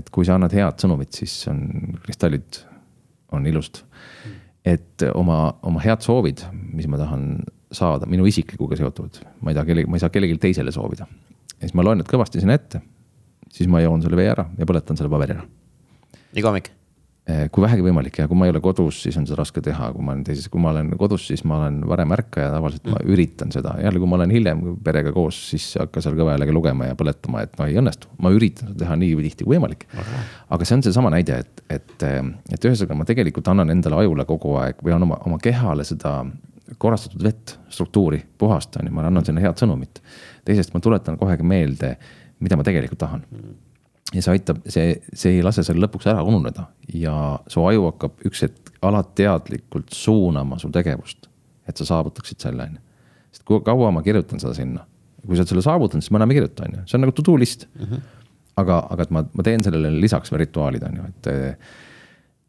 et 0.00 0.10
kui 0.14 0.26
sa 0.26 0.36
annad 0.36 0.54
head 0.54 0.82
sõnumit, 0.82 1.14
siis 1.14 1.34
on 1.50 1.62
kristallid 2.02 2.62
on 3.32 3.46
ilust. 3.46 3.84
et 4.64 5.04
oma, 5.14 5.54
oma 5.62 5.82
head 5.84 6.04
soovid, 6.04 6.42
mis 6.74 6.88
ma 6.90 7.00
tahan 7.00 7.30
saada, 7.72 8.08
minu 8.08 8.26
isiklikuga 8.28 8.76
seotud, 8.80 9.20
ma 9.42 9.52
ei 9.52 9.58
taha 9.58 9.68
kellegi, 9.68 9.90
ma 9.90 9.98
ei 9.98 10.04
saa 10.04 10.12
kellelegi 10.12 10.40
teisele 10.42 10.72
soovida. 10.74 11.06
ja 11.54 11.66
siis 11.66 11.76
ma 11.78 11.86
loen 11.86 12.02
need 12.02 12.10
kõvasti 12.10 12.42
sinna 12.42 12.58
ette, 12.58 12.82
siis 13.52 13.70
ma 13.70 13.82
joon 13.84 14.02
selle 14.04 14.18
vee 14.18 14.28
ära 14.32 14.48
ja 14.58 14.68
põletan 14.68 14.98
selle 14.98 15.12
paberi 15.12 15.36
ära. 15.36 15.46
iga 16.34 16.50
hommik? 16.50 16.72
Eh, 17.28 17.50
kui 17.52 17.60
vähegi 17.60 17.82
võimalik 17.84 18.16
ja 18.22 18.24
kui 18.24 18.38
ma 18.40 18.46
ei 18.46 18.52
ole 18.54 18.60
kodus, 18.64 19.02
siis 19.04 19.16
on 19.20 19.26
seda 19.28 19.42
raske 19.42 19.60
teha, 19.60 19.90
kui 19.92 20.04
ma 20.04 20.14
olen 20.14 20.22
teises, 20.24 20.46
kui 20.48 20.62
ma 20.64 20.70
olen 20.70 20.94
kodus, 20.96 21.26
siis 21.28 21.42
ma 21.44 21.58
olen 21.58 21.82
varem 21.90 22.14
ärkaja, 22.16 22.46
tavaliselt 22.54 22.86
mm. 22.86 22.94
ma 22.94 23.12
üritan 23.12 23.52
seda, 23.52 23.74
jälle, 23.84 24.00
kui 24.00 24.08
ma 24.08 24.16
olen 24.16 24.32
hiljem 24.32 24.62
perega 24.86 25.12
koos, 25.12 25.42
siis 25.50 25.66
hakka 25.76 26.00
seal 26.00 26.16
kõva 26.16 26.32
häälega 26.32 26.54
lugema 26.56 26.88
ja 26.88 26.96
põletama, 26.96 27.42
et 27.44 27.52
noh, 27.60 27.68
ei 27.68 27.76
õnnestu. 27.82 28.08
ma 28.24 28.32
üritan 28.32 28.70
seda 28.70 28.80
teha 28.86 28.96
nii 29.02 29.20
tihti 29.26 29.44
kui 29.44 29.58
võimalik. 29.58 29.84
aga 30.56 30.70
see 30.70 30.78
on 30.78 30.86
seesama 30.88 31.12
näide, 31.12 31.42
et, 31.44 31.62
et, 31.68 32.08
et 32.56 32.68
ühesõnaga 32.70 32.96
ma 32.96 33.08
tegelikult 33.12 33.52
annan 33.52 33.76
endale 33.76 34.00
ajule 34.00 34.24
kogu 34.32 34.56
aeg 34.62 34.80
või 34.80 34.96
on 34.96 35.04
oma, 35.10 35.20
oma 35.28 35.42
kehale 35.44 35.84
seda 35.84 36.22
korrastatud 36.80 37.28
vett, 37.28 37.58
struktuuri, 37.68 38.24
puhast 38.40 38.80
on 38.80 38.88
ju, 38.88 38.96
ma 38.96 39.04
annan 39.04 39.28
sinna 39.28 39.44
head 39.44 39.60
sõnumit. 39.60 40.00
teisest 40.48 40.72
ma 40.72 40.80
tuletan 40.80 41.20
kohe 41.20 41.36
meelde, 41.44 41.98
mida 42.40 42.56
ma 42.56 42.64
tegelikult 42.64 43.04
tahan 43.04 43.28
mm 43.28 43.67
ja 44.14 44.24
see 44.24 44.34
aitab, 44.38 44.60
see, 44.72 44.92
see 45.12 45.36
ei 45.36 45.44
lase 45.44 45.64
seal 45.66 45.80
lõpuks 45.82 46.08
ära 46.08 46.22
ununeda 46.26 46.68
ja 46.96 47.14
su 47.50 47.64
aju 47.68 47.88
hakkab 47.90 48.28
üks 48.28 48.44
hetk 48.46 48.70
alateadlikult 48.88 49.92
suunama 49.94 50.58
su 50.60 50.70
tegevust. 50.72 51.28
et 51.68 51.76
sa 51.76 51.84
saavutaksid 51.84 52.40
selle, 52.40 52.64
on 52.64 52.78
ju. 52.78 52.84
sest 53.34 53.44
kui 53.48 53.60
kaua 53.64 53.90
ma 53.92 54.02
kirjutan 54.04 54.40
seda 54.40 54.54
sinna, 54.56 54.86
kui 55.24 55.36
sa 55.36 55.42
oled 55.42 55.52
selle 55.52 55.64
saavutanud, 55.66 56.04
siis 56.04 56.14
ma 56.14 56.22
enam 56.22 56.32
ei 56.32 56.38
kirjuta, 56.38 56.64
on 56.64 56.78
ju, 56.78 56.84
see 56.88 56.96
on 56.96 57.04
nagu 57.04 57.16
to 57.16 57.24
do 57.26 57.36
list 57.36 57.66
mm. 57.74 57.84
-hmm. 57.84 58.06
aga, 58.62 58.78
aga 58.94 59.04
et 59.04 59.12
ma, 59.12 59.24
ma 59.28 59.44
teen 59.44 59.66
sellele 59.66 59.92
lisaks 60.00 60.32
veel 60.32 60.44
rituaalid, 60.46 60.88
on 60.88 60.96
ju, 60.96 61.10
et. 61.12 61.68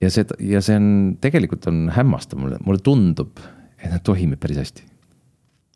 ja 0.02 0.10
see, 0.16 0.26
ja 0.54 0.62
see 0.64 0.80
on, 0.80 1.18
tegelikult 1.22 1.68
on 1.68 1.90
hämmastav 1.96 2.40
mulle, 2.40 2.62
mulle 2.64 2.80
tundub, 2.80 3.44
et 3.84 3.92
need 3.92 4.06
toimib 4.08 4.40
päris 4.40 4.64
hästi. 4.64 4.88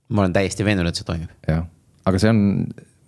ma 0.09 0.23
olen 0.23 0.33
täiesti 0.33 0.63
veendunud, 0.63 0.89
et 0.89 0.95
see 0.95 1.11
toimib. 1.11 1.35
jah, 1.47 1.67
aga 2.05 2.19
see 2.19 2.31
on 2.31 2.41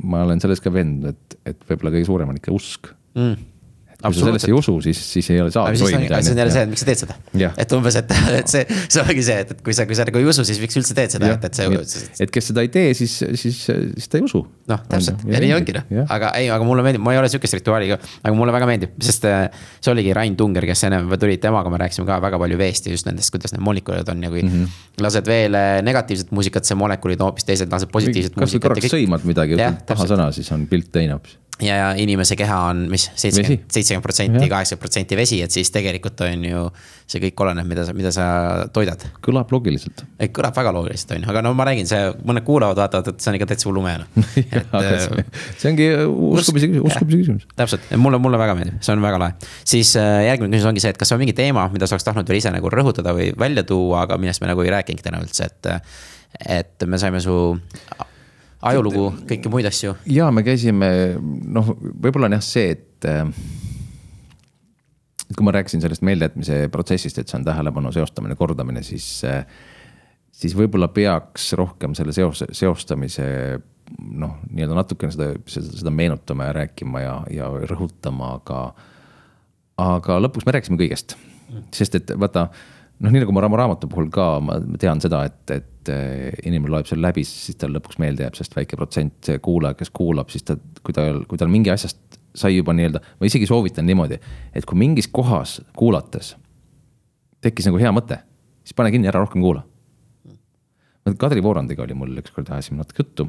ma 0.03 0.23
olen 0.25 0.41
selles 0.43 0.61
ka 0.63 0.73
veendunud, 0.73 1.15
et, 1.15 1.37
et 1.53 1.67
võib-olla 1.69 1.95
kõige 1.95 2.07
suurem 2.09 2.31
on 2.31 2.39
ikka 2.41 2.55
usk. 2.55 2.91
Mm 3.15 3.51
kui 4.09 4.19
sa 4.19 4.27
sellesse 4.27 4.49
ei 4.49 4.55
usu, 4.55 4.75
siis, 4.85 4.99
siis 5.15 5.29
ei 5.33 5.41
ole 5.41 5.51
saa 5.53 5.65
toimida. 5.71 6.19
see 6.21 6.33
on 6.33 6.41
jälle 6.41 6.53
see, 6.53 6.63
et 6.65 6.71
miks 6.71 6.83
sa 6.83 6.87
teed 6.89 7.01
seda. 7.03 7.15
et 7.63 7.75
umbes, 7.77 7.97
et, 8.01 8.13
et 8.39 8.51
see, 8.51 8.65
see 8.83 9.03
ongi 9.03 9.23
see, 9.25 9.37
et, 9.45 9.53
et 9.55 9.63
kui 9.65 9.75
sa, 9.77 9.85
kui 9.89 9.97
sa 9.97 10.05
nagu 10.07 10.21
ei 10.21 10.27
usu, 10.31 10.45
siis 10.47 10.59
miks 10.61 10.79
üldse 10.81 10.97
teed 10.97 11.15
seda, 11.15 11.31
et, 11.35 11.47
et 11.49 11.59
see. 11.59 12.03
et 12.25 12.33
kes 12.33 12.49
seda 12.51 12.65
ei 12.65 12.71
tee, 12.73 12.93
siis, 12.97 13.15
siis, 13.41 13.61
siis 13.67 14.11
ta 14.11 14.19
ei 14.19 14.25
usu. 14.25 14.43
noh, 14.71 14.81
täpselt 14.89 15.23
ja, 15.25 15.35
ja 15.35 15.43
nii 15.43 15.53
ongi 15.57 15.77
noh, 15.77 15.87
aga 16.15 16.31
ei, 16.39 16.49
aga 16.53 16.67
mulle 16.67 16.85
meeldib, 16.85 17.03
ma 17.05 17.13
ei 17.15 17.21
ole 17.21 17.29
sihukest 17.31 17.59
rituaali 17.59 17.91
ka, 17.93 17.99
aga 18.23 18.33
mulle 18.37 18.55
väga 18.55 18.69
meeldib, 18.69 18.97
sest 19.05 19.27
äh, 19.29 19.45
see 19.79 19.93
oligi 19.93 20.15
Rain 20.17 20.37
Tunger, 20.39 20.65
kes 20.69 20.85
ennem 20.89 21.11
tuli 21.21 21.37
temaga, 21.41 21.71
me 21.73 21.81
rääkisime 21.83 22.09
ka 22.09 22.19
väga 22.23 22.41
palju 22.41 22.59
veest 22.59 22.89
ja 22.89 22.95
just 22.95 23.09
nendest, 23.09 23.33
kuidas 23.35 23.53
need 23.55 23.63
molekulid 23.65 24.09
on 24.13 24.25
ja 24.25 24.33
kui 24.33 24.43
mm 24.43 24.51
-hmm. 24.51 24.75
lased 25.05 25.29
veel 25.29 25.57
neegatiivset 25.85 26.33
muusikat, 26.35 26.65
see 26.65 26.77
molekulid 26.79 27.21
on 27.21 27.31
hoopis 27.31 27.47
teised, 27.47 27.71
lased 27.71 27.93
positiivset 27.93 28.35
muusikat. 28.35 28.45
kas 28.45 28.57
või 28.57 28.67
korraks 28.69 28.93
sõimad 28.97 29.25
midagi, 29.29 29.57
ütled 29.57 29.81
paha 29.87 30.13
sõna, 30.13 30.31
siis 30.33 30.51
on 30.55 30.67
pilt 30.69 30.91
teine 30.91 31.17
hoopis 31.17 31.37
ja, 31.61 31.75
ja 31.75 31.91
inimese 31.97 32.35
keha 32.35 32.57
on 32.71 32.85
mis, 32.91 33.07
seitsekümmend, 33.15 33.67
seitsekümmend 33.71 33.94
protsenti, 34.03 34.47
kaheksakümmend 34.51 34.81
protsenti 34.81 35.17
vesi, 35.19 35.39
et 35.45 35.53
siis 35.53 35.71
tegelikult 35.73 36.21
on 36.25 36.45
ju. 36.49 36.63
see 37.05 37.21
kõik 37.21 37.41
oleneb, 37.45 37.67
mida 37.69 37.83
sa, 37.85 37.93
mida 37.93 38.09
sa 38.13 38.25
toidad. 38.73 39.03
kõlab 39.25 39.51
loogiliselt. 39.53 40.01
kõlab 40.33 40.55
väga 40.57 40.71
loogiliselt, 40.73 41.11
on 41.15 41.25
ju, 41.25 41.29
aga 41.29 41.43
no 41.45 41.53
ma 41.53 41.67
räägin, 41.69 41.87
see, 41.89 42.01
mõned 42.25 42.45
kuulavad, 42.47 42.79
vaatavad, 42.81 43.11
et 43.13 43.21
see 43.21 43.29
on 43.31 43.37
ikka 43.37 43.49
täitsa 43.51 43.69
hullumeelne 43.69 44.07
äh, 44.25 45.05
see 45.59 45.69
ongi 45.69 45.91
uskumise 46.01 46.71
küsimus, 46.71 46.89
uskumise 46.89 47.21
küsimus. 47.21 47.45
täpselt, 47.55 47.85
mulle, 48.01 48.19
mulle 48.21 48.41
väga 48.41 48.57
meeldib, 48.57 48.81
see 48.81 48.95
on 48.95 49.05
väga 49.05 49.21
lahe. 49.21 49.53
siis 49.61 49.93
äh, 50.01 50.25
järgmine 50.31 50.55
küsimus 50.55 50.71
ongi 50.73 50.85
see, 50.85 50.95
et 50.95 51.01
kas 51.03 51.13
on 51.13 51.21
mingi 51.21 51.37
teema, 51.37 51.67
mida 51.73 51.85
sa 51.85 51.97
oleks 51.97 52.09
tahtnud 52.09 52.33
veel 52.33 52.41
ise 52.41 52.55
nagu 52.55 52.73
rõhutada 52.73 53.13
või 53.17 53.29
välja 53.37 53.67
tuua, 53.67 54.07
aga 54.07 54.17
millest 54.17 54.41
me 54.41 54.49
nagu 54.49 54.65
ei 54.65 54.73
rääkinud 54.73 55.05
täna 55.05 55.21
üldse, 55.21 55.51
et. 55.51 55.71
et 56.57 56.83
me 56.89 56.97
saime 56.99 57.21
su 57.23 57.35
ajulugu, 58.65 59.09
kõiki 59.29 59.51
muid 59.51 59.67
asju. 59.69 59.95
ja 60.09 60.29
me 60.33 60.43
käisime, 60.45 60.89
noh, 61.19 61.75
võib-olla 61.79 62.31
on 62.31 62.37
jah 62.39 62.45
see, 62.45 62.75
et. 62.75 63.09
Äh, 65.25 65.29
et 65.29 65.37
kui 65.37 65.45
ma 65.45 65.53
rääkisin 65.55 65.81
sellest 65.81 66.05
meeldejätmise 66.05 66.67
protsessist, 66.71 67.19
et 67.19 67.31
see 67.31 67.39
on 67.39 67.45
tähelepanu 67.45 67.91
seostamine, 67.95 68.35
kordamine, 68.35 68.83
siis. 68.83 69.07
Äh, 69.25 69.45
siis 70.35 70.51
võib-olla 70.57 70.89
peaks 70.91 71.53
rohkem 71.55 71.93
selle 71.95 72.11
seos, 72.11 72.41
seostamise 72.51 73.25
noh, 74.19 74.33
nii-öelda 74.49 74.75
natukene 74.75 75.13
seda, 75.15 75.29
seda, 75.47 75.69
seda 75.79 75.93
meenutama 75.95 76.49
ja 76.49 76.55
rääkima 76.57 77.03
ja, 77.03 77.13
ja 77.31 77.47
rõhutama, 77.71 78.33
aga. 78.41 78.59
aga 79.79 80.17
lõpuks 80.25 80.43
me 80.43 80.55
rääkisime 80.57 80.79
kõigest, 80.81 81.15
sest 81.75 81.95
et 82.01 82.11
vaata 82.19 82.49
noh, 82.49 83.13
nii 83.13 83.23
nagu 83.23 83.35
ma 83.35 83.45
Raamo 83.45 83.61
raamatu 83.61 83.87
puhul 83.91 84.09
ka, 84.11 84.27
ma 84.43 84.59
tean 84.81 84.99
seda, 85.03 85.23
et, 85.29 85.55
et 85.55 85.93
eh, 85.93 86.35
inimene 86.43 86.73
loeb 86.73 86.89
selle 86.89 87.07
läbi, 87.07 87.23
siis 87.27 87.55
tal 87.61 87.71
lõpuks 87.77 88.01
meelde 88.03 88.27
jääb, 88.27 88.35
sest 88.35 88.59
väike 88.59 88.75
protsent 88.79 89.31
kuulaja, 89.45 89.79
kes 89.79 89.93
kuulab, 89.95 90.35
siis 90.35 90.43
ta, 90.47 90.57
kui 90.83 90.95
ta, 90.95 91.07
kui 91.29 91.39
tal 91.39 91.53
mingi 91.53 91.71
asjast 91.71 92.19
sai 92.35 92.57
juba 92.57 92.73
nii-öelda, 92.75 93.01
ma 93.19 93.29
isegi 93.29 93.47
soovitan 93.49 93.87
niimoodi, 93.87 94.19
et 94.55 94.65
kui 94.67 94.77
mingis 94.79 95.07
kohas 95.11 95.59
kuulates 95.77 96.35
tekkis 97.45 97.69
nagu 97.69 97.79
hea 97.81 97.91
mõte, 97.93 98.19
siis 98.65 98.77
pane 98.77 98.91
kinni, 98.93 99.09
ära 99.11 99.21
rohkem 99.21 99.43
kuula. 99.43 99.63
Kadri 101.21 101.43
Voorandiga 101.45 101.83
oli 101.83 101.93
mul 101.93 102.15
ükskord 102.17 102.49
ajasime 102.49 102.79
natuke 102.81 103.03
juttu 103.03 103.27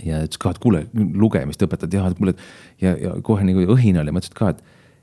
ja 0.00 0.22
ütles 0.24 0.40
ka, 0.40 0.54
et 0.54 0.60
kuule, 0.62 0.86
lugemist 0.96 1.60
õpetad 1.64 1.92
ja, 1.92 2.06
et 2.08 2.16
kuule, 2.16 2.32
ja, 2.80 2.94
ja 2.96 3.16
kohe 3.24 3.44
nagu 3.44 3.66
õhin 3.74 4.00
oli, 4.00 4.14
ma 4.14 4.22
ütlesin 4.22 4.38
ka, 4.38 4.54
et 4.54 4.62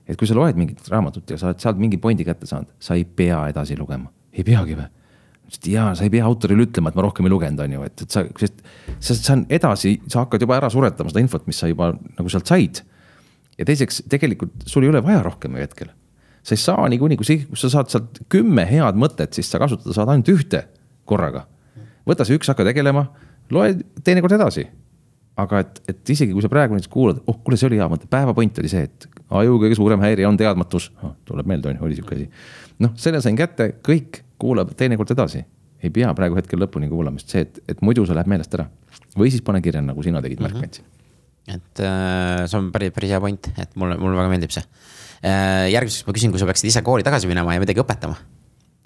et 0.09 0.17
kui 0.17 0.25
sa 0.25 0.33
loed 0.33 0.57
mingit 0.57 0.87
raamatut 0.89 1.29
ja 1.29 1.37
sa 1.37 1.51
oled 1.51 1.59
sealt 1.61 1.77
mingi 1.77 1.99
pointi 2.01 2.25
kätte 2.25 2.47
saanud, 2.49 2.71
sa 2.81 2.95
ei 2.97 3.03
pea 3.05 3.43
edasi 3.51 3.77
lugema, 3.77 4.09
ei 4.33 4.41
peagi 4.47 4.73
või? 4.79 4.87
Sest 5.49 5.67
jaa, 5.71 5.91
sa 5.97 6.05
ei 6.05 6.13
pea 6.13 6.25
autorile 6.25 6.65
ütlema, 6.67 6.91
et 6.91 6.97
ma 6.97 7.05
rohkem 7.05 7.27
ei 7.27 7.33
lugenud, 7.33 7.61
on 7.63 7.75
ju, 7.75 7.85
et, 7.87 8.03
et 8.05 8.15
sa, 8.15 8.23
sest, 8.39 8.63
sest 8.97 9.27
see 9.27 9.35
on 9.35 9.45
edasi, 9.59 9.93
sa 10.11 10.23
hakkad 10.23 10.45
juba 10.45 10.57
ära 10.59 10.71
suretama 10.73 11.11
seda 11.11 11.23
infot, 11.23 11.45
mis 11.49 11.59
sa 11.61 11.69
juba 11.71 11.91
nagu 11.93 12.31
sealt 12.31 12.49
said. 12.49 12.83
ja 13.59 13.67
teiseks, 13.67 14.03
tegelikult 14.11 14.67
sul 14.69 14.85
ei 14.85 14.91
ole 14.93 15.01
vaja 15.03 15.23
rohkem 15.25 15.57
hetkel. 15.59 15.89
sa 16.43 16.55
ei 16.55 16.61
saa 16.61 16.89
niikuinii, 16.89 17.17
kui 17.19 17.39
kui 17.45 17.59
sa 17.59 17.69
saad 17.69 17.89
sealt 17.91 18.21
kümme 18.29 18.65
head 18.69 18.99
mõtet, 18.99 19.33
siis 19.33 19.49
sa 19.51 19.61
kasutada 19.61 19.95
saad 19.95 20.13
ainult 20.13 20.29
ühte 20.29 20.65
korraga. 21.05 21.47
võta 22.07 22.25
see 22.25 22.37
üks, 22.37 22.51
hakka 22.51 22.67
tegelema, 22.69 23.09
loe 23.49 23.73
teinekord 24.03 24.37
edasi 24.37 24.69
aga 25.39 25.63
et, 25.63 25.81
et 25.91 26.13
isegi 26.15 26.35
kui 26.35 26.43
sa 26.43 26.51
praegu 26.51 26.75
näiteks 26.75 26.91
kuulad, 26.91 27.19
oh 27.27 27.37
kuule, 27.43 27.57
see 27.59 27.69
oli 27.69 27.79
hea 27.79 27.87
mõte, 27.91 28.09
päevapoint 28.11 28.57
oli 28.61 28.71
see, 28.71 28.87
et 28.89 29.07
aju 29.39 29.59
kõige 29.61 29.77
suurem 29.77 30.01
häirija 30.03 30.29
on 30.29 30.39
teadmatus 30.39 30.89
oh,. 30.99 31.13
tuleb 31.27 31.47
meelde, 31.49 31.71
on 31.71 31.79
ju, 31.79 31.85
oli 31.87 31.99
sihuke 31.99 32.17
asi. 32.17 32.27
noh, 32.83 32.95
selle 32.99 33.21
sain 33.23 33.37
kätte, 33.39 33.71
kõik 33.85 34.23
kuulab 34.39 34.73
teinekord 34.77 35.11
edasi. 35.15 35.43
ei 35.83 35.89
pea 35.95 36.09
praegu 36.15 36.35
hetkel 36.35 36.59
lõpuni 36.59 36.89
kuulama, 36.91 37.21
sest 37.21 37.35
see, 37.35 37.43
et, 37.45 37.59
et 37.71 37.83
muidu 37.85 38.03
see 38.07 38.15
läheb 38.17 38.27
meelest 38.27 38.55
ära. 38.57 38.67
või 39.17 39.31
siis 39.31 39.43
pane 39.45 39.61
kirja, 39.63 39.81
nagu 39.85 40.03
sina 40.03 40.21
tegid 40.21 40.39
mm 40.39 40.45
-hmm. 40.45 40.53
märkmetsi. 40.53 40.81
et 41.47 41.79
äh, 41.79 42.47
see 42.47 42.59
on 42.59 42.71
päris, 42.71 42.91
päris 42.95 43.15
hea 43.15 43.19
point, 43.19 43.51
et 43.57 43.75
mulle, 43.75 43.97
mulle 43.97 44.17
väga 44.17 44.29
meeldib 44.29 44.51
see 44.51 44.63
äh,. 44.63 45.69
järgmiseks 45.71 46.07
ma 46.07 46.13
küsin, 46.13 46.31
kui 46.31 46.39
sa 46.39 46.45
peaksid 46.45 46.67
ise 46.67 46.81
kooli 46.81 47.03
tagasi 47.03 47.27
minema 47.27 47.53
ja 47.53 47.59
midagi 47.59 47.79
õpetama. 47.79 48.15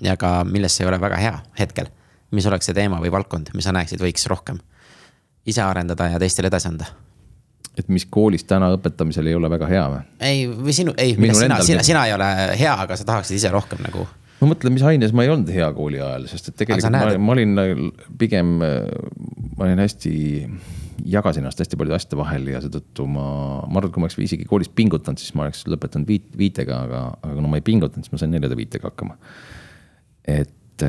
ja 0.02 0.18
ka 0.18 0.44
milles 0.44 0.76
see 0.76 0.86
ei 0.86 0.90
ole 0.90 1.02
väga 1.02 1.18
hea 1.18 1.40
hetkel. 1.60 1.88
mis 2.32 2.46
oleks 2.46 2.66
see 2.66 2.74
teema 2.74 3.00
või 3.02 3.12
valdkond, 3.12 3.54
mis 3.54 3.64
sa 3.64 3.72
näeksid, 3.72 4.02
võiks 4.02 4.28
rohkem 4.28 4.60
ise 5.46 5.62
arendada 5.62 6.08
ja 6.10 6.20
teistele 6.20 6.48
edasi 6.48 6.68
anda 6.68 6.86
et 7.78 7.90
mis 7.90 8.06
koolis 8.06 8.46
täna 8.48 8.70
õpetamisel 8.76 9.28
ei 9.30 9.38
ole 9.38 9.50
väga 9.50 9.70
hea 9.70 9.84
või? 9.90 10.02
ei, 10.22 10.44
või 10.48 10.76
sinu, 10.76 10.94
ei, 10.98 11.16
sina, 11.18 11.60
sina, 11.66 11.86
sina 11.86 12.06
ei 12.08 12.14
ole 12.14 12.30
hea, 12.60 12.74
aga 12.86 12.98
sa 13.00 13.08
tahaksid 13.08 13.40
ise 13.40 13.52
rohkem 13.54 13.82
nagu. 13.86 14.06
Ma 14.44 14.52
mõtlen, 14.52 14.76
mis 14.76 14.86
aines 14.88 15.16
ma 15.16 15.26
ei 15.26 15.32
olnud 15.34 15.50
hea 15.54 15.68
kooli 15.76 16.02
ajal, 16.04 16.28
sest 16.32 16.52
et 16.52 16.60
tegelikult 16.62 16.94
ma, 16.94 17.04
ma 17.18 17.36
olin 17.36 17.58
pigem, 18.20 18.56
ma 18.60 19.68
olin 19.68 19.82
hästi, 19.84 20.14
jagasin 21.16 21.44
ennast 21.44 21.64
hästi 21.64 21.80
paljude 21.80 21.98
asjade 21.98 22.20
vahel 22.20 22.52
ja 22.52 22.62
seetõttu 22.64 23.08
ma, 23.10 23.26
ma 23.66 23.80
arvan, 23.80 23.90
et 23.90 23.96
kui 23.96 24.04
ma 24.04 24.10
oleks 24.10 24.20
isegi 24.28 24.48
koolis 24.50 24.72
pingutanud, 24.76 25.22
siis 25.22 25.36
ma 25.38 25.48
oleks 25.48 25.66
lõpetanud 25.70 26.10
viit, 26.10 26.30
viitega, 26.40 26.84
aga, 26.88 27.04
aga 27.20 27.36
kuna 27.40 27.52
ma 27.52 27.60
ei 27.60 27.66
pingutanud, 27.66 28.06
siis 28.06 28.16
ma 28.16 28.22
sain 28.22 28.34
neljanda 28.36 28.60
viitega 28.60 28.92
hakkama. 28.92 29.18
et 30.24 30.88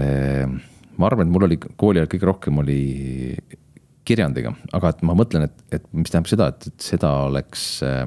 ma 0.98 1.08
arvan, 1.08 1.26
et 1.26 1.34
mul 1.34 1.48
oli 1.48 1.58
kooli 1.60 2.02
ajal 2.02 2.10
kõige 2.12 2.28
rohkem 2.28 2.60
oli 2.62 2.80
kirjandiga, 4.04 4.52
aga 4.76 4.92
et 4.92 5.00
ma 5.06 5.16
mõtlen, 5.16 5.48
et, 5.48 5.64
et 5.78 5.86
mis 5.96 6.12
tähendab 6.12 6.30
seda, 6.30 6.50
et, 6.52 6.68
et 6.68 6.86
seda 6.92 7.10
oleks 7.30 7.64
äh, 7.86 8.04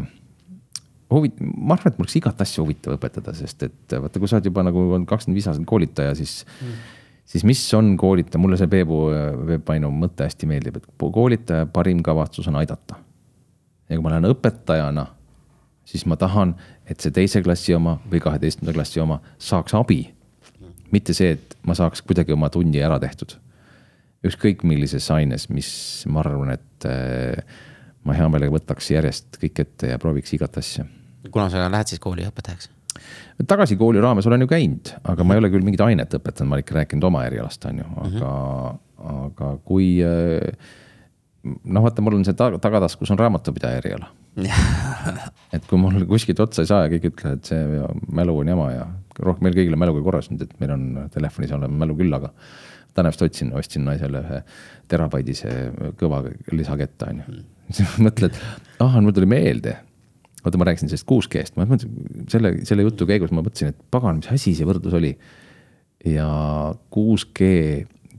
huvit-, 1.13 1.39
ma 1.39 1.77
arvan, 1.77 1.93
et 1.93 1.97
mul 1.99 2.07
oleks 2.07 2.19
igat 2.19 2.41
asja 2.43 2.63
huvitav 2.63 2.97
õpetada, 2.97 3.33
sest 3.37 3.63
et 3.67 3.97
vaata, 3.97 4.19
kui 4.19 4.29
sa 4.29 4.37
oled 4.37 4.49
juba 4.49 4.65
nagu 4.67 4.85
kakskümmend 5.07 5.39
viis 5.39 5.49
aastat 5.49 5.67
koolitaja, 5.69 6.15
siis 6.19 6.41
mm., 6.45 6.77
siis 7.27 7.43
mis 7.47 7.61
on 7.75 7.95
koolitaja, 7.99 8.41
mulle 8.41 8.57
see 8.59 8.69
Peebu, 8.71 9.01
Peep 9.47 9.65
Painu 9.67 9.91
mõte 9.91 10.27
hästi 10.27 10.47
meeldib, 10.49 10.79
et 10.79 10.87
koolitaja 10.97 11.67
parim 11.71 12.03
kavatsus 12.03 12.47
on 12.47 12.59
aidata. 12.61 13.01
ja 13.89 13.95
kui 13.95 14.03
ma 14.03 14.13
lähen 14.13 14.29
õpetajana, 14.31 15.05
siis 15.87 16.05
ma 16.05 16.17
tahan, 16.19 16.55
et 16.87 16.99
see 17.03 17.13
teise 17.15 17.41
klassi 17.43 17.75
oma 17.75 17.97
või 18.11 18.21
kaheteistkümnenda 18.23 18.75
klassi 18.75 19.03
oma 19.03 19.21
saaks 19.39 19.75
abi. 19.75 20.13
mitte 20.91 21.13
see, 21.13 21.35
et 21.35 21.57
ma 21.67 21.75
saaks 21.75 22.01
kuidagi 22.01 22.31
oma 22.31 22.49
tunni 22.49 22.79
ära 22.79 22.99
tehtud. 22.99 23.37
ükskõik 24.27 24.63
millises 24.63 25.11
aines, 25.11 25.49
mis 25.49 26.03
ma 26.07 26.19
arvan, 26.19 26.51
et 26.51 26.85
äh, 26.85 27.43
ma 28.03 28.15
hea 28.15 28.27
meelega 28.29 28.55
võtaks 28.55 28.91
järjest 28.91 29.37
kõik 29.41 29.59
ette 29.59 29.91
ja 29.91 29.99
prooviks 29.99 30.33
igat 30.33 30.57
asja. 30.57 30.85
Kuna 31.33 31.49
sa 31.53 31.67
lähed 31.71 31.93
siis 31.93 32.03
kooli 32.03 32.27
õpetajaks? 32.27 32.69
tagasi 33.47 33.77
kooli 33.77 34.01
raames 34.01 34.27
olen 34.27 34.41
ju 34.41 34.49
käinud, 34.49 34.93
aga 35.05 35.23
ma 35.23 35.35
ei 35.35 35.43
ole 35.43 35.51
küll 35.53 35.65
mingit 35.65 35.83
ainet 35.85 36.13
õpetanud, 36.17 36.49
ma 36.49 36.57
olen 36.57 36.65
ikka 36.65 36.77
rääkinud 36.79 37.09
oma 37.09 37.25
erialast, 37.27 37.65
on 37.69 37.81
ju, 37.83 37.89
aga 37.95 38.07
mm, 38.09 38.21
-hmm. 38.21 39.17
aga 39.23 39.57
kui. 39.63 39.89
noh, 41.63 41.83
vaata, 41.83 42.01
mul 42.01 42.17
on 42.17 42.25
see 42.25 42.33
tagataskus 42.35 43.11
on 43.11 43.19
raamatupidaja 43.19 43.77
eriala 43.77 44.09
et 45.55 45.65
kui 45.69 45.79
mul 45.81 46.05
kuskilt 46.09 46.39
otsa 46.43 46.61
ei 46.61 46.69
saa 46.69 46.85
ja 46.85 46.91
kõik 46.91 47.09
ütlevad, 47.11 47.39
et 47.39 47.51
see 47.51 47.61
mälu 48.19 48.35
on 48.41 48.51
jama 48.51 48.71
ja 48.73 48.87
rohkem 49.19 49.47
meil 49.47 49.55
kõigil 49.57 49.73
on 49.77 49.81
mäluga 49.81 50.03
korras 50.05 50.29
nüüd, 50.29 50.43
et 50.45 50.59
meil 50.61 50.73
on 50.75 51.09
telefonis 51.13 51.53
oleme 51.57 51.79
mälu 51.85 51.97
küll, 51.97 52.13
aga. 52.13 52.33
Tanevist 52.97 53.21
otsin, 53.21 53.51
ostsin 53.53 53.83
naisele 53.85 54.23
ühe 54.25 54.37
terabaidise 54.89 55.51
kõva 55.99 56.23
lisaketta, 56.51 57.11
on 57.11 57.21
ju. 57.21 57.41
siis 57.77 57.97
mõtled, 58.07 58.37
ah, 58.81 58.97
mul 59.01 59.13
tuli 59.13 59.29
meelde 59.29 59.75
vaata, 60.47 60.61
ma 60.61 60.69
rääkisin 60.69 60.91
sellest 60.91 61.07
6G-st, 61.09 61.57
ma 61.57 61.67
mõtlesin 61.67 62.25
selle, 62.31 62.53
selle 62.67 62.87
jutu 62.87 63.07
käigus 63.09 63.33
ma 63.35 63.43
mõtlesin, 63.45 63.73
et 63.73 63.85
pagan, 63.93 64.21
mis 64.21 64.31
asi 64.33 64.55
see 64.57 64.67
võrdlus 64.67 64.95
oli. 64.97 65.13
ja 66.07 66.27
6G 66.93 67.51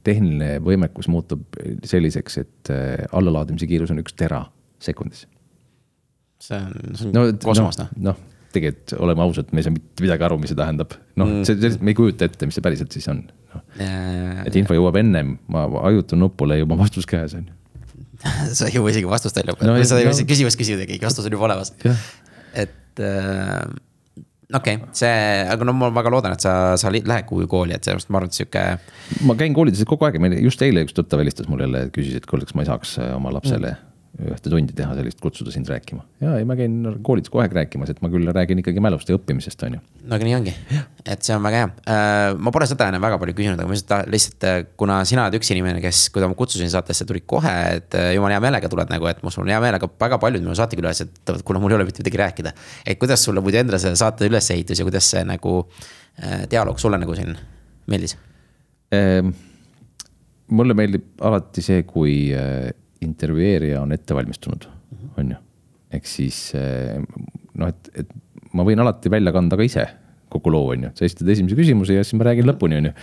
tehniline 0.07 0.63
võimekus 0.65 1.09
muutub 1.11 1.59
selliseks, 1.87 2.39
et 2.43 2.73
äh, 2.73 3.05
allalaadimise 3.17 3.69
kiirus 3.69 3.93
on 3.95 4.03
üks 4.03 4.17
tera 4.19 4.45
sekundis. 4.83 5.27
see 6.43 6.59
on, 6.59 6.75
see 6.95 7.09
on 7.11 7.17
no, 7.17 7.29
kosmos 7.43 7.81
noh 7.81 7.91
no, 7.97 8.13
no, 8.13 8.17
tegelikult 8.55 8.95
oleme 9.03 9.25
ausad, 9.25 9.51
me 9.53 9.61
ei 9.61 9.67
saa 9.67 9.75
mitte 9.75 10.05
midagi 10.05 10.27
aru, 10.29 10.39
mis 10.41 10.53
see 10.53 10.59
tähendab. 10.59 10.95
noh 11.19 11.29
mm., 11.29 11.47
see, 11.49 11.75
me 11.83 11.93
ei 11.93 11.99
kujuta 11.99 12.29
ette, 12.29 12.49
mis 12.49 12.59
see 12.59 12.65
päriselt 12.65 12.95
siis 12.95 13.09
on 13.11 13.25
no.. 13.27 13.63
et 14.47 14.59
info 14.61 14.77
jõuab 14.77 15.01
ennem, 15.03 15.37
ma 15.53 15.67
vajutan 15.73 16.23
nupule, 16.23 16.61
juba 16.63 16.79
vastus 16.79 17.09
käes 17.09 17.37
on 17.39 17.49
ju 17.51 17.59
sa 18.59 18.69
ei 18.69 18.77
jõua 18.79 18.95
isegi 18.95 19.11
vastust 19.11 19.39
välja 19.39 19.55
no,, 19.55 19.77
sa 19.87 19.99
ei 20.01 20.09
jõua 20.09 20.29
küsimust 20.29 20.61
küsida, 20.61 20.87
keegi 20.89 21.07
vastus 21.07 21.29
on 21.29 21.37
juba 21.37 21.49
olemas. 21.51 21.75
et 22.53 23.03
äh, 23.05 23.67
okei 24.55 24.79
okay,, 24.79 24.93
see, 24.97 25.13
aga 25.55 25.69
no 25.69 25.75
ma 25.77 25.91
väga 25.95 26.13
loodan, 26.15 26.37
et 26.39 26.45
sa, 26.45 26.55
sa 26.81 26.93
lähed 26.95 27.29
kuhugi 27.29 27.51
kooli, 27.51 27.77
et 27.77 27.85
sellepärast 27.85 28.13
ma 28.13 28.23
arvan, 28.23 28.33
et 28.33 28.41
sihuke. 28.41 28.65
ma 29.29 29.37
käin 29.39 29.57
koolides 29.57 29.85
kogu 29.89 30.09
aeg, 30.09 30.21
meil 30.23 30.39
just 30.43 30.63
eile 30.67 30.87
üks 30.87 30.97
tuttav 30.97 31.23
helistas 31.23 31.51
mulle 31.51 31.69
jälle, 31.69 31.85
küsis, 31.95 32.19
et 32.19 32.27
kuule, 32.31 32.49
kas 32.49 32.59
ma 32.59 32.67
ei 32.67 32.73
saaks 32.73 32.99
äh, 33.03 33.15
oma 33.19 33.35
lapsele 33.35 33.75
mm 33.75 33.88
ühte 34.19 34.51
tundi 34.51 34.75
teha 34.75 34.95
sellist, 34.97 35.21
kutsuda 35.23 35.53
sind 35.55 35.69
rääkima. 35.71 36.01
ja 36.23 36.33
ei, 36.41 36.47
ma 36.49 36.57
käin 36.59 36.81
koolides 37.07 37.31
kogu 37.31 37.43
aeg 37.45 37.53
rääkimas, 37.55 37.93
et 37.93 38.01
ma 38.03 38.11
küll 38.11 38.27
räägin 38.35 38.59
ikkagi 38.63 38.83
mälust 38.83 39.11
ja 39.11 39.15
õppimisest, 39.19 39.61
on 39.67 39.77
ju. 39.77 39.83
no 40.03 40.17
aga 40.17 40.27
nii 40.27 40.35
ongi, 40.35 40.55
et 41.05 41.27
see 41.27 41.37
on 41.37 41.45
väga 41.45 41.61
hea. 41.61 41.69
Äh, 41.93 42.31
ma 42.41 42.53
pole 42.55 42.67
seda 42.71 42.89
enne 42.91 42.99
väga 43.03 43.21
palju 43.23 43.37
küsinud, 43.39 43.61
aga 43.61 43.71
ma 43.71 43.77
lihtsalt, 43.77 44.11
lihtsalt 44.11 44.47
äh, 44.49 44.57
kuna 44.81 44.99
sina 45.09 45.27
oled 45.29 45.39
üks 45.39 45.53
inimene, 45.55 45.83
kes, 45.85 46.07
kui 46.15 46.25
ma 46.25 46.35
kutsusin 46.39 46.73
saatesse, 46.73 47.07
tulid 47.09 47.29
kohe, 47.31 47.55
et 47.77 47.99
äh, 47.99 48.11
jumala 48.17 48.39
hea 48.39 48.45
meelega 48.49 48.73
tuled 48.73 48.91
nagu, 48.91 49.11
et 49.13 49.23
mul 49.23 49.39
on 49.45 49.53
hea 49.55 49.61
meelega 49.63 49.91
väga 50.07 50.19
paljud 50.25 50.43
minu 50.43 50.57
saatekülalised 50.59 51.15
ütlevad, 51.21 51.47
kuule, 51.47 51.63
mul 51.63 51.77
ei 51.77 51.79
ole 51.79 51.87
mitte 51.91 52.03
midagi 52.03 52.23
rääkida. 52.25 52.55
et 52.87 52.99
kuidas 52.99 53.23
sulle 53.29 53.45
muidu 53.45 53.63
endale 53.63 53.79
see 53.83 53.95
saate 53.99 54.27
ülesehitus 54.27 54.83
ja 54.83 54.89
kuidas 54.89 55.13
see 55.15 55.23
nagu 55.29 55.61
dialoog 56.51 56.81
sulle 56.83 56.99
nagu 56.99 57.15
siin 57.15 57.37
meeldis 57.87 58.17
ehm,? 58.91 59.31
mulle 60.49 60.75
meeldib 60.75 61.23
alati 61.29 61.63
see, 61.63 61.83
kui 61.87 62.33
intervjueerija 63.05 63.83
on 63.83 63.95
ette 63.95 64.17
valmistunud, 64.17 64.69
on 65.21 65.35
ju. 65.35 65.41
ehk 65.99 66.09
siis 66.09 66.39
eh, 66.59 66.99
noh, 67.59 67.71
et, 67.71 67.91
et 68.03 68.15
ma 68.57 68.67
võin 68.67 68.81
alati 68.83 69.13
välja 69.13 69.33
kanda 69.35 69.59
ka 69.59 69.67
ise 69.67 69.87
kogu 70.33 70.53
loo, 70.53 70.73
on 70.75 70.89
ju, 70.89 70.95
sa 70.99 71.07
esitad 71.07 71.31
esimese 71.33 71.57
küsimuse 71.57 71.97
ja 71.97 72.05
siis 72.05 72.19
ma 72.19 72.29
räägin 72.29 72.49
lõpuni, 72.49 72.81
on 72.81 72.91
ju. 72.91 72.95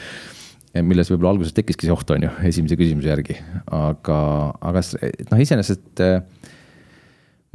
milles 0.85 1.09
võib-olla 1.09 1.33
alguses 1.33 1.55
tekkiski 1.55 1.87
see 1.87 1.95
oht, 1.95 2.11
on 2.13 2.27
ju, 2.27 2.33
esimese 2.49 2.77
küsimuse 2.79 3.09
järgi, 3.09 3.37
aga, 3.73 4.19
aga 4.59 4.83
noh, 5.31 5.41
iseenesest 5.41 6.03
eh, 6.05 6.19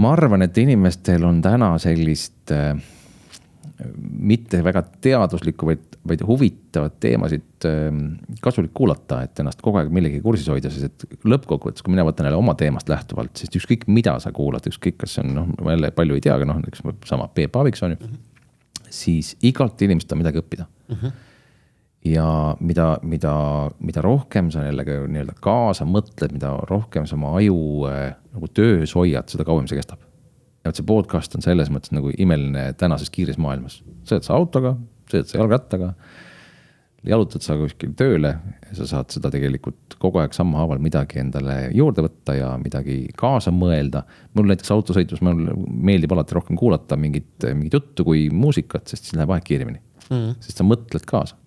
ma 0.01 0.15
arvan, 0.17 0.47
et 0.47 0.59
inimestel 0.65 1.27
on 1.29 1.43
täna 1.45 1.75
sellist 1.83 2.55
mitte 4.21 4.61
väga 4.65 4.83
teaduslikku, 5.05 5.69
vaid, 5.71 5.85
vaid 6.09 6.23
huvitavat 6.25 6.97
teemasid 7.01 7.67
ähm, 7.69 7.99
kasulik 8.41 8.73
kuulata, 8.75 9.21
et 9.27 9.41
ennast 9.43 9.61
kogu 9.65 9.81
aeg 9.81 9.91
millegagi 9.93 10.23
kursis 10.25 10.49
hoida, 10.49 10.71
sest 10.73 10.89
et 10.89 11.27
lõppkokkuvõttes, 11.29 11.85
kui 11.85 11.93
mina 11.93 12.07
võtan 12.09 12.29
jälle 12.29 12.41
oma 12.41 12.55
teemast 12.59 12.89
lähtuvalt, 12.89 13.35
siis 13.37 13.53
ükskõik, 13.61 13.85
mida 13.93 14.17
sa 14.23 14.33
kuulad, 14.33 14.65
ükskõik, 14.71 14.97
kas 15.03 15.17
see 15.17 15.25
on 15.27 15.35
noh, 15.37 15.49
ma 15.61 15.75
jälle 15.77 15.93
palju 15.97 16.17
ei 16.17 16.25
tea, 16.25 16.37
aga 16.39 16.49
noh, 16.49 16.61
näiteks 16.63 16.85
sama 17.09 17.29
Peep 17.35 17.57
Aaviksoo 17.57 17.91
on 17.91 17.97
ju 17.97 17.99
mm. 18.01 18.13
-hmm. 18.13 18.87
siis 18.89 19.37
igalt 19.43 19.83
inimeselt 19.83 20.13
on 20.13 20.23
midagi 20.23 20.41
õppida 20.41 20.65
mm. 20.65 20.97
-hmm. 20.97 21.13
ja 22.15 22.57
mida, 22.61 22.99
mida, 23.03 23.35
mida 23.79 24.03
rohkem 24.03 24.51
sa 24.51 24.65
jällegi 24.65 25.03
nii-öelda 25.07 25.37
kaasa 25.41 25.85
mõtled, 25.85 26.33
mida 26.33 26.57
rohkem 26.71 27.07
sa 27.07 27.17
oma 27.17 27.37
aju 27.37 27.59
äh, 27.93 28.15
nagu 28.33 28.49
töös 28.49 28.95
hoiad, 28.95 29.29
seda 29.29 29.45
kauem 29.45 29.69
see 29.69 29.77
kestab 29.77 30.01
et 30.65 30.77
see 30.77 30.87
podcast 30.87 31.35
on 31.35 31.43
selles 31.45 31.71
mõttes 31.73 31.93
nagu 31.95 32.11
imeline 32.19 32.73
tänases 32.81 33.11
kiires 33.11 33.39
maailmas. 33.41 33.83
sõidad 34.05 34.27
sa 34.27 34.35
autoga, 34.35 34.77
sõidad 35.13 35.31
sa 35.31 35.39
jalgrattaga, 35.41 35.91
jalutad 37.11 37.45
sa 37.45 37.57
kuskil 37.57 37.95
tööle 37.97 38.35
ja 38.37 38.77
sa 38.77 38.87
saad 38.89 39.15
seda 39.15 39.31
tegelikult 39.33 39.97
kogu 40.01 40.21
aeg 40.21 40.35
sammhaaval 40.37 40.83
midagi 40.83 41.21
endale 41.23 41.57
juurde 41.77 42.05
võtta 42.05 42.37
ja 42.37 42.51
midagi 42.61 43.03
kaasa 43.19 43.53
mõelda. 43.55 44.05
mul 44.37 44.51
näiteks 44.53 44.73
autosõitus, 44.75 45.23
mul 45.25 45.47
meeldib 45.71 46.13
alati 46.13 46.37
rohkem 46.37 46.61
kuulata 46.61 46.99
mingit, 47.01 47.33
mingit 47.49 47.79
juttu 47.79 48.05
kui 48.05 48.29
muusikat, 48.33 48.87
sest 48.89 49.09
siis 49.09 49.17
läheb 49.17 49.33
aeg 49.37 49.47
kiiremini 49.49 49.81
mm. 50.11 50.41
sest 50.45 50.61
sa 50.61 50.67
mõtled 50.67 51.09
kaasa 51.09 51.39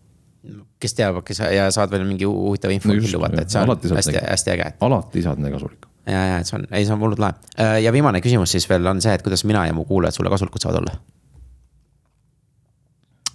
kes 0.83 0.97
teab, 0.97 1.21
kes 1.23 1.39
ja 1.53 1.69
saad 1.71 1.93
veel 1.93 2.03
mingi 2.07 2.27
huvitava 2.27 2.75
info 2.75 2.91
no 2.91 3.23
vaata, 3.23 3.45
et 3.45 3.53
see 3.53 3.63
on 3.63 3.97
hästi, 3.97 4.19
hästi 4.25 4.55
äge. 4.57 4.69
alati 4.83 5.23
saad 5.23 5.39
midagi 5.39 5.55
kasulikku 5.55 5.93
ja, 6.07 6.23
ja, 6.31 6.39
et 6.41 6.49
see 6.49 6.57
on, 6.57 6.67
ei, 6.71 6.85
see 6.85 6.95
on 6.95 7.03
hullult 7.03 7.21
lahe. 7.23 7.37
Äh, 7.59 7.77
ja 7.85 7.93
viimane 7.95 8.21
küsimus 8.23 8.51
siis 8.51 8.67
veel 8.69 8.87
on 8.91 9.01
see, 9.03 9.13
et 9.15 9.23
kuidas 9.25 9.45
mina 9.47 9.65
ja 9.69 9.75
mu 9.75 9.85
kuulajad 9.87 10.17
sulle 10.17 10.31
kasulikud 10.33 10.63
saavad 10.63 10.81
olla? 10.81 10.97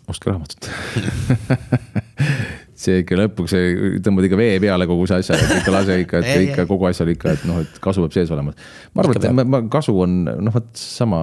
Ostke 0.09 0.30
raamatut 0.30 0.68
see 2.78 3.02
ikka 3.02 3.18
lõpuks 3.18 3.55
tõmbad 4.05 4.28
ikka 4.28 4.39
vee 4.39 4.59
peale 4.62 4.86
kogu 4.90 5.06
see 5.10 5.22
asja, 5.22 5.39
et 5.39 5.55
ikka 5.59 5.74
lase 5.74 5.97
ikka, 6.05 6.22
et 6.22 6.43
ikka 6.48 6.66
kogu 6.70 6.89
asjal 6.90 7.10
ikka, 7.10 7.35
et 7.35 7.47
noh, 7.48 7.62
et 7.64 7.80
kasu 7.82 8.05
peab 8.05 8.14
sees 8.14 8.30
olema. 8.35 8.55
ma 8.94 9.05
arvan, 9.05 9.18
et 9.18 9.35
ma, 9.35 9.47
ma, 9.56 9.62
kasu 9.72 9.94
on 10.05 10.20
noh, 10.28 10.55
vot 10.55 10.68
sama 10.78 11.20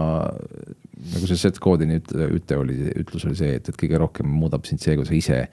nagu 1.14 1.30
see 1.30 1.40
Seth 1.40 1.62
Godini 1.64 2.02
üte 2.02 2.58
oli, 2.60 2.80
ütlus 3.04 3.28
oli 3.30 3.38
see, 3.40 3.60
et, 3.60 3.70
et 3.70 3.78
kõige 3.80 4.02
rohkem 4.02 4.28
muudab 4.28 4.68
sind 4.68 4.84
see, 4.84 4.98
kui 5.00 5.08
sa 5.08 5.16
ise 5.16 5.44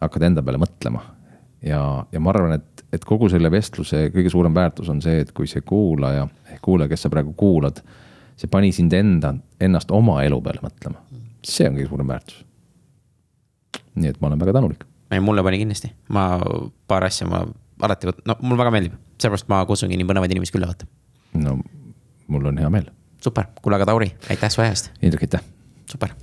hakkad 0.00 0.28
enda 0.30 0.44
peale 0.46 0.60
mõtlema. 0.62 1.02
ja, 1.66 1.80
ja 2.12 2.22
ma 2.22 2.34
arvan, 2.34 2.60
et 2.60 2.80
et 2.90 3.04
kogu 3.06 3.28
selle 3.30 3.50
vestluse 3.52 4.08
kõige 4.14 4.30
suurem 4.32 4.54
väärtus 4.54 4.90
on 4.90 5.00
see, 5.02 5.22
et 5.22 5.30
kui 5.34 5.48
see 5.50 5.62
kuulaja 5.66 6.26
ehk 6.50 6.62
kuulaja, 6.64 6.90
kes 6.90 7.06
sa 7.06 7.10
praegu 7.12 7.34
kuulad, 7.38 7.78
see 8.38 8.50
pani 8.50 8.72
sind 8.74 8.94
enda, 8.96 9.34
ennast 9.62 9.92
oma 9.94 10.20
elu 10.26 10.40
peale 10.42 10.62
mõtlema. 10.64 10.98
see 11.46 11.68
on 11.68 11.78
kõige 11.78 11.88
suurem 11.88 12.10
väärtus. 12.10 12.42
Nii 13.94 14.12
et 14.12 14.20
ma 14.20 14.30
olen 14.30 14.40
väga 14.40 14.56
tänulik. 14.58 14.86
ei, 15.10 15.20
mulle 15.20 15.42
pani 15.42 15.60
kindlasti, 15.62 15.92
ma 16.08 16.24
paar 16.88 17.04
asja 17.08 17.28
ma 17.28 17.44
alati, 17.82 18.14
no 18.24 18.38
mulle 18.42 18.62
väga 18.64 18.74
meeldib, 18.76 18.96
sellepärast 19.18 19.50
ma 19.52 19.62
kutsungi 19.66 19.98
nii 20.00 20.08
põnevaid 20.08 20.34
inimesi 20.36 20.56
külla 20.56 20.70
vaata. 20.70 20.88
no 21.34 21.58
mul 22.28 22.50
on 22.52 22.58
hea 22.58 22.70
meel. 22.70 22.90
super, 23.22 23.52
kuule 23.62 23.80
aga 23.80 23.92
Tauri, 23.92 24.12
aitäh 24.30 24.50
su 24.50 24.64
aja 24.64 24.74
eest. 24.74 24.92
Indrek, 25.02 25.28
aitäh. 25.28 25.46
super 25.90 26.14